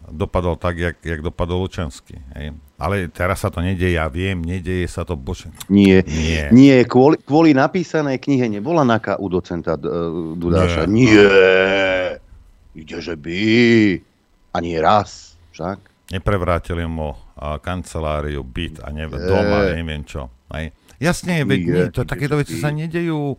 dopadol 0.05 0.55
tak, 0.55 0.77
jak, 0.77 0.95
jak 1.01 1.19
dopadol 1.25 1.65
Lučenský. 1.65 2.21
Hej. 2.37 2.53
Ale 2.77 3.09
teraz 3.09 3.41
sa 3.41 3.49
to 3.49 3.59
nedeje, 3.59 3.97
ja 3.97 4.05
viem, 4.07 4.37
nedeje 4.39 4.85
sa 4.85 5.01
to, 5.01 5.17
bože. 5.17 5.49
Nie, 5.67 6.05
nie, 6.05 6.45
nie 6.53 6.77
kvôli, 6.85 7.17
kvôli 7.25 7.57
napísanej 7.57 8.21
knihe 8.21 8.47
nebola 8.47 8.85
NAKA 8.85 9.17
u 9.17 9.27
docenta 9.33 9.75
uh, 9.81 10.37
Dudáša. 10.37 10.85
Nie. 10.85 11.09
nie. 11.09 12.85
Ide, 12.85 13.01
že 13.01 13.17
by. 13.17 13.41
Ani 14.53 14.79
raz, 14.79 15.35
však. 15.51 15.77
Neprevrátili 16.07 16.87
mu 16.87 17.11
uh, 17.11 17.59
kanceláriu, 17.59 18.43
byt 18.43 18.79
a 18.79 18.95
ne, 18.95 19.11
doma, 19.11 19.75
neviem 19.75 20.07
čo. 20.07 20.31
Hej. 20.55 20.71
Jasne, 20.97 21.43
veď 21.43 21.61
nie, 21.61 21.85
to, 21.93 22.07
takéto 22.07 22.39
veci 22.39 22.57
sa 22.57 22.71
nedejú. 22.71 23.37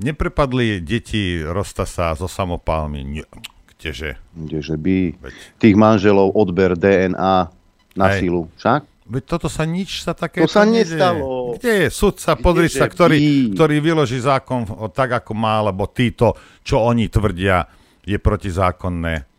Neprepadli 0.00 0.80
deti 0.80 1.42
Rostasa 1.42 2.14
so 2.14 2.30
samopálmi. 2.30 3.00
Nie. 3.04 3.26
Kdeže? 3.74 4.16
Kdeže 4.32 4.76
by. 4.80 4.98
Veď. 5.20 5.34
Tých 5.60 5.76
manželov 5.76 6.32
odber 6.32 6.72
DNA 6.72 7.52
na 7.98 8.06
Hej. 8.10 8.24
silu, 8.24 8.48
však? 8.56 8.80
Veď 9.04 9.22
toto 9.28 9.52
sa 9.52 9.68
nič 9.68 10.00
sa 10.00 10.16
také... 10.16 10.40
To 10.40 10.48
sa 10.48 10.64
nestalo. 10.64 11.60
Kde 11.60 11.86
je 11.86 11.88
sudca, 11.92 12.32
podri 12.40 12.72
sa, 12.72 12.88
ktorý, 12.88 13.52
ktorý 13.52 13.76
vyloží 13.84 14.16
zákon 14.16 14.64
tak, 14.96 15.20
ako 15.20 15.36
má, 15.36 15.60
lebo 15.60 15.84
títo, 15.92 16.32
čo 16.64 16.80
oni 16.80 17.12
tvrdia, 17.12 17.68
je 18.00 18.16
protizákonné. 18.16 19.33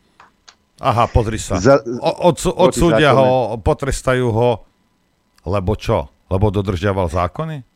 Aha, 0.84 1.08
pozri 1.08 1.40
sa. 1.40 1.56
Za, 1.56 1.80
od, 2.04 2.36
odsúdia 2.52 3.16
ho, 3.16 3.56
potrestajú 3.64 4.28
ho, 4.28 4.52
lebo 5.48 5.80
čo? 5.80 6.12
Lebo 6.28 6.52
dodržiaval 6.52 7.08
zákony? 7.08 7.76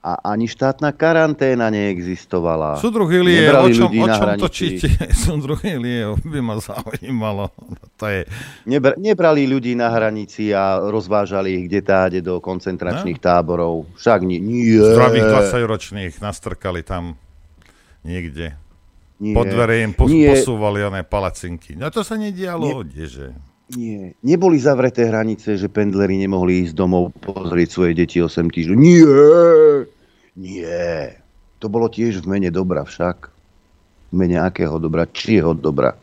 a 0.00 0.32
ani 0.32 0.48
štátna 0.48 0.96
karanténa 0.96 1.68
neexistovala. 1.68 2.80
Súdruh 2.80 3.08
Ilie, 3.12 3.52
o 3.52 3.68
čom, 3.68 3.92
o 3.92 4.08
čom 4.08 4.28
točíte? 4.40 4.88
Súdruh 5.28 5.60
Ilie, 5.60 6.16
by 6.24 6.40
ma 6.40 6.56
zaujímalo. 6.56 7.52
To 8.00 8.08
je... 8.08 8.24
Nebr- 8.64 8.96
nebrali 8.96 9.44
ľudí 9.44 9.76
na 9.76 9.92
hranici 9.92 10.56
a 10.56 10.80
rozvážali 10.80 11.52
ich 11.52 11.64
kde 11.68 11.80
táde 11.84 12.18
do 12.24 12.40
koncentračných 12.40 13.20
no? 13.20 13.24
táborov. 13.24 13.74
Však 14.00 14.24
nie. 14.24 14.40
nie. 14.40 14.80
Zdravých 14.80 15.52
20-ročných 15.52 16.12
nastrkali 16.24 16.80
tam 16.80 17.20
niekde. 18.00 18.56
Nie. 19.20 19.36
Pod 19.36 19.52
dvere 19.52 19.84
im 19.84 19.92
pos- 19.92 20.08
posúvali 20.08 20.80
oné 20.80 21.04
palacinky. 21.04 21.76
No 21.76 21.92
to 21.92 22.00
sa 22.00 22.16
nedialo, 22.16 22.64
nie. 22.64 22.88
kdeže. 22.88 23.36
Nie. 23.76 24.16
Neboli 24.24 24.56
zavreté 24.58 25.06
hranice, 25.06 25.54
že 25.54 25.68
pendleri 25.68 26.16
nemohli 26.18 26.66
ísť 26.66 26.74
domov 26.74 27.12
pozrieť 27.20 27.68
svoje 27.70 27.92
deti 27.94 28.18
8 28.18 28.48
týždňov. 28.48 28.76
Nie. 28.80 29.04
Nie. 30.34 31.20
To 31.60 31.68
bolo 31.68 31.92
tiež 31.92 32.24
v 32.24 32.32
mene 32.32 32.48
dobra 32.48 32.82
však. 32.82 33.28
V 34.10 34.14
mene 34.16 34.40
akého 34.40 34.80
dobra? 34.80 35.04
Čieho 35.06 35.52
dobra? 35.54 35.94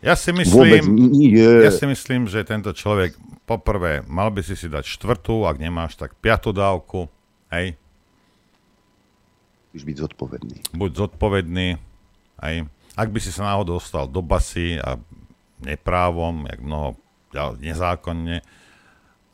Ja 0.00 0.16
si 0.16 0.32
myslím, 0.32 0.56
Vôbec 0.56 0.82
nie. 0.88 1.44
ja 1.44 1.70
si 1.70 1.84
myslím, 1.86 2.26
že 2.26 2.42
tento 2.42 2.72
človek 2.72 3.14
poprvé 3.44 4.00
mal 4.08 4.32
by 4.32 4.40
si 4.40 4.54
si 4.54 4.66
dať 4.66 4.82
štvrtú, 4.86 5.44
ak 5.44 5.60
nemáš, 5.60 5.94
tak 5.98 6.16
piatú 6.18 6.50
dávku. 6.50 7.06
Hej. 7.52 7.76
Musíš 9.70 9.84
byť 9.84 9.96
zodpovedný. 10.08 10.56
Buď 10.72 10.90
zodpovedný. 11.06 11.76
Hej. 12.42 12.68
Ak 12.96 13.08
by 13.12 13.18
si 13.20 13.28
sa 13.32 13.52
náhodou 13.52 13.76
dostal 13.76 14.08
do 14.08 14.24
basy 14.24 14.80
a 14.80 14.96
neprávom, 15.60 16.48
jak 16.48 16.60
mnoho 16.60 16.96
nezákonne 17.60 18.40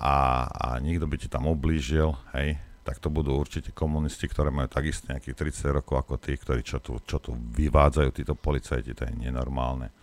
a, 0.02 0.14
a 0.50 0.66
nikto 0.82 1.06
by 1.06 1.16
ti 1.18 1.30
tam 1.30 1.46
ublížil, 1.46 2.14
hej, 2.34 2.58
tak 2.82 2.98
to 2.98 3.06
budú 3.06 3.38
určite 3.38 3.70
komunisti, 3.70 4.26
ktoré 4.26 4.50
majú 4.50 4.66
takisto 4.66 5.06
nejakých 5.14 5.54
30 5.54 5.78
rokov 5.78 6.02
ako 6.02 6.14
tí, 6.18 6.34
ktorí 6.34 6.66
čo 6.66 6.82
tu, 6.82 6.98
čo 7.06 7.22
tu 7.22 7.34
vyvádzajú, 7.34 8.08
títo 8.10 8.34
policajti, 8.34 8.90
to 8.90 9.06
je 9.06 9.14
nenormálne. 9.14 9.94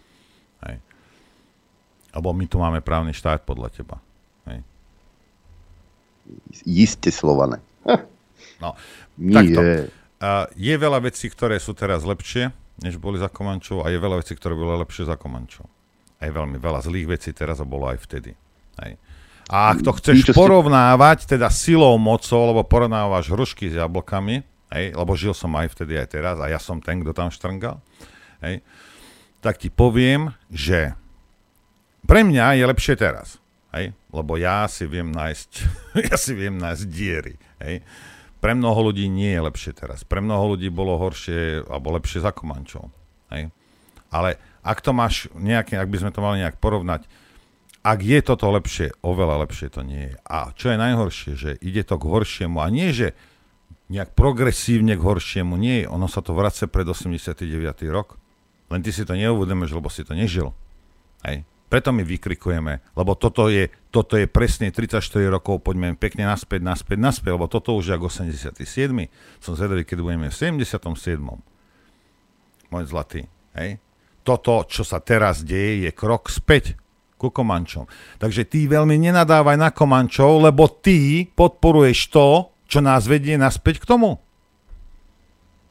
Hej. 0.64 0.80
Alebo 2.16 2.32
my 2.32 2.46
tu 2.48 2.58
máme 2.58 2.80
právny 2.80 3.12
štát 3.12 3.44
podľa 3.44 3.70
teba. 3.76 4.00
Hej. 4.48 4.64
Isté 6.64 7.12
slované. 7.12 7.60
No, 8.64 8.80
Nie. 9.20 9.36
takto. 9.36 9.62
Uh, 10.20 10.44
je 10.56 10.76
veľa 10.76 11.00
vecí, 11.04 11.32
ktoré 11.32 11.56
sú 11.60 11.72
teraz 11.72 12.04
lepšie, 12.04 12.52
než 12.80 12.98
boli 12.98 13.20
za 13.20 13.28
Komančov 13.28 13.84
a 13.84 13.92
je 13.92 14.00
veľa 14.00 14.24
vecí, 14.24 14.36
ktoré 14.36 14.56
boli 14.56 14.80
lepšie 14.80 15.08
za 15.08 15.20
Komančov 15.20 15.68
aj 16.20 16.30
veľmi 16.30 16.58
veľa 16.60 16.84
zlých 16.84 17.08
vecí 17.16 17.32
teraz 17.32 17.64
a 17.64 17.66
bolo 17.68 17.88
aj 17.88 17.98
vtedy. 18.04 18.36
Hej. 18.84 19.00
A 19.50 19.74
ak 19.74 19.82
to 19.82 19.92
chceš 19.98 20.30
porovnávať, 20.36 21.26
teda 21.26 21.50
silou, 21.50 21.98
mocou, 21.98 22.54
lebo 22.54 22.62
porovnávaš 22.62 23.34
hrušky 23.34 23.74
s 23.74 23.80
jablkami, 23.82 24.46
hej, 24.70 24.86
lebo 24.94 25.18
žil 25.18 25.34
som 25.34 25.50
aj 25.58 25.74
vtedy, 25.74 25.98
aj 25.98 26.08
teraz, 26.14 26.38
a 26.38 26.46
ja 26.46 26.62
som 26.62 26.78
ten, 26.78 27.02
kto 27.02 27.18
tam 27.18 27.34
štrngal, 27.34 27.82
hej, 28.46 28.62
tak 29.42 29.58
ti 29.58 29.74
poviem, 29.74 30.38
že 30.54 30.94
pre 32.06 32.22
mňa 32.22 32.62
je 32.62 32.64
lepšie 32.70 32.96
teraz. 33.00 33.42
Hej, 33.70 33.94
lebo 34.10 34.34
ja 34.38 34.66
si 34.66 34.86
viem 34.90 35.10
nájsť, 35.14 35.52
ja 36.10 36.18
si 36.18 36.34
viem 36.38 36.58
nájsť 36.58 36.84
diery. 36.90 37.36
Hej. 37.62 37.82
Pre 38.40 38.56
mnoho 38.56 38.92
ľudí 38.92 39.12
nie 39.12 39.36
je 39.36 39.42
lepšie 39.44 39.72
teraz. 39.76 40.08
Pre 40.08 40.24
mnoho 40.24 40.56
ľudí 40.56 40.72
bolo 40.72 40.96
horšie 40.96 41.68
alebo 41.68 41.92
lepšie 42.00 42.24
za 42.24 42.32
Komančov. 42.32 42.88
Hej. 43.36 43.52
Ale 44.10 44.40
ak 44.64 44.80
to 44.80 44.96
máš 44.96 45.28
nejaké, 45.36 45.76
ak 45.76 45.92
by 45.92 45.98
sme 46.00 46.12
to 46.16 46.24
mali 46.24 46.42
nejak 46.42 46.58
porovnať, 46.58 47.06
ak 47.84 48.00
je 48.04 48.20
toto 48.20 48.52
lepšie, 48.52 48.96
oveľa 49.04 49.48
lepšie 49.48 49.68
to 49.72 49.84
nie 49.84 50.12
je. 50.12 50.16
A 50.28 50.52
čo 50.56 50.72
je 50.72 50.78
najhoršie, 50.80 51.32
že 51.36 51.52
ide 51.64 51.84
to 51.88 51.96
k 51.96 52.10
horšiemu 52.12 52.60
a 52.60 52.68
nie, 52.68 52.92
že 52.92 53.16
nejak 53.88 54.14
progresívne 54.14 55.00
k 55.00 55.02
horšiemu, 55.02 55.56
nie 55.56 55.84
je. 55.84 55.86
Ono 55.88 56.08
sa 56.12 56.20
to 56.20 56.36
vrace 56.36 56.68
pred 56.68 56.86
89. 56.86 57.44
rok. 57.90 58.20
Len 58.70 58.86
ty 58.86 58.94
si 58.94 59.02
to 59.08 59.18
neuvedomuješ, 59.18 59.72
lebo 59.74 59.90
si 59.90 60.06
to 60.06 60.14
nežil. 60.14 60.54
Hej. 61.26 61.44
Preto 61.70 61.94
my 61.94 62.02
vykrikujeme, 62.02 62.82
lebo 62.98 63.14
toto 63.14 63.46
je, 63.46 63.70
toto 63.94 64.18
je 64.18 64.26
presne 64.26 64.74
34 64.74 65.06
rokov, 65.30 65.62
poďme 65.62 65.94
pekne 65.94 66.26
naspäť, 66.26 66.66
naspäť, 66.66 66.98
naspäť, 66.98 67.32
lebo 67.38 67.46
toto 67.46 67.78
už 67.78 67.94
je 67.94 67.96
ako 67.96 68.10
87. 68.10 68.58
Som 69.38 69.54
zvedavý, 69.54 69.86
keď 69.86 70.02
budeme 70.02 70.28
v 70.28 70.36
77. 70.36 70.82
Môj 72.74 72.84
zlatý. 72.90 73.30
Hej 73.54 73.78
toto, 74.30 74.62
čo 74.70 74.86
sa 74.86 75.02
teraz 75.02 75.42
deje, 75.42 75.90
je 75.90 75.92
krok 75.96 76.30
späť 76.30 76.78
ku 77.18 77.34
Komančom. 77.34 77.90
Takže 78.22 78.46
ty 78.46 78.70
veľmi 78.70 78.96
nenadávaj 79.10 79.58
na 79.58 79.74
Komančov, 79.74 80.46
lebo 80.46 80.70
ty 80.70 81.26
podporuješ 81.26 82.14
to, 82.14 82.54
čo 82.70 82.80
nás 82.80 83.10
vedie 83.10 83.42
naspäť 83.42 83.82
k 83.82 83.90
tomu. 83.90 84.22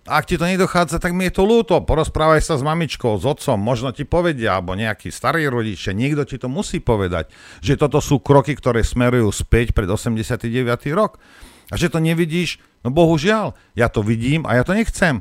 Ak 0.09 0.25
ti 0.25 0.41
to 0.41 0.49
nedochádza, 0.49 0.97
tak 0.97 1.13
mi 1.13 1.29
je 1.29 1.37
to 1.37 1.45
ľúto. 1.45 1.77
Porozprávaj 1.85 2.41
sa 2.41 2.57
s 2.57 2.65
mamičkou, 2.65 3.21
s 3.21 3.29
otcom, 3.29 3.61
možno 3.61 3.93
ti 3.93 4.09
povedia, 4.09 4.57
alebo 4.57 4.73
nejakí 4.73 5.13
starí 5.13 5.45
rodičia, 5.45 5.93
niekto 5.93 6.25
ti 6.25 6.41
to 6.41 6.49
musí 6.49 6.81
povedať, 6.81 7.29
že 7.61 7.77
toto 7.77 8.01
sú 8.01 8.17
kroky, 8.19 8.57
ktoré 8.57 8.81
smerujú 8.81 9.29
späť 9.29 9.77
pred 9.77 9.85
89. 9.85 10.49
rok. 10.97 11.21
A 11.69 11.77
že 11.77 11.93
to 11.93 12.01
nevidíš, 12.01 12.57
no 12.81 12.89
bohužiaľ, 12.89 13.53
ja 13.77 13.93
to 13.93 14.01
vidím 14.01 14.49
a 14.49 14.57
ja 14.57 14.65
to 14.65 14.73
nechcem. 14.73 15.21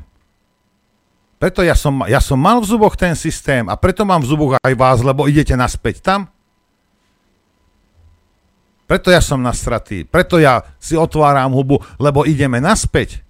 Preto 1.36 1.60
ja 1.62 1.76
som, 1.76 2.02
ja 2.08 2.18
som 2.18 2.40
mal 2.40 2.58
v 2.58 2.66
zuboch 2.66 2.98
ten 2.98 3.14
systém 3.14 3.68
a 3.68 3.78
preto 3.78 4.02
mám 4.02 4.24
v 4.24 4.30
zuboch 4.32 4.52
aj 4.58 4.74
vás, 4.74 4.98
lebo 5.04 5.30
idete 5.30 5.54
naspäť 5.54 6.02
tam. 6.02 6.26
Preto 8.88 9.12
ja 9.12 9.20
som 9.20 9.44
nastratý, 9.44 10.08
preto 10.08 10.40
ja 10.40 10.64
si 10.80 10.96
otváram 10.96 11.52
hubu, 11.52 11.76
lebo 12.00 12.24
ideme 12.24 12.56
naspäť. 12.56 13.27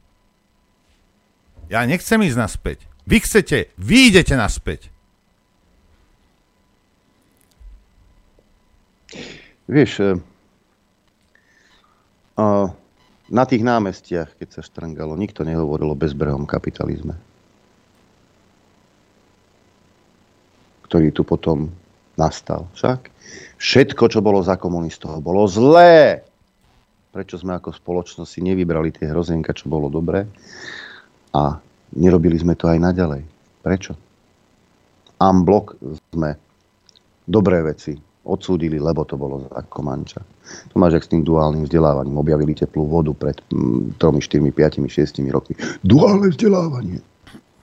Ja 1.69 1.85
nechcem 1.85 2.17
ísť 2.25 2.39
naspäť. 2.41 2.79
Vy 3.05 3.21
chcete, 3.25 3.69
vy 3.77 4.09
idete 4.09 4.33
naspäť. 4.37 4.89
Vieš, 9.69 10.17
uh, 12.41 12.73
na 13.29 13.45
tých 13.45 13.61
námestiach, 13.61 14.33
keď 14.41 14.49
sa 14.49 14.63
štrngalo, 14.65 15.13
nikto 15.13 15.45
nehovoril 15.45 15.93
o 15.93 15.97
bezbrehom 15.97 16.49
kapitalizme. 16.49 17.17
ktorý 20.89 21.13
tu 21.13 21.21
potom 21.21 21.69
nastal. 22.17 22.65
Však 22.73 23.13
všetko, 23.61 24.09
čo 24.09 24.25
bolo 24.25 24.41
za 24.41 24.57
komunistov, 24.57 25.21
bolo 25.21 25.45
zlé. 25.45 26.25
Prečo 27.13 27.37
sme 27.37 27.61
ako 27.61 27.77
spoločnosť 27.77 28.25
si 28.25 28.41
nevybrali 28.41 28.89
tie 28.97 29.13
hrozienka, 29.13 29.53
čo 29.53 29.69
bolo 29.69 29.93
dobré 29.93 30.25
a 31.35 31.59
nerobili 31.97 32.37
sme 32.39 32.55
to 32.57 32.69
aj 32.69 32.79
naďalej. 32.81 33.23
Prečo? 33.65 33.93
Amblok 35.19 35.75
sme 36.15 36.39
dobré 37.27 37.61
veci 37.67 37.99
odsúdili, 38.29 38.77
lebo 38.77 39.09
to 39.09 39.17
bolo 39.17 39.49
za 39.49 39.65
Komanča. 39.73 40.21
To 40.73 40.75
máš 40.77 41.09
s 41.09 41.11
tým 41.11 41.25
duálnym 41.25 41.65
vzdelávaním. 41.65 42.21
Objavili 42.21 42.53
teplú 42.53 42.85
vodu 42.85 43.13
pred 43.17 43.41
3, 43.49 43.97
4, 43.97 44.53
5, 44.53 44.85
6 44.85 45.33
rokmi. 45.33 45.57
Duálne 45.81 46.29
vzdelávanie. 46.29 47.01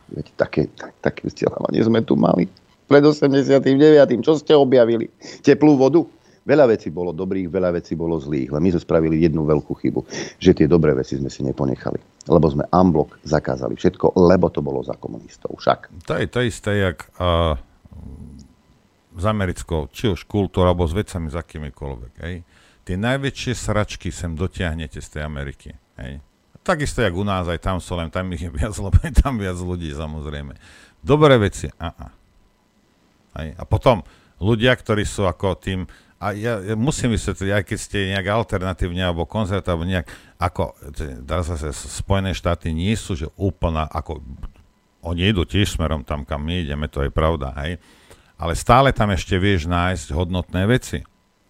Veď 0.10 0.26
také, 0.38 0.70
tak, 0.74 0.94
také 1.02 1.30
vzdelávanie 1.30 1.82
sme 1.86 2.02
tu 2.02 2.18
mali. 2.18 2.50
pred 2.90 3.02
89. 3.02 3.62
Čo 4.22 4.38
ste 4.42 4.54
objavili? 4.58 5.10
Teplú 5.46 5.78
vodu? 5.78 6.06
Veľa 6.46 6.70
vecí 6.70 6.94
bolo 6.94 7.10
dobrých, 7.10 7.50
veľa 7.50 7.74
vecí 7.74 7.98
bolo 7.98 8.22
zlých, 8.22 8.54
ale 8.54 8.62
my 8.62 8.70
sme 8.78 8.82
spravili 8.86 9.18
jednu 9.18 9.50
veľkú 9.50 9.74
chybu, 9.82 10.06
že 10.38 10.54
tie 10.54 10.70
dobré 10.70 10.94
veci 10.94 11.18
sme 11.18 11.34
si 11.34 11.42
neponechali. 11.42 11.98
Lebo 12.30 12.46
sme 12.46 12.70
unblock 12.70 13.18
zakázali 13.26 13.74
všetko, 13.74 14.14
lebo 14.14 14.54
to 14.54 14.62
bolo 14.62 14.86
za 14.86 14.94
komunistov. 14.94 15.58
Však. 15.58 16.06
To 16.06 16.14
je 16.14 16.30
to 16.30 16.46
isté, 16.46 16.86
jak 16.86 17.10
uh, 17.18 17.58
s 19.18 19.26
americkou, 19.26 19.90
či 19.90 20.14
už 20.14 20.30
kultúrou, 20.30 20.70
alebo 20.70 20.86
s 20.86 20.94
vecami, 20.94 21.34
s 21.34 21.36
akýmikoľvek. 21.36 22.14
Hej. 22.22 22.36
Tie 22.86 22.94
najväčšie 22.94 23.54
sračky 23.58 24.14
sem 24.14 24.38
dotiahnete 24.38 25.02
z 25.02 25.08
tej 25.18 25.22
Ameriky. 25.26 25.74
Hej. 25.98 26.22
Takisto, 26.62 27.02
jak 27.02 27.18
u 27.18 27.26
nás, 27.26 27.50
aj 27.50 27.58
tam 27.58 27.82
sú 27.82 27.98
len, 27.98 28.14
tam 28.14 28.30
ich 28.38 28.46
je 28.46 28.54
viac, 28.54 28.78
lebo 28.86 28.98
je 29.02 29.14
tam 29.18 29.42
viac 29.42 29.58
ľudí, 29.58 29.90
samozrejme. 29.90 30.54
Dobré 31.02 31.42
veci, 31.42 31.74
a 31.82 31.90
Hej. 33.36 33.58
A 33.58 33.64
potom 33.66 34.06
ľudia, 34.40 34.72
ktorí 34.76 35.04
sú 35.04 35.28
ako 35.28 35.60
tým 35.60 35.84
a 36.16 36.32
ja, 36.32 36.64
ja 36.64 36.76
musím 36.80 37.12
vysvetliť, 37.12 37.50
aj 37.52 37.64
keď 37.68 37.78
ste 37.78 38.12
nejak 38.16 38.28
alternatívne 38.32 39.04
alebo 39.04 39.28
konzervatívne, 39.28 39.72
alebo 39.76 39.86
nejak, 39.86 40.08
ako, 40.40 40.64
dá 41.22 41.44
sa 41.44 41.60
sa, 41.60 41.76
Spojené 41.76 42.32
štáty 42.32 42.72
nie 42.72 42.96
sú, 42.96 43.20
že 43.20 43.28
úplná, 43.36 43.84
ako, 43.92 44.24
oni 45.04 45.36
idú 45.36 45.44
tiež 45.44 45.76
smerom 45.76 46.08
tam, 46.08 46.24
kam 46.24 46.48
my 46.48 46.64
ideme, 46.64 46.88
to 46.88 47.04
je 47.04 47.12
pravda, 47.12 47.52
hej, 47.62 47.78
ale 48.40 48.56
stále 48.56 48.96
tam 48.96 49.12
ešte 49.12 49.36
vieš 49.36 49.68
nájsť 49.68 50.12
hodnotné 50.12 50.64
veci. 50.68 51.04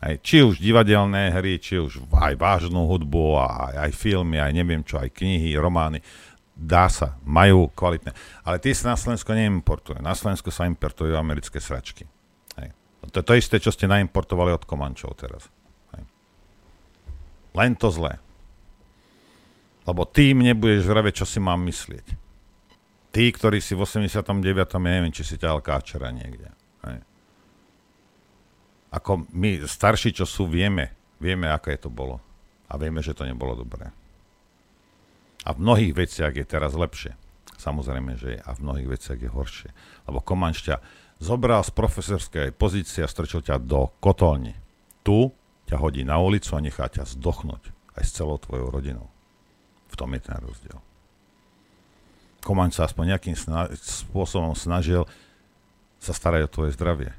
Hej, 0.06 0.22
či 0.22 0.38
už 0.46 0.62
divadelné 0.62 1.34
hry, 1.34 1.58
či 1.58 1.82
už 1.82 2.04
aj 2.14 2.38
vážnu 2.38 2.86
hudbu, 2.86 3.42
aj, 3.42 3.90
aj 3.90 3.92
filmy, 3.96 4.38
aj 4.38 4.54
neviem 4.54 4.86
čo, 4.86 5.02
aj 5.02 5.10
knihy, 5.10 5.58
romány. 5.58 5.98
Dá 6.54 6.86
sa, 6.94 7.18
majú 7.26 7.74
kvalitné. 7.74 8.14
Ale 8.46 8.62
tie 8.62 8.78
sa 8.78 8.94
na 8.94 9.02
Slovensku 9.02 9.34
neimportujú. 9.34 9.98
Na 10.00 10.14
Slovensku 10.14 10.54
sa 10.54 10.70
importujú 10.70 11.18
americké 11.18 11.58
sračky. 11.58 12.06
To 13.12 13.22
je 13.22 13.26
to 13.26 13.34
isté, 13.38 13.62
čo 13.62 13.70
ste 13.70 13.90
naimportovali 13.90 14.56
od 14.56 14.64
Komančov 14.64 15.14
teraz. 15.20 15.46
Len 17.56 17.72
to 17.80 17.88
zlé. 17.88 18.20
Lebo 19.88 20.04
tým 20.04 20.44
nebudeš 20.44 20.84
vraveť, 20.84 21.24
čo 21.24 21.26
si 21.26 21.40
mám 21.40 21.64
myslieť. 21.64 22.08
Tí, 23.16 23.32
ktorí 23.32 23.64
si 23.64 23.72
v 23.72 23.88
89. 23.88 24.44
ja 24.44 24.80
neviem, 24.84 25.14
či 25.16 25.24
si 25.24 25.40
ťahal 25.40 25.64
káčera 25.64 26.12
niekde. 26.12 26.52
Hej. 26.84 27.00
Ako 28.92 29.24
my, 29.32 29.64
starší, 29.64 30.12
čo 30.12 30.28
sú, 30.28 30.52
vieme, 30.52 30.92
vieme, 31.16 31.48
aké 31.48 31.80
to 31.80 31.88
bolo. 31.88 32.20
A 32.68 32.76
vieme, 32.76 33.00
že 33.00 33.16
to 33.16 33.24
nebolo 33.24 33.56
dobré. 33.56 33.88
A 35.48 35.56
v 35.56 35.62
mnohých 35.64 35.94
veciach 35.96 36.34
je 36.36 36.44
teraz 36.44 36.76
lepšie. 36.76 37.16
Samozrejme, 37.56 38.20
že 38.20 38.36
je. 38.36 38.40
A 38.44 38.52
v 38.52 38.64
mnohých 38.68 39.00
veciach 39.00 39.20
je 39.22 39.32
horšie. 39.32 39.70
Lebo 40.10 40.20
Komanč 40.20 40.66
ťa 40.68 40.82
zobral 41.26 41.66
z 41.66 41.74
profesorskej 41.74 42.54
pozície 42.54 43.02
a 43.02 43.10
strčil 43.10 43.42
ťa 43.42 43.58
do 43.58 43.90
kotolni. 43.98 44.54
Tu 45.02 45.34
ťa 45.66 45.82
hodí 45.82 46.06
na 46.06 46.22
ulicu 46.22 46.54
a 46.54 46.62
nechá 46.62 46.86
ťa 46.86 47.10
zdochnúť 47.18 47.74
aj 47.98 48.04
s 48.06 48.14
celou 48.14 48.38
tvojou 48.38 48.70
rodinou. 48.70 49.10
V 49.90 49.96
tom 49.98 50.14
je 50.14 50.22
ten 50.22 50.38
rozdiel. 50.38 50.78
Komaň 52.46 52.78
sa 52.78 52.86
aspoň 52.86 53.18
nejakým 53.18 53.34
sna- 53.34 53.74
spôsobom 53.74 54.54
snažil 54.54 55.10
sa 55.98 56.14
starať 56.14 56.46
o 56.46 56.54
tvoje 56.54 56.78
zdravie. 56.78 57.10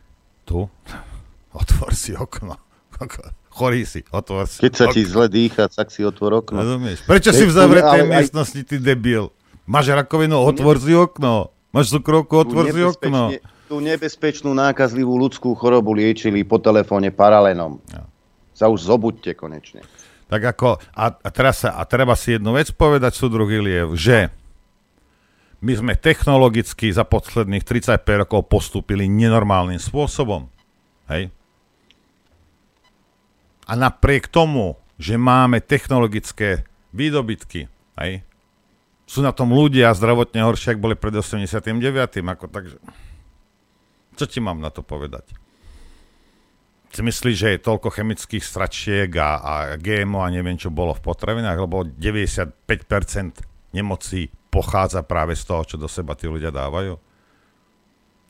Tu 0.46 0.70
otvor 1.60 1.90
si 1.98 2.14
okno. 2.14 2.54
Chorý 3.56 3.88
si, 3.88 4.04
otvor 4.12 4.46
si. 4.46 4.62
Keď 4.62 4.72
sa 4.76 4.86
okno. 4.86 4.94
ti 4.94 5.02
zle 5.02 5.26
dýcha, 5.32 5.64
tak 5.72 5.90
si 5.90 6.06
otvor 6.06 6.44
okno. 6.44 6.62
Rozumieš? 6.62 7.02
Prečo 7.08 7.34
Keď 7.34 7.40
si 7.40 7.44
v 7.48 7.52
zavretej 7.56 8.02
miestnosti, 8.06 8.60
ty 8.62 8.76
debil? 8.78 9.32
Máš 9.66 9.90
rakovinu, 9.90 10.38
otvor 10.46 10.78
si 10.78 10.94
okno. 10.94 11.50
Máš 11.74 11.90
cukrovku, 11.90 12.46
otvor 12.46 12.70
si 12.70 12.84
okno 12.84 13.34
tú 13.66 13.82
nebezpečnú 13.82 14.54
nákazlivú 14.54 15.18
ľudskú 15.18 15.52
chorobu 15.58 15.92
liečili 15.92 16.46
po 16.46 16.62
telefóne 16.62 17.10
paralenom. 17.10 17.82
Ja. 17.90 18.06
Sa 18.56 18.66
už 18.70 18.86
zobuďte 18.86 19.36
konečne. 19.36 19.84
Tak 20.26 20.42
ako, 20.42 20.82
a, 20.94 21.04
a, 21.12 21.28
teraz 21.30 21.62
sa, 21.62 21.78
a 21.78 21.82
treba 21.86 22.18
si 22.18 22.34
jednu 22.34 22.54
vec 22.54 22.72
povedať, 22.74 23.14
súdruh 23.14 23.46
Iliev, 23.46 23.94
že 23.94 24.30
my 25.62 25.72
sme 25.74 25.94
technologicky 25.94 26.90
za 26.90 27.06
posledných 27.06 27.62
35 27.62 28.02
rokov 28.26 28.50
postúpili 28.50 29.06
nenormálnym 29.06 29.78
spôsobom. 29.78 30.50
Hej? 31.10 31.30
A 33.66 33.72
napriek 33.74 34.30
tomu, 34.30 34.78
že 34.98 35.18
máme 35.18 35.62
technologické 35.62 36.66
výdobytky, 36.94 37.70
hej, 37.98 38.22
sú 39.06 39.22
na 39.22 39.30
tom 39.30 39.54
ľudia 39.54 39.94
zdravotne 39.94 40.42
horšie, 40.42 40.74
ako 40.74 40.90
boli 40.90 40.96
pred 40.98 41.14
89. 41.14 41.62
Ako, 42.26 42.50
takže... 42.50 42.78
Čo 44.16 44.24
ti 44.24 44.40
mám 44.40 44.58
na 44.64 44.72
to 44.72 44.80
povedať? 44.80 45.28
Si 46.88 47.04
myslíš, 47.04 47.36
že 47.36 47.48
je 47.52 47.66
toľko 47.66 47.92
chemických 47.92 48.40
stračiek 48.40 49.10
a, 49.20 49.30
a 49.44 49.54
GMO 49.76 50.24
a 50.24 50.32
neviem, 50.32 50.56
čo 50.56 50.72
bolo 50.72 50.96
v 50.96 51.04
potravinách, 51.04 51.60
lebo 51.60 51.84
95% 51.84 53.76
nemocí 53.76 54.32
pochádza 54.48 55.04
práve 55.04 55.36
z 55.36 55.44
toho, 55.44 55.62
čo 55.68 55.76
do 55.76 55.92
seba 55.92 56.16
tí 56.16 56.24
ľudia 56.24 56.48
dávajú? 56.48 56.96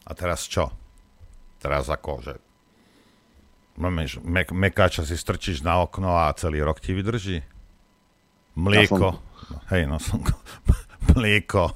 A 0.07 0.11
teraz 0.19 0.51
čo? 0.51 0.75
Teraz 1.63 1.87
ako, 1.87 2.13
že 2.27 2.35
mek, 3.79 4.51
mekáča 4.51 5.07
si 5.07 5.15
strčíš 5.15 5.63
na 5.63 5.79
okno 5.87 6.19
a 6.19 6.35
celý 6.35 6.67
rok 6.67 6.83
ti 6.83 6.91
vydrží? 6.91 7.47
Mlieko. 8.59 9.23
Hej, 9.71 9.87
no 9.87 10.03
slnko. 10.03 10.35
Mlieko 11.15 11.71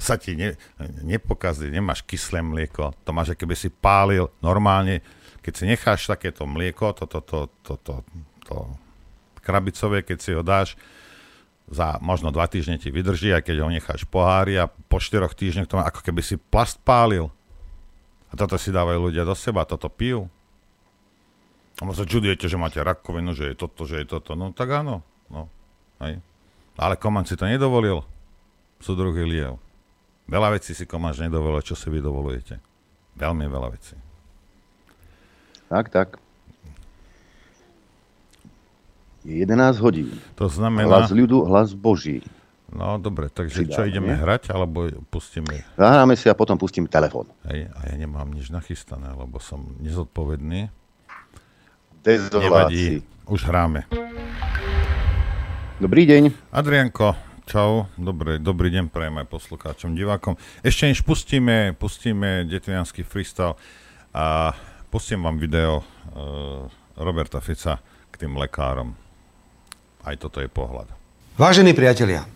sa 0.00 0.16
ti 0.16 0.36
ne, 0.36 0.56
nepokazí, 1.04 1.68
nemáš 1.68 2.02
kyslé 2.04 2.40
mlieko, 2.40 2.96
to 3.04 3.10
máš, 3.12 3.36
keby 3.36 3.54
si 3.56 3.68
pálil 3.68 4.32
normálne, 4.40 5.04
keď 5.44 5.52
si 5.52 5.64
necháš 5.68 6.08
takéto 6.08 6.48
mlieko, 6.48 6.96
toto 6.96 7.20
to, 7.20 7.48
to, 7.62 7.74
to, 7.84 7.94
to, 8.02 8.24
to 8.46 8.54
krabicové, 9.46 10.02
keď 10.02 10.18
si 10.18 10.30
ho 10.34 10.42
dáš, 10.42 10.74
za 11.66 11.98
možno 11.98 12.30
dva 12.30 12.46
týždne 12.46 12.78
ti 12.78 12.94
vydrží, 12.94 13.34
aj 13.34 13.42
keď 13.46 13.56
ho 13.62 13.68
necháš 13.70 14.06
pohári 14.06 14.54
a 14.58 14.70
po 14.70 15.02
štyroch 15.02 15.34
týždňoch 15.34 15.66
to 15.66 15.78
má, 15.78 15.86
ako 15.86 16.00
keby 16.02 16.22
si 16.22 16.38
plast 16.38 16.78
pálil. 16.82 17.30
A 18.30 18.38
toto 18.38 18.54
si 18.58 18.74
dávajú 18.74 19.10
ľudia 19.10 19.26
do 19.26 19.34
seba, 19.34 19.66
toto 19.66 19.90
pijú. 19.90 20.30
A 21.82 21.82
sa 21.92 22.08
čudujete, 22.08 22.46
že 22.46 22.56
máte 22.56 22.80
rakovinu, 22.80 23.34
že 23.36 23.52
je 23.52 23.54
toto, 23.58 23.84
že 23.84 24.02
je 24.02 24.06
toto. 24.08 24.32
No 24.38 24.54
tak 24.54 24.72
áno. 24.72 25.04
No, 25.28 25.50
hej. 26.00 26.22
Ale 26.78 26.96
Koman 26.96 27.28
si 27.28 27.36
to 27.36 27.44
nedovolil. 27.44 28.06
Súdruh 28.80 29.12
Iliev. 29.12 29.60
Veľa 30.26 30.58
vecí 30.58 30.74
si 30.74 30.82
komáš 30.90 31.22
nedovolil, 31.22 31.62
čo 31.62 31.78
si 31.78 31.86
vy 31.86 32.02
dovolujete. 32.02 32.58
Veľmi 33.14 33.46
veľa 33.46 33.68
vecí. 33.70 33.94
Tak, 35.70 35.86
tak. 35.90 36.08
Je 39.22 39.42
11 39.42 39.78
hodín. 39.82 40.10
To 40.34 40.50
znamená... 40.50 40.86
Hlas 40.86 41.10
ľudu, 41.14 41.46
hlas 41.46 41.74
Boží. 41.74 42.26
No 42.70 42.98
dobre, 42.98 43.30
takže 43.30 43.62
Pridám, 43.62 43.74
čo 43.74 43.82
ideme 43.86 44.18
hrať, 44.18 44.50
alebo 44.50 44.90
pustíme... 45.06 45.62
Zahráme 45.78 46.18
si 46.18 46.26
a 46.26 46.34
potom 46.34 46.58
pustíme 46.58 46.90
telefón. 46.90 47.30
Hej, 47.46 47.70
a 47.70 47.78
ja 47.86 47.94
nemám 47.94 48.26
nič 48.34 48.50
nachystané, 48.50 49.14
lebo 49.14 49.38
som 49.38 49.78
nezodpovedný. 49.78 50.70
Dezoláci. 52.02 52.42
Nevadí, 52.42 52.86
už 53.30 53.46
hráme. 53.46 53.86
Dobrý 55.78 56.02
deň. 56.06 56.50
Adrianko, 56.50 57.25
Čau, 57.46 57.86
dobrý, 57.94 58.42
dobrý 58.42 58.74
deň 58.74 58.90
prajem 58.90 59.22
aj 59.22 59.30
poslucháčom, 59.30 59.94
divákom. 59.94 60.34
Ešte 60.66 60.90
než 60.90 61.06
pustíme, 61.06 61.78
pustíme 61.78 62.42
detvianský 62.42 63.06
freestyle 63.06 63.54
a 64.10 64.50
pustím 64.90 65.22
vám 65.22 65.38
video 65.38 65.78
uh, 65.78 66.66
Roberta 66.98 67.38
Fica 67.38 67.78
k 68.10 68.14
tým 68.18 68.34
lekárom. 68.34 68.98
Aj 70.02 70.18
toto 70.18 70.42
je 70.42 70.50
pohľad. 70.50 70.90
Vážení 71.38 71.70
priatelia, 71.70 72.26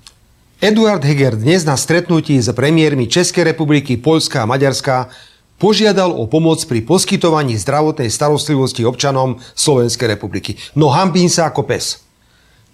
Eduard 0.62 1.03
Heger 1.03 1.35
dnes 1.35 1.66
na 1.66 1.74
stretnutí 1.74 2.39
s 2.39 2.47
premiérmi 2.55 3.11
Českej 3.11 3.51
republiky, 3.51 3.99
Poľska 3.99 4.47
a 4.47 4.51
Maďarska 4.51 5.11
požiadal 5.59 6.15
o 6.15 6.31
pomoc 6.31 6.62
pri 6.70 6.87
poskytovaní 6.87 7.59
zdravotnej 7.59 8.15
starostlivosti 8.15 8.87
občanom 8.87 9.43
Slovenskej 9.59 10.07
republiky. 10.07 10.55
No 10.78 10.95
hambín 10.95 11.27
sa 11.27 11.51
ako 11.51 11.66
pes. 11.66 12.10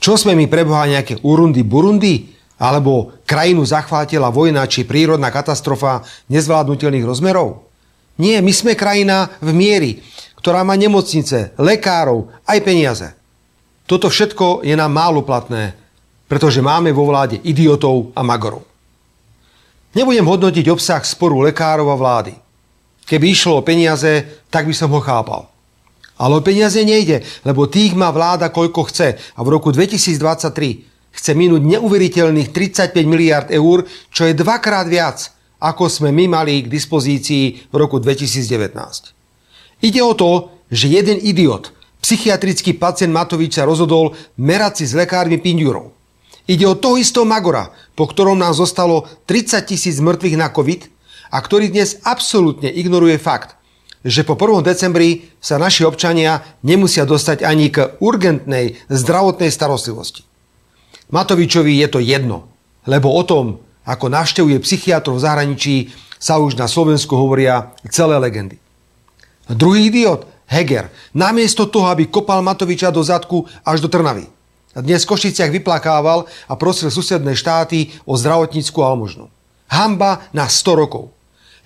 Čo 0.00 0.14
sme 0.14 0.36
my 0.36 0.46
preboha 0.46 0.86
nejaké 0.86 1.20
Urundi 1.24 1.66
Burundi? 1.66 2.36
Alebo 2.56 3.12
krajinu 3.28 3.68
zachvátila 3.68 4.32
vojna 4.32 4.64
či 4.64 4.88
prírodná 4.88 5.28
katastrofa 5.28 6.00
nezvládnutelných 6.32 7.04
rozmerov? 7.04 7.68
Nie, 8.16 8.40
my 8.40 8.48
sme 8.48 8.72
krajina 8.72 9.28
v 9.44 9.52
miery, 9.52 9.90
ktorá 10.40 10.64
má 10.64 10.72
nemocnice, 10.72 11.52
lekárov, 11.60 12.32
aj 12.48 12.58
peniaze. 12.64 13.08
Toto 13.84 14.08
všetko 14.08 14.64
je 14.64 14.72
nám 14.72 14.88
málo 14.88 15.20
platné, 15.20 15.76
pretože 16.24 16.64
máme 16.64 16.96
vo 16.96 17.04
vláde 17.04 17.38
idiotov 17.44 18.16
a 18.16 18.24
magorov. 18.24 18.64
Nebudem 19.92 20.24
hodnotiť 20.24 20.66
obsah 20.72 21.00
sporu 21.04 21.44
lekárov 21.44 21.92
a 21.92 21.96
vlády. 21.96 22.32
Keby 23.04 23.26
išlo 23.30 23.60
o 23.60 23.66
peniaze, 23.66 24.44
tak 24.48 24.66
by 24.66 24.74
som 24.74 24.90
ho 24.90 25.00
chápal. 25.00 25.48
Ale 26.16 26.40
o 26.40 26.42
peniaze 26.44 26.80
nejde, 26.80 27.24
lebo 27.44 27.68
tých 27.68 27.92
má 27.92 28.08
vláda 28.08 28.48
koľko 28.48 28.88
chce 28.88 29.20
a 29.20 29.40
v 29.44 29.48
roku 29.52 29.68
2023 29.72 31.16
chce 31.16 31.32
minúť 31.36 31.62
neuveriteľných 31.64 32.52
35 32.52 32.92
miliard 33.04 33.48
eur, 33.52 33.84
čo 34.12 34.28
je 34.28 34.32
dvakrát 34.36 34.88
viac 34.88 35.36
ako 35.60 35.88
sme 35.88 36.12
my 36.12 36.28
mali 36.28 36.64
k 36.64 36.68
dispozícii 36.68 37.72
v 37.72 37.74
roku 37.76 37.96
2019. 37.96 38.76
Ide 39.84 40.00
o 40.04 40.12
to, 40.12 40.30
že 40.68 40.92
jeden 40.92 41.16
idiot, 41.20 41.72
psychiatrický 42.00 42.76
pacient 42.76 43.12
Matovič 43.12 43.56
rozhodol 43.64 44.12
merať 44.36 44.82
si 44.82 44.84
s 44.88 44.96
lekármi 44.96 45.40
pindurov. 45.40 45.96
Ide 46.46 46.68
o 46.68 46.78
toho 46.78 47.00
istého 47.00 47.26
Magora, 47.26 47.74
po 47.98 48.06
ktorom 48.06 48.38
nám 48.38 48.54
zostalo 48.54 49.08
30 49.26 49.66
tisíc 49.66 49.96
mŕtvych 49.98 50.36
na 50.38 50.52
COVID 50.52 50.82
a 51.34 51.42
ktorý 51.42 51.72
dnes 51.74 51.98
absolútne 52.06 52.70
ignoruje 52.70 53.18
fakt, 53.18 53.58
že 54.06 54.22
po 54.22 54.38
1. 54.38 54.62
decembri 54.62 55.34
sa 55.42 55.58
naši 55.58 55.82
občania 55.82 56.46
nemusia 56.62 57.02
dostať 57.02 57.42
ani 57.42 57.74
k 57.74 57.98
urgentnej 57.98 58.78
zdravotnej 58.86 59.50
starostlivosti. 59.50 60.22
Matovičovi 61.10 61.82
je 61.82 61.88
to 61.90 61.98
jedno, 61.98 62.46
lebo 62.86 63.10
o 63.10 63.22
tom, 63.26 63.58
ako 63.82 64.06
navštevuje 64.06 64.62
psychiatrov 64.62 65.18
v 65.18 65.24
zahraničí, 65.26 65.74
sa 66.22 66.38
už 66.38 66.54
na 66.54 66.70
Slovensku 66.70 67.18
hovoria 67.18 67.74
celé 67.90 68.14
legendy. 68.22 68.62
Druhý 69.50 69.90
idiot, 69.90 70.26
Heger, 70.46 70.90
namiesto 71.10 71.66
toho, 71.66 71.90
aby 71.90 72.06
kopal 72.06 72.38
Matoviča 72.46 72.94
do 72.94 73.02
zadku 73.02 73.50
až 73.66 73.82
do 73.82 73.90
Trnavy. 73.90 74.30
Dnes 74.76 75.02
v 75.02 75.10
Košiciach 75.10 75.50
vyplakával 75.50 76.30
a 76.46 76.54
prosil 76.54 76.94
susedné 76.94 77.34
štáty 77.34 77.90
o 78.06 78.14
zdravotníckú 78.14 78.84
almužnu. 78.84 79.26
Hamba 79.66 80.22
na 80.30 80.46
100 80.46 80.82
rokov. 80.86 81.15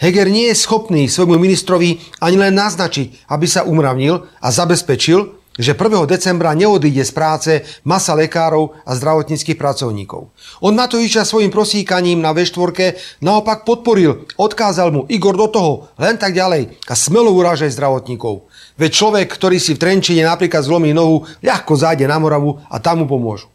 Heger 0.01 0.33
nie 0.33 0.49
je 0.49 0.57
schopný 0.57 1.13
svojmu 1.13 1.37
ministrovi 1.37 2.01
ani 2.25 2.41
len 2.41 2.57
naznačiť, 2.57 3.29
aby 3.29 3.45
sa 3.45 3.69
umravnil 3.69 4.25
a 4.41 4.49
zabezpečil, 4.49 5.37
že 5.61 5.77
1. 5.77 6.09
decembra 6.09 6.57
neodíde 6.57 7.05
z 7.05 7.13
práce 7.13 7.53
masa 7.85 8.17
lekárov 8.17 8.81
a 8.81 8.97
zdravotníckých 8.97 9.61
pracovníkov. 9.61 10.33
On 10.65 10.73
Matoviča 10.73 11.29
svojim 11.29 11.53
prosíkaním 11.53 12.25
na 12.25 12.33
V4 12.33 12.97
naopak 13.21 13.69
podporil, 13.69 14.25
odkázal 14.41 14.89
mu 14.89 15.05
Igor 15.13 15.37
do 15.37 15.53
toho, 15.53 15.73
len 16.01 16.17
tak 16.17 16.33
ďalej 16.33 16.81
a 16.89 16.97
smelo 16.97 17.29
urážaj 17.37 17.69
zdravotníkov. 17.77 18.49
Veď 18.81 18.91
človek, 18.97 19.29
ktorý 19.29 19.61
si 19.61 19.77
v 19.77 19.85
Trenčine 19.85 20.25
napríklad 20.25 20.65
zlomí 20.65 20.97
nohu, 20.97 21.29
ľahko 21.45 21.77
zájde 21.77 22.09
na 22.09 22.17
Moravu 22.17 22.57
a 22.73 22.81
tam 22.81 23.05
mu 23.05 23.07
pomôžu. 23.07 23.53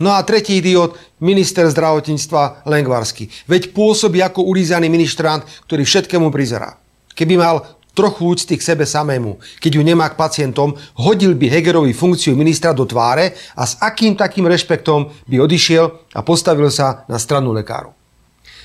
No 0.00 0.16
a 0.16 0.24
tretí 0.24 0.56
idiot, 0.56 0.96
minister 1.20 1.68
zdravotníctva 1.68 2.64
Lengvarsky. 2.64 3.28
Veď 3.44 3.76
pôsobí 3.76 4.24
ako 4.24 4.48
ulízaný 4.48 4.88
ministrant, 4.88 5.44
ktorý 5.68 5.84
všetkému 5.84 6.32
prizerá. 6.32 6.80
Keby 7.12 7.36
mal 7.36 7.76
trochu 7.92 8.32
úcty 8.32 8.56
k 8.56 8.64
sebe 8.64 8.88
samému, 8.88 9.36
keď 9.60 9.76
ju 9.76 9.82
nemá 9.84 10.08
k 10.08 10.16
pacientom, 10.16 10.72
hodil 10.96 11.36
by 11.36 11.52
Hegerovi 11.52 11.92
funkciu 11.92 12.32
ministra 12.32 12.72
do 12.72 12.88
tváre 12.88 13.36
a 13.52 13.68
s 13.68 13.76
akým 13.76 14.16
takým 14.16 14.48
rešpektom 14.48 15.12
by 15.28 15.36
odišiel 15.36 16.16
a 16.16 16.20
postavil 16.24 16.72
sa 16.72 17.04
na 17.04 17.20
stranu 17.20 17.52
lekárov. 17.52 17.92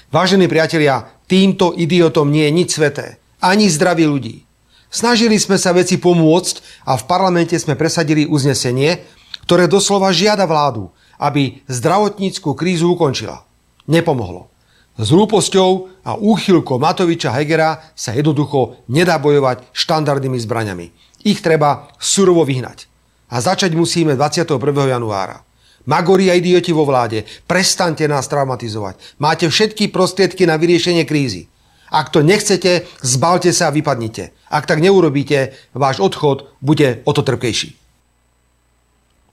Vážení 0.08 0.48
priatelia, 0.48 1.04
týmto 1.28 1.76
idiotom 1.76 2.32
nie 2.32 2.48
je 2.48 2.56
nič 2.56 2.70
sveté, 2.80 3.20
ani 3.44 3.68
zdraví 3.68 4.08
ľudí. 4.08 4.48
Snažili 4.88 5.36
sme 5.36 5.60
sa 5.60 5.76
veci 5.76 6.00
pomôcť 6.00 6.88
a 6.88 6.96
v 6.96 7.04
parlamente 7.04 7.60
sme 7.60 7.76
presadili 7.76 8.24
uznesenie, 8.24 9.04
ktoré 9.44 9.68
doslova 9.68 10.16
žiada 10.16 10.48
vládu, 10.48 10.96
aby 11.20 11.64
zdravotníckú 11.68 12.56
krízu 12.56 12.94
ukončila. 12.96 13.46
Nepomohlo. 13.88 14.50
S 14.96 15.12
hrúposťou 15.12 15.92
a 16.08 16.16
úchylkou 16.16 16.80
Matoviča 16.80 17.36
Hegera 17.36 17.92
sa 18.00 18.16
jednoducho 18.16 18.80
nedá 18.88 19.20
bojovať 19.20 19.68
štandardnými 19.76 20.40
zbraňami. 20.40 20.86
Ich 21.28 21.44
treba 21.44 21.92
surovo 22.00 22.48
vyhnať. 22.48 22.88
A 23.28 23.44
začať 23.44 23.76
musíme 23.76 24.16
21. 24.16 24.56
januára. 24.88 25.44
Magori 25.86 26.32
a 26.32 26.34
idioti 26.34 26.74
vo 26.74 26.88
vláde, 26.88 27.28
prestante 27.46 28.08
nás 28.10 28.26
traumatizovať. 28.26 29.22
Máte 29.22 29.46
všetky 29.52 29.94
prostriedky 29.94 30.48
na 30.50 30.58
vyriešenie 30.58 31.06
krízy. 31.06 31.46
Ak 31.94 32.10
to 32.10 32.26
nechcete, 32.26 32.90
zbalte 33.06 33.54
sa 33.54 33.70
a 33.70 33.76
vypadnite. 33.76 34.34
Ak 34.50 34.66
tak 34.66 34.82
neurobíte, 34.82 35.54
váš 35.78 36.02
odchod 36.02 36.50
bude 36.58 37.06
o 37.06 37.12
to 37.14 37.22
trpkejší. 37.22 37.78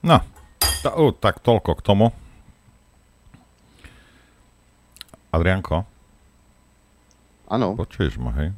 No, 0.04 0.20
ta, 0.82 0.90
uh, 0.98 1.14
tak 1.14 1.38
toľko 1.40 1.78
k 1.78 1.82
tomu. 1.86 2.06
Adrianko? 5.32 5.88
Áno. 7.48 7.78
Počuješ 7.78 8.20
ma, 8.20 8.32
hej? 8.36 8.50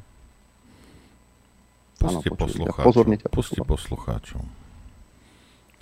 Pusti 1.95 2.29
poslucháčov. 2.31 2.85
Pozorne 2.85 3.15
ťa 3.15 3.27
Pusti 3.31 3.59
poslucháčov. 3.63 4.41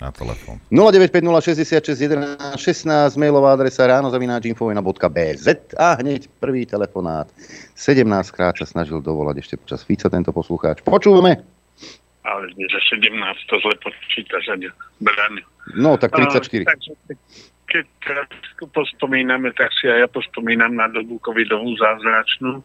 Na 0.02 0.10
telefón. 0.10 0.58
0950 0.74 1.78
16 2.58 3.14
mailová 3.14 3.54
adresa 3.54 3.86
ráno 3.86 4.10
a 4.10 5.86
hneď 6.02 6.26
prvý 6.42 6.66
telefonát. 6.66 7.30
17 7.78 8.02
krát 8.34 8.58
sa 8.58 8.66
snažil 8.66 8.98
dovolať 8.98 9.46
ešte 9.46 9.54
počas 9.58 9.86
víca 9.86 10.10
tento 10.10 10.34
poslucháč. 10.34 10.82
Počúvame. 10.82 11.42
Ale 12.26 12.44
nie, 12.58 12.66
že 12.66 12.80
17 12.90 13.14
to 13.46 13.54
zle 13.62 13.74
počítaš, 13.78 14.50
Brane. 14.98 15.42
No, 15.72 15.96
tak 15.96 16.12
34. 16.12 16.28
Uh, 16.28 16.68
takže, 16.68 16.92
keď 17.64 17.86
pospomíname, 18.70 19.50
tak 19.56 19.72
si 19.80 19.88
aj 19.88 19.98
ja 20.04 20.08
pospomínam 20.08 20.76
na 20.76 20.86
dobu 20.92 21.16
covidovú 21.24 21.74
zázračnú. 21.80 22.60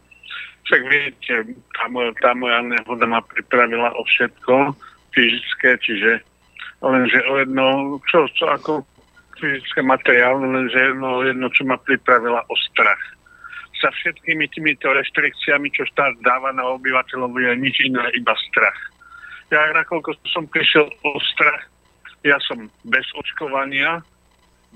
Však 0.68 0.82
viete, 0.86 1.34
tá 1.74 1.88
moja, 1.90 2.12
tá 2.20 2.36
moja 2.36 2.62
nehoda 2.62 3.08
ma 3.08 3.24
pripravila 3.24 3.96
o 3.96 4.04
všetko 4.06 4.76
fyzické, 5.16 5.80
čiže 5.82 6.22
lenže 6.84 7.20
o 7.26 7.34
jedno, 7.42 7.68
čo, 8.06 8.30
čo 8.38 8.46
ako 8.54 8.86
fyzické 9.40 9.82
materiálne, 9.82 10.46
lenže 10.46 10.78
jedno, 10.78 11.24
jedno, 11.26 11.48
čo 11.50 11.64
ma 11.66 11.80
pripravila 11.80 12.44
o 12.46 12.56
strach. 12.70 13.02
Sa 13.80 13.90
všetkými 13.96 14.52
týmito 14.52 14.92
reštrikciami, 14.92 15.72
čo 15.72 15.88
štát 15.88 16.20
dáva 16.22 16.52
na 16.52 16.68
obyvateľov, 16.76 17.32
je 17.40 17.52
nič 17.56 17.76
iné, 17.88 18.04
iba 18.14 18.36
strach. 18.52 18.80
Ja 19.50 19.72
nakoľko 19.74 20.20
som 20.30 20.46
prišiel 20.46 20.86
o 20.86 21.10
strach, 21.34 21.64
ja 22.24 22.38
som 22.44 22.68
bez 22.84 23.06
očkovania, 23.16 24.04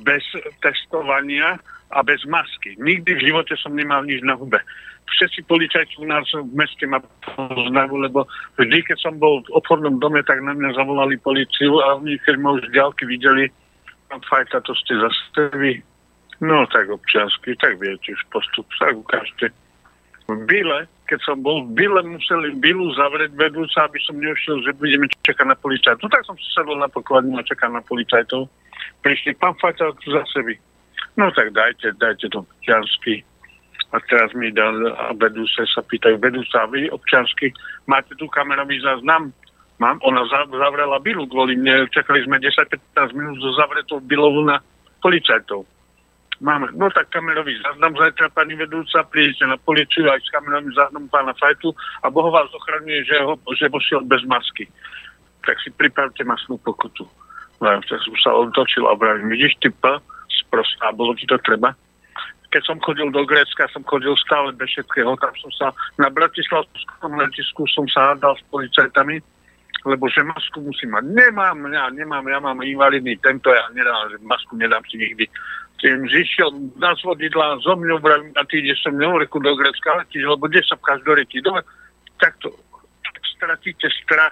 bez 0.01 0.23
testovania 0.63 1.59
a 1.93 1.99
bez 2.01 2.25
masky. 2.25 2.73
Nikdy 2.81 3.19
v 3.19 3.25
živote 3.31 3.53
som 3.59 3.77
nemal 3.77 4.03
nič 4.07 4.25
na 4.25 4.33
hube. 4.33 4.57
Všetci 5.03 5.45
policajti 5.45 5.99
u 5.99 6.07
nás 6.07 6.25
v 6.31 6.47
meste 6.55 6.87
ma 6.87 7.03
poznajú, 7.35 8.01
lebo 8.01 8.25
vždy, 8.55 8.87
keď 8.87 8.97
som 9.03 9.19
bol 9.19 9.43
v 9.43 9.53
obchodnom 9.59 9.99
dome, 9.99 10.23
tak 10.23 10.39
na 10.41 10.55
mňa 10.55 10.79
zavolali 10.79 11.19
policiu 11.19 11.83
a 11.83 11.99
oni, 11.99 12.17
keď 12.23 12.35
ma 12.39 12.55
už 12.55 12.71
ďalky 12.71 13.03
videli, 13.05 13.51
pán 14.07 14.23
Fajta, 14.25 14.63
to 14.63 14.73
ste 14.73 14.95
zase 14.97 15.51
vy. 15.59 15.83
No 16.41 16.65
tak 16.71 16.89
občiansky, 16.89 17.53
tak 17.59 17.77
viete 17.77 18.15
už 18.15 18.23
postup, 18.31 18.65
tak 18.79 18.95
ukážte. 18.95 19.51
V 20.27 20.39
Bile, 20.47 20.87
keď 21.11 21.19
som 21.27 21.43
bol 21.43 21.67
v 21.67 21.83
Bile, 21.83 21.99
museli 22.03 22.55
Bilu 22.55 22.95
zavrieť 22.95 23.35
vedúca, 23.35 23.85
aby 23.85 23.99
som 24.07 24.15
neušiel, 24.15 24.63
že 24.63 24.71
budeme 24.79 25.11
čakať 25.27 25.45
na 25.45 25.57
policajtov. 25.59 26.07
Tak 26.07 26.23
som 26.23 26.35
sa 26.39 26.63
sadol 26.63 26.79
na 26.79 26.87
pokladňu 26.87 27.35
a 27.39 27.43
čakal 27.43 27.75
na 27.75 27.83
policajtov 27.83 28.47
prišli, 29.03 29.35
pán 29.35 29.53
Faťal, 29.59 29.93
tu 29.99 30.11
za 30.11 30.23
sebi. 30.31 30.55
No 31.19 31.29
tak 31.35 31.51
dajte, 31.53 31.93
dajte 31.99 32.31
to 32.31 32.41
občiansky. 32.41 33.21
A 33.93 34.01
teraz 34.09 34.33
mi 34.33 34.49
dal, 34.49 34.89
a 34.89 35.13
vedúce 35.13 35.61
sa 35.69 35.85
pýtajú, 35.85 36.17
vedúca, 36.17 36.65
vy 36.73 36.89
občiansky, 36.89 37.53
máte 37.85 38.17
tu 38.17 38.25
kamerový 38.25 38.81
záznam? 38.81 39.29
Mám, 39.77 40.01
ona 40.01 40.25
zavrela 40.49 40.97
Bilu 40.97 41.29
kvôli 41.29 41.53
mne, 41.53 41.85
čakali 41.93 42.25
sme 42.25 42.41
10-15 42.41 43.13
minút 43.13 43.37
zo 43.37 43.53
zavretou 43.53 44.01
Bilovu 44.01 44.41
na 44.49 44.57
policajtov. 45.03 45.67
Máme, 46.43 46.67
no 46.75 46.91
tak 46.91 47.07
kamerový 47.07 47.55
záznam 47.63 47.95
zajtra, 47.95 48.27
pani 48.35 48.59
vedúca, 48.59 49.07
prídete 49.07 49.47
na 49.47 49.55
policiu 49.55 50.11
aj 50.11 50.19
s 50.19 50.33
kamerovým 50.35 50.75
záznamom 50.75 51.07
pána 51.07 51.31
Fajtu 51.39 51.71
a 52.03 52.11
Boh 52.11 52.27
vás 52.27 52.51
ochraňuje, 52.51 53.07
že, 53.07 53.15
ho, 53.23 53.39
že 53.55 53.71
vošiel 53.71 54.03
bez 54.03 54.27
masky. 54.27 54.67
Tak 55.47 55.55
si 55.63 55.71
pripravte 55.71 56.19
masnú 56.27 56.59
pokutu. 56.59 57.07
No, 57.63 57.79
tak 57.87 57.95
som 58.03 58.15
sa 58.19 58.35
otočil 58.35 58.83
a 58.83 58.91
vravím, 58.99 59.31
vidíš, 59.31 59.55
ty 59.63 59.71
P, 59.71 59.87
sprostá, 60.43 60.91
bolo 60.91 61.15
ti 61.15 61.23
to 61.31 61.39
treba. 61.39 61.71
Keď 62.51 62.61
som 62.67 62.77
chodil 62.83 63.07
do 63.07 63.23
Grécka, 63.23 63.71
som 63.71 63.87
chodil 63.87 64.11
stále 64.19 64.51
bez 64.51 64.67
všetkého. 64.67 65.15
Tam 65.23 65.31
som 65.39 65.51
sa 65.55 65.67
na 65.95 66.11
Bratislavskom 66.11 67.23
letisku 67.23 67.63
som 67.71 67.87
sa 67.87 68.13
hádal 68.13 68.35
s 68.35 68.43
policajtami, 68.51 69.23
lebo 69.87 70.11
že 70.11 70.27
masku 70.27 70.59
musím 70.59 70.91
mať. 70.91 71.03
Nemám, 71.07 71.55
ja 71.71 71.87
nemám, 71.87 72.23
ja 72.27 72.39
mám 72.43 72.59
invalidný 72.63 73.15
tento, 73.23 73.47
ja 73.51 73.63
nedám, 73.71 74.11
masku 74.27 74.59
nedám 74.59 74.83
si 74.91 74.99
nikdy. 74.99 75.25
Tým 75.83 76.07
zišiel 76.07 76.79
na 76.79 76.95
svodidla, 76.95 77.59
zo 77.59 77.75
mňou 77.75 77.99
vravím, 77.99 78.31
a 78.39 78.47
ty 78.47 78.63
ideš 78.63 78.87
so 78.87 78.91
mňou 78.95 79.19
do 79.19 79.53
Grécka, 79.59 79.99
letíš, 79.99 80.23
lebo 80.23 80.47
kde 80.47 80.63
sa 80.63 80.79
pcháš 80.79 81.03
do 81.03 81.11
reky? 81.11 81.43
Dobre, 81.43 81.67
tak 82.23 82.39
to, 82.39 82.55
tak 83.03 83.19
stratíte 83.35 83.91
strach 83.91 84.31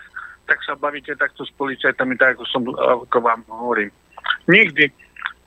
tak 0.51 0.59
sa 0.67 0.75
bavíte 0.75 1.15
takto 1.15 1.47
s 1.47 1.51
policajtami, 1.55 2.19
tak 2.19 2.35
ako, 2.35 2.43
som, 2.43 2.61
ako 3.07 3.17
vám 3.23 3.39
hovorím. 3.47 3.87
Nikdy 4.51 4.91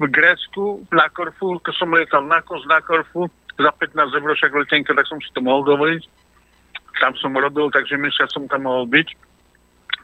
v 0.01 0.05
Grécku, 0.09 0.81
na 0.89 1.13
Korfu, 1.13 1.61
keď 1.61 1.75
som 1.77 1.93
letal 1.93 2.25
na 2.25 2.41
Kos 2.41 2.65
na 2.65 2.81
Korfu, 2.81 3.29
za 3.61 3.69
15 3.69 4.01
eur 4.01 4.33
však 4.33 4.57
letenka, 4.57 4.97
tak 4.97 5.05
som 5.05 5.21
si 5.21 5.29
to 5.37 5.45
mohol 5.45 5.61
dovoliť. 5.61 6.03
Tam 7.05 7.13
som 7.21 7.37
robil, 7.37 7.69
takže 7.69 8.01
mesiac 8.01 8.33
som 8.33 8.49
tam 8.49 8.65
mohol 8.65 8.89
byť. 8.89 9.13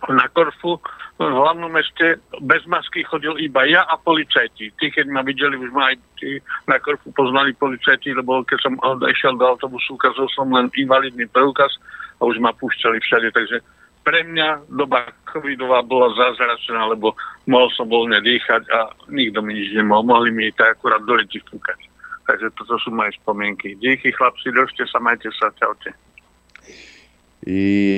Na 0.08 0.26
Korfu, 0.32 0.80
v 1.20 1.28
hlavnom 1.28 1.68
meste, 1.68 2.16
bez 2.40 2.64
masky 2.64 3.04
chodil 3.04 3.36
iba 3.36 3.68
ja 3.68 3.84
a 3.84 4.00
policajti. 4.00 4.72
Tí, 4.72 4.86
keď 4.88 5.12
ma 5.12 5.20
videli, 5.20 5.60
už 5.60 5.68
ma 5.76 5.92
aj 5.92 6.00
tí 6.16 6.40
na 6.64 6.80
Korfu 6.80 7.12
poznali 7.12 7.52
policajti, 7.52 8.16
lebo 8.16 8.40
keď 8.48 8.58
som 8.64 8.80
išiel 9.04 9.36
do 9.36 9.44
autobusu, 9.44 10.00
ukázal 10.00 10.32
som 10.32 10.48
len 10.48 10.72
invalidný 10.80 11.28
preukaz 11.28 11.76
a 12.16 12.24
už 12.24 12.40
ma 12.40 12.56
púšťali 12.56 13.04
všade, 13.04 13.28
takže 13.36 13.60
pre 14.00 14.24
mňa 14.24 14.72
doba 14.72 15.12
covidová 15.28 15.84
bola 15.84 16.08
zázračná, 16.16 16.88
lebo 16.88 17.12
mohol 17.44 17.68
som 17.76 17.84
voľne 17.84 18.24
dýchať 18.24 18.64
a 18.72 18.88
nikto 19.12 19.44
mi 19.44 19.60
nič 19.60 19.76
nemohol. 19.76 20.08
Mohli 20.08 20.30
mi 20.32 20.44
tak 20.56 20.80
akurát 20.80 21.04
do 21.04 21.20
ryti 21.20 21.36
fúkať. 21.44 21.76
Takže 22.24 22.48
toto 22.56 22.80
sú 22.80 22.88
moje 22.96 23.12
spomienky. 23.20 23.76
Díky 23.76 24.16
chlapci, 24.16 24.48
držte 24.54 24.88
sa, 24.88 25.02
majte 25.04 25.28
sa, 25.36 25.52
čaute. 25.52 25.92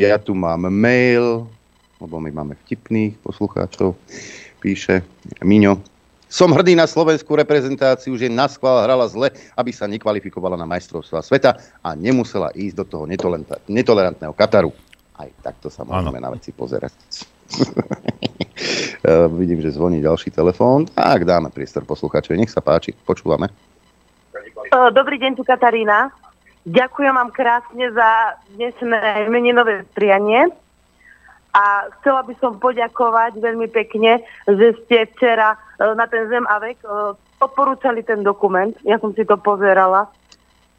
Ja 0.03 0.19
tu 0.23 0.35
mám 0.35 0.67
mail, 0.71 1.47
lebo 2.03 2.19
my 2.19 2.31
máme 2.35 2.55
vtipných 2.67 3.17
poslucháčov. 3.23 3.95
Píše 4.59 5.07
Miňo, 5.43 5.79
som 6.33 6.49
hrdý 6.49 6.73
na 6.73 6.89
slovenskú 6.89 7.37
reprezentáciu, 7.37 8.17
že 8.17 8.33
na 8.33 8.49
schvál 8.49 8.89
hrala 8.89 9.05
zle, 9.05 9.29
aby 9.53 9.69
sa 9.69 9.85
nekvalifikovala 9.85 10.57
na 10.57 10.65
majstrovstvá 10.65 11.21
sveta 11.21 11.61
a 11.85 11.93
nemusela 11.93 12.49
ísť 12.57 12.77
do 12.81 12.85
toho 12.89 13.05
netolerantného 13.69 14.33
Kataru. 14.33 14.73
Aj 15.13 15.29
takto 15.45 15.69
sa 15.69 15.85
môžeme 15.85 16.17
ano. 16.17 16.25
na 16.25 16.31
veci 16.33 16.51
pozerať. 16.57 16.97
Vidím, 19.41 19.61
že 19.61 19.77
zvoní 19.77 20.01
ďalší 20.01 20.33
telefón. 20.33 20.89
Tak 20.89 21.29
dáme 21.29 21.53
priestor 21.53 21.85
poslucháčovi. 21.85 22.41
Nech 22.41 22.55
sa 22.55 22.65
páči, 22.65 22.97
počúvame. 22.97 23.53
Dobrý 24.73 25.21
deň, 25.21 25.37
tu 25.37 25.45
Katarína. 25.45 26.09
Ďakujem 26.65 27.13
vám 27.13 27.29
krásne 27.29 27.93
za 27.93 28.41
dnešné 28.57 29.29
meninové 29.29 29.85
prianie. 29.93 30.49
A 31.53 31.93
chcela 32.01 32.25
by 32.25 32.33
som 32.41 32.57
poďakovať 32.57 33.37
veľmi 33.37 33.69
pekne, 33.69 34.25
že 34.49 34.73
ste 34.85 35.05
včera 35.13 35.53
e, 35.53 35.85
na 35.93 36.09
ten 36.09 36.25
Zem 36.33 36.49
a 36.49 36.57
vek 36.57 36.81
e, 36.81 36.89
odporúčali 37.45 38.01
ten 38.01 38.25
dokument. 38.25 38.73
Ja 38.89 38.97
som 38.97 39.13
si 39.13 39.29
to 39.29 39.37
pozerala. 39.37 40.09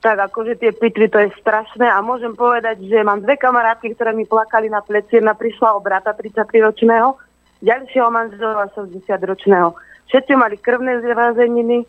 Tak 0.01 0.33
akože 0.33 0.57
tie 0.57 0.73
pitry, 0.73 1.13
to 1.13 1.21
je 1.21 1.29
strašné. 1.37 1.85
A 1.85 2.01
môžem 2.01 2.33
povedať, 2.33 2.81
že 2.89 3.05
mám 3.05 3.21
dve 3.21 3.37
kamarátky, 3.37 3.93
ktoré 3.93 4.17
mi 4.17 4.25
plakali 4.25 4.67
na 4.67 4.81
pleci. 4.81 5.21
Jedna 5.21 5.37
prišla 5.37 5.77
o 5.77 5.79
brata 5.79 6.11
33-ročného, 6.11 7.21
ďalšieho 7.61 8.09
manžela 8.09 8.67
60-ročného. 8.73 9.77
Všetci 10.09 10.33
mali 10.35 10.57
krvné 10.57 11.05
zrazeniny, 11.05 11.85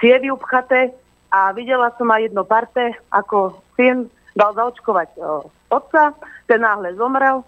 cievy 0.00 0.32
upchaté 0.32 0.90
a 1.30 1.52
videla 1.52 1.92
som 2.00 2.08
aj 2.08 2.32
jedno 2.32 2.42
parte, 2.48 2.96
ako 3.12 3.60
syn 3.76 4.08
dal 4.32 4.56
zaočkovať 4.56 5.20
otca, 5.70 6.16
ten 6.48 6.60
náhle 6.64 6.96
zomrel 6.96 7.44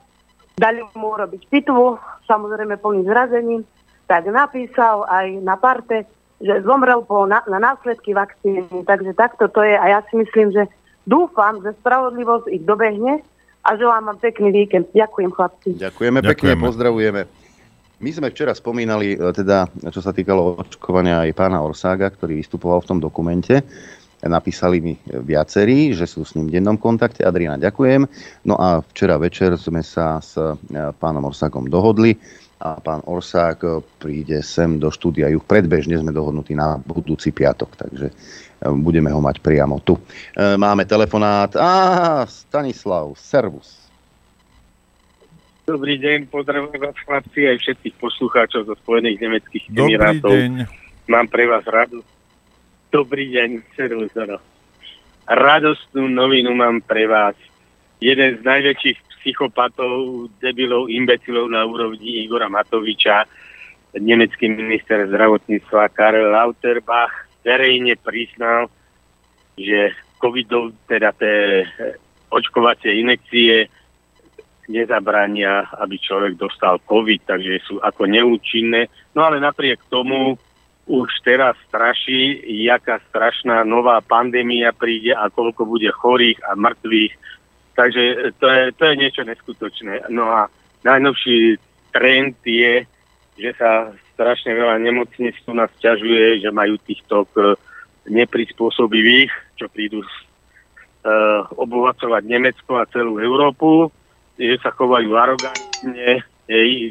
Dali 0.54 0.80
mu 0.94 1.18
urobiť 1.18 1.50
pitvu, 1.50 1.98
samozrejme 2.30 2.78
plný 2.78 3.10
zrazením, 3.10 3.66
tak 4.06 4.30
napísal 4.30 5.02
aj 5.10 5.42
na 5.42 5.58
parte, 5.58 6.06
že 6.38 6.62
zomrel 6.62 7.02
po, 7.02 7.26
na, 7.26 7.42
na 7.50 7.58
následky 7.58 8.14
vakcíny. 8.14 8.68
Takže 8.86 9.16
takto 9.18 9.50
to 9.50 9.66
je 9.66 9.74
a 9.74 9.84
ja 9.90 10.00
si 10.06 10.14
myslím, 10.20 10.54
že 10.54 10.70
dúfam, 11.08 11.58
že 11.64 11.74
spravodlivosť 11.82 12.46
ich 12.54 12.62
dobehne 12.62 13.24
a 13.64 13.70
želám 13.74 14.12
vám 14.12 14.18
pekný 14.20 14.52
víkend. 14.52 14.92
Ďakujem 14.92 15.30
chlapci. 15.32 15.68
Ďakujeme, 15.80 16.20
Ďakujeme. 16.20 16.30
pekne, 16.30 16.52
pozdravujeme. 16.60 17.22
My 18.04 18.10
sme 18.12 18.28
včera 18.28 18.52
spomínali, 18.52 19.16
e, 19.16 19.32
teda, 19.32 19.70
čo 19.88 20.04
sa 20.04 20.12
týkalo 20.12 20.60
očkovania 20.60 21.24
aj 21.24 21.32
pána 21.32 21.64
Orsága, 21.64 22.12
ktorý 22.12 22.36
vystupoval 22.36 22.84
v 22.84 22.88
tom 22.92 22.98
dokumente. 23.00 23.64
Napísali 24.24 24.80
mi 24.80 24.94
viacerí, 25.04 25.92
že 25.92 26.08
sú 26.08 26.24
s 26.24 26.32
ním 26.32 26.48
v 26.48 26.56
dennom 26.56 26.80
kontakte. 26.80 27.28
Adriana, 27.28 27.60
ďakujem. 27.60 28.08
No 28.48 28.56
a 28.56 28.80
včera 28.80 29.20
večer 29.20 29.52
sme 29.60 29.84
sa 29.84 30.16
s 30.16 30.40
e, 30.40 30.56
pánom 30.96 31.28
Orsákom 31.28 31.68
dohodli 31.68 32.16
a 32.56 32.80
pán 32.80 33.04
Orsák 33.04 33.58
e, 33.60 33.68
príde 34.00 34.40
sem 34.40 34.80
do 34.80 34.88
štúdia 34.88 35.28
Juch. 35.28 35.44
Predbežne 35.44 36.00
sme 36.00 36.08
dohodnutí 36.08 36.56
na 36.56 36.80
budúci 36.80 37.36
piatok, 37.36 37.76
takže 37.76 38.06
e, 38.08 38.14
budeme 38.72 39.12
ho 39.12 39.20
mať 39.20 39.44
priamo 39.44 39.84
tu. 39.84 40.00
Máme 40.40 40.88
telefonát. 40.88 41.52
Á, 41.52 42.24
Stanislav, 42.24 43.12
servus. 43.20 43.76
Dobrý 45.68 46.00
deň, 46.00 46.28
pozdravujem 46.32 46.80
vás 46.80 46.96
chlapci 47.08 47.48
aj 47.48 47.56
všetkých 47.60 47.96
poslucháčov 47.96 48.68
zo 48.68 48.74
Spojených 48.84 49.20
nemeckých 49.20 49.64
Emirátov. 49.72 50.32
Dobrý 50.32 50.48
deň. 50.48 50.52
Mám 51.08 51.26
pre 51.28 51.44
vás 51.44 51.64
radosť 51.68 52.13
Dobrý 52.94 53.26
deň, 53.26 53.74
Červuzoro. 53.74 54.38
Radostnú 55.26 56.06
novinu 56.06 56.54
mám 56.54 56.78
pre 56.78 57.10
vás. 57.10 57.34
Jeden 57.98 58.38
z 58.38 58.40
najväčších 58.46 59.18
psychopatov, 59.18 60.30
debilov, 60.38 60.86
imbecilov 60.86 61.50
na 61.50 61.66
úrovni 61.66 62.22
Igora 62.22 62.46
Matoviča, 62.46 63.26
nemecký 63.98 64.46
minister 64.46 65.10
zdravotníctva 65.10 65.90
Karel 65.90 66.30
Lauterbach 66.38 67.10
verejne 67.42 67.98
priznal, 67.98 68.70
že 69.58 69.90
covidov, 70.22 70.70
teda 70.86 71.10
tie 71.18 71.66
očkovacie 72.30 72.94
inekcie 72.94 73.66
nezabránia, 74.70 75.66
aby 75.82 75.98
človek 75.98 76.38
dostal 76.38 76.78
covid, 76.86 77.26
takže 77.26 77.58
sú 77.66 77.82
ako 77.82 78.06
neúčinné. 78.06 78.86
No 79.18 79.26
ale 79.26 79.42
napriek 79.42 79.82
tomu 79.90 80.38
už 80.84 81.08
teraz 81.24 81.56
straší, 81.68 82.44
jaká 82.44 83.00
strašná 83.08 83.64
nová 83.64 84.04
pandémia 84.04 84.72
príde 84.76 85.16
a 85.16 85.32
koľko 85.32 85.64
bude 85.64 85.88
chorých 85.88 86.36
a 86.44 86.52
mŕtvych. 86.52 87.14
Takže 87.74 88.02
to 88.38 88.46
je, 88.46 88.62
to 88.76 88.82
je 88.84 88.94
niečo 89.00 89.22
neskutočné. 89.24 90.06
No 90.12 90.28
a 90.28 90.52
najnovší 90.84 91.56
trend 91.90 92.36
je, 92.44 92.84
že 93.40 93.50
sa 93.56 93.90
strašne 94.14 94.54
veľa 94.54 94.78
nemocníc 94.78 95.34
tu 95.42 95.56
nás 95.56 95.72
ťažuje, 95.82 96.44
že 96.44 96.54
majú 96.54 96.78
týchto 96.84 97.26
neprispôsobivých, 98.06 99.32
čo 99.56 99.66
prídu 99.72 100.04
uh, 100.04 101.42
obohacovať 101.56 102.22
Nemecko 102.28 102.78
a 102.78 102.90
celú 102.92 103.18
Európu, 103.18 103.90
že 104.36 104.60
sa 104.60 104.70
chovajú 104.70 105.16
arogantne, 105.16 106.22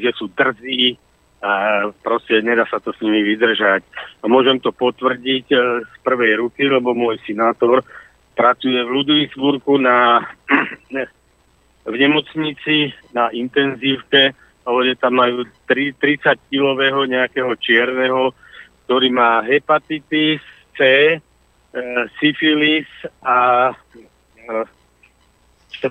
že 0.01 0.09
sú 0.17 0.27
drzí, 0.33 0.97
a 1.43 1.51
proste 1.99 2.39
nedá 2.39 2.63
sa 2.71 2.79
to 2.79 2.95
s 2.95 3.03
nimi 3.03 3.19
vydržať. 3.19 3.83
A 4.23 4.31
môžem 4.31 4.63
to 4.63 4.71
potvrdiť 4.71 5.45
e, 5.51 5.57
z 5.83 5.93
prvej 5.99 6.39
ruky, 6.39 6.71
lebo 6.71 6.95
môj 6.95 7.19
sinátor 7.27 7.83
pracuje 8.31 8.79
v 8.79 8.93
Ludvísburgu 8.95 9.75
na, 9.75 10.23
v 11.91 11.95
nemocnici 11.99 12.95
na 13.11 13.27
intenzívke 13.35 14.31
a 14.63 14.69
tam 14.95 15.19
majú 15.19 15.43
3, 15.67 15.99
30-kilového 15.99 17.03
nejakého 17.11 17.51
čierneho, 17.59 18.31
ktorý 18.87 19.11
má 19.11 19.43
hepatitis 19.43 20.39
C, 20.79 20.79
e, 20.79 21.17
syfilis 22.23 22.87
a 23.19 23.69
e, 23.75 24.03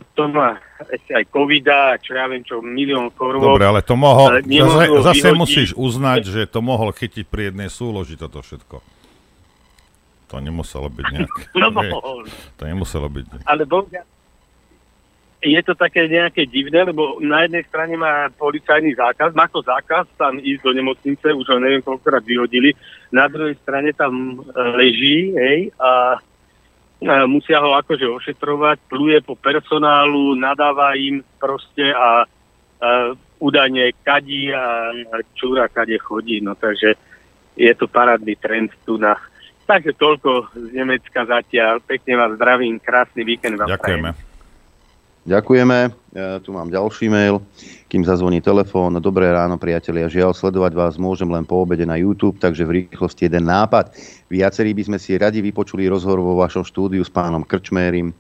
to 0.01 0.25
má 0.31 0.57
ešte 0.89 1.13
aj 1.13 1.25
covida, 1.29 1.99
čo 2.01 2.17
ja 2.17 2.25
viem, 2.31 2.41
čo 2.41 2.65
milión 2.65 3.13
korun. 3.13 3.43
Dobre, 3.43 3.69
ale 3.69 3.81
to 3.85 3.99
mohol, 3.99 4.41
zase, 4.41 4.87
zase 5.05 5.29
musíš 5.37 5.71
uznať, 5.77 6.21
že 6.25 6.43
to 6.49 6.65
mohol 6.65 6.95
chytiť 6.95 7.25
pri 7.29 7.53
jednej 7.53 7.69
súloži 7.69 8.17
toto 8.17 8.41
všetko. 8.41 8.81
To 10.33 10.37
nemuselo 10.41 10.89
byť 10.89 11.07
nejak. 11.15 11.35
no 11.59 11.69
mohol. 11.69 12.25
To 12.57 12.63
nemuselo 12.65 13.07
byť. 13.13 13.45
Ale 13.45 13.69
bohužiaľ, 13.69 14.05
je 15.43 15.61
to 15.67 15.75
také 15.75 16.07
nejaké 16.07 16.47
divné, 16.47 16.87
lebo 16.87 17.19
na 17.19 17.43
jednej 17.43 17.67
strane 17.67 17.99
má 17.99 18.31
policajný 18.31 18.95
zákaz, 18.95 19.35
má 19.35 19.51
to 19.51 19.59
zákaz 19.59 20.07
tam 20.15 20.39
ísť 20.39 20.63
do 20.63 20.73
nemocnice, 20.73 21.35
už 21.35 21.47
ho 21.51 21.59
neviem 21.59 21.83
koľkokrát 21.83 22.23
vyhodili, 22.23 22.79
na 23.11 23.27
druhej 23.27 23.59
strane 23.59 23.91
tam 23.91 24.39
leží, 24.79 25.35
hej, 25.35 25.75
a 25.83 26.23
musia 27.27 27.59
ho 27.59 27.75
akože 27.75 28.07
ošetrovať, 28.07 28.77
pluje 28.87 29.19
po 29.27 29.35
personálu, 29.35 30.39
nadáva 30.39 30.95
im 30.95 31.23
proste 31.43 31.91
a, 31.91 32.23
a 32.83 32.89
údajne 33.43 33.91
kadí 34.07 34.55
a 34.55 34.95
čúra 35.35 35.67
kade 35.67 35.99
chodí, 35.99 36.39
no 36.39 36.55
takže 36.55 36.95
je 37.59 37.73
to 37.75 37.91
parádny 37.91 38.39
trend 38.39 38.71
tu 38.87 38.97
na... 38.97 39.19
Takže 39.63 39.95
toľko 39.95 40.53
z 40.59 40.75
Nemecka 40.75 41.23
zatiaľ. 41.23 41.79
Pekne 41.87 42.19
vás 42.19 42.35
zdravím, 42.35 42.83
krásny 42.83 43.23
víkend 43.23 43.59
vám 43.59 43.71
Ďakujeme. 43.71 44.11
Prajem. 44.11 44.32
Ďakujeme. 45.23 45.95
Ja 46.19 46.43
tu 46.43 46.51
mám 46.51 46.67
ďalší 46.67 47.07
mail, 47.07 47.39
kým 47.87 48.03
zazvoní 48.03 48.43
telefón. 48.43 48.99
Dobré 48.99 49.31
ráno, 49.31 49.55
priatelia. 49.55 50.11
Žiaľ, 50.11 50.35
sledovať 50.35 50.75
vás 50.75 50.95
môžem 50.99 51.31
len 51.31 51.47
po 51.47 51.63
obede 51.63 51.87
na 51.87 51.95
YouTube, 51.95 52.43
takže 52.43 52.67
v 52.67 52.83
rýchlosti 52.83 53.31
jeden 53.31 53.47
nápad. 53.47 53.95
Viacerí 54.27 54.75
by 54.75 54.83
sme 54.91 54.99
si 54.99 55.15
radi 55.15 55.39
vypočuli 55.39 55.87
rozhovor 55.87 56.19
vo 56.27 56.35
vašom 56.43 56.67
štúdiu 56.67 57.07
s 57.07 57.13
pánom 57.15 57.47
Krčmérim, 57.47 58.11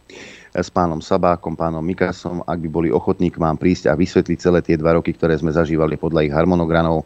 s 0.54 0.70
pánom 0.70 1.02
Sabákom, 1.02 1.58
pánom 1.58 1.82
Mikasom, 1.82 2.46
ak 2.46 2.58
by 2.62 2.68
boli 2.70 2.88
ochotní 2.94 3.34
k 3.34 3.42
vám 3.42 3.58
prísť 3.58 3.90
a 3.90 3.98
vysvetliť 3.98 4.38
celé 4.38 4.62
tie 4.62 4.78
dva 4.78 4.94
roky, 4.94 5.10
ktoré 5.10 5.34
sme 5.34 5.50
zažívali 5.50 5.98
podľa 5.98 6.30
ich 6.30 6.32
harmonogramov. 6.32 7.02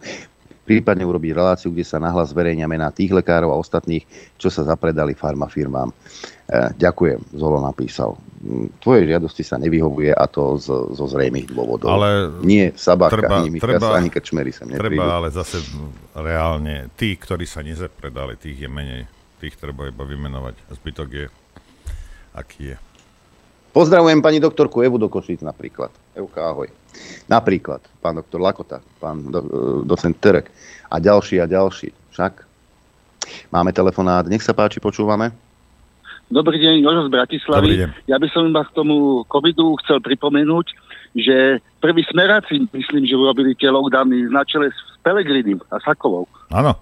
prípadne 0.69 1.09
urobiť 1.09 1.33
reláciu, 1.33 1.73
kde 1.73 1.87
sa 1.87 1.97
nahlas 1.97 2.37
zverejňa 2.37 2.69
mená 2.69 2.93
tých 2.93 3.15
lekárov 3.17 3.55
a 3.55 3.61
ostatných, 3.63 4.05
čo 4.37 4.53
sa 4.53 4.67
zapredali 4.67 5.17
farmafirmám. 5.17 5.89
E, 5.89 5.95
ďakujem, 6.75 7.39
Zolo 7.39 7.63
napísal. 7.63 8.19
Mm, 8.47 8.79
tvoje 8.79 9.11
žiadosti 9.11 9.43
sa 9.43 9.59
nevyhovuje 9.59 10.15
a 10.15 10.25
to 10.31 10.55
z, 10.55 10.71
zo 10.95 11.05
zrejmých 11.11 11.51
dôvodov. 11.51 11.91
Ale 11.91 12.31
Nie 12.47 12.71
Sabaka, 12.79 13.19
treba, 13.19 13.43
ani 13.43 13.59
Michas, 13.59 13.67
treba, 13.67 13.99
ani 13.99 14.07
Krčmery 14.07 14.55
sa 14.55 14.63
neprídu. 14.63 15.03
Treba 15.03 15.19
ale 15.19 15.29
zase 15.35 15.59
reálne, 16.15 16.87
tí, 16.95 17.19
ktorí 17.19 17.43
sa 17.43 17.67
nezapredali, 17.67 18.39
tých 18.39 18.63
je 18.63 18.71
menej. 18.71 19.03
Tých 19.43 19.59
treba 19.59 19.91
iba 19.91 20.07
vymenovať. 20.07 20.55
Zbytok 20.79 21.09
je, 21.11 21.27
aký 22.39 22.63
je. 22.73 22.77
Pozdravujem 23.75 24.23
pani 24.23 24.41
doktorku 24.41 24.81
Evu 24.81 24.97
do 24.97 25.11
Košíc 25.11 25.43
napríklad. 25.43 25.93
Evka, 26.17 26.49
ahoj. 26.49 26.71
Napríklad 27.29 27.85
pán 28.01 28.17
doktor 28.17 28.41
Lakota, 28.41 28.79
pán 29.03 29.29
do, 29.29 29.41
e, 29.43 29.49
docent 29.85 30.17
Terek 30.17 30.49
a 30.89 30.97
ďalší 30.97 31.43
a 31.43 31.51
ďalší. 31.51 31.93
Však 32.15 32.33
máme 33.53 33.77
telefonát. 33.77 34.25
Nech 34.31 34.41
sa 34.41 34.57
páči, 34.57 34.81
počúvame. 34.81 35.35
Dobrý 36.27 36.59
deň, 36.59 36.83
Jožo 36.83 37.03
z 37.07 37.15
Bratislavy. 37.15 37.87
Ja 38.11 38.19
by 38.19 38.29
som 38.35 38.51
iba 38.51 38.67
k 38.67 38.75
tomu 38.75 39.23
covidu 39.31 39.79
chcel 39.87 40.03
pripomenúť, 40.03 40.75
že 41.15 41.63
prvý 41.79 42.03
smeráci, 42.11 42.67
myslím, 42.75 43.07
že 43.07 43.15
urobili 43.15 43.55
tie 43.55 43.71
lockdowny 43.71 44.27
na 44.27 44.43
čele 44.43 44.75
s 44.75 44.79
Pelegrinim 45.07 45.63
a 45.71 45.79
Sakovou. 45.79 46.27
Áno. 46.51 46.75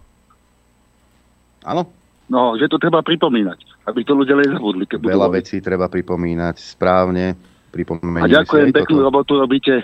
Áno. 1.69 1.83
No, 2.25 2.57
že 2.57 2.73
to 2.73 2.81
treba 2.81 3.05
pripomínať, 3.05 3.85
aby 3.85 4.01
to 4.01 4.16
ľudia 4.16 4.41
nezabudli. 4.41 4.89
Veľa 4.89 5.29
vecí 5.29 5.61
treba 5.61 5.93
pripomínať 5.93 6.57
správne. 6.57 7.37
A 7.75 8.31
ďakujem, 8.31 8.71
peknú 8.71 9.03
toto. 9.03 9.07
robotu 9.11 9.33
robíte. 9.35 9.83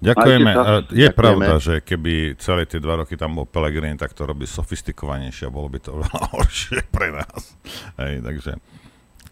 Ďakujeme. 0.00 0.50
Je 0.90 1.08
Ďakujeme. 1.08 1.12
pravda, 1.12 1.52
že 1.60 1.74
keby 1.84 2.40
celé 2.40 2.64
tie 2.64 2.80
dva 2.80 3.04
roky 3.04 3.20
tam 3.20 3.36
bol 3.36 3.44
Pelegrini, 3.44 4.00
tak 4.00 4.16
to 4.16 4.24
robí 4.24 4.48
sofistikovanejšie 4.48 5.48
a 5.48 5.52
bolo 5.52 5.68
by 5.68 5.78
to 5.80 5.92
veľa 6.02 6.22
horšie 6.32 6.80
pre 6.88 7.12
nás. 7.12 7.54
Hej, 8.00 8.24
takže 8.24 8.56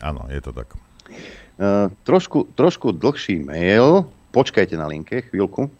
áno, 0.04 0.28
je 0.28 0.40
to 0.44 0.52
tak. 0.52 0.76
Uh, 1.58 1.88
trošku, 2.04 2.52
trošku 2.52 2.92
dlhší 2.92 3.42
mail. 3.42 4.06
Počkajte 4.28 4.76
na 4.76 4.86
linke 4.86 5.24
chvíľku. 5.32 5.72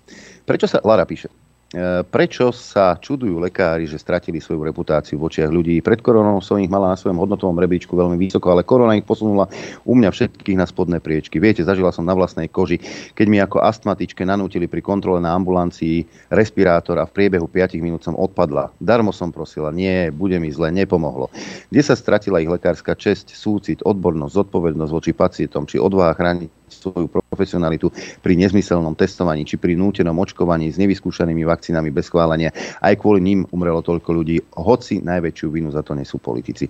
Prečo 0.48 0.64
sa... 0.64 0.80
Lara 0.80 1.04
píše. 1.04 1.28
E, 1.68 2.00
prečo 2.00 2.48
sa 2.48 2.96
čudujú 2.96 3.44
lekári, 3.44 3.84
že 3.84 4.00
stratili 4.00 4.40
svoju 4.40 4.64
reputáciu 4.64 5.20
v 5.20 5.28
očiach 5.28 5.52
ľudí? 5.52 5.84
Pred 5.84 6.00
koronou 6.00 6.40
som 6.40 6.56
ich 6.56 6.72
mala 6.72 6.88
na 6.88 6.96
svojom 6.96 7.20
hodnotovom 7.20 7.60
rebríčku 7.60 7.92
veľmi 7.92 8.16
vysoko, 8.16 8.48
ale 8.48 8.64
korona 8.64 8.96
ich 8.96 9.04
posunula 9.04 9.52
u 9.84 9.92
mňa 9.92 10.08
všetkých 10.08 10.56
na 10.56 10.64
spodné 10.64 10.96
priečky. 10.96 11.36
Viete, 11.36 11.60
zažila 11.60 11.92
som 11.92 12.08
na 12.08 12.16
vlastnej 12.16 12.48
koži, 12.48 12.80
keď 13.12 13.26
mi 13.28 13.36
ako 13.36 13.60
astmatičke 13.60 14.24
nanútili 14.24 14.64
pri 14.64 14.80
kontrole 14.80 15.20
na 15.20 15.36
ambulancii 15.36 16.08
respirátor 16.32 16.96
a 16.96 17.04
v 17.04 17.12
priebehu 17.12 17.44
5 17.44 17.84
minút 17.84 18.00
som 18.00 18.16
odpadla. 18.16 18.72
Darmo 18.80 19.12
som 19.12 19.28
prosila, 19.28 19.68
nie, 19.68 20.08
bude 20.08 20.40
mi 20.40 20.48
zle, 20.48 20.72
nepomohlo. 20.72 21.28
Kde 21.68 21.84
sa 21.84 21.92
stratila 21.92 22.40
ich 22.40 22.48
lekárska 22.48 22.96
česť, 22.96 23.36
súcit, 23.36 23.84
odbornosť, 23.84 24.40
zodpovednosť 24.40 24.92
voči 24.96 25.12
pacientom, 25.12 25.68
či 25.68 25.76
odvaha 25.76 26.16
chrániť 26.16 26.57
svoju 26.70 27.08
profesionalitu 27.08 27.90
pri 28.20 28.34
nezmyselnom 28.36 28.94
testovaní 28.94 29.42
či 29.48 29.56
pri 29.56 29.74
nútenom 29.74 30.14
očkovaní 30.14 30.68
s 30.68 30.76
nevyskúšanými 30.76 31.42
vakcínami 31.44 31.88
bez 31.88 32.12
schválenia. 32.12 32.52
Aj 32.80 32.94
kvôli 32.94 33.24
ním 33.24 33.48
umrelo 33.50 33.80
toľko 33.80 34.10
ľudí, 34.12 34.36
hoci 34.54 35.00
najväčšiu 35.02 35.48
vinu 35.48 35.72
za 35.72 35.80
to 35.82 35.96
nesú 35.96 36.20
politici 36.20 36.68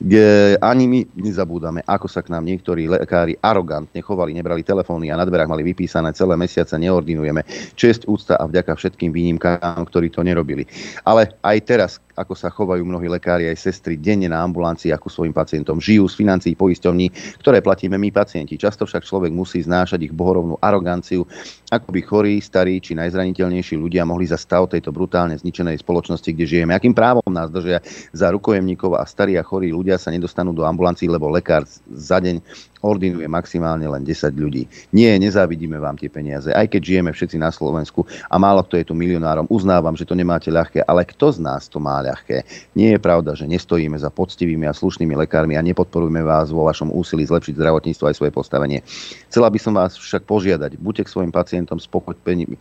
kde 0.00 0.56
ani 0.58 0.84
my 0.90 1.00
nezabúdame, 1.14 1.86
ako 1.86 2.10
sa 2.10 2.24
k 2.24 2.34
nám 2.34 2.46
niektorí 2.46 2.90
lekári 2.90 3.38
arogantne 3.38 4.02
chovali, 4.02 4.34
nebrali 4.34 4.66
telefóny 4.66 5.10
a 5.10 5.18
na 5.18 5.26
dverách 5.26 5.50
mali 5.50 5.62
vypísané 5.62 6.10
celé 6.16 6.34
mesiace, 6.34 6.74
neordinujeme. 6.78 7.46
Čest, 7.78 8.06
úcta 8.10 8.34
a 8.38 8.44
vďaka 8.48 8.74
všetkým 8.74 9.14
výnimkám, 9.14 9.86
ktorí 9.86 10.10
to 10.10 10.26
nerobili. 10.26 10.66
Ale 11.06 11.38
aj 11.42 11.56
teraz, 11.62 11.90
ako 12.14 12.34
sa 12.38 12.50
chovajú 12.50 12.86
mnohí 12.86 13.10
lekári 13.10 13.50
aj 13.50 13.58
sestry 13.58 13.98
denne 13.98 14.30
na 14.30 14.40
ambulancii 14.42 14.94
ako 14.94 15.10
svojim 15.10 15.34
pacientom. 15.34 15.82
Žijú 15.82 16.06
z 16.06 16.14
financií 16.14 16.54
poisťovní, 16.54 17.10
ktoré 17.42 17.58
platíme 17.58 17.98
my 17.98 18.14
pacienti. 18.14 18.54
Často 18.54 18.86
však 18.86 19.02
človek 19.02 19.34
musí 19.34 19.60
znášať 19.62 20.06
ich 20.06 20.14
bohorovnú 20.14 20.56
aroganciu, 20.62 21.26
ako 21.74 21.88
by 21.90 22.00
chorí, 22.06 22.34
starí 22.38 22.78
či 22.78 22.94
najzraniteľnejší 22.94 23.74
ľudia 23.74 24.06
mohli 24.06 24.30
za 24.30 24.38
stav 24.38 24.70
tejto 24.70 24.94
brutálne 24.94 25.34
zničenej 25.34 25.82
spoločnosti, 25.82 26.30
kde 26.30 26.46
žijeme. 26.46 26.72
Akým 26.72 26.94
právom 26.94 27.26
nás 27.34 27.50
držia 27.50 27.82
za 28.14 28.30
rukojemníkov 28.30 28.94
a 28.94 29.02
starí 29.04 29.34
a 29.34 29.42
chorí 29.42 29.74
ľudia 29.74 29.98
sa 29.98 30.14
nedostanú 30.14 30.54
do 30.54 30.62
ambulancií, 30.62 31.10
lebo 31.10 31.26
lekár 31.34 31.66
za 31.90 32.22
deň 32.22 32.38
ordinuje 32.84 33.24
maximálne 33.24 33.88
len 33.88 34.04
10 34.04 34.36
ľudí. 34.36 34.68
Nie, 34.92 35.16
nezávidíme 35.16 35.80
vám 35.80 35.96
tie 35.96 36.12
peniaze, 36.12 36.52
aj 36.52 36.68
keď 36.68 36.82
žijeme 36.84 37.10
všetci 37.16 37.40
na 37.40 37.48
Slovensku 37.48 38.04
a 38.28 38.36
málo 38.36 38.60
kto 38.60 38.76
je 38.76 38.84
tu 38.84 38.92
milionárom. 38.92 39.48
Uznávam, 39.48 39.96
že 39.96 40.04
to 40.04 40.12
nemáte 40.12 40.52
ľahké, 40.52 40.84
ale 40.84 41.08
kto 41.08 41.32
z 41.32 41.38
nás 41.40 41.64
to 41.72 41.80
má 41.80 42.04
ľahké? 42.04 42.44
Nie 42.76 42.94
je 42.96 43.00
pravda, 43.00 43.32
že 43.32 43.48
nestojíme 43.48 43.96
za 43.96 44.12
poctivými 44.12 44.68
a 44.68 44.76
slušnými 44.76 45.16
lekármi 45.24 45.56
a 45.56 45.64
nepodporujeme 45.64 46.20
vás 46.20 46.52
vo 46.52 46.68
vašom 46.68 46.92
úsilí 46.92 47.24
zlepšiť 47.24 47.56
zdravotníctvo 47.56 48.04
aj 48.12 48.16
svoje 48.20 48.32
postavenie. 48.36 48.84
Chcela 49.32 49.48
by 49.48 49.58
som 49.58 49.72
vás 49.72 49.96
však 49.96 50.28
požiadať, 50.28 50.76
buďte 50.76 51.08
k 51.08 51.12
svojim 51.16 51.32
pacientom 51.32 51.80
spokojní, 51.80 52.60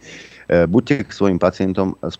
buďte 0.69 1.07
k 1.07 1.11
svojim 1.11 1.39
pacientom 1.41 1.95
s, 2.03 2.15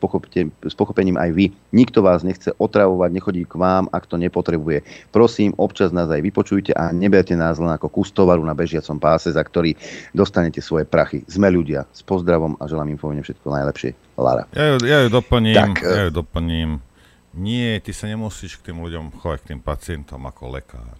s 0.64 0.76
pochopením 0.76 1.18
aj 1.20 1.30
vy. 1.34 1.46
Nikto 1.76 2.02
vás 2.02 2.26
nechce 2.26 2.52
otravovať, 2.58 3.10
nechodí 3.14 3.44
k 3.46 3.56
vám, 3.56 3.92
ak 3.92 4.10
to 4.10 4.18
nepotrebuje. 4.18 4.84
Prosím, 5.14 5.54
občas 5.60 5.94
nás 5.94 6.10
aj 6.10 6.22
vypočujte 6.24 6.72
a 6.74 6.90
neberte 6.96 7.38
nás 7.38 7.62
len 7.62 7.70
ako 7.70 7.90
kustovaru 8.02 8.42
na 8.42 8.58
bežiacom 8.58 8.98
páse, 8.98 9.32
za 9.32 9.44
ktorý 9.44 9.76
dostanete 10.12 10.64
svoje 10.64 10.88
prachy. 10.88 11.22
Sme 11.30 11.52
ľudia. 11.52 11.86
S 11.92 12.02
pozdravom 12.02 12.58
a 12.58 12.66
želám 12.66 12.92
im 12.94 13.00
povedne 13.00 13.24
všetko 13.24 13.48
najlepšie. 13.48 13.92
Lara. 14.18 14.46
Ja 14.54 14.66
ju, 14.74 14.76
ja 14.86 14.98
ju 15.06 15.10
doplním. 15.10 15.56
Tak, 15.58 15.74
e, 15.82 15.90
ja 15.90 16.04
ju 16.08 16.12
doplním. 16.14 16.70
Nie, 17.34 17.82
ty 17.82 17.98
sa 17.98 18.06
nemusíš 18.06 18.62
k 18.62 18.70
tým 18.70 18.86
ľuďom 18.86 19.10
chovať, 19.18 19.40
k 19.42 19.50
tým 19.54 19.62
pacientom 19.66 20.22
ako 20.22 20.54
lekár. 20.54 20.98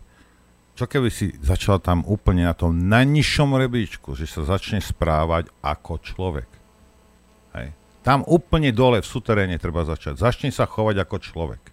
Čo 0.74 0.90
keby 0.90 1.14
si 1.14 1.30
začal 1.38 1.78
tam 1.78 2.02
úplne 2.10 2.50
na 2.50 2.58
tom 2.58 2.74
najnižšom 2.74 3.54
rebríčku, 3.54 4.18
že 4.18 4.26
sa 4.26 4.42
začne 4.42 4.82
správať 4.82 5.54
ako 5.62 6.02
človek. 6.02 6.63
Hej. 7.54 7.68
Tam 8.04 8.26
úplne 8.28 8.76
dole 8.76 9.00
v 9.00 9.08
suteréne 9.08 9.56
treba 9.56 9.88
začať. 9.88 10.20
Začni 10.20 10.52
sa 10.52 10.68
chovať 10.68 11.08
ako 11.08 11.18
človek. 11.24 11.64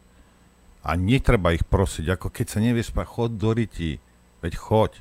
A 0.86 0.94
netreba 0.94 1.52
ich 1.52 1.66
prosiť, 1.66 2.06
ako 2.16 2.30
keď 2.30 2.46
sa 2.46 2.62
nevie 2.62 2.86
spať, 2.86 3.06
chod 3.08 3.30
do 3.36 3.50
ryti. 3.50 3.98
Veď 4.40 4.54
choď. 4.56 4.92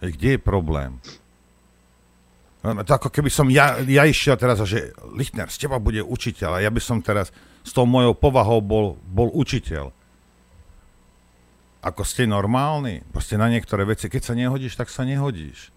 Veď 0.00 0.10
kde 0.14 0.30
je 0.38 0.40
problém? 0.40 0.92
No, 2.64 2.80
to 2.80 2.96
ako 2.96 3.12
keby 3.12 3.28
som 3.28 3.52
ja, 3.52 3.76
ja 3.84 4.08
išiel 4.08 4.40
teraz, 4.40 4.56
že 4.64 4.96
Lichtner, 5.12 5.52
z 5.52 5.68
teba 5.68 5.76
bude 5.76 6.00
učiteľ 6.00 6.56
a 6.56 6.64
ja 6.64 6.72
by 6.72 6.80
som 6.80 7.04
teraz 7.04 7.28
s 7.60 7.76
tou 7.76 7.84
mojou 7.84 8.16
povahou 8.16 8.64
bol, 8.64 8.96
bol 9.04 9.28
učiteľ. 9.36 9.92
Ako 11.84 12.00
ste 12.08 12.24
normálni? 12.24 13.04
Proste 13.12 13.36
na 13.36 13.52
niektoré 13.52 13.84
veci, 13.84 14.08
keď 14.08 14.22
sa 14.24 14.32
nehodíš, 14.32 14.80
tak 14.80 14.88
sa 14.88 15.04
nehodíš 15.04 15.73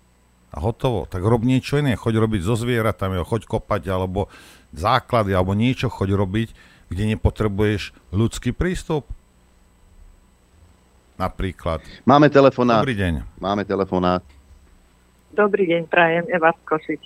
a 0.52 0.58
hotovo. 0.64 1.06
Tak 1.10 1.20
rob 1.24 1.44
niečo 1.44 1.80
iné, 1.80 2.00
choď 2.00 2.24
robiť 2.24 2.42
so 2.44 2.56
zvieratami, 2.56 3.20
choď 3.24 3.48
kopať, 3.48 3.92
alebo 3.92 4.32
základy, 4.72 5.36
alebo 5.36 5.58
niečo 5.58 5.92
choď 5.92 6.16
robiť, 6.16 6.50
kde 6.88 7.04
nepotrebuješ 7.16 7.92
ľudský 8.16 8.56
prístup. 8.56 9.04
Napríklad. 11.18 11.82
Máme 12.06 12.30
telefonát. 12.30 12.86
Dobrý 12.86 12.96
deň. 12.96 13.14
Máme 13.42 13.66
telefonát. 13.66 14.22
Dobrý 15.34 15.68
deň, 15.68 15.82
prajem, 15.90 16.26
Eva 16.32 16.54
Skošič. 16.64 17.04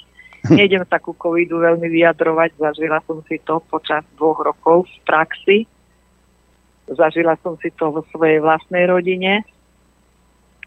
Nejdem 0.52 0.84
sa 0.90 0.98
ku 0.98 1.14
covidu 1.14 1.62
veľmi 1.62 1.86
vyjadrovať, 1.86 2.58
zažila 2.58 2.98
som 3.06 3.22
si 3.30 3.38
to 3.46 3.62
počas 3.70 4.02
dvoch 4.18 4.42
rokov 4.42 4.90
v 4.90 4.98
praxi. 5.06 5.58
Zažila 6.90 7.38
som 7.46 7.56
si 7.62 7.70
to 7.72 7.94
vo 7.94 8.02
svojej 8.10 8.42
vlastnej 8.42 8.90
rodine. 8.90 9.46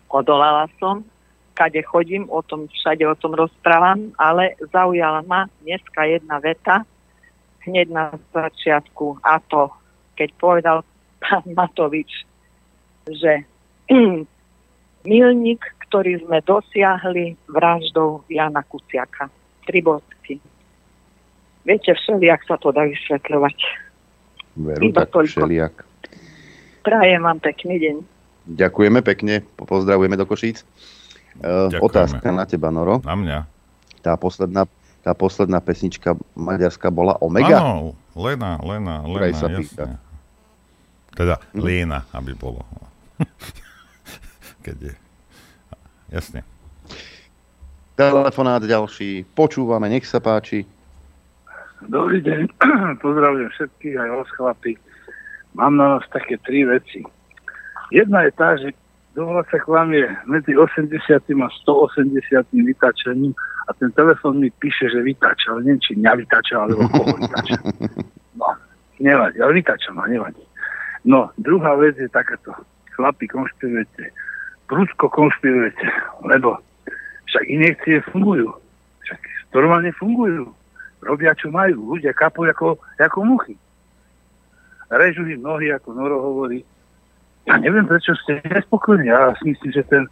Odolala 0.09 0.71
som 0.79 1.03
kade 1.55 1.83
chodím, 1.83 2.27
o 2.31 2.43
tom 2.43 2.67
všade 2.69 3.07
o 3.07 3.15
tom 3.15 3.35
rozprávam, 3.35 4.11
ale 4.19 4.59
zaujala 4.75 5.23
ma 5.23 5.47
dneska 5.63 6.05
jedna 6.05 6.43
veta 6.43 6.83
hneď 7.65 7.89
na 7.91 8.05
začiatku 8.33 9.25
a 9.25 9.41
to, 9.41 9.73
keď 10.15 10.29
povedal 10.37 10.79
pán 11.21 11.45
Matovič, 11.57 12.29
že 13.09 13.49
milník, 15.09 15.65
ktorý 15.89 16.21
sme 16.25 16.45
dosiahli 16.45 17.37
vraždou 17.49 18.25
Jana 18.29 18.61
Kuciaka. 18.65 19.33
Tri 19.65 19.81
bodky. 19.81 20.37
Viete, 21.65 21.97
všelijak 21.97 22.45
sa 22.45 22.61
to 22.61 22.69
dá 22.69 22.85
vysvetľovať. 22.85 23.57
Veru, 24.61 24.83
Iba 24.93 25.09
tak 25.09 25.17
toľko. 25.17 25.33
všelijak. 25.33 25.75
Prajem 26.85 27.23
vám 27.25 27.41
pekný 27.41 27.81
deň. 27.81 27.97
Ďakujeme 28.45 29.01
pekne, 29.01 29.41
pozdravujeme 29.57 30.21
do 30.21 30.29
Košíc. 30.29 30.69
Ďakujeme. 31.43 31.83
Otázka 31.83 32.29
na 32.31 32.45
teba, 32.47 32.69
Noro. 32.71 33.03
Na 33.03 33.17
mňa. 33.19 33.39
Tá 34.05 34.15
posledná, 34.15 34.71
tá 35.03 35.13
posledná 35.17 35.59
pesnička 35.59 36.15
maďarská 36.39 36.93
bola 36.95 37.19
Omega? 37.19 37.59
Áno, 37.59 37.99
Lena, 38.15 38.63
Lena, 38.63 39.03
Lena, 39.03 39.35
sa 39.35 39.51
jasne. 39.51 39.99
Teda 41.15 41.43
hm. 41.55 41.59
Lena, 41.59 41.99
aby 42.15 42.35
bolo. 42.35 42.63
Keď 44.65 44.77
je. 44.91 44.95
Jasne. 46.15 46.41
Telefonát 47.95 48.63
ďalší. 48.63 49.23
Počúvame, 49.35 49.87
nech 49.87 50.07
sa 50.07 50.19
páči. 50.19 50.67
Dobrý 51.85 52.23
deň, 52.23 52.49
pozdravujem 53.05 53.51
všetkých, 53.55 53.97
aj 53.99 54.09
vás 54.11 54.31
chlapi. 54.35 54.73
Mám 55.55 55.79
na 55.79 55.99
vás 55.99 56.07
také 56.11 56.41
tri 56.43 56.67
veci. 56.67 57.07
Jedna 57.95 58.27
je 58.27 58.33
tá, 58.35 58.59
že 58.59 58.75
dovolá 59.15 59.47
sa 59.49 59.63
klamie 59.63 60.05
medzi 60.27 60.53
80 60.59 60.91
a 61.15 61.49
180 61.63 62.51
vytáčaním 62.51 63.33
a 63.65 63.71
ten 63.73 63.89
telefon 63.95 64.43
mi 64.43 64.51
píše, 64.51 64.91
že 64.91 65.01
vytáča, 65.01 65.55
ale 65.55 65.65
neviem, 65.65 65.81
či 65.81 65.93
mňa 65.97 66.13
vytáča, 66.21 66.55
alebo 66.59 66.85
koho 66.93 67.15
vytáča. 67.17 67.57
No, 68.37 68.47
nevadí, 69.01 69.39
ale 69.41 69.53
vytáča 69.63 69.95
ma, 69.95 70.05
nevadí. 70.11 70.43
No, 71.07 71.31
druhá 71.39 71.79
vec 71.79 71.97
je 71.97 72.11
takáto. 72.11 72.53
Chlapi, 72.99 73.27
konšpirujete. 73.31 74.11
Prúdko 74.67 75.07
konšpirujete, 75.11 75.87
lebo 76.27 76.59
však 77.31 77.45
injekcie 77.49 78.03
fungujú. 78.11 78.51
Však 79.07 79.21
normálne 79.55 79.91
fungujú. 79.97 80.51
Robia, 81.05 81.37
čo 81.37 81.53
majú. 81.53 81.99
Ľudia 81.99 82.17
kapujú 82.17 82.49
ako, 82.49 82.69
ako 82.97 83.19
muchy. 83.29 83.55
Režu 84.89 85.27
im 85.29 85.45
nohy, 85.45 85.69
ako 85.75 85.93
Noro 85.93 86.17
hovorí 86.21 86.65
ja 87.45 87.55
neviem, 87.61 87.85
prečo 87.85 88.17
ste 88.25 88.41
nespokojní. 88.45 89.09
Ja 89.09 89.37
si 89.41 89.53
myslím, 89.53 89.71
že 89.73 89.85
ten 89.89 90.05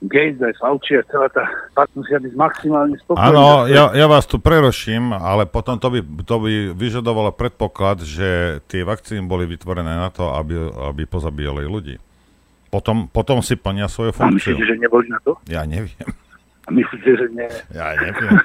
Gates 0.00 0.40
aj 0.40 0.56
Fauci 0.56 0.96
a 0.96 1.04
celá 1.12 1.28
tá 1.28 1.44
musia 1.92 2.16
byť 2.16 2.32
maximálne 2.32 2.96
spokojní. 3.04 3.36
Áno, 3.36 3.68
ja, 3.68 3.92
ja 3.92 4.06
vás 4.08 4.24
tu 4.24 4.40
preroším, 4.40 5.12
ale 5.12 5.44
potom 5.44 5.76
to 5.76 5.92
by, 5.92 6.00
to 6.24 6.36
by 6.40 6.52
vyžadovalo 6.72 7.36
predpoklad, 7.36 8.00
že 8.00 8.64
tie 8.64 8.80
vakcíny 8.80 9.20
boli 9.28 9.44
vytvorené 9.44 9.92
na 9.92 10.08
to, 10.08 10.32
aby, 10.32 10.56
aby 10.88 11.04
pozabíjali 11.04 11.68
ľudí. 11.68 12.00
Potom, 12.72 13.12
potom 13.12 13.44
si 13.44 13.60
plnia 13.60 13.92
svoju 13.92 14.16
funkciu. 14.16 14.56
A 14.56 14.56
myslíte, 14.56 14.64
že 14.64 14.76
neboli 14.80 15.06
na 15.12 15.20
to? 15.20 15.36
Ja 15.52 15.68
neviem. 15.68 16.08
A 16.64 16.68
myslíte, 16.72 17.10
že 17.20 17.26
nie? 17.36 17.50
Ja 17.76 17.92
neviem. 18.00 18.40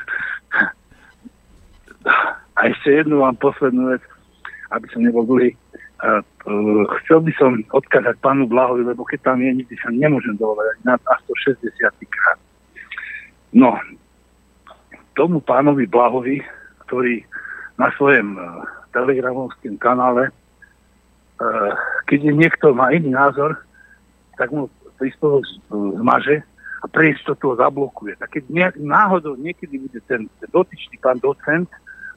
A 2.56 2.60
ešte 2.68 2.99
jednu 2.99 3.24
vám 3.24 3.40
poslednú 3.40 3.95
vec, 3.95 4.03
aby 4.76 4.91
som 4.91 5.07
nebol 5.07 5.24
dlhý. 5.24 5.56
Uh, 6.03 6.20
chcel 7.01 7.19
by 7.26 7.31
som 7.41 7.51
odkázať 7.73 8.22
pánu 8.22 8.45
Blahovi, 8.45 8.85
lebo 8.85 9.01
keď 9.01 9.34
tam 9.34 9.41
je, 9.41 9.49
nikdy 9.49 9.76
sa 9.81 9.89
nemôžem 9.89 10.38
dovolať 10.38 10.77
na 10.85 10.93
160 11.01 11.73
krát. 12.05 12.39
No, 13.49 13.73
tomu 15.17 15.41
pánovi 15.41 15.89
Blahovi, 15.89 16.45
ktorý 16.85 17.26
na 17.81 17.89
svojom 17.97 18.38
uh, 18.38 18.61
telegramovskom 18.93 19.81
kanále, 19.81 20.30
uh, 20.30 21.72
keď 22.05 22.30
je 22.30 22.34
niekto 22.38 22.77
má 22.77 22.93
iný 22.93 23.09
názor, 23.15 23.57
tak 24.38 24.53
mu 24.53 24.69
príspevok 25.01 25.43
zmaže 25.72 26.45
a 26.84 26.85
pre 26.85 27.17
istotu 27.17 27.51
ho 27.51 27.55
zablokuje. 27.57 28.15
Tak 28.22 28.38
keď 28.38 28.43
nejak, 28.53 28.73
náhodou 28.77 29.34
niekedy 29.35 29.81
bude 29.81 29.99
ten, 30.05 30.30
ten 30.39 30.49
dotyčný 30.53 31.01
pán 31.01 31.17
docent 31.17 31.67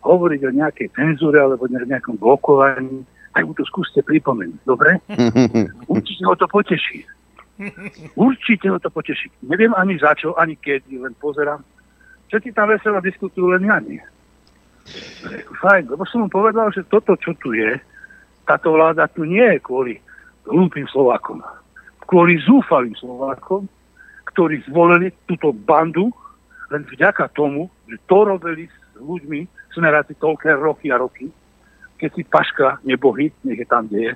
hovoriť 0.04 0.40
o 0.46 0.54
nejakej 0.54 0.88
cenzúre 0.94 1.40
alebo 1.40 1.66
nejakom 1.66 2.20
blokovaní, 2.20 3.02
tak 3.38 3.46
mu 3.46 3.54
to 3.54 3.62
skúste 3.70 4.02
pripomenúť, 4.02 4.66
dobre? 4.66 4.98
Určite 5.94 6.26
ho 6.26 6.34
to 6.34 6.50
poteší. 6.50 7.06
Určite 8.18 8.66
ho 8.66 8.82
to 8.82 8.90
poteší. 8.90 9.30
Neviem 9.46 9.70
ani 9.78 9.94
za 9.94 10.18
čo, 10.18 10.34
ani 10.34 10.58
kedy, 10.58 10.98
len 10.98 11.14
pozerám. 11.22 11.62
Všetci 12.26 12.50
tam 12.50 12.66
veselo 12.66 12.98
diskutujú, 12.98 13.54
len 13.54 13.62
ja 13.62 13.78
nie. 13.78 14.02
Fajn, 15.62 15.86
lebo 15.86 16.02
som 16.02 16.26
mu 16.26 16.28
povedal, 16.34 16.74
že 16.74 16.82
toto, 16.90 17.14
čo 17.14 17.30
tu 17.38 17.54
je, 17.54 17.78
táto 18.42 18.74
vláda 18.74 19.06
tu 19.06 19.22
nie 19.22 19.46
je 19.54 19.62
kvôli 19.62 20.02
hlúpým 20.50 20.90
Slovákom. 20.90 21.38
Kvôli 22.10 22.42
zúfalým 22.42 22.98
Slovákom, 22.98 23.70
ktorí 24.34 24.66
zvolili 24.66 25.14
túto 25.30 25.54
bandu 25.54 26.10
len 26.74 26.82
vďaka 26.90 27.30
tomu, 27.38 27.70
že 27.86 28.02
to 28.10 28.18
robili 28.26 28.66
s 28.66 28.98
ľuďmi 28.98 29.46
smeráci 29.78 30.18
toľké 30.18 30.58
roky 30.58 30.90
a 30.90 30.98
roky, 30.98 31.30
keď 31.98 32.10
si 32.14 32.22
Paška, 32.24 32.78
nebohy, 32.86 33.34
nech 33.44 33.58
je 33.58 33.68
tam, 33.68 33.90
kde 33.90 34.00
je, 34.00 34.12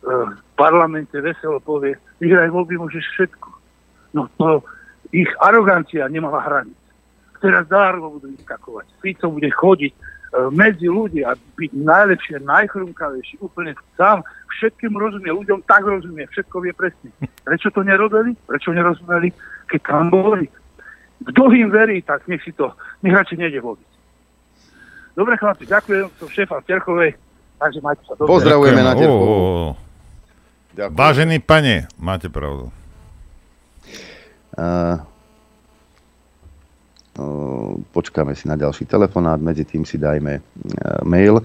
v 0.00 0.40
parlamente 0.56 1.12
veselo 1.20 1.60
povie, 1.60 1.98
vyhraj 2.20 2.48
voľby 2.48 2.80
môžeš 2.80 3.04
všetko. 3.12 3.48
No 4.16 4.26
to 4.40 4.64
ich 5.12 5.28
arogancia 5.44 6.08
nemala 6.08 6.40
hranic. 6.40 6.78
Teraz 7.40 7.68
dárno 7.68 8.16
budú 8.16 8.32
vyskakovať. 8.36 8.86
Fico 9.00 9.32
bude 9.32 9.48
chodiť 9.48 9.92
e, 9.92 9.98
medzi 10.52 10.92
ľudí 10.92 11.24
a 11.24 11.32
byť 11.36 11.72
najlepšie, 11.72 12.36
najchrumkavejší, 12.44 13.40
úplne 13.40 13.72
sám 13.96 14.20
všetkým 14.60 14.92
rozumie, 14.92 15.32
ľuďom 15.32 15.64
tak 15.64 15.88
rozumie, 15.88 16.28
všetko 16.28 16.56
vie 16.60 16.72
presne. 16.76 17.08
Prečo 17.48 17.72
to 17.72 17.80
nerobili? 17.80 18.36
Prečo 18.44 18.76
nerozumeli, 18.76 19.32
keď 19.72 19.80
tam 19.88 20.12
boli? 20.12 20.48
Kto 21.20 21.52
im 21.52 21.72
verí, 21.72 22.04
tak 22.04 22.28
nech 22.28 22.44
si 22.44 22.52
to, 22.52 22.72
nech 23.04 23.12
radšej 23.12 23.40
nejde 23.40 23.60
voliť. 23.60 23.89
Dobre 25.20 25.36
chlapci, 25.36 25.68
ďakujem, 25.68 26.08
som 26.16 26.32
šéfa 26.32 26.64
Terchovej, 26.64 27.12
takže 27.60 27.84
majte 27.84 28.00
sa 28.08 28.16
dobre. 28.16 28.40
Pozdravujeme 28.40 28.80
na 28.80 28.96
Terchovú. 28.96 29.28
Oh. 29.28 29.70
Vážený 30.96 31.44
pane, 31.44 31.92
máte 32.00 32.32
pravdu. 32.32 32.72
Uh, 34.56 34.96
uh, 37.20 37.76
počkáme 37.92 38.32
si 38.32 38.48
na 38.48 38.56
ďalší 38.56 38.88
telefonát, 38.88 39.36
medzi 39.44 39.68
tým 39.68 39.84
si 39.84 40.00
dajme 40.00 40.40
uh, 40.40 41.04
mail. 41.04 41.44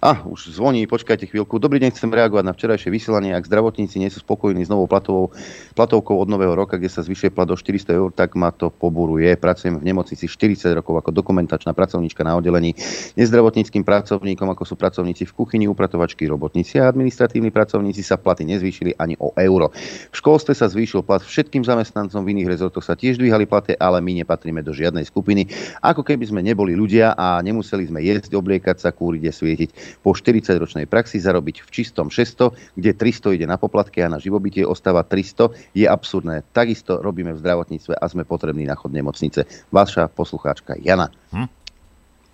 A, 0.00 0.24
už 0.24 0.56
zvoní, 0.56 0.88
počkajte 0.88 1.28
chvíľku. 1.28 1.60
Dobrý 1.60 1.76
deň, 1.76 1.92
chcem 1.92 2.08
reagovať 2.08 2.40
na 2.48 2.56
včerajšie 2.56 2.88
vysielanie. 2.88 3.36
Ak 3.36 3.44
zdravotníci 3.44 4.00
nie 4.00 4.08
sú 4.08 4.24
spokojní 4.24 4.64
s 4.64 4.72
novou 4.72 4.88
platovou, 4.88 5.28
platovkou 5.76 6.16
od 6.16 6.24
nového 6.24 6.56
roka, 6.56 6.80
kde 6.80 6.88
sa 6.88 7.04
zvyšuje 7.04 7.28
plat 7.36 7.44
do 7.44 7.52
400 7.52 8.00
eur, 8.00 8.08
tak 8.08 8.32
ma 8.32 8.48
to 8.48 8.72
poburuje. 8.72 9.28
Pracujem 9.36 9.76
v 9.76 9.84
nemocnici 9.84 10.24
40 10.24 10.72
rokov 10.72 11.04
ako 11.04 11.12
dokumentačná 11.12 11.76
pracovníčka 11.76 12.24
na 12.24 12.32
oddelení. 12.32 12.72
Nezdravotníckým 13.20 13.84
pracovníkom, 13.84 14.48
ako 14.48 14.64
sú 14.64 14.80
pracovníci 14.80 15.28
v 15.28 15.36
kuchyni, 15.36 15.68
upratovačky, 15.68 16.24
robotníci 16.32 16.80
a 16.80 16.88
administratívni 16.88 17.52
pracovníci 17.52 18.00
sa 18.00 18.16
platy 18.16 18.48
nezvýšili 18.48 18.96
ani 18.96 19.20
o 19.20 19.36
euro. 19.36 19.68
V 20.08 20.16
školstve 20.16 20.56
sa 20.56 20.72
zvýšil 20.72 21.04
plat 21.04 21.20
všetkým 21.20 21.60
zamestnancom, 21.60 22.24
v 22.24 22.40
iných 22.40 22.56
rezortoch 22.56 22.88
sa 22.88 22.96
tiež 22.96 23.20
dvíhali 23.20 23.44
platy, 23.44 23.76
ale 23.76 24.00
my 24.00 24.24
nepatríme 24.24 24.64
do 24.64 24.72
žiadnej 24.72 25.04
skupiny. 25.04 25.44
Ako 25.84 26.00
keby 26.00 26.24
sme 26.24 26.40
neboli 26.40 26.72
ľudia 26.72 27.12
a 27.20 27.36
nemuseli 27.44 27.84
sme 27.92 28.00
jesť, 28.00 28.32
obliekať 28.32 28.80
sa, 28.80 28.96
kúriť 28.96 29.28
a 29.28 29.32
svietiť 29.36 29.89
po 29.98 30.14
40-ročnej 30.14 30.86
praxi 30.86 31.18
zarobiť 31.18 31.66
v 31.66 31.68
čistom 31.68 32.08
600, 32.08 32.78
kde 32.78 32.90
300 32.94 33.36
ide 33.36 33.46
na 33.50 33.58
poplatky 33.58 34.00
a 34.00 34.12
na 34.12 34.22
živobytie 34.22 34.62
ostáva 34.62 35.02
300, 35.02 35.74
je 35.74 35.86
absurdné. 35.90 36.46
Takisto 36.54 37.02
robíme 37.02 37.34
v 37.34 37.42
zdravotníctve 37.42 37.98
a 37.98 38.04
sme 38.06 38.22
potrební 38.22 38.66
na 38.66 38.78
chod 38.78 38.94
nemocnice. 38.94 39.46
Vaša 39.74 40.06
poslucháčka 40.10 40.78
Jana. 40.78 41.10
Hm? 41.34 41.48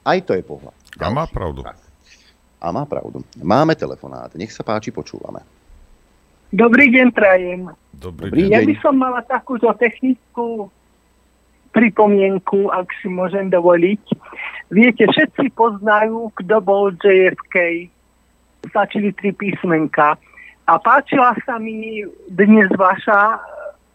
Aj 0.07 0.19
to 0.23 0.39
je 0.39 0.43
pohľad. 0.47 0.77
A 1.03 1.11
má 1.11 1.27
pravdu. 1.27 1.67
A 2.57 2.67
má 2.73 2.89
pravdu. 2.89 3.21
Máme 3.43 3.77
telefonát. 3.77 4.33
Nech 4.39 4.55
sa 4.55 4.65
páči, 4.65 4.95
počúvame. 4.95 5.45
Dobrý 6.55 6.89
deň, 6.95 7.07
prajem. 7.11 7.69
Dobrý, 7.91 8.31
Dobrý 8.31 8.43
deň. 8.49 8.53
Ja 8.55 8.61
by 8.63 8.75
som 8.81 8.95
mala 8.97 9.21
takúto 9.27 9.67
technickú 9.77 10.71
pripomienku, 11.75 12.73
ak 12.73 12.89
si 13.03 13.13
môžem 13.13 13.53
dovoliť. 13.53 14.03
Viete, 14.67 15.07
všetci 15.07 15.55
poznajú, 15.55 16.35
kto 16.43 16.59
bol 16.59 16.91
JFK. 16.99 17.87
Stačili 18.67 19.15
tri 19.15 19.31
písmenka. 19.31 20.19
A 20.67 20.73
páčila 20.83 21.39
sa 21.47 21.63
mi 21.63 22.03
dnes 22.27 22.67
vaša, 22.75 23.39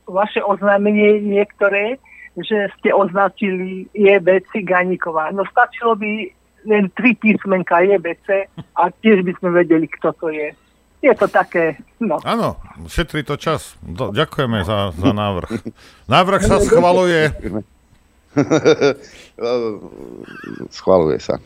vaše 0.08 0.40
oznámenie 0.40 1.20
niektoré, 1.20 2.00
že 2.40 2.72
ste 2.80 2.96
označili 2.96 3.92
JB 3.92 4.48
Ciganíková. 4.56 5.36
No 5.36 5.44
stačilo 5.52 6.00
by 6.00 6.32
len 6.64 6.88
tri 6.96 7.20
písmenka 7.20 7.84
JBC 7.84 8.48
a 8.80 8.88
tiež 9.04 9.28
by 9.28 9.32
sme 9.44 9.50
vedeli, 9.52 9.92
kto 9.92 10.16
to 10.16 10.32
je. 10.32 10.56
Je 11.02 11.14
to 11.18 11.26
také, 11.28 11.82
no. 11.98 12.22
Áno, 12.22 12.62
šetrí 12.86 13.26
to 13.26 13.34
čas. 13.36 13.74
Do, 13.82 14.14
ďakujeme 14.14 14.62
za, 14.62 14.94
za 14.94 15.12
návrh. 15.12 15.50
Návrh 16.06 16.42
sa 16.46 16.62
schvaluje. 16.62 17.34
Schvaluje 20.76 21.20
sa. 21.20 21.40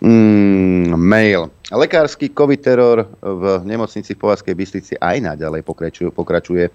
mm, 0.00 0.96
mail. 0.96 1.50
Lekársky 1.72 2.30
covid 2.30 2.60
teror 2.62 3.08
v 3.22 3.64
nemocnici 3.66 4.14
v 4.14 4.22
Povazkej 4.22 4.54
Bystrici 4.54 4.94
aj 5.00 5.20
naďalej 5.34 5.62
pokračuje. 5.66 6.10
pokračuje. 6.12 6.70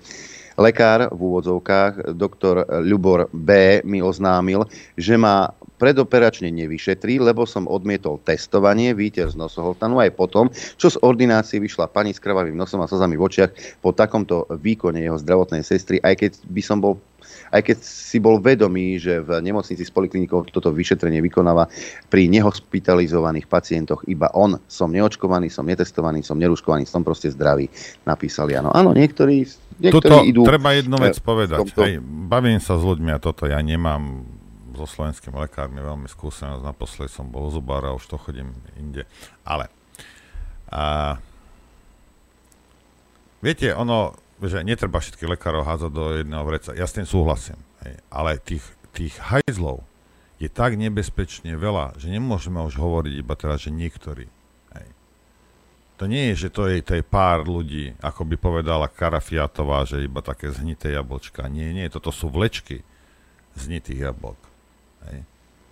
Lekár 0.59 1.07
v 1.15 1.19
úvodzovkách, 1.19 2.11
doktor 2.11 2.67
Ľubor 2.83 3.31
B. 3.31 3.79
mi 3.87 4.03
oznámil, 4.03 4.67
že 4.99 5.15
ma 5.15 5.47
predoperačne 5.81 6.53
nevyšetrí, 6.53 7.17
lebo 7.17 7.49
som 7.49 7.65
odmietol 7.65 8.21
testovanie, 8.21 8.93
výter 8.93 9.33
z 9.33 9.33
nosohltanu 9.33 9.97
aj 9.97 10.13
potom, 10.13 10.53
čo 10.77 10.93
z 10.93 11.01
ordinácie 11.01 11.57
vyšla 11.57 11.89
pani 11.89 12.13
s 12.13 12.21
krvavým 12.21 12.53
nosom 12.53 12.85
a 12.85 12.87
slzami 12.87 13.17
v 13.17 13.25
očiach 13.25 13.81
po 13.81 13.89
takomto 13.89 14.45
výkone 14.53 15.01
jeho 15.01 15.17
zdravotnej 15.17 15.65
sestry, 15.65 15.97
aj 16.05 16.21
keď 16.21 16.31
by 16.45 16.61
som 16.61 16.77
bol 16.77 17.01
aj 17.51 17.61
keď 17.67 17.77
si 17.83 18.17
bol 18.17 18.39
vedomý, 18.39 18.95
že 18.95 19.19
v 19.19 19.43
nemocnici 19.43 19.83
s 19.83 19.91
poliklinikou 19.91 20.47
toto 20.49 20.71
vyšetrenie 20.71 21.19
vykonáva 21.19 21.67
pri 22.07 22.31
nehospitalizovaných 22.31 23.45
pacientoch 23.51 24.07
iba 24.07 24.31
on. 24.31 24.55
Som 24.71 24.95
neočkovaný, 24.95 25.51
som 25.51 25.67
netestovaný, 25.67 26.23
som 26.23 26.39
neruškovaný, 26.39 26.87
som 26.87 27.03
proste 27.03 27.27
zdravý, 27.27 27.67
napísali 28.07 28.55
áno. 28.55 28.71
Áno, 28.71 28.95
niektorí, 28.95 29.43
niektorí 29.83 29.91
Tuto 29.91 30.17
idú... 30.23 30.41
treba 30.47 30.71
jednu 30.79 30.95
vec 30.97 31.19
povedať. 31.19 31.59
Tomto... 31.59 31.83
Hej, 31.83 31.99
bavím 32.31 32.59
sa 32.63 32.79
s 32.79 32.83
ľuďmi 32.87 33.11
a 33.11 33.19
toto 33.19 33.43
ja 33.45 33.59
nemám 33.59 34.23
so 34.81 34.89
slovenským 34.89 35.37
lekármi 35.37 35.77
veľmi 35.77 36.09
skúsenosť. 36.09 36.65
Naposledy 36.65 37.13
som 37.13 37.29
bol 37.29 37.47
u 37.47 37.51
zubára, 37.53 37.93
už 37.93 38.09
to 38.09 38.17
chodím 38.17 38.53
inde. 38.73 39.05
Ale 39.45 39.69
a, 40.71 41.17
viete, 43.43 43.75
ono, 43.75 44.17
že 44.41 44.65
netreba 44.65 44.97
všetkých 44.97 45.37
lekárov 45.37 45.67
hádzať 45.67 45.91
do 45.93 46.03
jedného 46.17 46.43
vreca. 46.47 46.73
Ja 46.73 46.89
s 46.89 46.97
tým 46.97 47.05
súhlasím. 47.05 47.59
Hej. 47.85 48.01
Ale 48.09 48.41
tých, 48.41 48.65
tých 48.95 49.13
hajzlov 49.21 49.85
je 50.41 50.49
tak 50.49 50.73
nebezpečne 50.73 51.53
veľa, 51.53 52.01
že 52.01 52.09
nemôžeme 52.09 52.57
už 52.65 52.73
hovoriť 52.73 53.13
iba 53.13 53.37
teraz, 53.37 53.61
že 53.61 53.69
niektorí. 53.69 54.25
Hej. 54.73 54.87
To 56.01 56.09
nie 56.09 56.33
je, 56.33 56.47
že 56.47 56.49
to 56.49 56.65
je, 56.65 56.81
to 56.81 56.97
je 56.97 57.05
pár 57.05 57.45
ľudí, 57.45 57.93
ako 58.01 58.25
by 58.25 58.35
povedala 58.41 58.89
Karafiatová, 58.89 59.85
že 59.85 60.01
iba 60.01 60.25
také 60.25 60.49
zhnité 60.49 60.97
jablčka. 60.97 61.45
Nie, 61.45 61.69
nie, 61.69 61.85
toto 61.93 62.09
sú 62.09 62.33
vlečky 62.33 62.81
znitých 63.53 64.09
jablok. 64.09 64.39
Hej. 65.09 65.25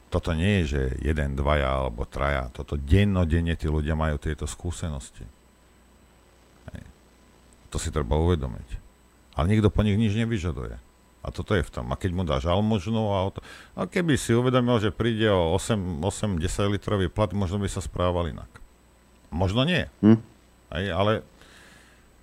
Toto 0.09 0.33
nie 0.33 0.61
je, 0.61 0.63
že 0.65 0.81
jeden, 1.05 1.37
dvaja 1.37 1.85
alebo 1.85 2.05
traja. 2.07 2.49
Toto 2.49 2.73
dennodenne 2.73 3.53
tí 3.53 3.69
ľudia 3.69 3.93
majú 3.93 4.17
tieto 4.17 4.49
skúsenosti. 4.49 5.25
Hej. 6.73 6.81
To 7.69 7.77
si 7.77 7.93
treba 7.93 8.17
uvedomiť. 8.17 8.69
Ale 9.37 9.53
nikto 9.53 9.69
po 9.69 9.85
nich 9.85 9.95
nič 9.95 10.17
nevyžaduje. 10.17 10.81
A 11.19 11.27
toto 11.35 11.53
je 11.53 11.61
v 11.61 11.71
tom. 11.71 11.91
A 11.91 11.99
keď 11.99 12.11
mu 12.15 12.23
dáš 12.23 12.47
almožnú 12.47 13.11
a, 13.11 13.29
to, 13.29 13.43
a 13.75 13.85
keby 13.85 14.15
si 14.15 14.33
uvedomil, 14.33 14.79
že 14.81 14.95
príde 14.95 15.29
o 15.29 15.53
8, 15.53 16.01
8 16.01 16.39
10 16.39 16.73
litrový 16.73 17.11
plat, 17.11 17.29
možno 17.35 17.59
by 17.59 17.67
sa 17.69 17.83
správal 17.83 18.31
inak. 18.31 18.49
Možno 19.29 19.67
nie. 19.67 19.85
Hm? 20.01 20.17
Hej, 20.73 20.85
ale 20.95 21.11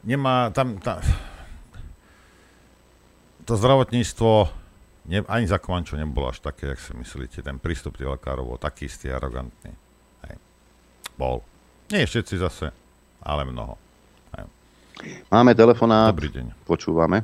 nemá 0.03 0.51
tam, 0.51 0.81
tam 0.83 1.05
to 3.47 3.55
zdravotníctvo 3.55 4.51
ne, 5.09 5.23
ani 5.27 5.47
za 5.47 5.59
Kovančo 5.59 5.97
nebolo 5.97 6.31
až 6.31 6.43
také, 6.43 6.75
jak 6.75 6.81
si 6.83 6.93
myslíte. 6.95 7.43
Ten 7.43 7.63
prístup 7.63 7.97
tých 7.97 8.11
lekárov 8.11 8.55
bol 8.55 8.59
taký 8.59 8.91
istý 8.91 9.11
arogantný. 9.11 9.73
Hej. 10.27 10.37
Bol. 11.15 11.43
Nie 11.91 12.07
všetci 12.07 12.35
zase, 12.43 12.75
ale 13.23 13.47
mnoho. 13.47 13.79
Hej. 14.35 14.47
Máme 15.31 15.55
telefonát. 15.55 16.11
Dobrý 16.11 16.35
deň. 16.35 16.47
Počúvame. 16.67 17.23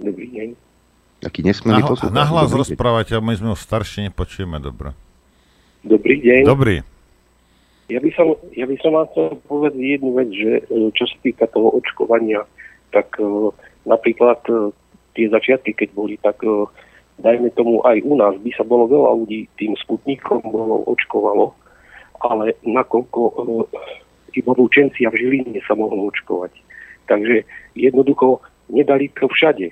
Dobrý 0.00 0.28
deň. 0.32 0.48
Taký 1.20 1.40
nesmelý 1.44 1.84
Nahla, 1.84 1.92
poslucháč. 1.92 2.16
Nahlas 2.16 2.50
rozprávate, 2.56 3.12
my 3.20 3.34
sme 3.36 3.48
ho 3.52 3.58
starší, 3.58 4.08
nepočujeme 4.08 4.56
dobre. 4.56 4.96
Dobrý 5.84 6.16
deň. 6.16 6.42
Dobrý. 6.48 6.80
Ja 7.92 8.00
by 8.00 8.10
som, 8.16 8.38
ja 8.56 8.64
by 8.64 8.76
som 8.80 8.90
vám 8.96 9.06
chcel 9.12 9.26
povedať 9.44 9.74
jednu 9.76 10.10
vec, 10.16 10.28
že 10.32 10.50
e, 10.64 10.88
čo 10.96 11.04
sa 11.04 11.16
týka 11.20 11.44
toho 11.50 11.74
očkovania, 11.74 12.46
tak 12.94 13.06
uh, 13.18 13.50
napríklad 13.86 14.40
uh, 14.50 14.74
tie 15.14 15.26
začiatky, 15.28 15.74
keď 15.74 15.88
boli, 15.94 16.14
tak 16.20 16.40
uh, 16.42 16.66
dajme 17.20 17.52
tomu 17.52 17.84
aj 17.84 18.00
u 18.02 18.16
nás 18.16 18.34
by 18.40 18.50
sa 18.56 18.64
bolo 18.64 18.88
veľa 18.88 19.10
ľudí 19.24 19.46
tým 19.60 19.76
sputníkom 19.76 20.40
bolo 20.48 20.82
očkovalo, 20.88 21.52
ale 22.24 22.56
nakoľko 22.64 23.20
iba 24.36 24.52
v 24.52 24.60
Lučenci 24.60 25.04
a 25.04 25.12
v 25.12 25.20
Žiline 25.20 25.60
sa 25.64 25.76
mohlo 25.76 26.08
očkovať. 26.08 26.52
Takže 27.08 27.44
jednoducho 27.76 28.40
nedali 28.72 29.10
to 29.18 29.28
všade. 29.28 29.68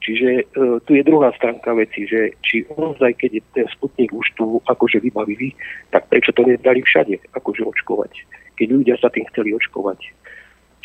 Čiže 0.00 0.28
e, 0.38 0.44
tu 0.86 0.90
je 0.94 1.02
druhá 1.02 1.34
stránka 1.34 1.74
veci, 1.74 2.06
že 2.06 2.30
či 2.44 2.62
ozaj, 2.70 3.18
keď 3.18 3.30
je 3.40 3.42
ten 3.58 3.66
sputnik 3.74 4.14
už 4.14 4.26
tu 4.38 4.62
akože 4.64 5.02
vybavili, 5.02 5.56
tak 5.90 6.06
prečo 6.06 6.30
to 6.30 6.46
nedali 6.46 6.84
všade 6.84 7.18
akože 7.34 7.66
očkovať, 7.66 8.12
keď 8.54 8.68
ľudia 8.70 8.96
sa 9.02 9.10
tým 9.10 9.26
chceli 9.34 9.56
očkovať. 9.56 9.98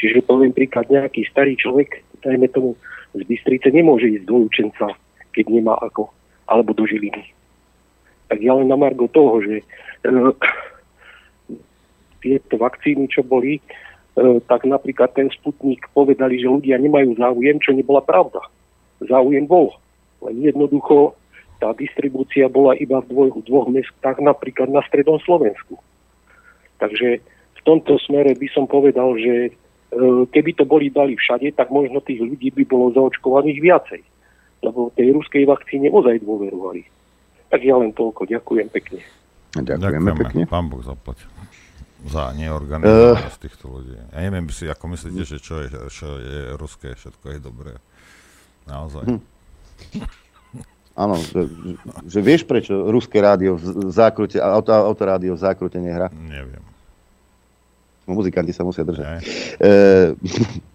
Čiže 0.01 0.25
poviem 0.25 0.55
príklad, 0.55 0.89
nejaký 0.89 1.29
starý 1.29 1.53
človek, 1.53 2.01
dajme 2.25 2.49
tomu 2.49 2.73
z 3.11 3.21
Bystrice, 3.27 3.69
nemôže 3.71 4.07
ísť 4.07 4.25
do 4.25 4.47
Lučenca, 4.47 4.87
keď 5.35 5.45
nemá 5.51 5.75
ako, 5.79 6.11
alebo 6.47 6.71
do 6.71 6.87
Žiliny. 6.87 7.27
Tak 8.31 8.39
ja 8.39 8.55
len 8.55 8.71
na 8.71 8.79
margo 8.79 9.11
toho, 9.11 9.43
že 9.43 9.55
e, 9.59 9.65
tieto 12.23 12.55
vakcíny, 12.55 13.11
čo 13.11 13.27
boli, 13.27 13.59
e, 13.59 13.61
tak 14.47 14.63
napríklad 14.63 15.11
ten 15.11 15.27
sputnik 15.31 15.91
povedali, 15.91 16.39
že 16.39 16.47
ľudia 16.47 16.79
nemajú 16.79 17.19
záujem, 17.19 17.59
čo 17.59 17.75
nebola 17.75 17.99
pravda 17.99 18.39
záujem 19.05 19.49
bol. 19.49 19.73
Len 20.21 20.37
jednoducho 20.41 21.17
tá 21.57 21.73
distribúcia 21.77 22.49
bola 22.49 22.77
iba 22.77 23.01
v 23.01 23.09
dvoch, 23.09 23.37
dvoch 23.45 23.67
mestách, 23.69 24.21
napríklad 24.21 24.69
na 24.69 24.81
strednom 24.85 25.21
Slovensku. 25.21 25.77
Takže 26.81 27.21
v 27.21 27.61
tomto 27.65 28.01
smere 28.01 28.33
by 28.33 28.47
som 28.53 28.65
povedal, 28.65 29.13
že 29.17 29.53
keby 30.31 30.51
to 30.55 30.63
boli 30.63 30.87
dali 30.87 31.19
všade, 31.19 31.51
tak 31.55 31.67
možno 31.67 31.99
tých 31.99 32.23
ľudí 32.23 32.51
by 32.55 32.63
bolo 32.63 32.95
zaočkovaných 32.95 33.59
viacej. 33.59 34.01
Lebo 34.63 34.93
tej 34.95 35.11
ruskej 35.11 35.43
vakcíne 35.43 35.91
ozaj 35.91 36.23
dôverovali. 36.23 36.85
Tak 37.51 37.59
ja 37.65 37.75
len 37.75 37.91
toľko. 37.91 38.29
Ďakujem 38.29 38.67
pekne. 38.71 39.01
Ďakujeme, 39.51 39.83
Ďakujeme 39.83 40.11
pekne. 40.23 40.43
Pán 40.47 40.71
Boh 40.71 40.79
zaplať 40.79 41.27
za 42.01 42.33
neorganizovanosť 42.33 43.37
uh, 43.37 43.43
týchto 43.45 43.65
ľudí. 43.69 43.93
Ja 43.93 44.19
neviem 44.25 44.47
si, 44.49 44.65
ako 44.65 44.95
myslíte, 44.95 45.21
že 45.21 45.37
čo 45.37 45.61
je, 45.61 45.67
čo 45.91 46.07
je 46.17 46.39
ruské, 46.57 46.97
všetko 46.97 47.25
je 47.35 47.39
dobré. 47.43 47.73
Naozaj. 48.65 49.05
Hm. 49.05 49.21
Áno, 50.97 51.15
že, 51.17 51.47
že 52.09 52.19
vieš, 52.19 52.43
prečo 52.43 52.73
ruské 52.89 53.21
rádio 53.21 53.55
v 53.55 53.89
zákrute, 53.93 54.41
auto, 54.41 54.73
autorádio 54.73 55.37
v 55.37 55.41
zákrute 55.45 55.79
nehrá? 55.79 56.09
Neviem. 56.11 56.61
Muzikanti 58.09 58.51
sa 58.51 58.65
musia 58.65 58.81
držať. 58.81 59.21
E, 59.61 60.17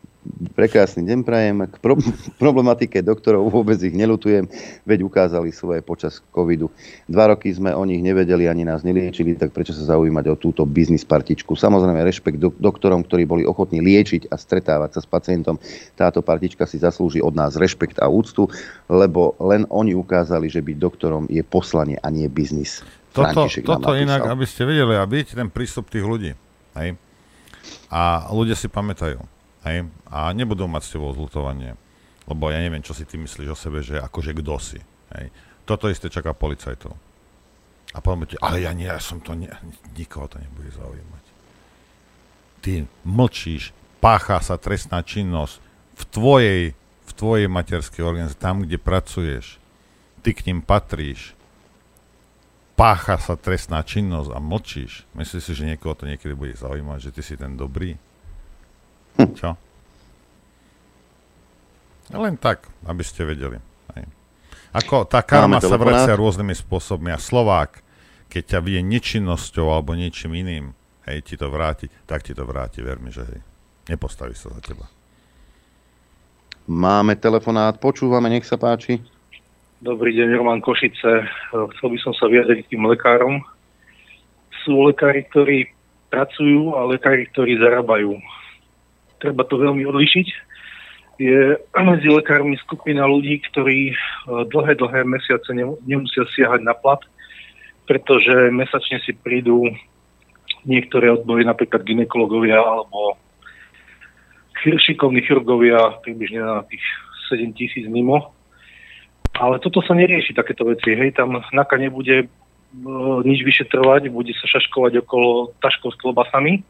Prekrásny 0.58 1.06
deň 1.06 1.18
prajem. 1.22 1.56
K 1.70 1.76
pro- 1.78 2.00
problematike 2.42 2.98
doktorov 3.00 3.46
vôbec 3.48 3.78
ich 3.78 3.94
nelutujem, 3.94 4.50
veď 4.82 5.06
ukázali 5.06 5.54
svoje 5.54 5.80
počas 5.80 6.18
covidu. 6.34 6.68
Dva 7.06 7.30
roky 7.30 7.52
sme 7.54 7.72
o 7.72 7.82
nich 7.86 8.02
nevedeli, 8.02 8.50
ani 8.50 8.66
nás 8.66 8.82
neliečili, 8.82 9.38
tak 9.38 9.54
prečo 9.54 9.72
sa 9.76 9.96
zaujímať 9.96 10.24
o 10.32 10.36
túto 10.36 10.66
biznis 10.66 11.06
partičku? 11.06 11.54
Samozrejme, 11.54 12.02
rešpekt 12.02 12.38
do- 12.42 12.54
doktorom, 12.56 13.06
ktorí 13.06 13.24
boli 13.24 13.42
ochotní 13.46 13.78
liečiť 13.82 14.32
a 14.32 14.36
stretávať 14.36 14.98
sa 14.98 15.00
s 15.04 15.08
pacientom. 15.08 15.56
Táto 15.94 16.20
partička 16.20 16.66
si 16.66 16.82
zaslúži 16.82 17.22
od 17.22 17.34
nás 17.36 17.54
rešpekt 17.54 18.02
a 18.02 18.10
úctu, 18.10 18.50
lebo 18.90 19.38
len 19.38 19.64
oni 19.70 19.94
ukázali, 19.94 20.50
že 20.50 20.64
byť 20.64 20.76
doktorom 20.76 21.24
je 21.30 21.42
poslanie 21.46 21.96
a 22.02 22.08
nie 22.10 22.26
biznis. 22.26 22.82
Toto, 23.16 23.48
toto 23.48 23.96
inak, 23.96 24.28
aby 24.28 24.44
ste 24.44 24.68
vedeli, 24.68 24.92
a 24.92 25.08
vidíte 25.08 25.40
ten 25.40 25.48
prístup 25.48 25.88
tých 25.88 26.04
ľudí. 26.04 26.36
Hej? 26.76 27.00
A 27.90 28.28
ľudia 28.34 28.58
si 28.58 28.66
pamätajú 28.66 29.36
Hej? 29.66 29.90
A 30.06 30.30
nebudú 30.30 30.70
mať 30.70 30.82
s 30.86 30.92
tebou 30.94 31.10
zlutovanie. 31.10 31.74
Lebo 32.26 32.50
ja 32.50 32.62
neviem, 32.62 32.82
čo 32.82 32.94
si 32.94 33.02
ty 33.02 33.18
myslíš 33.18 33.48
o 33.50 33.58
sebe, 33.58 33.82
že 33.82 33.98
akože 33.98 34.34
kto 34.38 34.54
si. 34.62 34.80
Hej? 35.18 35.34
Toto 35.66 35.90
isté 35.90 36.06
čaká 36.06 36.30
policajtov. 36.30 36.94
A 37.94 37.98
poviem 37.98 38.30
ti, 38.30 38.38
ale 38.38 38.62
ja 38.62 38.70
nie, 38.74 38.86
ja 38.86 39.02
som 39.02 39.18
to, 39.22 39.34
nie, 39.34 39.50
nikoho 39.94 40.30
to 40.30 40.38
nebude 40.38 40.70
zaujímať. 40.74 41.24
Ty 42.62 42.72
mlčíš, 43.06 43.70
páchá 44.02 44.42
sa 44.42 44.58
trestná 44.58 45.00
činnosť 45.06 45.62
v 45.96 46.02
tvojej, 46.10 46.62
v 47.06 47.12
tvojej 47.14 47.46
materskej 47.46 48.02
organizácii, 48.02 48.42
tam, 48.42 48.66
kde 48.66 48.76
pracuješ. 48.76 49.62
Ty 50.20 50.34
k 50.34 50.50
ním 50.50 50.60
patríš. 50.60 51.35
Pácha 52.76 53.16
sa 53.16 53.40
trestná 53.40 53.80
činnosť 53.80 54.36
a 54.36 54.38
mlčíš. 54.38 55.08
Myslíš 55.16 55.42
si, 55.48 55.52
že 55.56 55.64
niekoho 55.64 55.96
to 55.96 56.04
niekedy 56.04 56.36
bude 56.36 56.52
zaujímať, 56.60 57.08
že 57.08 57.10
ty 57.16 57.24
si 57.24 57.34
ten 57.34 57.56
dobrý? 57.56 57.96
Čo? 59.16 59.56
Len 62.12 62.36
tak, 62.36 62.68
aby 62.84 63.00
ste 63.00 63.24
vedeli. 63.24 63.56
Hej. 63.96 64.04
Ako 64.76 65.08
tá 65.08 65.24
karma 65.24 65.58
sa 65.58 65.80
vracia 65.80 66.12
rôznymi 66.14 66.52
spôsobmi 66.52 67.08
a 67.10 67.18
Slovák, 67.18 67.80
keď 68.28 68.56
ťa 68.56 68.60
vie 68.60 68.84
nečinnosťou 68.84 69.72
alebo 69.72 69.96
niečím 69.96 70.36
iným, 70.36 70.76
hej, 71.08 71.24
ti 71.24 71.34
to 71.40 71.48
vráti, 71.48 71.88
tak 72.04 72.28
ti 72.28 72.36
to 72.36 72.44
vráti, 72.44 72.84
ver 72.84 73.00
mi, 73.00 73.08
že 73.08 73.24
hej. 73.24 73.40
Nepostaví 73.88 74.36
sa 74.36 74.52
za 74.52 74.60
teba. 74.60 74.84
Máme 76.66 77.14
telefonát, 77.16 77.78
počúvame, 77.78 78.26
nech 78.26 78.44
sa 78.44 78.58
páči. 78.58 78.98
Dobrý 79.76 80.16
deň, 80.16 80.40
Roman 80.40 80.64
Košice. 80.64 81.28
Chcel 81.52 81.88
by 81.92 81.98
som 82.00 82.16
sa 82.16 82.32
vyjadriť 82.32 82.72
tým 82.72 82.88
lekárom. 82.88 83.44
Sú 84.64 84.88
lekári, 84.88 85.28
ktorí 85.28 85.68
pracujú 86.08 86.72
a 86.80 86.88
lekári, 86.88 87.28
ktorí 87.28 87.60
zarábajú 87.60 88.16
treba 89.20 89.44
to 89.48 89.60
veľmi 89.60 89.84
odlišiť. 89.84 90.26
Je 91.20 91.60
medzi 91.92 92.08
lekármi 92.08 92.56
skupina 92.60 93.04
ľudí, 93.04 93.40
ktorí 93.52 93.92
e, 93.92 93.94
dlhé, 94.48 94.76
dlhé 94.76 95.04
mesiace 95.04 95.52
nemusia 95.84 96.24
siahať 96.36 96.64
na 96.64 96.76
plat, 96.76 97.00
pretože 97.84 98.52
mesačne 98.52 99.00
si 99.04 99.12
prídu 99.12 99.68
niektoré 100.66 101.12
odbory, 101.12 101.46
napríklad 101.46 101.86
ginekologovia 101.86 102.58
alebo 102.58 103.20
šikovní 104.66 105.22
chirurgovia, 105.22 106.00
približne 106.02 106.42
na 106.42 106.64
tých 106.66 106.82
7 107.30 107.54
tisíc 107.54 107.86
mimo. 107.86 108.35
Ale 109.36 109.60
toto 109.60 109.84
sa 109.84 109.92
nerieši, 109.92 110.32
takéto 110.32 110.64
veci. 110.64 110.96
Hej, 110.96 111.16
tam 111.16 111.36
NAKA 111.36 111.76
nebude 111.76 112.24
uh, 112.24 113.20
nič 113.22 113.44
vyšetrovať, 113.44 114.08
bude 114.08 114.32
sa 114.36 114.46
šaškovať 114.48 115.04
okolo 115.04 115.52
taškov 115.60 115.92
s 115.92 116.00
klobasami 116.00 116.64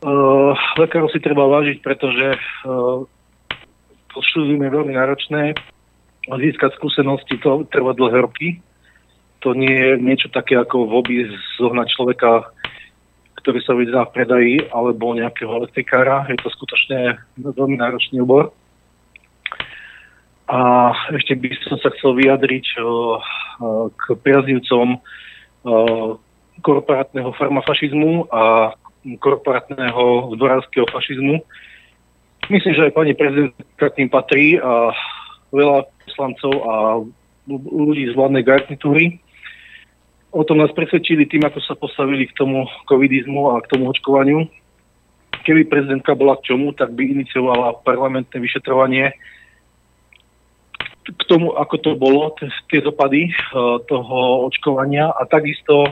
Uh, 0.00 0.56
lekárov 0.80 1.12
si 1.12 1.20
treba 1.20 1.44
vážiť, 1.44 1.84
pretože 1.84 2.32
uh, 2.32 3.04
to 4.08 4.18
je 4.24 4.56
veľmi 4.56 4.96
náročné. 4.96 5.52
získať 6.24 6.72
skúsenosti, 6.80 7.36
to 7.36 7.68
trvá 7.68 7.92
dlhé 7.92 8.24
roky. 8.24 8.48
To 9.44 9.52
nie 9.52 9.68
je 9.68 10.00
niečo 10.00 10.32
také 10.32 10.56
ako 10.56 10.88
v 10.88 10.92
obi 10.96 11.16
zohnať 11.60 11.86
človeka, 11.92 12.48
ktorý 13.44 13.60
sa 13.60 13.76
vydá 13.76 14.08
v 14.08 14.14
predaji, 14.16 14.56
alebo 14.72 15.12
nejakého 15.12 15.52
elektrikára. 15.52 16.24
Je 16.32 16.40
to 16.40 16.48
skutočne 16.48 17.20
veľmi 17.36 17.76
náročný 17.76 18.24
obor. 18.24 18.56
A 20.50 20.90
ešte 21.14 21.38
by 21.38 21.46
som 21.62 21.78
sa 21.78 21.94
chcel 21.94 22.18
vyjadriť 22.18 22.66
k 23.94 24.04
priaznivcom 24.18 24.98
korporátneho 26.58 27.30
farmafašizmu 27.38 28.26
a 28.34 28.74
korporátneho 29.22 30.34
zborárskeho 30.34 30.90
fašizmu. 30.90 31.38
Myslím, 32.50 32.72
že 32.74 32.90
aj 32.90 32.98
pani 32.98 33.14
prezidentka 33.14 33.94
tým 33.94 34.10
patrí 34.10 34.58
a 34.58 34.90
veľa 35.54 35.86
poslancov 36.02 36.52
a 36.66 36.74
ľudí 37.46 38.10
z 38.10 38.16
vládnej 38.18 38.42
garnitúry. 38.42 39.22
O 40.34 40.42
tom 40.42 40.58
nás 40.58 40.74
presvedčili 40.74 41.30
tým, 41.30 41.46
ako 41.46 41.62
sa 41.62 41.78
postavili 41.78 42.26
k 42.26 42.34
tomu 42.34 42.66
covidizmu 42.90 43.54
a 43.54 43.62
k 43.62 43.70
tomu 43.70 43.86
očkovaniu. 43.90 44.50
Keby 45.46 45.70
prezidentka 45.70 46.18
bola 46.18 46.34
k 46.42 46.50
čomu, 46.50 46.74
tak 46.74 46.90
by 46.90 47.06
iniciovala 47.06 47.78
parlamentné 47.86 48.42
vyšetrovanie 48.42 49.14
k 51.04 51.22
tomu, 51.26 51.56
ako 51.56 51.76
to 51.80 51.90
bolo, 51.96 52.32
tie 52.68 52.80
dopady 52.84 53.32
uh, 53.32 53.80
toho 53.88 54.46
očkovania 54.46 55.10
a 55.10 55.24
takisto 55.24 55.88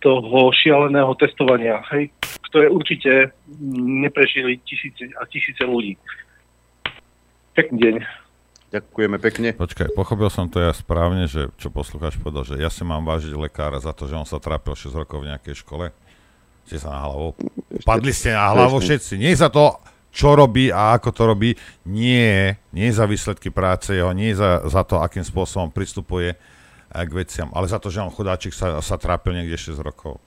toho 0.00 0.48
šialeného 0.50 1.12
testovania, 1.20 1.84
hej, 1.92 2.08
ktoré 2.48 2.72
určite 2.72 3.36
neprežili 3.76 4.56
tisíce 4.64 5.12
a 5.20 5.28
tisíce 5.28 5.60
ľudí. 5.60 6.00
Pekný 7.52 7.78
deň. 7.78 7.96
Ďakujeme 8.70 9.18
pekne. 9.18 9.50
Počkaj, 9.52 9.92
pochopil 9.98 10.30
som 10.30 10.46
to 10.46 10.62
ja 10.62 10.70
správne, 10.70 11.26
že 11.26 11.50
čo 11.58 11.74
poslucháč 11.74 12.16
povedal, 12.16 12.46
že 12.46 12.62
ja 12.62 12.70
si 12.70 12.86
mám 12.86 13.02
vážiť 13.02 13.34
lekára 13.34 13.82
za 13.82 13.90
to, 13.90 14.06
že 14.06 14.14
on 14.14 14.24
sa 14.24 14.38
trápil 14.38 14.78
6 14.78 14.94
rokov 14.94 15.26
v 15.26 15.34
nejakej 15.34 15.58
škole. 15.58 15.90
Ste 16.70 16.78
sa 16.78 16.94
na 16.94 17.00
hlavu. 17.10 17.34
Padli 17.82 18.14
ste 18.14 18.30
na 18.30 18.54
hlavu 18.54 18.78
všetci. 18.78 19.18
Nie 19.18 19.34
za 19.34 19.50
to, 19.50 19.74
čo 20.10 20.34
robí 20.34 20.74
a 20.74 20.98
ako 20.98 21.10
to 21.14 21.22
robí. 21.26 21.50
Nie, 21.86 22.58
nie 22.74 22.90
za 22.90 23.06
výsledky 23.06 23.54
práce 23.54 23.94
jeho, 23.94 24.10
nie 24.10 24.34
za, 24.34 24.66
za 24.66 24.82
to, 24.82 24.98
akým 24.98 25.22
spôsobom 25.22 25.70
pristupuje 25.70 26.34
k 26.90 27.10
veciam, 27.14 27.48
ale 27.54 27.70
za 27.70 27.78
to, 27.78 27.86
že 27.86 28.02
on 28.02 28.10
chudáčik 28.10 28.50
sa, 28.50 28.82
sa 28.82 28.98
trápil 28.98 29.38
niekde 29.38 29.54
6 29.54 29.78
rokov. 29.78 30.18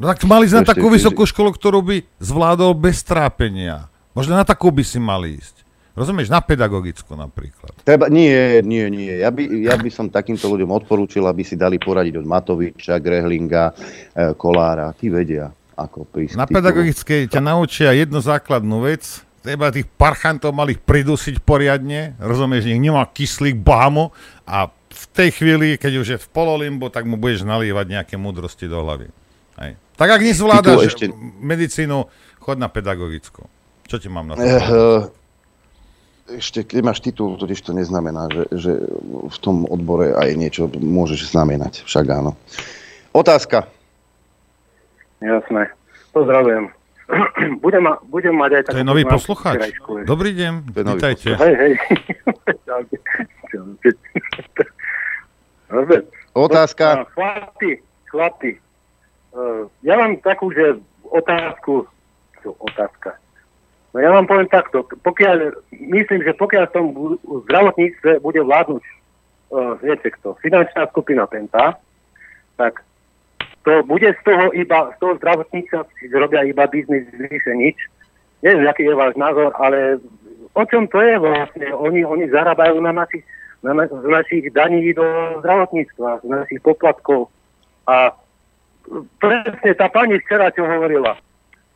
No 0.00 0.10
tak 0.10 0.24
mali 0.26 0.48
ísť 0.48 0.64
na 0.64 0.66
takú 0.66 0.90
vysokú 0.90 1.22
školu, 1.22 1.54
ktorú 1.54 1.84
by 1.84 1.96
zvládol 2.18 2.74
bez 2.74 3.04
trápenia. 3.06 3.86
Možno 4.16 4.34
na 4.34 4.42
takú 4.42 4.72
by 4.74 4.82
si 4.82 4.98
mali 4.98 5.38
ísť. 5.38 5.62
Rozumieš? 5.94 6.26
Na 6.26 6.42
pedagogickú 6.42 7.14
napríklad. 7.14 7.70
Treba, 7.86 8.10
nie, 8.10 8.58
nie, 8.66 8.90
nie. 8.90 9.14
Ja 9.22 9.30
by, 9.30 9.46
ja 9.62 9.78
by 9.78 9.86
som 9.94 10.10
takýmto 10.10 10.50
ľuďom 10.50 10.74
odporúčil, 10.74 11.22
aby 11.22 11.46
si 11.46 11.54
dali 11.54 11.78
poradiť 11.78 12.18
od 12.18 12.26
Matoviča, 12.26 12.98
Grehlinga, 12.98 13.70
e, 13.70 13.74
Kolára. 14.34 14.90
Tí 14.90 15.06
vedia, 15.06 15.54
ako 15.74 16.06
prísť. 16.08 16.38
Na 16.38 16.46
pedagogickej 16.46 17.30
ťa 17.30 17.40
naučia 17.42 17.90
jednu 17.92 18.22
základnú 18.22 18.82
vec. 18.86 19.22
Treba 19.44 19.68
tých 19.68 19.84
parchantov 20.00 20.56
malých 20.56 20.80
pridusiť 20.80 21.44
poriadne. 21.44 22.16
Rozumieš? 22.16 22.64
Nech 22.64 22.80
nemá 22.80 23.04
kyslík 23.04 23.60
bahamu 23.60 24.08
a 24.48 24.72
v 24.72 25.04
tej 25.12 25.28
chvíli, 25.36 25.76
keď 25.76 25.92
už 26.00 26.06
je 26.16 26.18
v 26.22 26.28
pololimbo, 26.32 26.88
tak 26.88 27.04
mu 27.04 27.18
budeš 27.18 27.44
nalívať 27.44 27.86
nejaké 27.90 28.14
múdrosti 28.16 28.70
do 28.70 28.80
hlavy. 28.80 29.10
Hej. 29.60 29.76
Tak 29.98 30.08
ak 30.08 30.22
nezvládaš 30.22 30.94
ešte... 30.94 31.10
medicínu, 31.42 32.08
chod 32.40 32.56
na 32.56 32.70
pedagogickú. 32.70 33.44
Čo 33.84 33.96
ti 34.00 34.08
mám 34.08 34.32
na 34.32 34.34
to? 34.38 34.42
Uh, 34.42 35.02
ešte, 36.30 36.64
keď 36.64 36.80
máš 36.80 37.04
titul, 37.04 37.36
totiž 37.36 37.60
to 37.60 37.76
neznamená, 37.76 38.32
že, 38.32 38.44
že 38.54 38.72
v 39.28 39.38
tom 39.44 39.68
odbore 39.68 40.16
aj 40.16 40.28
niečo 40.40 40.72
môžeš 40.72 41.36
znamenať. 41.36 41.84
Však 41.84 42.06
áno. 42.08 42.32
Otázka. 43.12 43.68
Jasné. 45.20 45.70
Pozdravujem. 46.14 46.70
budem, 47.64 47.82
ma, 47.84 48.00
budem 48.08 48.32
mať 48.32 48.50
aj 48.52 48.62
takú... 48.64 48.74
To 48.74 48.80
je 48.80 48.88
nový 48.88 49.04
poslucháč. 49.04 49.76
Dobrý 50.08 50.32
deň, 50.32 50.52
vítajte. 50.72 51.36
Hej, 51.36 51.54
hej. 51.54 51.72
Otázka. 56.34 57.06
Chlapi, 57.14 57.78
chlapi, 58.10 58.58
uh, 59.34 59.70
ja 59.86 59.94
mám 59.98 60.18
takú, 60.22 60.50
že 60.50 60.78
otázku, 61.06 61.86
čo 62.42 62.58
otázka. 62.58 63.14
No 63.94 64.02
ja 64.02 64.10
vám 64.10 64.26
poviem 64.26 64.50
takto, 64.50 64.82
pokiaľ, 65.06 65.54
myslím, 65.70 66.26
že 66.26 66.34
pokiaľ 66.34 66.64
v 66.66 66.74
tom 66.74 66.86
zdravotníctve 67.46 68.18
bude 68.18 68.42
vládnuť, 68.42 68.82
uh, 68.82 69.78
viete 69.78 70.10
kto, 70.10 70.34
finančná 70.42 70.90
skupina 70.90 71.30
Penta, 71.30 71.78
tak 72.58 72.82
to 73.64 73.82
bude 73.88 74.06
z 74.06 74.20
toho 74.24 74.52
iba, 74.52 74.92
z 74.92 74.96
toho 75.00 75.16
zdravotníctva 75.16 75.88
si 75.96 76.08
zrobia 76.12 76.44
iba 76.44 76.68
biznis 76.68 77.08
vyše 77.16 77.52
nič. 77.56 77.76
Neviem, 78.44 78.68
aký 78.68 78.84
je 78.84 78.94
váš 78.94 79.16
názor, 79.16 79.56
ale 79.56 79.98
o 80.52 80.62
čom 80.68 80.84
to 80.88 81.00
je 81.00 81.16
vlastne? 81.16 81.72
Oni, 81.72 82.04
oni 82.04 82.28
zarábajú 82.28 82.76
na 82.84 82.92
našich 82.92 83.24
na, 83.64 83.88
z 83.88 84.06
našich 84.08 84.52
daní 84.52 84.92
do 84.92 85.04
zdravotníctva, 85.40 86.20
z 86.20 86.28
našich 86.28 86.60
poplatkov. 86.60 87.32
A 87.88 88.12
presne 89.16 89.72
tá 89.72 89.88
pani 89.88 90.20
včera, 90.20 90.52
čo 90.52 90.68
hovorila, 90.68 91.16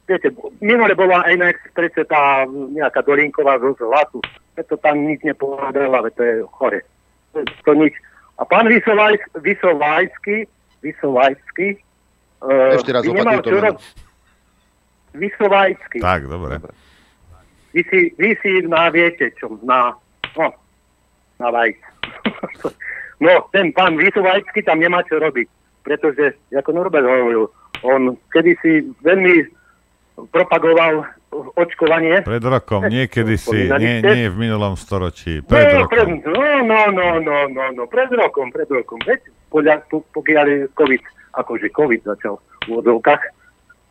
viete, 0.05 0.29
minule 0.61 0.93
bola 0.93 1.25
aj 1.25 1.35
na 1.41 1.49
exprese 1.49 2.05
tá 2.05 2.45
nejaká 2.49 3.01
Dolinková 3.01 3.57
zo 3.65 3.73
hlasu, 3.81 4.21
to 4.61 4.77
tam 4.85 5.09
nič 5.09 5.25
nepovedala, 5.25 6.13
to 6.13 6.21
je 6.21 6.35
chore. 6.61 6.85
To, 7.33 7.41
to 7.65 7.73
nič. 7.73 7.97
A 8.37 8.45
pán 8.45 8.69
Vysovajský, 8.69 9.41
Vysovajský, 9.41 10.37
uh, 12.43 12.77
ešte 12.79 12.91
raz 12.95 13.03
opakuj 13.07 13.43
to 13.43 13.59
rob... 13.59 13.79
Vysovajský. 15.17 15.99
Tak, 15.99 16.29
dobre. 16.29 16.61
Vy 17.73 17.83
si, 17.89 18.01
vy 18.17 18.37
si 18.45 18.63
na, 18.69 18.93
viete 18.93 19.33
čo, 19.37 19.59
na, 19.65 19.97
no, 20.37 20.47
na 21.43 21.49
vajc. 21.51 21.81
no, 23.25 23.33
ten 23.51 23.73
pán 23.73 23.99
Vysovajský 23.99 24.63
tam 24.63 24.79
nemá 24.79 25.03
čo 25.09 25.19
robiť, 25.19 25.49
pretože, 25.83 26.37
ako 26.55 26.71
Norbert 26.77 27.05
hovoril, 27.05 27.51
on 27.83 28.15
kedysi 28.35 28.87
veľmi 29.03 29.47
propagoval 30.35 31.07
očkovanie. 31.55 32.25
Pred 32.25 32.45
rokom, 32.45 32.89
niekedy 32.89 33.37
si, 33.45 33.69
nie, 33.69 34.01
nie 34.03 34.27
v 34.33 34.37
minulom 34.37 34.75
storočí, 34.75 35.45
pred 35.45 35.77
no, 35.77 35.85
rokom. 35.85 35.93
Pred, 35.93 36.09
no, 36.25 36.51
no, 36.65 36.81
no, 36.91 37.09
no, 37.21 37.37
no, 37.53 37.65
no, 37.75 37.83
pred 37.87 38.11
rokom, 38.11 38.51
pred 38.51 38.69
rokom. 38.69 38.99
Veď, 39.05 39.29
podľa, 39.49 39.85
pokiaľ 39.91 40.45
je 40.49 40.59
COVID, 40.77 41.03
akože 41.37 41.69
COVID 41.73 42.01
začal 42.05 42.41
v 42.67 42.79
vodovkách. 42.79 43.23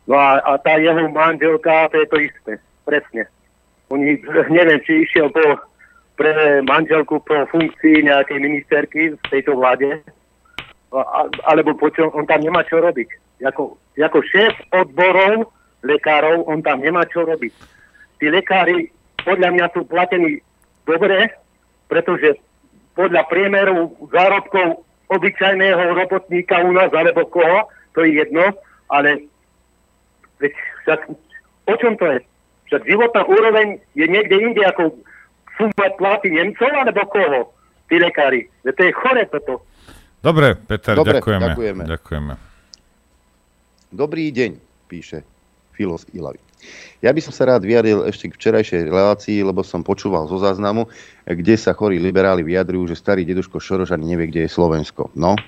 No 0.08 0.16
a, 0.16 0.40
a 0.40 0.56
tá 0.58 0.80
jeho 0.80 1.08
manželka, 1.12 1.92
to 1.92 2.00
je 2.00 2.08
to 2.08 2.18
isté, 2.22 2.52
presne. 2.88 3.28
Oni, 3.92 4.20
neviem, 4.48 4.80
či 4.84 5.04
išiel 5.04 5.28
po 5.32 5.68
pre 6.18 6.60
manželku 6.66 7.22
po 7.22 7.46
funkcii 7.46 8.02
nejakej 8.02 8.38
ministerky 8.42 9.14
v 9.14 9.22
tejto 9.30 9.54
vláde, 9.54 10.02
alebo 11.46 11.78
po 11.78 11.94
čo, 11.94 12.10
on 12.10 12.26
tam 12.26 12.42
nemá 12.42 12.66
čo 12.66 12.82
robiť. 12.82 13.38
Jako, 13.38 13.78
ako 13.94 14.18
šéf 14.26 14.50
odborov 14.74 15.46
lekárov, 15.86 16.42
on 16.50 16.58
tam 16.66 16.82
nemá 16.82 17.06
čo 17.06 17.22
robiť. 17.22 17.54
Tí 18.18 18.26
lekári 18.34 18.90
podľa 19.22 19.54
mňa 19.54 19.66
sú 19.70 19.86
platení 19.86 20.42
dobre, 20.82 21.30
pretože 21.86 22.34
podľa 22.98 23.22
priemeru 23.30 23.94
zárobkov 24.10 24.82
obyčajného 25.08 25.96
robotníka 25.96 26.60
u 26.64 26.72
nás, 26.72 26.92
alebo 26.92 27.24
koho, 27.28 27.68
to 27.96 28.04
je 28.04 28.20
jedno, 28.20 28.52
ale 28.92 29.24
veď 30.40 30.52
však, 30.84 31.00
o 31.68 31.74
čom 31.76 31.96
to 31.96 32.06
je? 32.16 32.18
Však 32.68 32.82
životná 32.84 33.24
úroveň 33.24 33.80
je 33.96 34.04
niekde 34.04 34.36
inde 34.36 34.60
ako 34.68 34.92
fúmať 35.56 35.92
platy 35.96 36.28
Nemcov 36.32 36.68
alebo 36.68 37.00
koho? 37.08 37.40
Tí 37.88 37.96
lekári. 37.96 38.44
To 38.68 38.76
je 38.76 38.92
chore 38.92 39.24
toto. 39.32 39.64
Dobre, 40.20 40.52
Peter, 40.60 40.92
Dobre, 40.92 41.24
ďakujeme. 41.24 41.44
ďakujeme. 41.56 41.82
ďakujeme. 41.88 42.34
Dobrý 43.88 44.28
deň, 44.28 44.60
píše 44.92 45.24
Filos 45.72 46.04
Ilavy. 46.12 46.47
Ja 46.98 47.14
by 47.14 47.20
som 47.22 47.30
sa 47.30 47.46
rád 47.46 47.62
vyjadril 47.62 48.02
ešte 48.10 48.26
k 48.26 48.36
včerajšej 48.38 48.90
relácii, 48.90 49.38
lebo 49.46 49.62
som 49.62 49.86
počúval 49.86 50.26
zo 50.26 50.42
záznamu, 50.42 50.90
kde 51.26 51.54
sa 51.54 51.70
chorí 51.70 52.02
liberáli 52.02 52.42
vyjadrujú, 52.42 52.90
že 52.90 52.98
starý 52.98 53.22
deduško 53.22 53.62
Šoroš 53.62 53.94
ani 53.94 54.14
nevie, 54.14 54.26
kde 54.30 54.46
je 54.46 54.50
Slovensko. 54.50 55.14
No, 55.14 55.38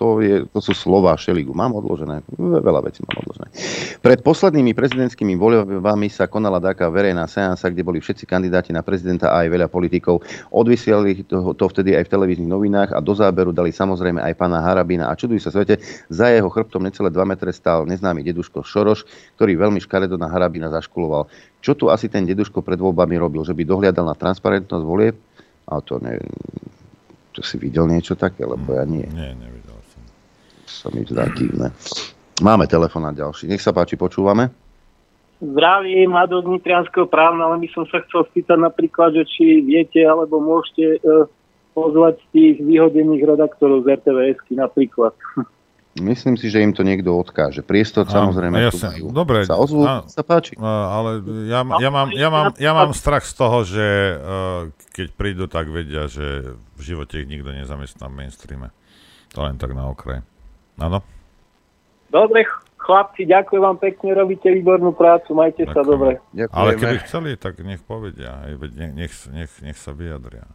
to, 0.00 0.24
je, 0.24 0.48
to 0.48 0.64
sú 0.64 0.72
slova 0.72 1.12
Šeligu. 1.12 1.52
Mám 1.52 1.76
odložené, 1.76 2.24
veľa 2.40 2.88
vecí 2.88 3.04
mám 3.04 3.20
odložené. 3.20 3.52
Pred 4.00 4.24
poslednými 4.24 4.72
prezidentskými 4.72 5.36
voľbami 5.36 6.08
sa 6.08 6.24
konala 6.24 6.56
taká 6.56 6.88
verejná 6.88 7.28
seansa, 7.28 7.68
kde 7.68 7.84
boli 7.84 8.00
všetci 8.00 8.24
kandidáti 8.24 8.72
na 8.72 8.80
prezidenta 8.80 9.28
a 9.28 9.44
aj 9.44 9.52
veľa 9.52 9.68
politikov. 9.68 10.24
Odvysielali 10.48 11.28
to, 11.28 11.52
to 11.52 11.64
vtedy 11.68 12.00
aj 12.00 12.08
v 12.08 12.12
televíznych 12.16 12.48
novinách 12.48 12.96
a 12.96 13.04
do 13.04 13.12
záberu 13.12 13.52
dali 13.52 13.76
samozrejme 13.76 14.24
aj 14.24 14.40
pána 14.40 14.64
Harabina. 14.64 15.12
A 15.12 15.18
čuduj 15.20 15.44
sa 15.44 15.52
svete, 15.52 15.76
za 16.08 16.32
jeho 16.32 16.48
chrbtom 16.48 16.80
necelé 16.80 17.12
2 17.12 17.20
metre 17.28 17.52
stál 17.52 17.84
neznámy 17.84 18.24
deduško 18.24 18.64
Šoroš, 18.64 19.04
ktorý 19.36 19.60
veľmi 19.60 19.84
škaredo 19.84 20.16
na 20.16 20.32
Harabina 20.32 20.72
zaškuloval. 20.72 21.28
Čo 21.60 21.76
tu 21.76 21.84
asi 21.92 22.08
ten 22.08 22.24
deduško 22.24 22.64
pred 22.64 22.80
voľbami 22.80 23.20
robil? 23.20 23.44
Že 23.44 23.52
by 23.52 23.62
dohliadal 23.68 24.08
na 24.08 24.16
transparentnosť 24.16 24.84
volieb? 24.88 25.20
A 25.68 25.84
to 25.84 26.00
ne... 26.00 26.16
To 27.36 27.46
si 27.46 27.60
videl 27.60 27.86
niečo 27.86 28.18
také, 28.18 28.42
lebo 28.42 28.74
ja 28.74 28.82
nie. 28.82 29.06
Nie, 29.06 29.36
nevidel. 29.38 29.69
Sa 30.70 30.88
mi 30.94 31.02
to 31.02 31.18
dá 31.18 31.26
divné. 31.34 31.74
Máme 32.40 32.70
telefonát 32.70 33.12
ďalší. 33.12 33.50
Nech 33.50 33.60
sa 33.60 33.74
páči, 33.74 33.98
počúvame. 33.98 34.48
Zdravím, 35.40 36.12
Mladog 36.12 36.46
Nitrianského 36.46 37.08
právna, 37.08 37.48
ale 37.48 37.64
by 37.64 37.68
som 37.72 37.84
sa 37.88 38.04
chcel 38.04 38.28
spýtať 38.28 38.60
napríklad, 38.60 39.16
že 39.16 39.24
či 39.24 39.64
viete 39.64 40.04
alebo 40.04 40.36
môžete 40.36 41.00
e, 41.00 41.26
pozvať 41.72 42.20
tých 42.32 42.60
vyhodených 42.60 43.24
redaktorov 43.24 43.88
z 43.88 43.96
RTVS 43.98 44.40
napríklad. 44.52 45.16
Myslím 45.98 46.38
si, 46.38 46.46
že 46.52 46.62
im 46.62 46.70
to 46.70 46.86
niekto 46.86 47.10
odkáže. 47.10 47.66
Priestor 47.66 48.06
a, 48.06 48.12
samozrejme 48.14 48.62
ja 48.62 48.70
sa, 48.70 48.94
majú. 48.94 49.10
Dobre, 49.10 49.42
sa 49.42 49.58
ozvú, 49.58 49.82
a, 49.82 50.06
sa 50.06 50.22
páči. 50.22 50.54
A, 50.54 50.70
ale 50.96 51.10
ja, 51.50 51.66
ja, 51.66 51.90
mám, 51.90 52.08
ja, 52.14 52.28
mám, 52.30 52.46
ja 52.54 52.72
mám 52.72 52.94
strach 52.94 53.26
z 53.26 53.34
toho, 53.34 53.66
že 53.66 53.86
uh, 54.14 54.70
keď 54.94 55.06
prídu, 55.18 55.44
tak 55.50 55.66
vedia, 55.66 56.06
že 56.06 56.54
v 56.78 56.80
živote 56.80 57.18
ich 57.18 57.26
nikto 57.26 57.50
nezamestná 57.50 58.06
v 58.06 58.22
mainstreame. 58.22 58.70
To 59.34 59.42
len 59.42 59.58
tak 59.58 59.74
na 59.74 59.90
okraj. 59.90 60.22
Áno? 60.80 61.04
Dobre, 62.10 62.48
chlapci, 62.80 63.28
ďakujem 63.28 63.62
vám 63.62 63.78
pekne, 63.78 64.16
robíte 64.16 64.48
výbornú 64.50 64.96
prácu, 64.96 65.36
majte 65.36 65.68
ďakujem. 65.68 65.76
sa 65.76 65.82
dobre. 65.84 66.12
Ďakujeme. 66.34 66.56
Ale 66.56 66.70
keby 66.74 66.96
chceli, 67.06 67.30
tak 67.36 67.54
nech 67.60 67.82
povedia, 67.84 68.48
nech, 68.58 68.96
nech, 68.96 69.14
nech, 69.30 69.52
nech 69.62 69.78
sa 69.78 69.92
vyjadria. 69.92 70.48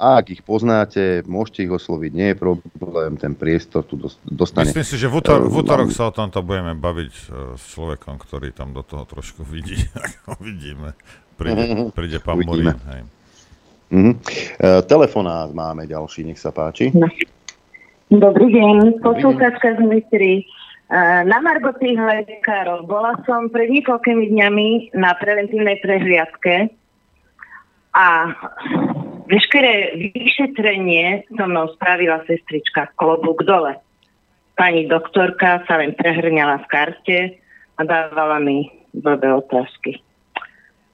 A 0.00 0.16
ak 0.16 0.32
ich 0.32 0.40
poznáte, 0.40 1.20
môžete 1.28 1.68
ich 1.68 1.72
osloviť, 1.72 2.10
nie 2.16 2.32
je 2.32 2.36
problém, 2.40 3.20
ten 3.20 3.36
priestor 3.36 3.84
tu 3.84 4.00
dostane. 4.24 4.72
Myslím 4.72 4.88
si, 4.88 4.96
že 4.96 5.12
v, 5.12 5.20
útor- 5.20 5.44
v 5.44 5.56
útorok 5.60 5.92
sa 5.92 6.08
o 6.08 6.12
tomto 6.12 6.40
budeme 6.40 6.72
baviť 6.72 7.12
e, 7.12 7.24
s 7.60 7.76
človekom, 7.76 8.16
ktorý 8.16 8.48
tam 8.56 8.72
do 8.72 8.80
toho 8.80 9.04
trošku 9.04 9.44
vidí. 9.44 9.76
Uvidíme. 10.40 10.96
Príde, 11.36 11.92
príde 11.92 12.16
pán 12.16 12.40
Morín. 12.40 12.72
Mm-hmm. 13.92 14.14
E, 14.56 14.68
telefonát 14.88 15.52
máme 15.52 15.84
ďalší, 15.84 16.24
nech 16.24 16.40
sa 16.40 16.48
páči. 16.48 16.96
Dobrý 18.10 18.50
deň, 18.50 19.06
poslúchačka 19.06 19.78
z 19.78 19.86
Mytry. 19.86 20.42
Na 21.30 21.38
Margo 21.38 21.70
tých 21.78 21.94
lekárov 21.94 22.82
bola 22.82 23.14
som 23.22 23.46
pred 23.46 23.70
niekoľkými 23.70 24.34
dňami 24.34 24.98
na 24.98 25.14
preventívnej 25.14 25.78
prehliadke 25.78 26.74
a 27.94 28.34
veškeré 29.30 29.94
vyšetrenie 30.10 31.22
so 31.38 31.46
mnou 31.46 31.70
spravila 31.78 32.18
sestrička 32.26 32.90
klobúk 32.98 33.46
dole. 33.46 33.78
Pani 34.58 34.90
doktorka 34.90 35.62
sa 35.70 35.78
len 35.78 35.94
prehrňala 35.94 36.66
v 36.66 36.70
karte 36.70 37.18
a 37.78 37.86
dávala 37.86 38.42
mi 38.42 38.66
blbé 38.90 39.38
otázky. 39.38 40.02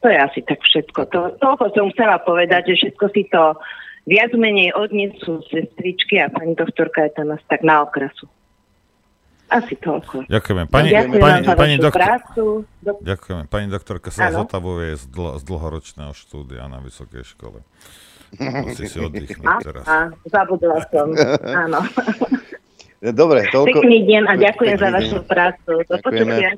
To 0.05 0.13
je 0.13 0.21
asi 0.21 0.45
tak 0.45 0.61
všetko. 0.61 1.09
To, 1.17 1.33
toľko 1.41 1.65
som 1.73 1.89
chcela 1.97 2.21
povedať, 2.21 2.77
že 2.77 2.93
všetko 2.93 3.07
si 3.17 3.25
to 3.33 3.57
viac 4.07 4.31
menej 4.39 4.73
odnesú 4.73 5.43
sestričky 5.51 6.23
a 6.23 6.31
pani 6.31 6.55
doktorka 6.55 7.11
je 7.11 7.13
tam 7.19 7.35
asi 7.35 7.45
tak 7.51 7.67
na 7.67 7.83
okrasu. 7.83 8.31
Asi 9.47 9.79
toľko. 9.79 10.27
Ďakujeme. 10.27 10.67
Pani, 10.67 10.91
Ďakujem 10.91 11.23
pani, 11.23 11.47
za 11.47 11.55
pani 11.55 11.77
doktor... 11.79 12.03
prácu. 12.03 12.45
Do... 12.83 12.91
Ďakujeme. 12.99 13.43
Pani 13.47 13.67
doktorka 13.71 14.09
sa 14.11 14.35
zotavuje 14.35 14.99
z, 14.99 15.07
dl- 15.07 15.39
z 15.39 15.43
dlhoročného 15.47 16.11
štúdia 16.19 16.67
na 16.67 16.83
vysokej 16.83 17.23
škole. 17.23 17.63
Musí 18.43 18.91
si 18.91 18.99
oddychnúť 18.99 19.63
teraz. 19.63 19.87
á, 19.87 20.11
zabudla 20.27 20.83
som. 20.91 21.15
Áno. 21.47 21.79
Dobre, 22.99 23.47
toľko... 23.55 23.87
Pekný 23.87 24.03
deň 24.03 24.23
a 24.27 24.35
ďakujem 24.35 24.75
Pekný 24.75 24.83
za 24.83 24.89
deň. 24.91 24.97
vašu 24.99 25.19
prácu. 25.31 25.73
Do 25.87 25.97
počutia. 26.03 26.51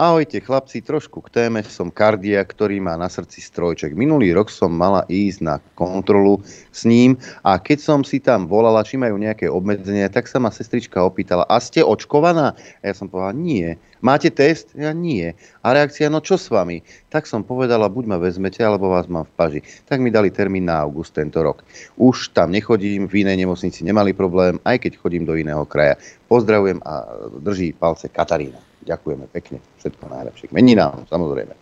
Ahojte 0.00 0.40
chlapci, 0.40 0.80
trošku 0.80 1.20
k 1.20 1.28
téme. 1.28 1.60
Som 1.60 1.92
kardia, 1.92 2.40
ktorý 2.40 2.80
má 2.80 2.96
na 2.96 3.12
srdci 3.12 3.44
strojček. 3.44 3.92
Minulý 3.92 4.32
rok 4.32 4.48
som 4.48 4.72
mala 4.72 5.04
ísť 5.12 5.44
na 5.44 5.60
kontrolu 5.76 6.40
s 6.72 6.88
ním 6.88 7.20
a 7.44 7.60
keď 7.60 7.84
som 7.84 8.00
si 8.00 8.16
tam 8.16 8.48
volala, 8.48 8.80
či 8.80 8.96
majú 8.96 9.20
nejaké 9.20 9.52
obmedzenia, 9.52 10.08
tak 10.08 10.24
sa 10.24 10.40
ma 10.40 10.48
sestrička 10.48 11.04
opýtala, 11.04 11.44
a 11.44 11.60
ste 11.60 11.84
očkovaná? 11.84 12.56
A 12.80 12.82
ja 12.88 12.96
som 12.96 13.12
povedala, 13.12 13.36
nie. 13.36 13.76
Máte 14.00 14.32
test? 14.32 14.72
Ja 14.72 14.96
nie. 14.96 15.36
A 15.60 15.76
reakcia, 15.76 16.08
no 16.08 16.24
čo 16.24 16.40
s 16.40 16.48
vami? 16.48 16.80
Tak 17.12 17.28
som 17.28 17.44
povedala, 17.44 17.92
buď 17.92 18.04
ma 18.08 18.16
vezmete, 18.16 18.64
alebo 18.64 18.88
vás 18.88 19.04
mám 19.04 19.28
v 19.28 19.36
paži. 19.36 19.60
Tak 19.84 20.00
mi 20.00 20.08
dali 20.08 20.32
termín 20.32 20.64
na 20.64 20.80
august 20.80 21.12
tento 21.12 21.44
rok. 21.44 21.60
Už 22.00 22.32
tam 22.32 22.56
nechodím, 22.56 23.04
v 23.04 23.28
inej 23.28 23.44
nemocnici 23.44 23.84
nemali 23.84 24.16
problém, 24.16 24.56
aj 24.64 24.80
keď 24.80 24.96
chodím 24.96 25.28
do 25.28 25.36
iného 25.36 25.68
kraja. 25.68 26.00
Pozdravujem 26.24 26.80
a 26.88 27.04
drží 27.44 27.76
palce 27.76 28.08
Katarína. 28.08 28.69
Ďakujeme 28.84 29.26
pekne. 29.28 29.58
Všetko 29.80 30.08
najlepšie. 30.08 30.48
K 30.48 30.52
meninám, 30.56 31.04
samozrejme. 31.08 31.52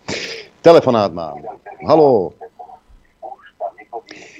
Telefonát 0.63 1.11
mám. 1.11 1.43
Haló. 1.83 2.35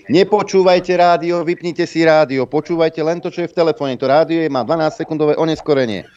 Nepočúvajte 0.10 0.98
rádio, 0.98 1.46
vypnite 1.46 1.86
si 1.86 2.02
rádio. 2.02 2.50
Počúvajte 2.50 2.98
len 3.06 3.22
to, 3.22 3.30
čo 3.30 3.46
je 3.46 3.52
v 3.52 3.58
telefóne. 3.58 3.94
To 4.02 4.10
rádio 4.10 4.42
je, 4.42 4.50
má 4.50 4.66
12-sekundové 4.66 5.38
oneskorenie. 5.38 6.10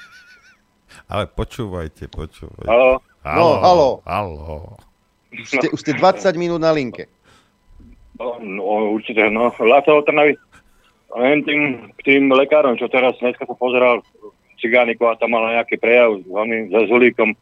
Ale 1.13 1.29
počúvajte, 1.29 2.09
počúvajte. 2.09 2.73
Haló. 2.73 3.05
No, 3.23 3.61
haló. 3.61 3.91
Haló. 4.09 4.81
Už 5.33 5.49
ste, 5.49 5.69
už 5.69 5.79
ste 5.81 5.93
20 5.95 6.25
minút 6.41 6.61
na 6.61 6.73
linke. 6.73 7.07
No, 8.17 8.41
no 8.41 8.97
určite, 8.97 9.29
no. 9.29 9.53
Láto 9.61 10.01
Trnavy. 10.05 10.41
Len 11.13 11.45
tým, 11.45 11.93
k 11.93 12.01
tým 12.09 12.33
lekárom, 12.33 12.81
čo 12.81 12.89
teraz 12.89 13.21
dneska 13.21 13.45
som 13.45 13.57
pozeral, 13.61 14.01
Cigánikova 14.63 15.19
tam 15.19 15.35
mala 15.35 15.59
nejaký 15.59 15.77
prejav 15.83 16.23
s 16.23 16.27
oným, 16.31 16.71
so 16.71 16.87
Zulíkom. 16.87 17.35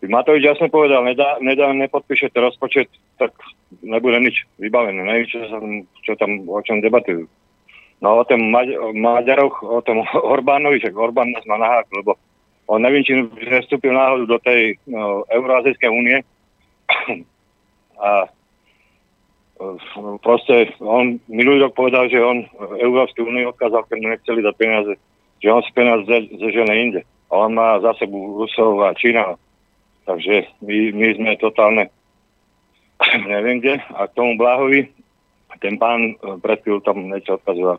Matovič 0.00 0.48
jasne 0.48 0.72
povedal, 0.72 1.04
nedá, 1.04 1.36
nedá, 1.44 1.68
nepodpíšete 1.76 2.40
rozpočet, 2.40 2.88
tak 3.20 3.36
nebude 3.84 4.16
nič 4.16 4.48
vybavené. 4.56 4.96
Neviem, 4.96 5.28
čo, 5.28 5.44
čo 6.00 6.16
tam, 6.16 6.48
o 6.48 6.56
čom 6.64 6.80
debatujú. 6.80 7.28
No 8.00 8.16
o 8.16 8.24
tom 8.24 8.48
Maď- 8.48 8.80
Maďaroch, 8.96 9.60
o 9.60 9.84
tom 9.84 10.00
Orbánovi, 10.34 10.80
však 10.80 10.96
Orbán 10.96 11.36
nás 11.36 11.44
má 11.44 11.60
nahák, 11.60 11.92
lebo 11.92 12.16
on 12.70 12.80
neviem, 12.80 13.04
či 13.04 13.12
vstúpil 13.66 13.92
náhodou 13.92 14.24
do 14.24 14.38
tej 14.40 14.78
no, 14.86 15.26
Euroazijskej 15.28 15.90
únie 15.90 16.22
a 18.00 18.24
e, 18.24 19.68
proste 20.22 20.70
on 20.80 21.18
minulý 21.26 21.66
rok 21.66 21.74
povedal, 21.76 22.06
že 22.08 22.22
on 22.22 22.46
Európskej 22.78 23.26
únie 23.26 23.42
odkázal, 23.44 23.84
keď 23.84 23.96
mu 24.00 24.06
nechceli 24.14 24.40
dať 24.40 24.54
peniaze, 24.54 24.92
že 25.40 25.48
on 25.48 25.64
si 25.64 25.72
peniaze 25.72 26.16
zežene 26.36 26.74
inde. 26.76 27.00
A 27.32 27.46
on 27.46 27.56
má 27.56 27.80
za 27.80 27.96
sebou 27.96 28.38
Rusov 28.40 28.84
a 28.84 28.94
Čína. 28.94 29.34
Takže 30.04 30.48
my, 30.62 30.78
my 30.92 31.08
sme 31.16 31.30
totálne 31.40 31.88
neviem 33.32 33.58
kde. 33.58 33.80
A 33.96 34.06
k 34.06 34.16
tomu 34.16 34.36
Bláhovi, 34.36 34.92
ten 35.60 35.80
pán 35.80 36.14
e, 36.16 36.36
pred 36.40 36.60
chvíľou 36.60 36.84
tam 36.84 37.08
niečo 37.08 37.40
odkazoval. 37.40 37.78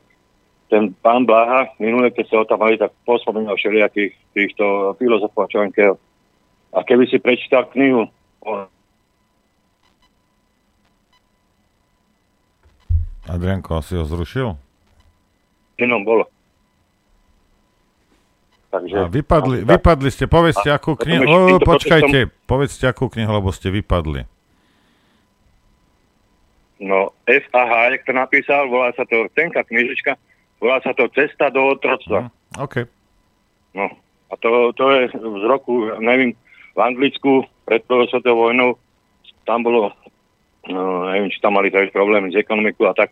Ten 0.71 0.95
pán 1.03 1.27
Bláha, 1.27 1.67
minulé, 1.83 2.15
keď 2.15 2.25
sa 2.31 2.35
ho 2.39 2.45
tam 2.47 2.63
mali, 2.63 2.79
tak 2.79 2.95
pospomínal 3.03 3.59
všelijakých 3.59 4.15
týchto 4.31 4.95
filozofov 4.95 5.51
a. 5.51 5.99
A 6.71 6.79
keby 6.87 7.03
si 7.11 7.19
prečítal 7.19 7.67
knihu 7.75 8.07
o 8.47 8.51
Adrianko, 13.27 13.79
asi 13.79 13.99
ho 13.99 14.07
zrušil? 14.07 14.55
inom 15.81 16.05
bolo. 16.05 16.29
Takže, 18.71 18.95
A 18.95 19.11
vypadli, 19.11 19.57
no, 19.61 19.67
tak- 19.67 19.71
vypadli 19.83 20.09
ste, 20.15 20.25
povedzte 20.31 20.71
a 20.71 20.79
akú 20.79 20.95
knihu, 20.95 21.27
o, 21.27 21.59
počkajte, 21.59 22.07
protestom- 22.07 22.47
povedzte 22.47 22.83
akú 22.87 23.11
knihu, 23.11 23.31
lebo 23.35 23.51
ste 23.51 23.67
vypadli. 23.67 24.23
No, 26.81 27.11
FAH, 27.27 27.91
jak 27.93 28.03
to 28.07 28.13
napísal, 28.15 28.71
volá 28.71 28.89
sa 28.95 29.03
to, 29.05 29.27
tenka 29.37 29.61
knižička, 29.61 30.17
volá 30.57 30.81
sa 30.81 30.95
to 30.97 31.11
Cesta 31.13 31.51
do 31.53 31.77
otroctva. 31.77 32.31
OK. 32.57 32.87
No, 33.75 33.85
a 34.31 34.33
to, 34.39 34.71
to 34.73 34.83
je 34.89 35.13
z 35.13 35.43
roku, 35.45 35.91
neviem, 35.99 36.33
v 36.73 36.79
Anglicku 36.79 37.45
pred 37.67 37.83
prvou 37.85 38.07
svetovou 38.07 38.49
vojnou, 38.49 38.79
tam 39.45 39.61
bolo, 39.61 39.91
no, 40.71 41.11
neviem, 41.11 41.29
či 41.29 41.43
tam 41.43 41.59
mali 41.59 41.69
problémy 41.69 42.31
s 42.31 42.39
ekonomikou 42.39 42.87
a 42.87 42.95
tak, 42.95 43.11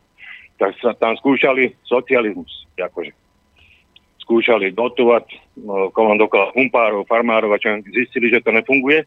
tak 0.55 0.73
sa 0.79 0.95
tam 0.95 1.19
skúšali 1.19 1.75
socializmus, 1.83 2.65
akože. 2.79 3.11
Skúšali 4.29 4.77
dotovať 4.77 5.57
no, 5.65 5.89
kolom 5.89 6.21
dokola 6.21 6.53
humpárov, 6.53 7.09
farmárov 7.09 7.49
a 7.49 7.57
čo 7.57 7.81
zistili, 7.89 8.29
že 8.29 8.45
to 8.45 8.53
nefunguje. 8.53 9.01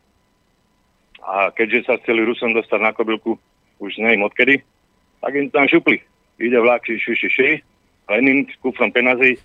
A 1.23 1.55
keďže 1.55 1.87
sa 1.87 1.95
chceli 2.03 2.27
Rusom 2.27 2.51
dostať 2.51 2.83
na 2.83 2.91
kobylku, 2.91 3.39
už 3.79 4.03
neviem 4.03 4.27
odkedy, 4.27 4.67
tak 5.23 5.39
im 5.39 5.47
tam 5.55 5.71
šupli. 5.71 6.03
Ide 6.43 6.59
vlak, 6.59 6.83
ši, 6.83 6.99
ši, 6.99 7.15
ši, 7.15 7.29
ši, 7.31 7.49
Lenin 8.11 8.51
s 8.51 8.59
kufrom 8.59 8.91
penazí, 8.91 9.39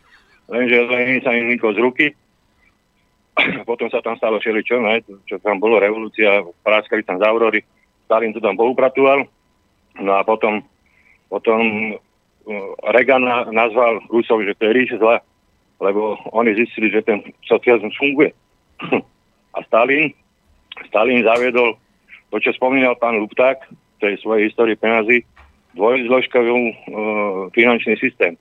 lenže 0.50 0.90
Lenin 0.90 1.22
sa 1.22 1.38
im 1.38 1.54
z 1.54 1.78
ruky. 1.78 2.10
Potom 3.70 3.86
sa 3.94 4.02
tam 4.02 4.18
stalo 4.18 4.42
všeličo, 4.42 4.82
ne, 4.82 5.06
čo 5.30 5.38
tam 5.38 5.62
bolo, 5.62 5.78
revolúcia, 5.78 6.42
práskali 6.66 7.06
tam 7.06 7.22
z 7.22 7.24
Aurory, 7.30 7.62
Stalin 8.10 8.34
to 8.34 8.42
tam 8.42 8.58
poupratoval, 8.58 9.30
no 10.02 10.12
a 10.16 10.24
potom, 10.26 10.64
potom 11.30 11.92
uh, 11.94 12.72
Reagan 12.96 13.22
na, 13.22 13.46
nazval 13.52 14.00
Rusov, 14.10 14.42
že 14.42 14.56
to 14.58 14.72
je 14.72 14.74
ríš 14.74 14.92
zla, 14.98 15.22
lebo 15.78 16.18
oni 16.34 16.58
zistili, 16.58 16.90
že 16.90 17.06
ten 17.06 17.22
socializmus 17.46 17.94
funguje. 17.98 18.34
a 19.56 19.60
Stalin, 19.66 20.14
Stalin 20.90 21.22
zaviedol 21.26 21.78
to, 22.30 22.38
čo 22.42 22.52
spomínal 22.58 22.98
pán 23.00 23.18
Lupták, 23.18 23.62
v 23.98 23.98
tej 23.98 24.14
svojej 24.22 24.50
histórii 24.50 24.78
penazí, 24.78 25.26
dvojzložkový 25.74 26.52
uh, 26.54 26.70
finančný 27.54 27.98
systém. 27.98 28.38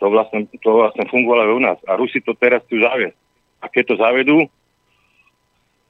To 0.00 0.12
vlastne, 0.12 0.48
to 0.60 0.70
vlastne 0.72 1.08
fungovalo 1.08 1.48
aj 1.48 1.52
u 1.56 1.60
nás. 1.62 1.78
A 1.88 1.96
Rusi 1.96 2.20
to 2.20 2.36
teraz 2.36 2.60
tu 2.68 2.76
zaviesť. 2.76 3.16
A 3.62 3.70
keď 3.72 3.84
to 3.88 3.94
zavedú, 3.96 4.36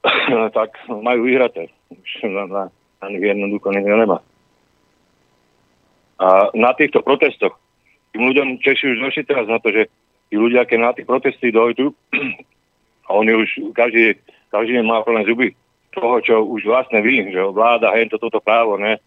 tak 0.57 0.69
majú 0.87 1.27
vyhraté. 1.27 1.71
Už 1.89 2.11
na, 2.31 2.43
na, 2.47 2.63
jednoducho 3.11 3.73
nikto 3.75 3.95
nemá. 3.95 4.19
A 6.21 6.53
na 6.53 6.71
týchto 6.77 7.03
protestoch 7.03 7.57
tým 8.13 8.29
ľuďom 8.29 8.61
Češi 8.61 8.93
už 8.93 8.99
došli 9.01 9.23
teraz 9.25 9.49
na 9.49 9.57
to, 9.57 9.73
že 9.73 9.89
tí 10.33 10.41
ľudia, 10.41 10.65
keď 10.65 10.79
na 10.81 10.91
tie 10.97 11.05
protesty 11.05 11.53
dojdu, 11.53 11.93
a 13.05 13.09
oni 13.13 13.37
už 13.37 13.69
každý, 13.77 14.17
každý 14.49 14.81
má 14.81 15.05
plné 15.05 15.29
zuby 15.29 15.53
toho, 15.93 16.17
čo 16.25 16.41
už 16.41 16.65
vlastne 16.65 17.05
ví, 17.05 17.21
že 17.29 17.37
vláda 17.53 17.93
hen 17.93 18.09
to 18.09 18.17
toto 18.17 18.41
právo, 18.41 18.81
ne? 18.81 18.97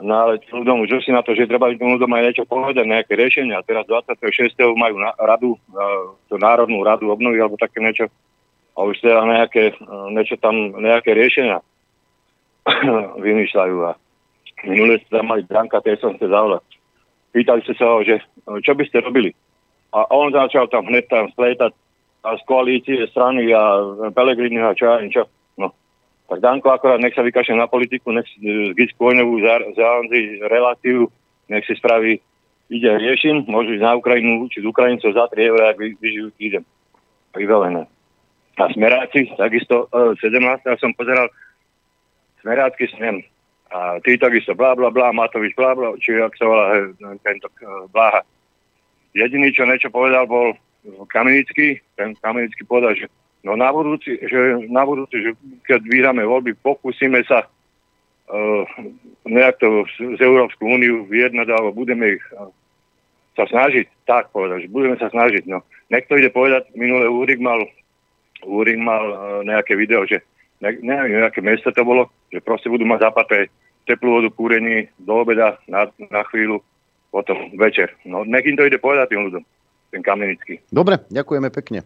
No 0.00 0.24
ale 0.24 0.40
ľuďom 0.40 0.88
už 0.88 1.04
si 1.04 1.12
na 1.12 1.20
to, 1.20 1.36
že 1.36 1.44
treba 1.44 1.68
tým 1.68 2.00
ľuďom 2.00 2.08
aj 2.08 2.22
niečo 2.24 2.44
povedať, 2.48 2.88
nejaké 2.88 3.12
riešenia. 3.12 3.60
Teraz 3.68 3.84
26. 3.84 4.56
majú 4.72 4.96
na, 4.96 5.12
radu, 5.20 5.60
tú 6.26 6.34
Národnú 6.40 6.80
radu 6.80 7.12
obnovy 7.12 7.36
alebo 7.36 7.60
také 7.60 7.78
niečo. 7.84 8.08
A 8.72 8.88
už 8.88 9.04
teda 9.04 9.20
nejaké, 9.28 9.76
niečo 10.16 10.40
tam, 10.40 10.80
nejaké 10.80 11.12
riešenia 11.12 11.60
vymýšľajú. 13.28 13.76
A 13.84 13.90
minule 14.64 14.96
ste 15.04 15.12
tam 15.12 15.28
mali 15.28 15.44
Danka, 15.44 15.84
tej 15.84 16.00
som 16.00 16.16
sa 16.16 16.24
zavolať. 16.24 16.64
Pýtali 17.36 17.60
ste 17.68 17.76
sa 17.76 17.92
ho, 17.92 18.00
že 18.00 18.24
čo 18.64 18.72
by 18.72 18.84
ste 18.88 19.04
robili. 19.04 19.36
A 19.92 20.08
on 20.08 20.32
začal 20.32 20.72
tam 20.72 20.88
hneď 20.88 21.04
tam 21.08 21.28
spletať 21.32 21.76
a 22.22 22.28
z 22.38 22.42
koalície 22.46 23.02
strany 23.10 23.50
a 23.50 23.82
Pelegrini 24.14 24.62
a 24.62 24.72
čo 24.78 24.86
ja 24.88 25.02
čo. 25.10 25.22
No. 25.58 25.74
Tak 26.30 26.38
Danko 26.38 26.70
akorát 26.70 27.02
nech 27.02 27.14
sa 27.18 27.26
vykašne 27.26 27.58
na 27.58 27.66
politiku, 27.66 28.14
nech 28.14 28.24
si 28.30 28.38
z 28.40 28.72
Gisku 28.78 29.10
Oňovú 29.10 29.42
zaanzi 29.74 30.38
reláciu, 30.46 31.10
nech 31.50 31.66
si 31.66 31.74
spraví, 31.74 32.22
ide 32.70 32.90
riešim, 32.94 33.44
môžu 33.50 33.74
ísť 33.76 33.84
na 33.84 33.98
Ukrajinu, 33.98 34.46
či 34.48 34.62
z 34.62 34.70
Ukrajincov 34.70 35.12
za 35.12 35.26
3 35.28 35.50
eurá, 35.50 35.64
ak 35.74 35.82
vyžijú, 35.82 36.30
idem. 36.38 36.64
Vyvelené. 37.34 37.90
A 38.56 38.68
smeráci, 38.70 39.32
takisto 39.34 39.90
uh, 39.90 40.14
17. 40.16 40.62
som 40.78 40.94
pozeral 40.94 41.26
smerácky 42.44 42.86
snem. 42.94 43.24
A 43.72 43.98
ty 44.04 44.14
takisto 44.20 44.54
bla 44.54 44.76
bla 44.76 44.92
bla, 44.92 45.10
Matovič 45.10 45.56
bla 45.56 45.72
bla, 45.72 45.96
či 45.96 46.20
ak 46.20 46.36
sa 46.36 46.44
volá 46.44 46.86
tento 47.24 47.48
uh, 47.50 47.88
Bláha. 47.90 48.22
Jediný, 49.12 49.52
čo 49.52 49.68
niečo 49.68 49.92
povedal, 49.92 50.24
bol 50.24 50.56
Kamenický, 51.12 51.78
ten 51.94 52.16
Kamenický 52.18 52.64
povedal, 52.64 52.96
že 52.98 53.06
no 53.46 53.54
na 53.54 53.70
budúci, 53.70 54.18
že 54.18 54.66
na 54.66 54.82
budúci, 54.82 55.22
že 55.22 55.30
keď 55.68 55.84
vyhráme 55.86 56.24
voľby, 56.26 56.58
pokúsime 56.58 57.22
sa 57.28 57.46
uh, 57.46 58.64
nejak 59.28 59.62
to 59.62 59.86
z, 60.00 60.18
Európsku 60.18 60.64
úniu 60.64 61.06
vyjednať, 61.06 61.48
alebo 61.52 61.76
budeme 61.76 62.18
ich 62.18 62.24
uh, 62.34 62.50
sa 63.38 63.46
snažiť, 63.46 63.86
tak 64.08 64.34
povedať, 64.34 64.66
že 64.66 64.74
budeme 64.74 64.96
sa 64.98 65.12
snažiť. 65.12 65.44
No. 65.46 65.62
Niekto 65.92 66.18
ide 66.18 66.32
povedať, 66.32 66.72
minulé 66.74 67.06
Úrik 67.06 67.38
mal, 67.38 67.62
Úrik 68.42 68.80
mal 68.80 69.04
uh, 69.06 69.18
nejaké 69.46 69.76
video, 69.76 70.02
že 70.08 70.24
ne, 70.64 70.72
neviem, 70.82 71.20
nejaké 71.20 71.44
mesto 71.44 71.70
to 71.70 71.82
bolo, 71.84 72.08
že 72.32 72.42
proste 72.42 72.72
budú 72.72 72.88
mať 72.88 73.12
zapaté 73.12 73.52
teplú 73.86 74.22
vodu, 74.22 74.30
kúrení 74.30 74.86
do 74.98 75.26
obeda 75.26 75.58
na, 75.66 75.90
na 76.10 76.22
chvíľu, 76.30 76.62
potom 77.12 77.52
večer. 77.60 77.92
No, 78.08 78.24
nekým 78.24 78.56
to 78.56 78.64
ide 78.64 78.80
povedať 78.80 79.12
tým 79.12 79.28
ľuďom 79.28 79.44
ten 79.92 80.00
Kamenický. 80.00 80.64
Dobre, 80.72 81.04
ďakujeme 81.12 81.52
pekne. 81.52 81.84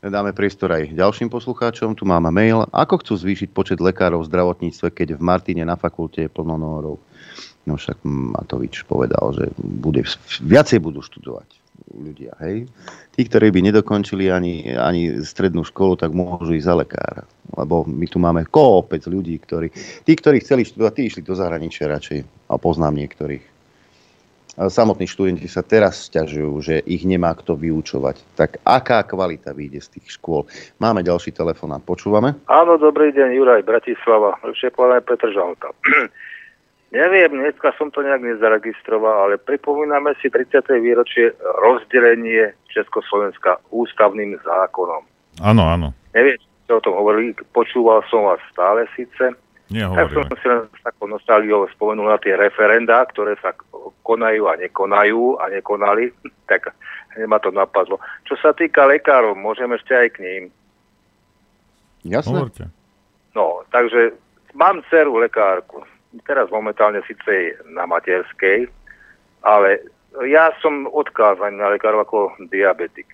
Dáme 0.00 0.32
priestor 0.32 0.72
aj 0.72 0.96
ďalším 0.96 1.28
poslucháčom. 1.28 1.96
Tu 1.96 2.04
máme 2.08 2.28
mail. 2.32 2.64
Ako 2.72 3.00
chcú 3.04 3.20
zvýšiť 3.20 3.48
počet 3.52 3.78
lekárov 3.80 4.24
v 4.24 4.28
zdravotníctve, 4.32 4.92
keď 4.92 5.08
v 5.16 5.22
Martine 5.24 5.64
na 5.64 5.76
fakulte 5.76 6.24
je 6.24 6.32
plno 6.32 6.56
norov? 6.56 7.00
No 7.68 7.76
však 7.76 8.00
Matovič 8.04 8.88
povedal, 8.88 9.36
že 9.36 9.52
bude, 9.60 10.04
viacej 10.40 10.80
budú 10.80 11.04
študovať 11.04 11.48
ľudia. 11.92 12.32
Hej? 12.40 12.72
Tí, 13.12 13.28
ktorí 13.28 13.52
by 13.52 13.60
nedokončili 13.60 14.32
ani, 14.32 14.72
ani 14.72 15.20
strednú 15.20 15.68
školu, 15.68 16.00
tak 16.00 16.16
môžu 16.16 16.56
ísť 16.56 16.68
za 16.68 16.74
lekára. 16.80 17.22
Lebo 17.52 17.84
my 17.84 18.06
tu 18.08 18.16
máme 18.16 18.48
kopec 18.48 19.04
ľudí, 19.04 19.36
ktorí... 19.36 19.68
Tí, 20.04 20.12
ktorí 20.16 20.40
chceli 20.40 20.64
študovať, 20.64 20.92
tí 20.96 21.02
išli 21.12 21.20
do 21.20 21.36
zahraničia 21.36 21.92
radšej. 21.92 22.48
A 22.48 22.56
poznám 22.56 22.96
niektorých 22.96 23.49
samotní 24.68 25.08
študenti 25.08 25.48
sa 25.48 25.64
teraz 25.64 26.12
sťažujú, 26.12 26.52
že 26.60 26.74
ich 26.84 27.08
nemá 27.08 27.32
kto 27.32 27.56
vyučovať. 27.56 28.36
Tak 28.36 28.50
aká 28.60 29.06
kvalita 29.08 29.56
vyjde 29.56 29.80
z 29.80 29.88
tých 29.96 30.20
škôl? 30.20 30.44
Máme 30.76 31.00
ďalší 31.00 31.32
telefonát, 31.32 31.80
počúvame? 31.80 32.36
Áno, 32.44 32.76
dobrý 32.76 33.14
deň, 33.16 33.32
Juraj, 33.40 33.64
Bratislava, 33.64 34.36
lepšie 34.44 34.68
povedané 34.76 35.00
Petr 35.00 35.32
Žalta. 35.32 35.72
Neviem, 36.90 37.38
dneska 37.38 37.70
som 37.78 37.94
to 37.94 38.02
nejak 38.02 38.18
nezaregistroval, 38.18 39.30
ale 39.30 39.34
pripomíname 39.38 40.10
si 40.18 40.26
30. 40.26 40.66
výročie 40.82 41.30
rozdelenie 41.62 42.50
Československa 42.66 43.62
ústavným 43.70 44.34
zákonom. 44.42 45.06
Áno, 45.38 45.62
áno. 45.70 45.94
Neviem, 46.10 46.34
čo 46.66 46.82
o 46.82 46.84
tom 46.84 46.98
hovorili, 46.98 47.30
počúval 47.54 48.02
som 48.10 48.26
vás 48.26 48.42
stále 48.50 48.90
síce, 48.98 49.30
tak 49.70 50.10
som 50.10 50.26
si 50.34 50.46
len 50.50 50.66
s 50.66 50.82
takou 50.82 51.06
nostalgiou 51.06 51.70
spomenul 51.70 52.10
na 52.10 52.18
tie 52.18 52.34
referenda, 52.34 53.06
ktoré 53.06 53.38
sa 53.38 53.54
konajú 54.02 54.50
a 54.50 54.58
nekonajú 54.58 55.38
a 55.38 55.46
nekonali, 55.46 56.10
tak 56.50 56.74
ma 57.26 57.38
to 57.38 57.54
napadlo. 57.54 58.02
Čo 58.26 58.34
sa 58.42 58.50
týka 58.50 58.90
lekárov, 58.90 59.38
môžem 59.38 59.70
ešte 59.70 59.94
aj 59.94 60.08
k 60.14 60.18
ním. 60.26 60.44
Jasné. 62.02 62.34
Hovorte. 62.34 62.64
No, 63.38 63.62
takže 63.70 64.18
mám 64.58 64.82
dceru 64.90 65.22
lekárku. 65.22 65.86
Teraz 66.26 66.50
momentálne 66.50 67.06
síce 67.06 67.30
je 67.30 67.54
na 67.70 67.86
materskej, 67.86 68.66
ale 69.46 69.78
ja 70.26 70.50
som 70.58 70.90
odkázaný 70.90 71.62
na 71.62 71.70
lekárov 71.70 72.02
ako 72.02 72.18
diabetik. 72.50 73.06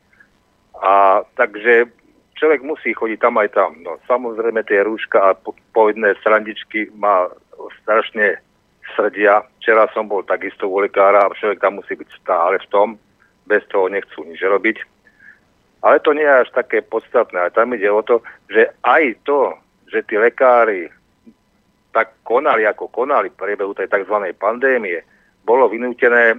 A 0.81 1.21
takže 1.37 1.93
človek 2.37 2.61
musí 2.63 2.93
chodiť 2.93 3.19
tam 3.19 3.41
aj 3.41 3.49
tam. 3.57 3.81
No, 3.83 3.97
samozrejme 4.05 4.63
tie 4.69 4.85
rúška 4.85 5.19
a 5.33 5.37
povedné 5.73 6.15
srandičky 6.21 6.93
ma 6.95 7.27
strašne 7.83 8.39
srdia. 8.95 9.43
Včera 9.59 9.89
som 9.91 10.07
bol 10.07 10.23
takisto 10.23 10.69
u 10.69 10.79
lekára 10.79 11.27
a 11.27 11.35
človek 11.35 11.59
tam 11.59 11.81
musí 11.81 11.97
byť 11.97 12.09
stále 12.23 12.61
v 12.61 12.71
tom. 12.71 12.89
Bez 13.49 13.65
toho 13.73 13.89
nechcú 13.89 14.23
nič 14.29 14.39
robiť. 14.45 14.77
Ale 15.83 16.03
to 16.03 16.13
nie 16.13 16.27
je 16.27 16.43
až 16.47 16.51
také 16.55 16.83
podstatné. 16.83 17.47
A 17.47 17.55
tam 17.55 17.75
ide 17.75 17.89
o 17.91 18.03
to, 18.03 18.23
že 18.51 18.71
aj 18.85 19.05
to, 19.25 19.55
že 19.91 20.03
tí 20.07 20.19
lekári 20.19 20.91
tak 21.95 22.13
konali, 22.27 22.69
ako 22.69 22.93
konali 22.93 23.33
v 23.33 23.41
priebehu 23.41 23.73
tej 23.73 23.89
tzv. 23.89 24.17
pandémie, 24.37 25.01
bolo 25.47 25.71
vynútené 25.71 26.35
e, 26.35 26.39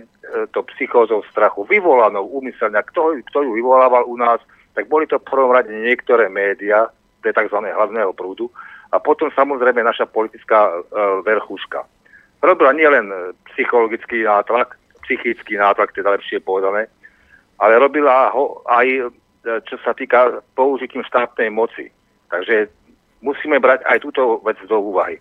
to 0.52 0.68
psychózou 0.76 1.24
strachu 1.32 1.64
vyvolanou 1.64 2.28
úmyselne. 2.28 2.78
Kto, 2.92 3.16
kto 3.32 3.38
ju 3.48 3.52
vyvolával 3.56 4.04
u 4.04 4.20
nás, 4.20 4.44
tak 4.78 4.86
boli 4.86 5.10
to 5.10 5.18
v 5.18 5.26
prvom 5.26 5.50
rade 5.50 5.74
niektoré 5.74 6.30
médiá, 6.30 6.86
tej 7.26 7.34
tzv. 7.34 7.66
hlavného 7.66 8.14
prúdu, 8.14 8.54
a 8.94 9.02
potom 9.02 9.34
samozrejme 9.34 9.82
naša 9.82 10.06
politická 10.06 10.70
e, 10.70 10.74
verchuška. 11.26 11.82
Robila 12.46 12.78
nielen 12.78 13.10
psychologický 13.52 14.22
nátlak, 14.22 14.78
psychický 15.02 15.58
nátlak, 15.58 15.98
teda 15.98 16.14
lepšie 16.14 16.46
povedané, 16.46 16.86
ale 17.58 17.82
robila 17.82 18.30
ho 18.30 18.62
aj, 18.70 18.86
e, 18.86 19.02
čo 19.66 19.82
sa 19.82 19.98
týka 19.98 20.46
použitím 20.54 21.02
štátnej 21.02 21.50
moci. 21.50 21.90
Takže 22.30 22.70
musíme 23.26 23.58
brať 23.58 23.82
aj 23.90 23.98
túto 24.06 24.38
vec 24.46 24.62
do 24.70 24.78
úvahy. 24.78 25.18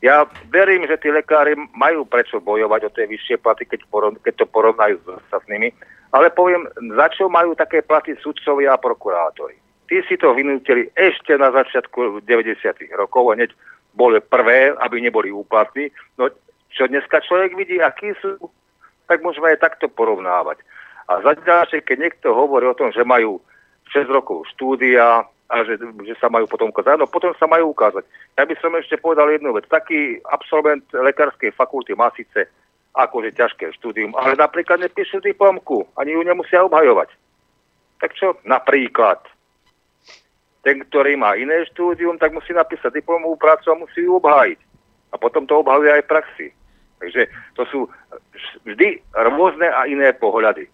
Ja 0.00 0.24
verím, 0.48 0.88
že 0.88 0.96
tí 0.96 1.12
lekári 1.12 1.56
majú 1.76 2.08
prečo 2.08 2.40
bojovať 2.40 2.80
o 2.88 2.94
tie 2.96 3.04
vyššie 3.04 3.36
platy, 3.40 3.68
keď, 3.68 3.80
porov, 3.92 4.16
keď 4.24 4.44
to 4.44 4.46
porovnajú 4.48 4.96
s 5.00 5.06
ostatnými, 5.28 5.72
ale 6.14 6.30
poviem, 6.30 6.70
za 6.94 7.10
čo 7.10 7.26
majú 7.26 7.58
také 7.58 7.82
platy 7.82 8.14
sudcovia 8.22 8.78
a 8.78 8.82
prokurátori. 8.82 9.58
Tí 9.90 9.98
si 10.06 10.14
to 10.14 10.30
vynútili 10.30 10.86
ešte 10.94 11.34
na 11.34 11.50
začiatku 11.50 12.22
90. 12.22 12.54
rokov, 12.94 13.34
hneď 13.34 13.50
boli 13.98 14.22
prvé, 14.22 14.70
aby 14.78 15.02
neboli 15.02 15.34
úplatní. 15.34 15.90
No 16.14 16.30
čo 16.70 16.86
dneska 16.86 17.18
človek 17.18 17.58
vidí, 17.58 17.82
akí 17.82 18.14
sú, 18.22 18.38
tak 19.10 19.26
môžeme 19.26 19.50
aj 19.54 19.66
takto 19.66 19.90
porovnávať. 19.90 20.62
A 21.10 21.20
za 21.20 21.34
ďalšie, 21.34 21.82
keď 21.82 21.96
niekto 21.98 22.32
hovorí 22.32 22.64
o 22.70 22.78
tom, 22.78 22.94
že 22.94 23.04
majú 23.04 23.42
6 23.92 24.08
rokov 24.08 24.46
štúdia 24.54 25.26
a 25.26 25.56
že, 25.68 25.76
že 26.08 26.14
sa 26.16 26.32
majú 26.32 26.48
potom 26.48 26.72
ukázať, 26.72 26.96
no 26.96 27.10
potom 27.10 27.36
sa 27.36 27.44
majú 27.44 27.76
ukázať. 27.76 28.06
Ja 28.40 28.48
by 28.48 28.54
som 28.62 28.72
ešte 28.78 28.96
povedal 28.96 29.28
jednu 29.28 29.52
vec. 29.52 29.68
Taký 29.68 30.24
absolvent 30.32 30.86
lekárskej 30.94 31.52
fakulty 31.52 31.92
má 31.92 32.08
síce 32.16 32.48
akože 32.94 33.34
ťažké 33.34 33.74
štúdium, 33.74 34.14
ale 34.14 34.38
napríklad 34.38 34.78
nepíšu 34.78 35.18
diplomku, 35.18 35.82
ani 35.98 36.14
ju 36.14 36.22
nemusia 36.22 36.62
obhajovať. 36.62 37.10
Tak 37.98 38.14
čo? 38.14 38.38
Napríklad. 38.46 39.18
Ten, 40.64 40.80
ktorý 40.88 41.18
má 41.18 41.36
iné 41.36 41.66
štúdium, 41.74 42.16
tak 42.16 42.32
musí 42.32 42.54
napísať 42.54 42.94
diplomovú 42.94 43.36
prácu 43.36 43.66
a 43.74 43.80
musí 43.82 44.06
ju 44.06 44.16
obhájiť. 44.16 44.58
A 45.12 45.20
potom 45.20 45.44
to 45.44 45.60
obhajuje 45.60 45.90
aj 45.92 46.02
v 46.06 46.10
praxi. 46.10 46.46
Takže 47.02 47.22
to 47.58 47.62
sú 47.68 47.78
vždy 48.64 49.02
rôzne 49.12 49.68
a 49.68 49.84
iné 49.84 50.14
pohľady. 50.16 50.70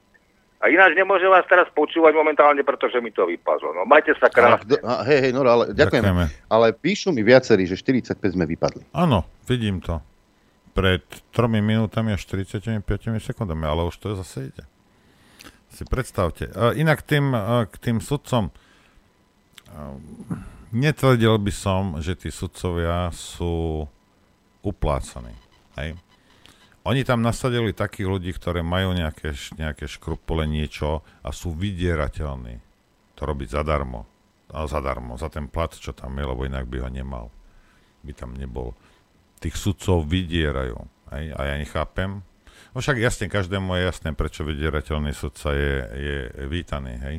A 0.60 0.68
ináč 0.68 0.92
nemôžem 0.92 1.32
vás 1.32 1.48
teraz 1.48 1.72
počúvať 1.72 2.12
momentálne, 2.12 2.60
pretože 2.60 3.00
mi 3.00 3.08
to 3.08 3.24
vypadlo. 3.24 3.72
No, 3.80 3.88
majte 3.88 4.12
sa 4.20 4.28
krásne. 4.28 4.76
Ale, 4.84 5.02
hej, 5.08 5.18
hej, 5.24 5.32
no, 5.32 5.40
ale 5.40 5.72
ďakujeme. 5.72 6.04
ďakujeme. 6.04 6.24
Ale 6.52 6.66
píšu 6.76 7.16
mi 7.16 7.24
viacerí, 7.24 7.64
že 7.64 7.80
45 7.80 8.36
sme 8.36 8.44
vypadli. 8.44 8.92
Áno, 8.92 9.24
vidím 9.48 9.80
to. 9.80 10.04
Pred 10.70 11.02
3 11.34 11.60
minútami 11.60 12.14
a 12.14 12.18
45 12.18 12.82
sekundami, 13.20 13.66
ale 13.66 13.86
už 13.86 13.96
to 13.98 14.14
zase 14.18 14.54
ide. 14.54 14.64
Si 15.70 15.86
predstavte. 15.86 16.50
Inak 16.74 17.06
tým, 17.06 17.30
k 17.70 17.74
tým 17.78 18.02
sudcom, 18.02 18.50
netvrdil 20.74 21.38
by 21.38 21.52
som, 21.54 21.82
že 22.02 22.18
tí 22.18 22.30
sudcovia 22.34 23.10
sú 23.14 23.86
uplácaní. 24.66 25.34
Hej? 25.78 25.94
Oni 26.82 27.04
tam 27.04 27.22
nasadili 27.22 27.76
takých 27.76 28.08
ľudí, 28.08 28.30
ktorí 28.34 28.64
majú 28.64 28.96
nejaké, 28.96 29.36
nejaké 29.54 29.84
škrupule, 29.86 30.48
niečo 30.48 31.04
a 31.22 31.30
sú 31.30 31.54
vydierateľní. 31.54 32.58
To 33.20 33.22
robiť 33.28 33.52
zadarmo. 33.52 34.08
A 34.50 34.66
zadarmo, 34.66 35.14
za 35.14 35.30
ten 35.30 35.46
plat, 35.46 35.70
čo 35.70 35.94
tam 35.94 36.18
je, 36.18 36.24
lebo 36.26 36.42
inak 36.42 36.66
by 36.66 36.82
ho 36.82 36.88
nemal. 36.90 37.30
By 38.02 38.10
tam 38.16 38.34
nebol. 38.34 38.74
Tých 39.40 39.56
sudcov 39.56 40.04
vydierajú. 40.04 40.76
Hej? 41.16 41.24
A 41.34 41.40
ja 41.48 41.54
nechápem. 41.56 42.20
No 42.70 42.78
však 42.78 43.02
jasne, 43.02 43.26
každému 43.26 43.74
je 43.74 43.82
jasné, 43.88 44.14
prečo 44.14 44.46
vydierateľný 44.46 45.10
sudca 45.16 45.50
je, 45.56 45.74
je 45.96 46.18
vítaný. 46.46 46.94
Hej? 47.00 47.16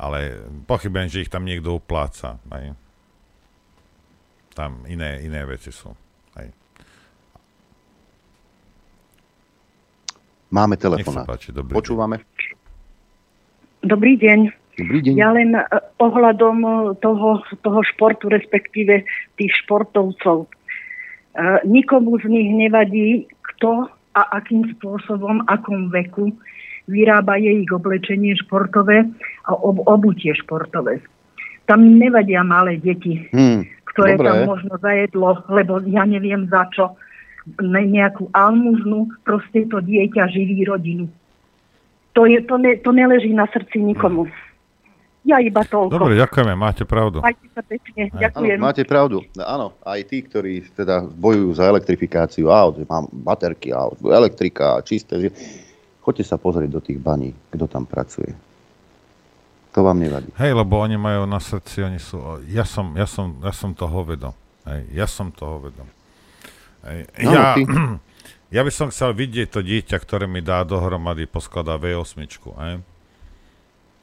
Ale 0.00 0.40
pochybujem, 0.64 1.12
že 1.12 1.22
ich 1.26 1.32
tam 1.32 1.44
niekto 1.44 1.76
upláca. 1.76 2.40
Hej? 2.54 2.72
Tam 4.54 4.86
iné, 4.88 5.20
iné 5.26 5.42
veci 5.44 5.68
sú. 5.74 5.92
Hej. 6.38 6.48
Máme 10.50 10.74
telefonát. 10.80 11.26
Páči, 11.28 11.54
dobrý 11.54 11.74
Počúvame. 11.76 12.22
Dobrý 13.80 14.18
deň. 14.18 14.40
Dobrý 14.80 14.98
deň. 15.04 15.14
Ja 15.14 15.30
len 15.30 15.54
uh, 15.54 15.66
ohľadom 16.00 16.56
e, 16.64 16.70
toho, 17.04 17.44
toho 17.60 17.80
športu, 17.84 18.32
respektíve 18.32 19.04
tých 19.36 19.52
športovcov. 19.64 20.48
Uh, 21.30 21.62
nikomu 21.62 22.18
z 22.18 22.26
nich 22.26 22.50
nevadí, 22.50 23.30
kto 23.54 23.86
a 24.18 24.22
akým 24.34 24.66
spôsobom, 24.76 25.46
akom 25.46 25.86
veku 25.94 26.34
vyrába 26.90 27.38
jej 27.38 27.62
ich 27.62 27.70
oblečenie 27.70 28.34
športové 28.34 29.06
a 29.46 29.54
ob- 29.54 29.86
obutie 29.86 30.34
športové. 30.34 30.98
Tam 31.70 31.86
nevadia 31.86 32.42
malé 32.42 32.82
deti, 32.82 33.30
hmm, 33.30 33.62
ktoré 33.94 34.18
dobre. 34.18 34.26
tam 34.26 34.36
možno 34.50 34.74
zajedlo, 34.82 35.38
lebo 35.46 35.78
ja 35.86 36.02
neviem 36.02 36.50
za 36.50 36.66
čo 36.74 36.98
nejakú 37.70 38.28
almužnu, 38.34 39.14
proste 39.24 39.64
to 39.70 39.80
dieťa 39.80 40.28
živí 40.28 40.66
rodinu. 40.66 41.08
To, 42.18 42.26
je, 42.26 42.42
to, 42.42 42.58
ne, 42.58 42.74
to 42.82 42.90
neleží 42.90 43.30
na 43.30 43.46
srdci 43.48 43.78
nikomu. 43.78 44.26
Ja 45.20 45.36
iba 45.36 45.60
toľko. 45.60 45.92
Dobre, 45.92 46.16
ďakujeme, 46.16 46.56
máte 46.56 46.88
pravdu. 46.88 47.20
Majte 47.20 47.44
sa 47.52 47.60
pekne, 47.60 48.08
ďakujem. 48.08 48.56
Áno, 48.56 48.64
máte 48.64 48.82
pravdu. 48.88 49.20
Áno, 49.36 49.76
aj 49.84 50.00
tí, 50.08 50.24
ktorí 50.24 50.64
teda 50.72 51.04
bojujú 51.04 51.60
za 51.60 51.68
elektrifikáciu 51.68 52.48
aut, 52.48 52.80
mám 52.88 53.04
baterky 53.12 53.68
aut, 53.68 54.00
elektrika, 54.00 54.80
čisté. 54.80 55.28
Choďte 56.00 56.24
sa 56.24 56.40
pozrieť 56.40 56.70
do 56.72 56.80
tých 56.80 56.96
baní, 56.96 57.36
kto 57.52 57.68
tam 57.68 57.84
pracuje. 57.84 58.32
To 59.76 59.84
vám 59.84 60.00
nevadí. 60.00 60.32
Hej, 60.40 60.56
lebo 60.56 60.80
oni 60.80 60.96
majú 60.96 61.28
na 61.28 61.38
srdci, 61.38 61.84
oni 61.84 62.00
sú... 62.00 62.18
Ja 62.50 62.64
som, 62.66 62.96
ja 62.96 63.06
som, 63.06 63.38
ja 63.44 63.52
som 63.54 63.76
toho 63.76 64.02
vedom. 64.02 64.34
Hej, 64.66 64.82
ja 64.90 65.06
som 65.06 65.30
toho 65.30 65.68
vedom. 65.68 65.86
No, 66.80 67.30
ja, 67.30 67.54
ja 68.56 68.60
by 68.64 68.72
som 68.72 68.88
chcel 68.88 69.12
vidieť 69.12 69.52
to 69.52 69.60
dieťa, 69.60 70.00
ktoré 70.00 70.24
mi 70.24 70.40
dá 70.40 70.64
dohromady, 70.66 71.28
poskladá 71.28 71.76
V8. 71.76 72.24
Hej? 72.66 72.74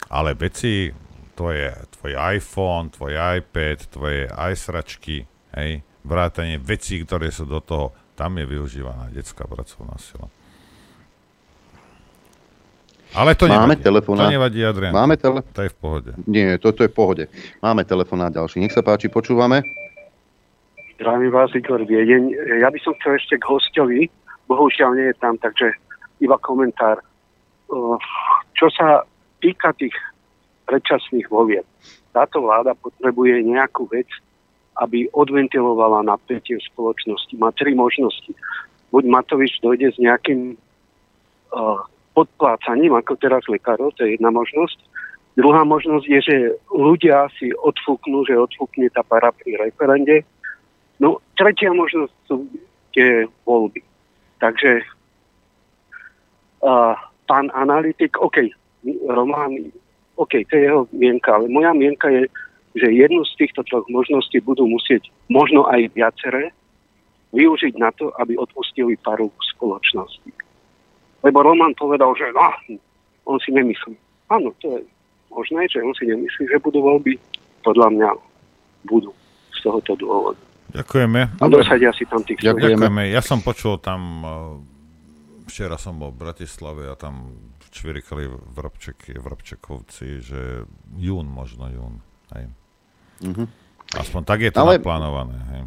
Ale 0.07 0.37
veci, 0.37 0.93
to 1.33 1.49
je 1.49 1.73
tvoj 1.97 2.13
iPhone, 2.37 2.93
tvoj 2.93 3.13
iPad, 3.41 3.77
tvoje 3.89 4.29
iSračky, 4.29 5.25
hej, 5.57 5.81
vrátanie 6.05 6.61
vecí, 6.61 7.01
ktoré 7.03 7.33
sú 7.33 7.49
do 7.49 7.59
toho, 7.59 7.91
tam 8.17 8.37
je 8.39 8.45
využívaná 8.49 9.13
detská 9.13 9.45
pracovná 9.45 9.93
sila. 9.99 10.31
Ale 13.15 13.39
to 13.39 13.47
Máme 13.47 13.77
nevadí. 13.77 13.83
Telefonát. 13.87 14.27
To 14.27 14.35
nevadí, 14.35 14.59
Adrian. 14.65 14.91
Máme 14.91 15.15
tele... 15.15 15.39
To 15.55 15.63
je 15.63 15.71
v 15.71 15.77
pohode. 15.79 16.11
Nie, 16.27 16.59
toto 16.59 16.83
je 16.83 16.91
v 16.91 16.95
pohode. 16.95 17.23
Máme 17.63 17.87
telefonát 17.87 18.35
ďalší. 18.35 18.59
Nech 18.59 18.75
sa 18.75 18.83
páči, 18.83 19.07
počúvame. 19.07 19.63
Zdravím 20.99 21.31
vás, 21.31 21.53
Igor 21.55 21.87
Viedeň. 21.87 22.35
Ja 22.59 22.67
by 22.67 22.79
som 22.83 22.97
chcel 22.99 23.15
ešte 23.15 23.39
k 23.39 23.47
hostovi. 23.47 23.99
Bohužiaľ 24.51 24.91
nie 24.97 25.07
je 25.13 25.15
tam, 25.23 25.39
takže 25.39 25.71
iba 26.19 26.35
komentár. 26.41 26.99
Čo 28.57 28.67
sa 28.75 29.07
týka 29.39 29.73
tých 29.75 29.93
predčasných 30.67 31.27
volieb, 31.31 31.65
táto 32.11 32.43
vláda 32.43 32.75
potrebuje 32.77 33.45
nejakú 33.45 33.87
vec, 33.89 34.07
aby 34.77 35.09
odventilovala 35.13 36.05
napätie 36.05 36.59
v 36.59 36.67
spoločnosti. 36.69 37.33
Má 37.39 37.49
tri 37.55 37.73
možnosti. 37.73 38.29
Buď 38.93 39.03
Matovič 39.09 39.57
dojde 39.61 39.89
s 39.89 39.97
nejakým 39.97 40.53
uh, 40.53 41.81
podplácaním, 42.13 42.93
ako 42.93 43.17
teraz 43.17 43.41
lekárov, 43.49 43.93
to 43.97 44.05
je 44.05 44.17
jedna 44.17 44.29
možnosť. 44.29 44.77
Druhá 45.37 45.65
možnosť 45.65 46.05
je, 46.05 46.19
že 46.21 46.35
ľudia 46.73 47.29
si 47.37 47.53
odfúknú, 47.53 48.25
že 48.25 48.37
odfúkne 48.37 48.89
tá 48.89 49.05
para 49.05 49.29
pri 49.33 49.57
referende 49.57 50.25
No, 50.97 51.21
tretia 51.37 51.69
možnosť 51.73 52.13
sú 52.25 52.49
tie 52.93 53.29
voľby. 53.45 53.81
Takže 54.41 54.81
uh, 56.65 56.97
pán 57.29 57.53
analytik, 57.53 58.17
OK, 58.17 58.49
Román, 59.07 59.71
OK, 60.15 60.43
to 60.47 60.53
je 60.57 60.63
jeho 60.65 60.87
mienka, 60.95 61.35
ale 61.35 61.51
moja 61.51 61.73
mienka 61.75 62.09
je, 62.09 62.25
že 62.77 62.87
jednu 62.93 63.25
z 63.25 63.33
týchto 63.41 63.65
troch 63.65 63.85
možností 63.89 64.41
budú 64.41 64.65
musieť, 64.69 65.09
možno 65.29 65.65
aj 65.69 65.91
viaceré, 65.93 66.53
využiť 67.35 67.73
na 67.77 67.91
to, 67.93 68.13
aby 68.21 68.39
odpustili 68.39 68.95
paru 69.01 69.29
spoločnosti. 69.55 70.31
Lebo 71.25 71.43
Roman 71.43 71.75
povedal, 71.75 72.15
že 72.15 72.31
no, 72.31 72.77
on 73.27 73.37
si 73.43 73.51
nemyslí. 73.51 73.93
Áno, 74.31 74.53
to 74.63 74.79
je 74.79 74.79
možné, 75.33 75.67
že 75.67 75.83
on 75.83 75.91
si 75.97 76.07
nemyslí, 76.07 76.47
že 76.47 76.63
budú 76.63 76.79
voľby. 76.79 77.19
Podľa 77.65 77.87
mňa 77.91 78.09
budú 78.87 79.11
z 79.51 79.59
tohoto 79.59 79.93
dôvodu. 79.99 80.39
Ďakujeme. 80.71 81.19
A 81.41 81.45
dosadia 81.47 81.91
si 81.91 82.07
tam 82.07 82.23
tých 82.23 82.39
Ďakujeme. 82.43 83.11
Ja 83.11 83.19
som 83.19 83.43
počul 83.43 83.79
tam, 83.79 84.01
eh, 84.23 84.31
včera 85.51 85.75
som 85.75 85.99
bol 85.99 86.15
v 86.15 86.21
Bratislave 86.27 86.87
a 86.87 86.95
tam 86.95 87.35
čvirikali 87.71 88.29
vrobčeky, 88.29 89.19
vrobčekovci, 89.19 90.07
že 90.21 90.41
jún 90.97 91.27
možno, 91.27 91.69
jún. 91.69 91.95
Hej. 92.35 92.45
Mm-hmm. 93.23 93.47
Aspoň 93.95 94.21
tak 94.27 94.39
je 94.43 94.51
to 94.51 94.61
Ale... 94.61 94.77
naplánované. 94.79 95.37
Hej. 95.55 95.61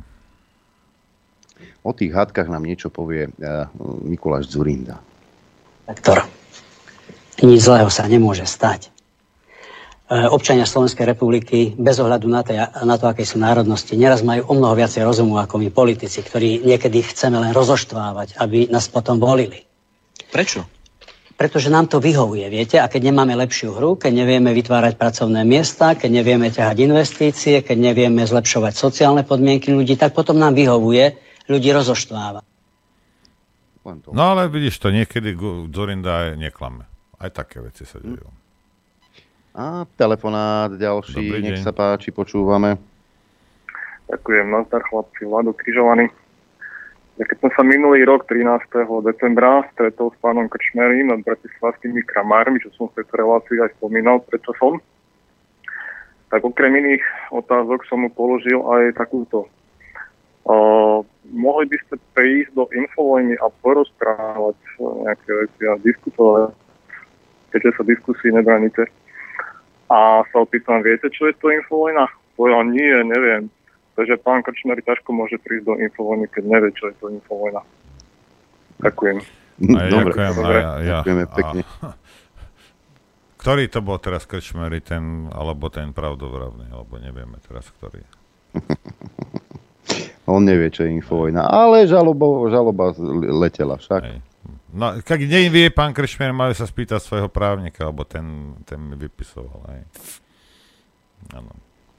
O 1.85 1.93
tých 1.93 2.13
hádkach 2.13 2.49
nám 2.49 2.65
niečo 2.65 2.89
povie 2.89 3.29
uh, 3.29 3.69
Mikuláš 4.05 4.53
Zurinda. 4.53 5.01
Doktor, 5.85 6.25
nič 7.41 7.61
zlého 7.65 7.89
sa 7.89 8.05
nemôže 8.09 8.45
stať. 8.45 8.93
E, 10.11 10.27
občania 10.27 10.69
Slovenskej 10.69 11.07
republiky 11.07 11.73
bez 11.79 12.03
ohľadu 12.03 12.27
na, 12.27 12.43
tej, 12.43 12.67
na 12.83 12.97
to, 12.99 13.07
aké 13.07 13.23
sú 13.23 13.39
národnosti, 13.39 13.95
neraz 13.95 14.27
majú 14.27 14.43
o 14.51 14.55
mnoho 14.59 14.75
viacej 14.75 15.07
rozumu 15.07 15.39
ako 15.39 15.63
my 15.63 15.69
politici, 15.71 16.21
ktorí 16.21 16.67
niekedy 16.67 17.01
chceme 17.07 17.39
len 17.39 17.55
rozoštvávať, 17.55 18.37
aby 18.43 18.67
nás 18.69 18.91
potom 18.91 19.23
volili. 19.23 19.63
Prečo? 20.31 20.80
Pretože 21.41 21.73
nám 21.73 21.89
to 21.89 22.05
vyhovuje, 22.05 22.45
viete, 22.53 22.77
a 22.77 22.85
keď 22.85 23.09
nemáme 23.09 23.33
lepšiu 23.33 23.73
hru, 23.73 23.97
keď 23.97 24.13
nevieme 24.13 24.53
vytvárať 24.53 25.01
pracovné 25.01 25.41
miesta, 25.49 25.97
keď 25.97 26.21
nevieme 26.21 26.53
ťahať 26.53 26.77
investície, 26.85 27.65
keď 27.65 27.81
nevieme 27.81 28.21
zlepšovať 28.29 28.77
sociálne 28.77 29.25
podmienky 29.25 29.73
ľudí, 29.73 29.97
tak 29.97 30.13
potom 30.13 30.37
nám 30.37 30.53
vyhovuje 30.53 31.17
ľudí 31.49 31.73
rozoštvávať. 31.73 32.45
No 34.13 34.23
ale 34.37 34.53
vidíš 34.53 34.85
to, 34.85 34.93
niekedy 34.93 35.33
Zorinda 35.73 36.37
neklame. 36.37 36.85
Aj 37.17 37.33
také 37.33 37.65
veci 37.65 37.89
sa 37.89 37.97
dejú. 37.97 38.29
A 39.57 39.89
telefonát 39.97 40.77
ďalší, 40.77 41.25
Dobrý 41.25 41.41
nech 41.41 41.59
deň. 41.61 41.65
sa 41.65 41.73
páči, 41.73 42.13
počúvame. 42.13 42.77
Ďakujem, 44.13 44.45
nazdar 44.45 44.85
chlapci, 44.93 45.25
Vlado 45.25 45.57
Križovaný. 45.57 46.13
Ja 47.21 47.29
keď 47.29 47.37
som 47.45 47.51
sa 47.53 47.63
minulý 47.69 48.09
rok 48.09 48.25
13. 48.25 48.49
decembra 49.05 49.61
stretol 49.77 50.09
s 50.09 50.17
pánom 50.25 50.49
Krčmerím 50.49 51.13
nad 51.13 51.21
bratislavskými 51.21 52.01
kramármi, 52.09 52.65
čo 52.65 52.73
som 52.73 52.89
v 52.89 52.97
tejto 52.97 53.13
relácii 53.21 53.61
aj 53.61 53.77
spomínal, 53.77 54.25
prečo 54.25 54.57
som, 54.57 54.81
tak 56.33 56.41
okrem 56.41 56.81
iných 56.81 57.05
otázok 57.29 57.85
som 57.85 58.01
mu 58.01 58.09
položil 58.09 58.65
aj 58.65 58.97
takúto. 58.97 59.45
Uh, 60.49 61.05
mohli 61.29 61.69
by 61.69 61.77
ste 61.85 62.01
prísť 62.17 62.57
do 62.57 62.65
infovojny 62.73 63.37
a 63.37 63.53
porozprávať 63.53 64.57
nejaké 64.81 65.31
veci 65.45 65.63
a 65.69 65.77
diskutovať, 65.77 66.57
keďže 67.53 67.71
sa 67.77 67.83
diskusii 67.85 68.33
nebranite 68.33 68.89
a 69.93 70.25
sa 70.25 70.37
opýtam, 70.41 70.81
viete, 70.81 71.13
čo 71.13 71.29
je 71.29 71.37
to 71.37 71.53
infovojna? 71.53 72.09
Povedal, 72.41 72.65
nie, 72.73 72.97
neviem. 73.05 73.53
Takže 74.01 74.17
pán 74.25 74.41
Krčmer 74.41 74.81
ťažko 74.81 75.13
môže 75.13 75.37
prísť 75.37 75.65
do 75.69 75.75
infovojny, 75.77 76.25
keď 76.33 76.45
nevie, 76.49 76.73
čo 76.73 76.89
je 76.89 76.97
to 76.97 77.13
infovojna. 77.13 77.61
Ďakujem. 78.81 79.17
A 79.77 79.79
ja 79.85 79.93
Dobre. 79.93 80.13
ďakujem. 80.17 80.33
A 80.41 80.49
ja, 80.49 80.57
ja, 80.57 80.73
Ďakujeme 81.05 81.25
pekne. 81.29 81.63
A, 81.85 81.93
ktorý 83.45 83.69
to 83.69 83.85
bol 83.85 84.01
teraz 84.01 84.25
Krčmery, 84.25 84.81
ten, 84.81 85.29
alebo 85.29 85.69
ten 85.69 85.93
pravdovravný, 85.93 86.73
alebo 86.73 86.97
nevieme 86.97 87.37
teraz, 87.45 87.69
ktorý. 87.77 88.01
On 90.33 90.41
nevie, 90.41 90.73
čo 90.73 90.89
je 90.89 90.97
infovojna. 90.97 91.45
Ale 91.45 91.85
žaloba, 91.85 92.49
žaloba 92.49 92.97
letela 93.37 93.77
však. 93.77 94.01
Hej. 94.01 94.25
No, 94.73 94.97
keď 94.97 95.29
nevie 95.29 95.69
pán 95.69 95.93
Krešmier, 95.93 96.33
mali 96.33 96.57
sa 96.57 96.65
spýtať 96.65 97.05
svojho 97.05 97.29
právnika, 97.29 97.85
alebo 97.85 98.09
ten, 98.09 98.57
ten 98.65 98.81
mi 98.81 98.97
vypisoval. 98.97 99.61
Hej. 99.77 99.85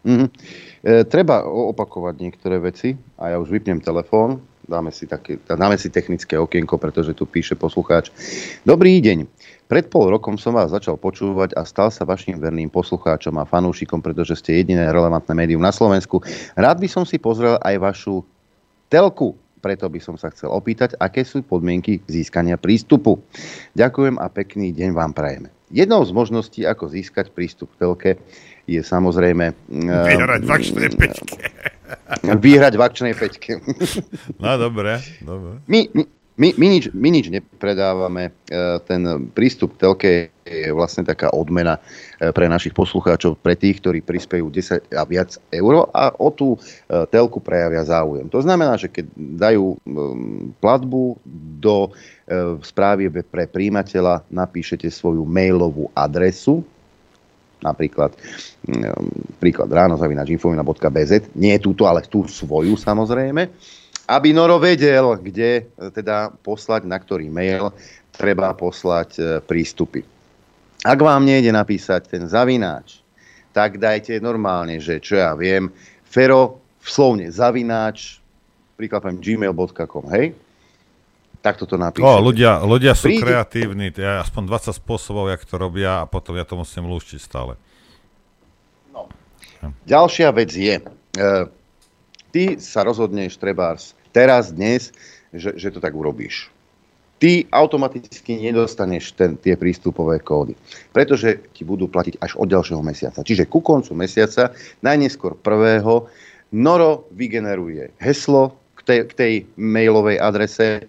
Mm-hmm. 0.02 0.30
E, 0.82 1.04
treba 1.06 1.46
opakovať 1.46 2.16
niektoré 2.18 2.58
veci 2.58 2.98
a 3.22 3.34
ja 3.34 3.38
už 3.38 3.54
vypnem 3.54 3.78
telefón, 3.78 4.42
dáme 4.66 4.90
si, 4.90 5.06
také, 5.06 5.38
dáme 5.46 5.78
si 5.78 5.92
technické 5.92 6.40
okienko, 6.40 6.80
pretože 6.80 7.14
tu 7.14 7.28
píše 7.28 7.54
poslucháč. 7.54 8.10
Dobrý 8.64 8.98
deň. 9.04 9.28
Pred 9.68 9.88
pol 9.88 10.12
rokom 10.12 10.36
som 10.36 10.56
vás 10.56 10.72
začal 10.72 11.00
počúvať 11.00 11.56
a 11.56 11.64
stal 11.64 11.92
sa 11.92 12.04
vašim 12.04 12.36
verným 12.40 12.68
poslucháčom 12.68 13.36
a 13.40 13.48
fanúšikom, 13.48 14.04
pretože 14.04 14.40
ste 14.40 14.60
jediné 14.60 14.90
relevantné 14.92 15.32
médium 15.32 15.64
na 15.64 15.72
Slovensku. 15.72 16.20
Rád 16.60 16.82
by 16.82 16.88
som 16.92 17.04
si 17.08 17.22
pozrel 17.22 17.56
aj 17.62 17.76
vašu 17.80 18.24
telku, 18.92 19.38
preto 19.62 19.88
by 19.88 20.02
som 20.02 20.18
sa 20.18 20.34
chcel 20.34 20.50
opýtať, 20.52 20.98
aké 20.98 21.24
sú 21.24 21.46
podmienky 21.46 22.02
získania 22.10 22.58
prístupu. 22.58 23.22
Ďakujem 23.78 24.18
a 24.18 24.28
pekný 24.28 24.74
deň 24.76 24.92
vám 24.92 25.14
prajeme. 25.14 25.54
Jednou 25.72 26.04
z 26.04 26.12
možností, 26.12 26.68
ako 26.68 26.92
získať 26.92 27.32
prístup 27.32 27.72
k 27.72 27.80
telke, 27.80 28.12
je 28.68 28.82
samozrejme... 28.82 29.54
Vyhrať 30.12 30.42
v 30.46 30.52
akčnej 30.52 30.90
peťke. 30.94 31.44
Vyhrať 32.22 32.74
v 32.78 32.82
akčnej 32.82 33.14
peťke. 33.16 33.52
No 34.40 34.58
dobre, 34.60 35.00
dobre. 35.24 35.60
My, 35.68 35.88
my, 36.42 36.48
my, 36.56 36.68
nič, 36.68 36.86
my 36.96 37.10
nič 37.12 37.28
nepredávame. 37.30 38.32
E, 38.32 38.32
ten 38.88 39.30
prístup 39.36 39.76
telke 39.76 40.32
je 40.42 40.74
vlastne 40.74 41.08
taká 41.08 41.32
odmena 41.32 41.80
pre 42.20 42.50
našich 42.50 42.76
poslucháčov, 42.76 43.40
pre 43.40 43.56
tých, 43.56 43.80
ktorí 43.80 44.04
prispejú 44.04 44.52
10 44.52 44.92
a 44.92 45.04
viac 45.08 45.38
eur 45.54 45.88
a 45.96 46.12
o 46.18 46.28
tú 46.34 46.60
telku 47.08 47.40
prejavia 47.40 47.88
záujem. 47.88 48.28
To 48.28 48.44
znamená, 48.44 48.76
že 48.76 48.92
keď 48.92 49.06
dajú 49.16 49.80
platbu 50.60 51.16
do 51.62 51.96
správy 52.68 53.08
pre 53.24 53.48
príjimateľa, 53.48 54.28
napíšete 54.28 54.92
svoju 54.92 55.24
mailovú 55.24 55.88
adresu, 55.96 56.68
napríklad 57.62 58.14
príklad 59.38 59.70
ráno 59.70 59.98
zavinač 59.98 60.34
infovina.bz, 60.34 61.34
nie 61.38 61.56
túto, 61.62 61.86
ale 61.86 62.06
tú 62.06 62.26
svoju 62.26 62.78
samozrejme 62.78 63.50
aby 64.12 64.36
Noro 64.36 64.60
vedel, 64.60 65.16
kde 65.24 65.64
e, 65.64 65.88
teda 65.96 66.36
poslať, 66.44 66.84
na 66.84 67.00
ktorý 67.00 67.32
mail 67.32 67.72
treba 68.12 68.52
poslať 68.52 69.10
e, 69.16 69.22
prístupy. 69.40 70.04
Ak 70.84 71.00
vám 71.00 71.24
nejde 71.24 71.54
napísať 71.56 72.12
ten 72.12 72.28
zavináč, 72.28 73.00
tak 73.56 73.80
dajte 73.80 74.20
normálne, 74.20 74.82
že 74.84 75.00
čo 75.00 75.16
ja 75.16 75.32
viem, 75.38 75.72
fero 76.04 76.60
v 76.82 76.88
slovne 76.90 77.28
zavináč, 77.32 78.20
príklad 78.76 79.06
poviem 79.06 79.22
gmail.com, 79.22 80.06
hej? 80.12 80.34
Tak 81.42 81.58
toto 81.58 81.74
napíšete. 81.74 82.06
O, 82.06 82.22
ľudia, 82.22 82.62
ľudia 82.62 82.94
sú 82.94 83.10
Príde... 83.10 83.26
kreatívni, 83.26 83.90
ja 83.98 84.22
aspoň 84.22 84.46
20 84.46 84.78
spôsobov, 84.78 85.34
jak 85.34 85.42
to 85.42 85.58
robia 85.58 86.06
a 86.06 86.10
potom 86.10 86.38
ja 86.38 86.46
to 86.46 86.54
musím 86.54 86.86
lúštiť 86.86 87.18
stále. 87.18 87.58
No. 88.94 89.10
Ďalšia 89.90 90.30
vec 90.38 90.54
je, 90.54 90.78
e, 90.78 90.84
ty 92.30 92.62
sa 92.62 92.86
rozhodneš 92.86 93.42
trebárs 93.42 93.98
teraz, 94.14 94.54
dnes, 94.54 94.94
že, 95.34 95.58
že 95.58 95.74
to 95.74 95.82
tak 95.82 95.98
urobíš. 95.98 96.54
Ty 97.22 97.46
automaticky 97.54 98.38
nedostaneš 98.38 99.14
ten, 99.14 99.38
tie 99.38 99.54
prístupové 99.54 100.22
kódy, 100.22 100.58
pretože 100.90 101.42
ti 101.54 101.62
budú 101.62 101.86
platiť 101.86 102.18
až 102.18 102.34
od 102.38 102.50
ďalšieho 102.50 102.82
mesiaca. 102.82 103.22
Čiže 103.22 103.50
ku 103.50 103.62
koncu 103.62 103.94
mesiaca, 103.94 104.54
najneskôr 104.86 105.38
prvého, 105.38 106.10
Noro 106.52 107.08
vygeneruje 107.16 107.96
heslo 108.04 108.60
k 108.76 108.80
tej, 108.84 109.00
k 109.08 109.12
tej 109.16 109.34
mailovej 109.56 110.20
adrese 110.20 110.84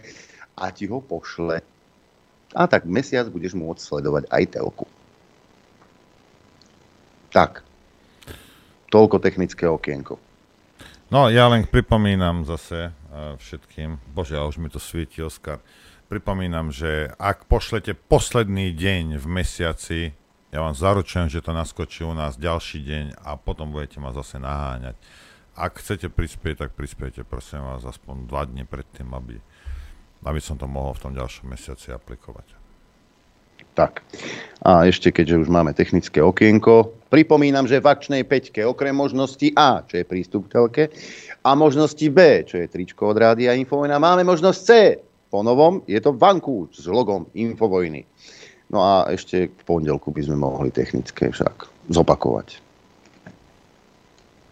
a 0.57 0.71
ti 0.71 0.89
ho 0.89 1.01
pošle. 1.01 1.65
A 2.53 2.63
tak 2.69 2.85
mesiac 2.85 3.29
budeš 3.33 3.57
môcť 3.57 3.81
sledovať 3.81 4.25
aj 4.29 4.45
telku. 4.53 4.87
Tak. 7.33 7.65
Toľko 8.93 9.25
technické 9.25 9.65
okienko. 9.65 10.21
No, 11.09 11.29
ja 11.33 11.49
len 11.49 11.65
pripomínam 11.69 12.45
zase 12.45 12.93
uh, 12.93 13.37
všetkým, 13.37 14.01
bože, 14.17 14.37
už 14.37 14.57
mi 14.61 14.69
to 14.73 14.81
svieti, 14.81 15.21
Oskar, 15.21 15.61
pripomínam, 16.13 16.73
že 16.73 17.13
ak 17.17 17.49
pošlete 17.49 17.97
posledný 17.97 18.73
deň 18.73 19.21
v 19.21 19.27
mesiaci, 19.29 20.01
ja 20.53 20.61
vám 20.61 20.77
zaručujem, 20.77 21.33
že 21.33 21.41
to 21.41 21.57
naskočí 21.57 22.05
u 22.05 22.13
nás 22.13 22.37
ďalší 22.37 22.85
deň 22.85 23.05
a 23.25 23.41
potom 23.41 23.73
budete 23.73 23.97
ma 23.97 24.13
zase 24.13 24.37
naháňať. 24.37 24.97
Ak 25.57 25.81
chcete 25.81 26.09
prispieť, 26.13 26.65
tak 26.65 26.71
prispiejte, 26.77 27.25
prosím 27.29 27.65
vás, 27.65 27.85
aspoň 27.85 28.29
dva 28.29 28.49
dni 28.49 28.65
predtým, 28.65 29.09
aby, 29.13 29.41
aby 30.27 30.41
som 30.41 30.59
to 30.59 30.71
mohol 30.71 30.95
v 30.95 31.03
tom 31.09 31.13
ďalšom 31.15 31.51
mesiaci 31.51 31.91
aplikovať. 31.95 32.59
Tak. 33.73 34.05
A 34.63 34.85
ešte, 34.85 35.09
keďže 35.09 35.47
už 35.47 35.49
máme 35.49 35.73
technické 35.73 36.21
okienko, 36.21 37.03
Pripomínam, 37.13 37.69
že 37.69 37.77
v 37.77 37.93
akčnej 37.93 38.25
peťke 38.25 38.65
okrem 38.65 38.97
možnosti 38.97 39.45
A, 39.53 39.85
čo 39.85 40.01
je 40.01 40.09
prístup 40.09 40.49
k 40.49 40.57
telke, 40.57 40.85
a 41.45 41.53
možnosti 41.53 42.09
B, 42.09 42.41
čo 42.49 42.57
je 42.57 42.65
tričko 42.65 43.13
od 43.13 43.21
Rádia 43.21 43.53
Infovojna, 43.53 44.01
máme 44.01 44.25
možnosť 44.25 44.59
C. 44.65 44.69
Po 45.29 45.45
novom 45.45 45.85
je 45.85 46.01
to 46.01 46.17
vanku 46.17 46.73
s 46.73 46.89
logom 46.89 47.29
Infovojny. 47.37 48.09
No 48.73 48.81
a 48.81 49.13
ešte 49.13 49.53
v 49.53 49.63
pondelku 49.69 50.09
by 50.09 50.25
sme 50.25 50.41
mohli 50.41 50.73
technické 50.73 51.29
však 51.29 51.69
zopakovať. 51.93 52.57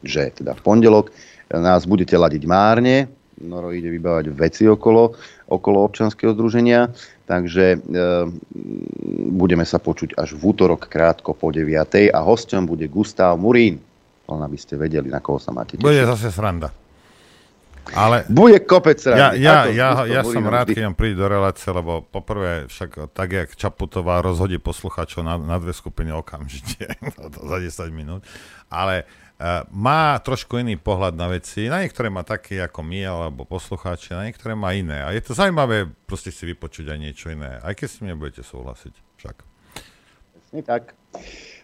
Že 0.05 0.45
teda 0.45 0.53
v 0.53 0.61
pondelok 0.61 1.17
nás 1.49 1.89
budete 1.89 2.13
ladiť 2.13 2.45
márne, 2.45 3.09
Noro 3.41 3.73
ide 3.73 3.89
vybávať 3.89 4.37
veci 4.37 4.69
okolo, 4.69 5.17
okolo 5.51 5.83
občanského 5.83 6.31
združenia, 6.33 6.95
takže 7.27 7.75
e, 7.75 7.79
budeme 9.35 9.67
sa 9.67 9.83
počuť 9.83 10.15
až 10.15 10.39
v 10.39 10.43
útorok 10.55 10.87
krátko 10.87 11.35
po 11.35 11.51
9. 11.51 12.15
a 12.15 12.19
hostom 12.23 12.71
bude 12.71 12.87
Gustav 12.87 13.35
Murín. 13.35 13.83
Len 14.31 14.41
aby 14.47 14.55
ste 14.55 14.79
vedeli, 14.79 15.11
na 15.11 15.19
koho 15.19 15.43
sa 15.43 15.51
máte 15.51 15.75
tešiť. 15.75 15.83
Bude 15.83 16.07
zase 16.07 16.31
sranda. 16.31 16.71
Ale 17.91 18.23
bude 18.31 18.63
kopec 18.63 19.03
Ja, 19.03 19.35
ja, 19.35 19.67
ja, 19.67 20.07
ja 20.07 20.23
som 20.23 20.47
rád, 20.47 20.71
keď 20.71 20.95
príde 20.95 21.19
do 21.19 21.27
relácie, 21.27 21.75
lebo 21.75 22.07
poprvé 22.07 22.71
však 22.71 23.11
tak, 23.11 23.29
jak 23.35 23.49
Čaputová 23.59 24.23
rozhodí 24.23 24.63
poslucháčov 24.63 25.27
na, 25.27 25.35
na 25.41 25.59
dve 25.59 25.75
skupiny 25.75 26.15
okamžite 26.15 26.87
za 27.51 27.57
10 27.59 27.91
minút, 27.91 28.23
ale 28.71 29.09
má 29.73 30.21
trošku 30.21 30.61
iný 30.61 30.77
pohľad 30.77 31.17
na 31.17 31.33
veci. 31.33 31.73
Na 31.73 31.81
niektoré 31.81 32.13
má 32.13 32.21
taký 32.21 32.61
ako 32.61 32.85
my, 32.85 33.01
alebo 33.09 33.49
poslucháči, 33.49 34.13
na 34.13 34.29
niektoré 34.29 34.53
má 34.53 34.77
iné. 34.77 35.01
A 35.01 35.17
je 35.17 35.25
to 35.25 35.33
zaujímavé 35.33 35.89
proste 36.05 36.29
si 36.29 36.45
vypočuť 36.45 36.93
aj 36.93 36.99
niečo 37.01 37.33
iné. 37.33 37.57
Aj 37.65 37.73
keď 37.73 37.89
s 37.89 38.05
nebudete 38.05 38.43
súhlasiť. 38.45 38.95
Však. 39.17 39.37
Presne 40.37 40.61
tak. 40.67 40.93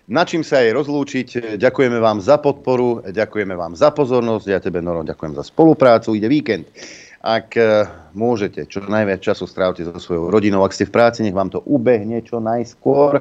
Na 0.06 0.22
čím 0.22 0.46
sa 0.46 0.62
aj 0.62 0.70
rozlúčiť. 0.72 1.58
Ďakujeme 1.58 1.98
vám 1.98 2.22
za 2.22 2.38
podporu, 2.38 3.02
ďakujeme 3.02 3.58
vám 3.58 3.74
za 3.74 3.90
pozornosť. 3.90 4.46
Ja 4.46 4.62
tebe, 4.62 4.78
Noro, 4.78 5.02
ďakujem 5.02 5.34
za 5.34 5.42
spoluprácu. 5.42 6.14
Ide 6.14 6.30
víkend. 6.30 6.70
Ak 7.26 7.58
eh, 7.58 7.90
môžete, 8.14 8.70
čo 8.70 8.86
najviac 8.86 9.18
času 9.18 9.50
strávte 9.50 9.82
so 9.82 9.98
svojou 9.98 10.30
rodinou. 10.30 10.62
Ak 10.62 10.70
ste 10.72 10.86
v 10.86 10.94
práci, 10.94 11.26
nech 11.26 11.34
vám 11.34 11.50
to 11.50 11.58
ubehne 11.66 12.22
čo 12.22 12.38
najskôr. 12.38 13.18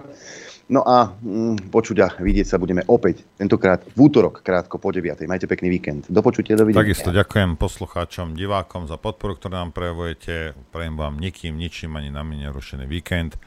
No 0.65 0.81
a 0.81 1.13
mm, 1.13 1.69
počuť 1.69 1.97
a 2.01 2.07
vidieť 2.17 2.47
sa 2.49 2.57
budeme 2.57 2.81
opäť, 2.89 3.21
tentokrát 3.37 3.85
v 3.85 4.09
útorok, 4.09 4.41
krátko 4.41 4.81
po 4.81 4.89
9. 4.89 5.29
Majte 5.29 5.45
pekný 5.45 5.69
víkend. 5.69 6.09
Do 6.09 6.25
počutia, 6.25 6.57
dovidenia. 6.57 6.81
Takisto 6.81 7.13
ďakujem 7.13 7.53
poslucháčom, 7.53 8.33
divákom 8.33 8.89
za 8.89 8.97
podporu, 8.97 9.37
ktorú 9.37 9.53
nám 9.53 9.69
prejavujete. 9.77 10.57
Prajem 10.73 10.97
vám 10.97 11.21
nikým, 11.21 11.53
ničím 11.53 11.93
ani 12.01 12.09
na 12.09 12.25
mne 12.25 12.49
nerušený 12.49 12.89
víkend. 12.89 13.37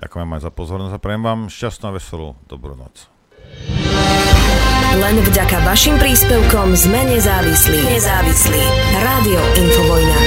Ďakujem 0.00 0.28
aj 0.36 0.40
za 0.44 0.52
pozornosť 0.52 0.92
a 0.96 1.00
prajem 1.00 1.24
vám 1.24 1.40
šťastnú 1.48 1.84
a 1.88 1.92
veselú 1.96 2.28
dobrú 2.44 2.76
noc. 2.76 3.08
Len 4.90 5.16
vďaka 5.24 5.64
vašim 5.64 5.96
príspevkom 5.96 6.76
sme 6.76 7.16
nezávislí. 7.16 7.80
Nezávislí. 7.96 8.62
Rádio 9.00 9.40
Infovojna. 9.56 10.18